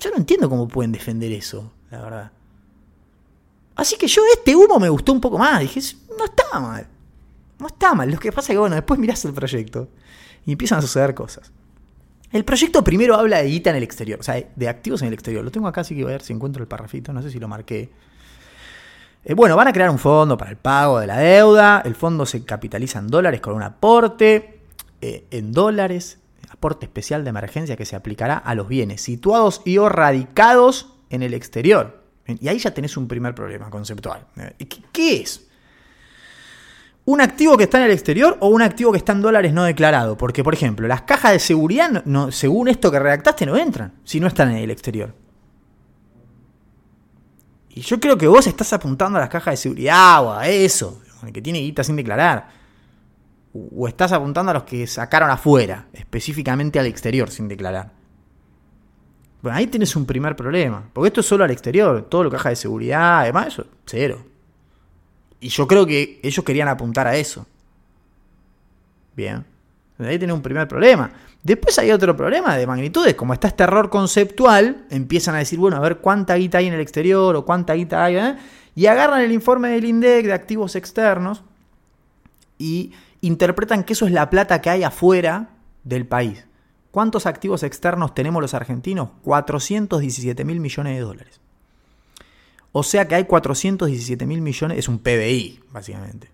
Yo 0.00 0.10
no 0.10 0.16
entiendo 0.16 0.50
cómo 0.50 0.68
pueden 0.68 0.92
defender 0.92 1.32
eso, 1.32 1.72
la 1.90 2.02
verdad. 2.02 2.32
Así 3.76 3.96
que 3.96 4.06
yo 4.06 4.22
este 4.32 4.54
humo 4.54 4.78
me 4.78 4.88
gustó 4.88 5.12
un 5.12 5.20
poco 5.20 5.38
más. 5.38 5.60
Dije, 5.60 5.80
no 6.18 6.24
está 6.24 6.60
mal. 6.60 6.86
No 7.58 7.66
está 7.66 7.94
mal. 7.94 8.10
Lo 8.10 8.18
que 8.18 8.32
pasa 8.32 8.52
es 8.52 8.56
que, 8.56 8.58
bueno, 8.58 8.76
después 8.76 8.98
mirás 9.00 9.24
el 9.24 9.32
proyecto 9.32 9.88
y 10.46 10.52
empiezan 10.52 10.78
a 10.78 10.82
suceder 10.82 11.14
cosas. 11.14 11.52
El 12.30 12.44
proyecto 12.44 12.82
primero 12.82 13.14
habla 13.14 13.38
de 13.38 13.48
guita 13.48 13.70
en 13.70 13.76
el 13.76 13.84
exterior, 13.84 14.18
o 14.18 14.22
sea, 14.22 14.42
de 14.54 14.68
activos 14.68 15.02
en 15.02 15.08
el 15.08 15.14
exterior. 15.14 15.44
Lo 15.44 15.52
tengo 15.52 15.68
acá, 15.68 15.82
así 15.82 15.94
que 15.94 16.02
voy 16.02 16.12
a 16.12 16.16
ver 16.16 16.22
si 16.22 16.32
encuentro 16.32 16.62
el 16.62 16.68
parrafito, 16.68 17.12
no 17.12 17.22
sé 17.22 17.30
si 17.30 17.38
lo 17.38 17.46
marqué. 17.46 17.90
Eh, 19.24 19.34
bueno, 19.34 19.56
van 19.56 19.68
a 19.68 19.72
crear 19.72 19.88
un 19.88 19.98
fondo 19.98 20.36
para 20.36 20.50
el 20.50 20.56
pago 20.56 20.98
de 20.98 21.06
la 21.06 21.18
deuda. 21.18 21.82
El 21.84 21.94
fondo 21.94 22.26
se 22.26 22.44
capitaliza 22.44 22.98
en 22.98 23.08
dólares 23.08 23.40
con 23.40 23.54
un 23.54 23.62
aporte 23.62 24.60
eh, 25.00 25.26
en 25.30 25.52
dólares, 25.52 26.18
aporte 26.50 26.86
especial 26.86 27.24
de 27.24 27.30
emergencia 27.30 27.76
que 27.76 27.84
se 27.84 27.94
aplicará 27.94 28.36
a 28.36 28.54
los 28.54 28.68
bienes 28.68 29.00
situados 29.00 29.62
y 29.64 29.78
o 29.78 29.88
radicados 29.88 30.92
en 31.10 31.22
el 31.22 31.34
exterior. 31.34 32.03
Y 32.26 32.48
ahí 32.48 32.58
ya 32.58 32.72
tenés 32.72 32.96
un 32.96 33.06
primer 33.06 33.34
problema 33.34 33.68
conceptual. 33.70 34.26
Eh, 34.36 34.66
¿Qué 34.92 35.20
es? 35.20 35.46
¿Un 37.06 37.20
activo 37.20 37.58
que 37.58 37.64
está 37.64 37.78
en 37.78 37.84
el 37.84 37.90
exterior 37.90 38.38
o 38.40 38.48
un 38.48 38.62
activo 38.62 38.90
que 38.90 38.98
está 38.98 39.12
en 39.12 39.20
dólares 39.20 39.52
no 39.52 39.64
declarado? 39.64 40.16
Porque, 40.16 40.42
por 40.42 40.54
ejemplo, 40.54 40.88
las 40.88 41.02
cajas 41.02 41.32
de 41.32 41.38
seguridad, 41.38 42.02
no, 42.06 42.32
según 42.32 42.68
esto 42.68 42.90
que 42.90 42.98
redactaste, 42.98 43.44
no 43.44 43.56
entran 43.58 43.92
si 44.04 44.20
no 44.20 44.26
están 44.26 44.50
en 44.52 44.56
el 44.56 44.70
exterior. 44.70 45.14
Y 47.68 47.82
yo 47.82 48.00
creo 48.00 48.16
que 48.16 48.26
vos 48.26 48.46
estás 48.46 48.72
apuntando 48.72 49.18
a 49.18 49.20
las 49.20 49.28
cajas 49.28 49.52
de 49.52 49.56
seguridad 49.58 50.24
o 50.24 50.32
a 50.32 50.48
eso, 50.48 51.02
que 51.30 51.42
tiene 51.42 51.58
guita 51.58 51.84
sin 51.84 51.96
declarar. 51.96 52.48
O 53.52 53.86
estás 53.86 54.12
apuntando 54.12 54.52
a 54.52 54.54
los 54.54 54.62
que 54.62 54.86
sacaron 54.86 55.28
afuera, 55.28 55.88
específicamente 55.92 56.78
al 56.78 56.86
exterior 56.86 57.30
sin 57.30 57.48
declarar. 57.48 57.92
Bueno, 59.44 59.58
ahí 59.58 59.66
tienes 59.66 59.94
un 59.94 60.06
primer 60.06 60.34
problema. 60.34 60.88
Porque 60.90 61.08
esto 61.08 61.20
es 61.20 61.26
solo 61.26 61.44
al 61.44 61.50
exterior. 61.50 62.06
Todo 62.08 62.24
lo 62.24 62.30
caja 62.30 62.48
de 62.48 62.56
seguridad, 62.56 63.18
además, 63.20 63.48
eso, 63.48 63.66
cero. 63.84 64.24
Y 65.38 65.50
yo 65.50 65.66
creo 65.66 65.84
que 65.84 66.18
ellos 66.22 66.42
querían 66.42 66.66
apuntar 66.66 67.06
a 67.06 67.14
eso. 67.14 67.46
Bien. 69.14 69.44
Ahí 69.98 70.18
tiene 70.18 70.32
un 70.32 70.40
primer 70.40 70.66
problema. 70.66 71.10
Después 71.42 71.78
hay 71.78 71.90
otro 71.90 72.16
problema 72.16 72.56
de 72.56 72.66
magnitudes. 72.66 73.16
Como 73.16 73.34
está 73.34 73.48
este 73.48 73.64
error 73.64 73.90
conceptual, 73.90 74.86
empiezan 74.88 75.34
a 75.34 75.40
decir, 75.40 75.58
bueno, 75.58 75.76
a 75.76 75.80
ver 75.80 75.98
cuánta 75.98 76.36
guita 76.36 76.56
hay 76.56 76.68
en 76.68 76.72
el 76.72 76.80
exterior 76.80 77.36
o 77.36 77.44
cuánta 77.44 77.74
guita 77.74 78.02
hay. 78.02 78.16
¿eh? 78.16 78.36
Y 78.74 78.86
agarran 78.86 79.20
el 79.20 79.32
informe 79.32 79.68
del 79.68 79.84
INDEC 79.84 80.24
de 80.24 80.32
activos 80.32 80.74
externos 80.74 81.42
y 82.56 82.94
interpretan 83.20 83.84
que 83.84 83.92
eso 83.92 84.06
es 84.06 84.12
la 84.12 84.30
plata 84.30 84.62
que 84.62 84.70
hay 84.70 84.84
afuera 84.84 85.50
del 85.82 86.06
país. 86.06 86.46
¿Cuántos 86.94 87.26
activos 87.26 87.64
externos 87.64 88.14
tenemos 88.14 88.40
los 88.40 88.54
argentinos? 88.54 89.08
417 89.24 90.44
mil 90.44 90.60
millones 90.60 90.94
de 90.94 91.00
dólares. 91.00 91.40
O 92.70 92.84
sea 92.84 93.08
que 93.08 93.16
hay 93.16 93.24
417 93.24 94.24
mil 94.26 94.40
millones, 94.40 94.78
es 94.78 94.86
un 94.86 95.00
PBI, 95.00 95.58
básicamente. 95.72 96.30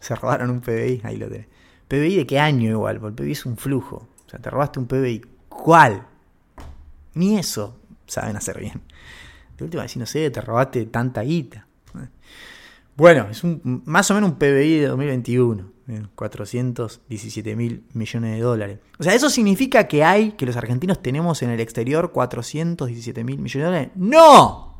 Se 0.00 0.16
robaron 0.16 0.50
un 0.50 0.60
PBI, 0.60 1.02
ahí 1.04 1.18
lo 1.18 1.28
tenés. 1.28 1.46
¿PBI 1.86 2.16
de 2.16 2.26
qué 2.26 2.40
año 2.40 2.68
igual? 2.68 2.98
Porque 2.98 3.22
el 3.22 3.28
PBI 3.28 3.30
es 3.30 3.46
un 3.46 3.56
flujo. 3.56 4.08
O 4.26 4.28
sea, 4.28 4.40
te 4.40 4.50
robaste 4.50 4.80
un 4.80 4.88
PBI. 4.88 5.24
¿Cuál? 5.48 6.04
Ni 7.14 7.38
eso 7.38 7.78
saben 8.08 8.34
hacer 8.34 8.58
bien. 8.58 8.82
De 9.56 9.62
última, 9.62 9.86
si 9.86 10.00
no 10.00 10.06
sé, 10.06 10.28
te 10.30 10.40
robaste 10.40 10.86
tanta 10.86 11.20
guita. 11.20 11.68
Bueno, 12.96 13.28
es 13.30 13.44
un, 13.44 13.84
más 13.86 14.10
o 14.10 14.14
menos 14.14 14.30
un 14.30 14.36
PBI 14.36 14.80
de 14.80 14.86
2021. 14.88 15.64
417 16.14 17.56
mil 17.56 17.84
millones 17.92 18.36
de 18.36 18.40
dólares. 18.40 18.78
O 18.98 19.02
sea, 19.02 19.14
¿eso 19.14 19.30
significa 19.30 19.88
que 19.88 20.04
hay, 20.04 20.32
que 20.32 20.46
los 20.46 20.56
argentinos 20.56 21.02
tenemos 21.02 21.42
en 21.42 21.50
el 21.50 21.60
exterior 21.60 22.12
417 22.12 23.24
mil 23.24 23.38
millones 23.38 23.54
de 23.54 23.64
dólares? 23.64 23.90
¡No! 23.96 24.70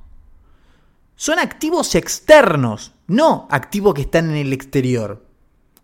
son 1.21 1.39
activos 1.39 1.95
externos, 1.97 2.95
no 3.07 3.47
activos 3.51 3.93
que 3.93 4.01
están 4.01 4.31
en 4.31 4.37
el 4.37 4.55
exterior. 4.55 5.23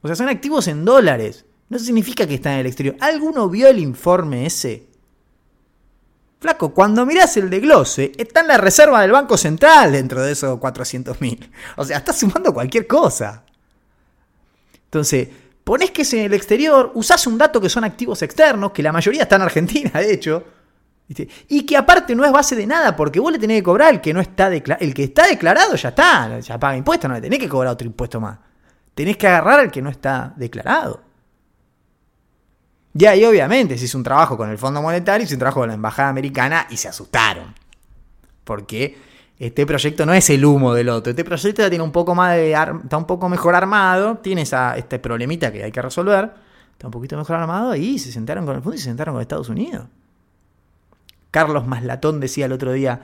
O 0.00 0.08
sea, 0.08 0.16
son 0.16 0.30
activos 0.30 0.66
en 0.66 0.86
dólares. 0.86 1.44
No 1.68 1.78
significa 1.78 2.26
que 2.26 2.36
están 2.36 2.54
en 2.54 2.60
el 2.60 2.66
exterior. 2.68 2.96
¿Alguno 3.00 3.50
vio 3.50 3.68
el 3.68 3.78
informe 3.78 4.46
ese? 4.46 4.88
Flaco, 6.40 6.72
cuando 6.72 7.04
mirás 7.04 7.36
el 7.36 7.50
de 7.50 7.60
Glose, 7.60 8.12
está 8.16 8.40
en 8.40 8.48
la 8.48 8.56
reserva 8.56 9.02
del 9.02 9.12
Banco 9.12 9.36
Central 9.36 9.92
dentro 9.92 10.22
de 10.22 10.32
esos 10.32 10.58
400 10.58 11.20
mil. 11.20 11.50
O 11.76 11.84
sea, 11.84 11.98
estás 11.98 12.18
sumando 12.18 12.54
cualquier 12.54 12.86
cosa. 12.86 13.44
Entonces, 14.96 15.28
ponés 15.62 15.90
que 15.90 16.02
es 16.02 16.12
en 16.14 16.20
el 16.20 16.32
exterior, 16.32 16.90
usás 16.94 17.26
un 17.26 17.36
dato 17.36 17.60
que 17.60 17.68
son 17.68 17.84
activos 17.84 18.22
externos, 18.22 18.72
que 18.72 18.82
la 18.82 18.92
mayoría 18.92 19.24
está 19.24 19.36
en 19.36 19.42
Argentina, 19.42 19.90
de 20.00 20.14
hecho, 20.14 20.42
y 21.48 21.66
que 21.66 21.76
aparte 21.76 22.14
no 22.14 22.24
es 22.24 22.32
base 22.32 22.56
de 22.56 22.66
nada, 22.66 22.96
porque 22.96 23.20
vos 23.20 23.30
le 23.30 23.38
tenés 23.38 23.58
que 23.58 23.62
cobrar 23.62 23.92
el 23.92 24.00
que 24.00 24.14
no 24.14 24.20
está 24.22 24.48
declarado. 24.48 24.86
El 24.86 24.94
que 24.94 25.04
está 25.04 25.26
declarado 25.26 25.76
ya 25.76 25.90
está, 25.90 26.40
ya 26.40 26.58
paga 26.58 26.78
impuestos, 26.78 27.08
no 27.08 27.14
le 27.14 27.20
tenés 27.20 27.38
que 27.38 27.48
cobrar 27.48 27.74
otro 27.74 27.86
impuesto 27.86 28.20
más. 28.20 28.38
Tenés 28.94 29.18
que 29.18 29.28
agarrar 29.28 29.60
al 29.60 29.70
que 29.70 29.82
no 29.82 29.90
está 29.90 30.32
declarado. 30.34 31.02
Ya, 32.94 33.14
y 33.14 33.22
obviamente 33.26 33.76
se 33.76 33.84
hizo 33.84 33.98
un 33.98 34.04
trabajo 34.04 34.38
con 34.38 34.48
el 34.48 34.56
Fondo 34.56 34.80
Monetario, 34.80 35.26
hizo 35.26 35.34
un 35.34 35.40
trabajo 35.40 35.60
con 35.60 35.68
la 35.68 35.74
Embajada 35.74 36.08
Americana 36.08 36.66
y 36.70 36.78
se 36.78 36.88
asustaron. 36.88 37.54
Porque 38.44 38.96
este 39.38 39.66
proyecto 39.66 40.06
no 40.06 40.14
es 40.14 40.30
el 40.30 40.44
humo 40.44 40.72
del 40.72 40.88
otro. 40.88 41.10
Este 41.10 41.24
proyecto 41.24 41.62
ya 41.62 41.68
tiene 41.68 41.84
un 41.84 41.92
poco 41.92 42.14
más 42.14 42.36
de 42.36 42.52
está 42.52 42.96
un 42.96 43.06
poco 43.06 43.28
mejor 43.28 43.54
armado, 43.54 44.16
tiene 44.18 44.42
esa, 44.42 44.76
este 44.76 44.98
problemita 44.98 45.52
que 45.52 45.62
hay 45.62 45.72
que 45.72 45.82
resolver, 45.82 46.32
está 46.72 46.86
un 46.86 46.90
poquito 46.90 47.16
mejor 47.16 47.36
armado 47.36 47.74
y 47.76 47.98
se 47.98 48.12
sentaron 48.12 48.46
con 48.46 48.56
el 48.56 48.62
fondo 48.62 48.76
y 48.76 48.78
se 48.78 48.84
sentaron 48.84 49.14
con 49.14 49.22
Estados 49.22 49.48
Unidos. 49.48 49.86
Carlos 51.30 51.66
Maslatón 51.66 52.18
decía 52.18 52.46
el 52.46 52.52
otro 52.52 52.72
día, 52.72 53.02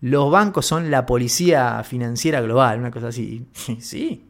los 0.00 0.30
bancos 0.30 0.66
son 0.66 0.90
la 0.90 1.06
policía 1.06 1.84
financiera 1.84 2.40
global, 2.40 2.80
una 2.80 2.90
cosa 2.90 3.08
así. 3.08 3.46
sí, 3.78 4.26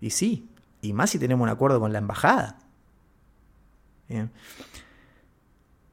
y 0.00 0.10
sí, 0.10 0.46
y 0.82 0.92
más 0.92 1.08
si 1.08 1.18
tenemos 1.18 1.42
un 1.42 1.48
acuerdo 1.48 1.80
con 1.80 1.92
la 1.92 2.00
embajada. 2.00 2.58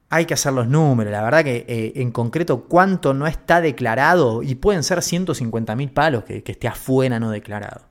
Hay 0.10 0.26
que 0.26 0.36
hacer 0.36 0.54
los 0.54 0.68
números, 0.68 1.12
la 1.12 1.24
verdad 1.24 1.44
que 1.44 1.66
eh, 1.68 1.94
en 1.96 2.12
concreto 2.12 2.66
cuánto 2.66 3.14
no 3.14 3.28
está 3.28 3.60
declarado, 3.60 4.44
y 4.44 4.56
pueden 4.56 4.84
ser 4.84 5.02
150 5.02 5.76
mil 5.76 5.92
palos 5.92 6.24
que, 6.24 6.44
esté 6.46 6.68
afuera 6.68 7.20
no 7.20 7.32
declarado. 7.32 7.82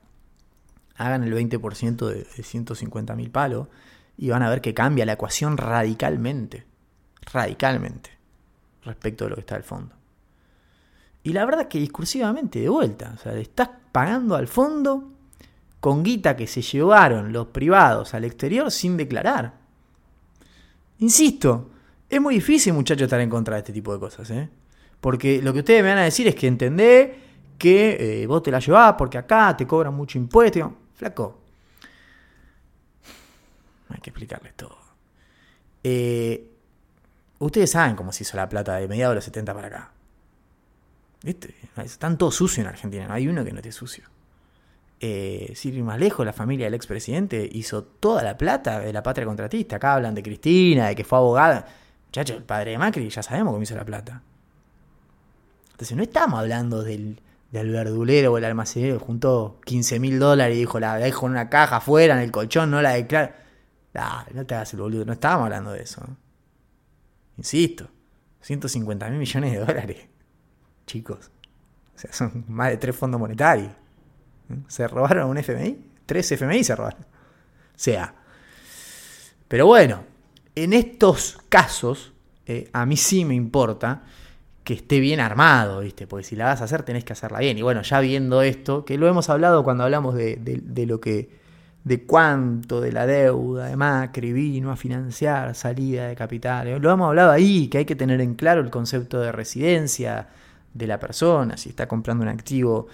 Hagan 0.95 1.23
el 1.23 1.33
20% 1.33 2.07
de, 2.07 2.23
de 2.23 2.43
150 2.43 3.15
mil 3.15 3.29
palos 3.29 3.67
y 4.17 4.29
van 4.29 4.43
a 4.43 4.49
ver 4.49 4.61
que 4.61 4.73
cambia 4.73 5.05
la 5.05 5.13
ecuación 5.13 5.57
radicalmente. 5.57 6.65
Radicalmente 7.33 8.11
respecto 8.85 9.25
de 9.25 9.31
lo 9.31 9.35
que 9.35 9.41
está 9.41 9.55
al 9.55 9.63
fondo. 9.63 9.95
Y 11.23 11.33
la 11.33 11.43
verdad 11.43 11.67
que 11.67 11.79
discursivamente, 11.79 12.59
de 12.59 12.69
vuelta, 12.69 13.13
o 13.15 13.17
sea, 13.17 13.33
le 13.33 13.41
estás 13.41 13.69
pagando 13.91 14.35
al 14.35 14.47
fondo 14.47 15.11
con 15.79 16.03
guita 16.03 16.35
que 16.35 16.47
se 16.47 16.61
llevaron 16.61 17.33
los 17.33 17.47
privados 17.47 18.13
al 18.13 18.25
exterior 18.25 18.71
sin 18.71 18.95
declarar. 18.95 19.53
Insisto, 20.99 21.71
es 22.15 22.21
muy 22.21 22.35
difícil, 22.35 22.73
muchachos, 22.73 23.03
estar 23.03 23.19
en 23.19 23.29
contra 23.29 23.55
de 23.55 23.59
este 23.59 23.73
tipo 23.73 23.93
de 23.93 23.99
cosas, 23.99 24.29
¿eh? 24.31 24.49
Porque 24.99 25.41
lo 25.41 25.53
que 25.53 25.59
ustedes 25.59 25.83
me 25.83 25.89
van 25.89 25.99
a 25.99 26.03
decir 26.03 26.27
es 26.27 26.35
que 26.35 26.47
entendé 26.47 27.15
que 27.57 28.23
eh, 28.23 28.27
vos 28.27 28.43
te 28.43 28.51
la 28.51 28.59
llevás 28.59 28.95
porque 28.97 29.17
acá 29.17 29.55
te 29.55 29.67
cobran 29.67 29.93
mucho 29.93 30.17
impuesto. 30.17 30.73
Flaco, 30.95 31.39
hay 33.89 33.99
que 33.99 34.09
explicarles 34.09 34.53
todo. 34.55 34.77
Eh, 35.83 36.51
Ustedes 37.39 37.71
saben 37.71 37.95
cómo 37.95 38.11
se 38.11 38.23
hizo 38.23 38.37
la 38.37 38.47
plata 38.47 38.75
de 38.77 38.87
mediados 38.87 39.11
de 39.11 39.15
los 39.15 39.25
70 39.25 39.53
para 39.53 39.67
acá. 39.67 39.91
¿Viste? 41.21 41.55
Están 41.83 42.17
todos 42.17 42.35
sucios 42.35 42.59
en 42.59 42.67
Argentina, 42.67 43.07
no 43.07 43.13
hay 43.13 43.27
uno 43.27 43.43
que 43.43 43.51
no 43.51 43.57
esté 43.57 43.71
sucio. 43.71 44.05
Eh, 44.99 45.53
más 45.83 45.99
lejos, 45.99 46.25
la 46.25 46.33
familia 46.33 46.65
del 46.65 46.73
expresidente 46.73 47.47
hizo 47.51 47.83
toda 47.83 48.23
la 48.23 48.37
plata 48.37 48.79
de 48.79 48.93
la 48.93 49.03
patria 49.03 49.25
contratista. 49.25 49.75
Acá 49.75 49.95
hablan 49.95 50.15
de 50.15 50.23
Cristina, 50.23 50.87
de 50.87 50.95
que 50.95 51.03
fue 51.03 51.17
abogada. 51.17 51.67
Muchachos, 52.15 52.37
el 52.37 52.43
padre 52.43 52.71
de 52.71 52.77
Macri 52.77 53.09
ya 53.09 53.21
sabemos 53.21 53.51
cómo 53.51 53.61
hizo 53.61 53.75
la 53.75 53.83
plata. 53.83 54.21
Entonces 55.71 55.97
no 55.97 56.03
estamos 56.03 56.39
hablando 56.39 56.81
del, 56.81 57.19
del 57.51 57.71
verdulero 57.71 58.31
o 58.31 58.37
el 58.37 58.45
almacenero 58.45 58.97
que 58.97 59.03
juntó 59.03 59.59
15 59.65 59.99
mil 59.99 60.17
dólares 60.17 60.55
y 60.55 60.59
dijo, 60.61 60.79
la 60.79 60.95
dejo 60.95 61.25
en 61.25 61.33
una 61.33 61.49
caja 61.49 61.75
afuera, 61.75 62.15
en 62.15 62.21
el 62.21 62.31
colchón, 62.31 62.71
no 62.71 62.81
la 62.81 62.91
declaro. 62.91 63.33
no 64.33 64.45
te 64.45 64.55
hagas 64.55 64.73
el 64.73 64.79
boludo, 64.79 65.03
no 65.03 65.11
estábamos 65.11 65.47
hablando 65.47 65.73
de 65.73 65.83
eso. 65.83 66.07
Insisto, 67.37 67.89
150 68.39 69.09
mil 69.09 69.19
millones 69.19 69.51
de 69.51 69.59
dólares. 69.59 70.07
Chicos, 70.87 71.31
o 71.97 71.99
sea, 71.99 72.13
son 72.13 72.45
más 72.47 72.69
de 72.69 72.77
tres 72.77 72.95
fondos 72.95 73.19
monetarios. 73.19 73.73
¿Se 74.69 74.87
robaron 74.87 75.31
un 75.31 75.37
FMI? 75.37 75.91
Tres 76.05 76.31
FMI 76.31 76.63
se 76.63 76.77
robaron. 76.77 77.01
O 77.01 77.75
sea, 77.75 78.15
pero 79.49 79.65
bueno, 79.65 80.14
en 80.55 80.73
estos 80.73 81.37
casos, 81.49 82.13
eh, 82.45 82.69
a 82.73 82.85
mí 82.85 82.97
sí 82.97 83.25
me 83.25 83.35
importa 83.35 84.03
que 84.63 84.73
esté 84.73 84.99
bien 84.99 85.19
armado, 85.19 85.81
¿viste? 85.81 86.07
Porque 86.07 86.23
si 86.23 86.35
la 86.35 86.45
vas 86.45 86.61
a 86.61 86.63
hacer, 86.63 86.83
tenés 86.83 87.03
que 87.03 87.13
hacerla 87.13 87.39
bien. 87.39 87.57
Y 87.57 87.61
bueno, 87.61 87.81
ya 87.83 87.99
viendo 87.99 88.41
esto, 88.41 88.83
que 88.83 88.97
lo 88.97 89.07
hemos 89.07 89.29
hablado 89.29 89.63
cuando 89.63 89.83
hablamos 89.83 90.15
de, 90.15 90.37
de 90.37 90.85
lo 90.85 90.99
que. 90.99 91.29
de 91.83 92.03
cuánto 92.03 92.81
de 92.81 92.91
la 92.91 93.05
deuda 93.05 93.67
de 93.67 93.75
Macri 93.75 94.33
vino 94.33 94.71
a 94.71 94.75
financiar 94.75 95.53
salida 95.53 96.07
de 96.07 96.15
capitales. 96.15 96.81
Lo 96.81 96.91
hemos 96.91 97.07
hablado 97.09 97.31
ahí, 97.31 97.67
que 97.67 97.79
hay 97.79 97.85
que 97.85 97.95
tener 97.95 98.21
en 98.21 98.33
claro 98.35 98.61
el 98.61 98.71
concepto 98.71 99.19
de 99.19 99.31
residencia 99.31 100.29
de 100.73 100.87
la 100.87 100.99
persona, 100.99 101.57
si 101.57 101.69
está 101.69 101.87
comprando 101.87 102.23
un 102.23 102.29
activo 102.29 102.87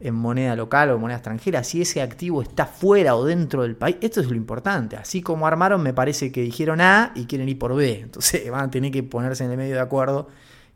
en 0.00 0.14
moneda 0.14 0.54
local 0.56 0.90
o 0.90 0.98
moneda 0.98 1.16
extranjera, 1.16 1.64
si 1.64 1.82
ese 1.82 2.02
activo 2.02 2.42
está 2.42 2.66
fuera 2.66 3.16
o 3.16 3.24
dentro 3.24 3.62
del 3.62 3.76
país, 3.76 3.96
esto 4.00 4.20
es 4.20 4.28
lo 4.28 4.34
importante. 4.34 4.96
Así 4.96 5.22
como 5.22 5.46
armaron, 5.46 5.82
me 5.82 5.94
parece 5.94 6.30
que 6.30 6.42
dijeron 6.42 6.80
A 6.80 7.12
y 7.14 7.26
quieren 7.26 7.48
ir 7.48 7.58
por 7.58 7.74
B. 7.74 8.00
Entonces 8.00 8.50
van 8.50 8.64
a 8.64 8.70
tener 8.70 8.90
que 8.92 9.02
ponerse 9.02 9.44
en 9.44 9.50
el 9.50 9.56
medio 9.56 9.74
de 9.74 9.80
acuerdo 9.80 10.28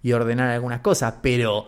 y 0.03 0.13
ordenar 0.13 0.49
algunas 0.49 0.81
cosas. 0.81 1.15
Pero 1.21 1.67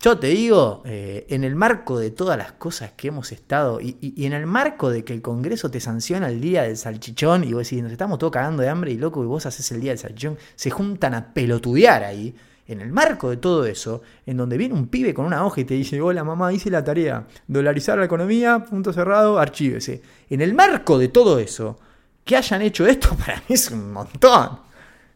yo 0.00 0.18
te 0.18 0.28
digo, 0.28 0.82
eh, 0.84 1.26
en 1.30 1.44
el 1.44 1.56
marco 1.56 1.98
de 1.98 2.10
todas 2.10 2.36
las 2.38 2.52
cosas 2.52 2.92
que 2.92 3.08
hemos 3.08 3.32
estado, 3.32 3.80
y, 3.80 4.14
en 4.26 4.34
el 4.34 4.46
marco 4.46 4.90
de 4.90 5.02
que 5.02 5.14
el 5.14 5.22
Congreso 5.22 5.70
te 5.70 5.80
sanciona 5.80 6.28
el 6.28 6.40
día 6.40 6.62
del 6.62 6.76
salchichón, 6.76 7.42
y 7.42 7.54
vos 7.54 7.64
decís, 7.64 7.82
nos 7.82 7.90
estamos 7.90 8.18
todos 8.18 8.32
cagando 8.32 8.62
de 8.62 8.68
hambre 8.68 8.92
y 8.92 8.98
loco, 8.98 9.22
y 9.24 9.26
vos 9.26 9.46
haces 9.46 9.72
el 9.72 9.80
día 9.80 9.92
del 9.92 9.98
salchichón, 9.98 10.36
se 10.56 10.70
juntan 10.70 11.14
a 11.14 11.32
pelotudear 11.32 12.04
ahí 12.04 12.34
en 12.66 12.80
el 12.80 12.92
marco 12.92 13.30
de 13.30 13.36
todo 13.36 13.66
eso, 13.66 14.02
en 14.24 14.36
donde 14.36 14.56
viene 14.56 14.74
un 14.74 14.88
pibe 14.88 15.12
con 15.12 15.26
una 15.26 15.44
hoja 15.44 15.60
y 15.60 15.64
te 15.64 15.74
dice, 15.74 16.00
hola 16.00 16.24
mamá, 16.24 16.52
hice 16.52 16.70
la 16.70 16.82
tarea, 16.82 17.26
dolarizar 17.46 17.98
la 17.98 18.06
economía, 18.06 18.60
punto 18.60 18.92
cerrado, 18.92 19.38
archívese. 19.38 20.02
En 20.30 20.40
el 20.40 20.54
marco 20.54 20.98
de 20.98 21.08
todo 21.08 21.38
eso, 21.38 21.78
que 22.24 22.36
hayan 22.36 22.62
hecho 22.62 22.86
esto 22.86 23.14
para 23.26 23.36
mí 23.36 23.54
es 23.54 23.70
un 23.70 23.92
montón. 23.92 24.60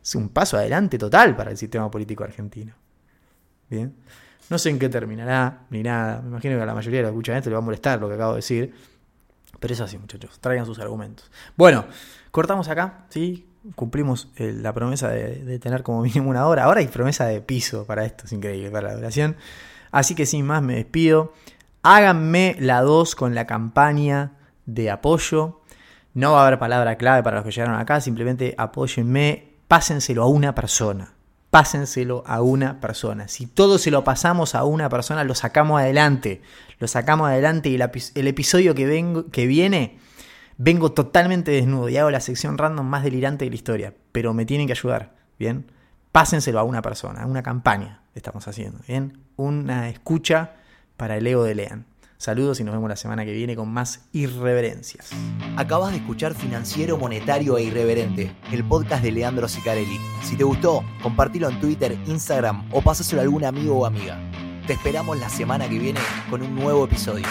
Es 0.02 0.14
un 0.14 0.28
paso 0.28 0.56
adelante 0.56 0.98
total 0.98 1.36
para 1.36 1.50
el 1.50 1.56
sistema 1.56 1.90
político 1.90 2.24
argentino. 2.24 2.74
Bien. 3.68 3.94
No 4.48 4.58
sé 4.58 4.70
en 4.70 4.78
qué 4.78 4.88
terminará, 4.88 5.66
ni 5.70 5.82
nada. 5.82 6.22
Me 6.22 6.28
imagino 6.28 6.56
que 6.56 6.62
a 6.62 6.66
la 6.66 6.74
mayoría 6.74 7.00
de 7.00 7.02
los 7.02 7.10
escuchan 7.10 7.36
esto 7.36 7.50
le 7.50 7.54
va 7.54 7.58
a 7.58 7.64
molestar 7.64 8.00
lo 8.00 8.08
que 8.08 8.14
acabo 8.14 8.32
de 8.32 8.38
decir. 8.38 8.74
Pero 9.60 9.74
es 9.74 9.80
así, 9.80 9.98
muchachos. 9.98 10.38
Traigan 10.40 10.64
sus 10.64 10.78
argumentos. 10.78 11.30
Bueno, 11.56 11.84
cortamos 12.30 12.68
acá, 12.68 13.06
¿sí? 13.10 13.47
Cumplimos 13.74 14.28
eh, 14.36 14.52
la 14.52 14.72
promesa 14.72 15.08
de, 15.08 15.58
tener 15.58 15.82
como 15.82 16.02
mínimo 16.02 16.30
una 16.30 16.46
hora. 16.46 16.64
Ahora 16.64 16.80
hay 16.80 16.88
promesa 16.88 17.26
de 17.26 17.40
piso 17.40 17.84
para 17.84 18.04
esto, 18.04 18.24
es 18.26 18.32
increíble, 18.32 18.70
para 18.70 18.88
la 18.88 18.96
duración. 18.96 19.36
Así 19.90 20.14
que 20.14 20.26
sin 20.26 20.46
más 20.46 20.62
me 20.62 20.74
despido. 20.74 21.32
Háganme 21.82 22.56
la 22.58 22.82
2 22.82 23.14
con 23.14 23.34
la 23.34 23.46
campaña 23.46 24.32
de 24.66 24.90
apoyo. 24.90 25.60
No 26.14 26.32
va 26.32 26.42
a 26.42 26.46
haber 26.46 26.58
palabra 26.58 26.96
clave 26.96 27.22
para 27.22 27.36
los 27.36 27.44
que 27.44 27.52
llegaron 27.52 27.78
acá, 27.78 28.00
simplemente 28.00 28.54
apóyenme, 28.58 29.54
pásenselo 29.68 30.22
a 30.22 30.26
una 30.26 30.54
persona. 30.54 31.12
Pásenselo 31.50 32.24
a 32.26 32.42
una 32.42 32.80
persona. 32.80 33.28
Si 33.28 33.46
todo 33.46 33.78
se 33.78 33.90
lo 33.90 34.04
pasamos 34.04 34.54
a 34.54 34.64
una 34.64 34.88
persona, 34.90 35.24
lo 35.24 35.34
sacamos 35.34 35.80
adelante. 35.80 36.42
Lo 36.78 36.88
sacamos 36.88 37.28
adelante 37.28 37.70
y 37.70 37.76
el, 37.76 38.26
episodio 38.26 38.74
que, 38.74 38.86
vengo, 38.86 39.30
que 39.30 39.46
viene 39.46 39.98
Vengo 40.60 40.90
totalmente 40.90 41.52
desnudo 41.52 41.88
y 41.88 41.96
hago 41.98 42.10
la 42.10 42.18
sección 42.18 42.58
random 42.58 42.84
más 42.84 43.04
delirante 43.04 43.44
de 43.44 43.50
la 43.50 43.54
historia, 43.54 43.94
pero 44.10 44.34
me 44.34 44.44
tienen 44.44 44.66
que 44.66 44.72
ayudar, 44.72 45.14
¿bien? 45.38 45.70
Pásenselo 46.10 46.58
a 46.58 46.64
una 46.64 46.82
persona, 46.82 47.22
a 47.22 47.26
una 47.26 47.44
campaña 47.44 48.02
estamos 48.12 48.48
haciendo, 48.48 48.80
¿bien? 48.88 49.20
Una 49.36 49.88
escucha 49.88 50.56
para 50.96 51.16
el 51.16 51.28
ego 51.28 51.44
de 51.44 51.54
Lean. 51.54 51.86
Saludos 52.16 52.58
y 52.58 52.64
nos 52.64 52.74
vemos 52.74 52.88
la 52.88 52.96
semana 52.96 53.24
que 53.24 53.32
viene 53.32 53.54
con 53.54 53.68
más 53.68 54.08
irreverencias. 54.12 55.10
Acabas 55.56 55.92
de 55.92 55.98
escuchar 55.98 56.34
Financiero, 56.34 56.98
Monetario 56.98 57.56
e 57.56 57.62
Irreverente, 57.62 58.34
el 58.50 58.64
podcast 58.64 59.04
de 59.04 59.12
Leandro 59.12 59.46
Sicarelli. 59.46 60.00
Si 60.24 60.36
te 60.36 60.42
gustó, 60.42 60.82
compartilo 61.04 61.48
en 61.48 61.60
Twitter, 61.60 61.96
Instagram 62.08 62.68
o 62.72 62.82
pásaselo 62.82 63.20
a 63.20 63.22
algún 63.22 63.44
amigo 63.44 63.78
o 63.78 63.86
amiga. 63.86 64.18
Te 64.66 64.72
esperamos 64.72 65.20
la 65.20 65.28
semana 65.28 65.68
que 65.68 65.78
viene 65.78 66.00
con 66.28 66.42
un 66.42 66.56
nuevo 66.56 66.84
episodio. 66.84 67.26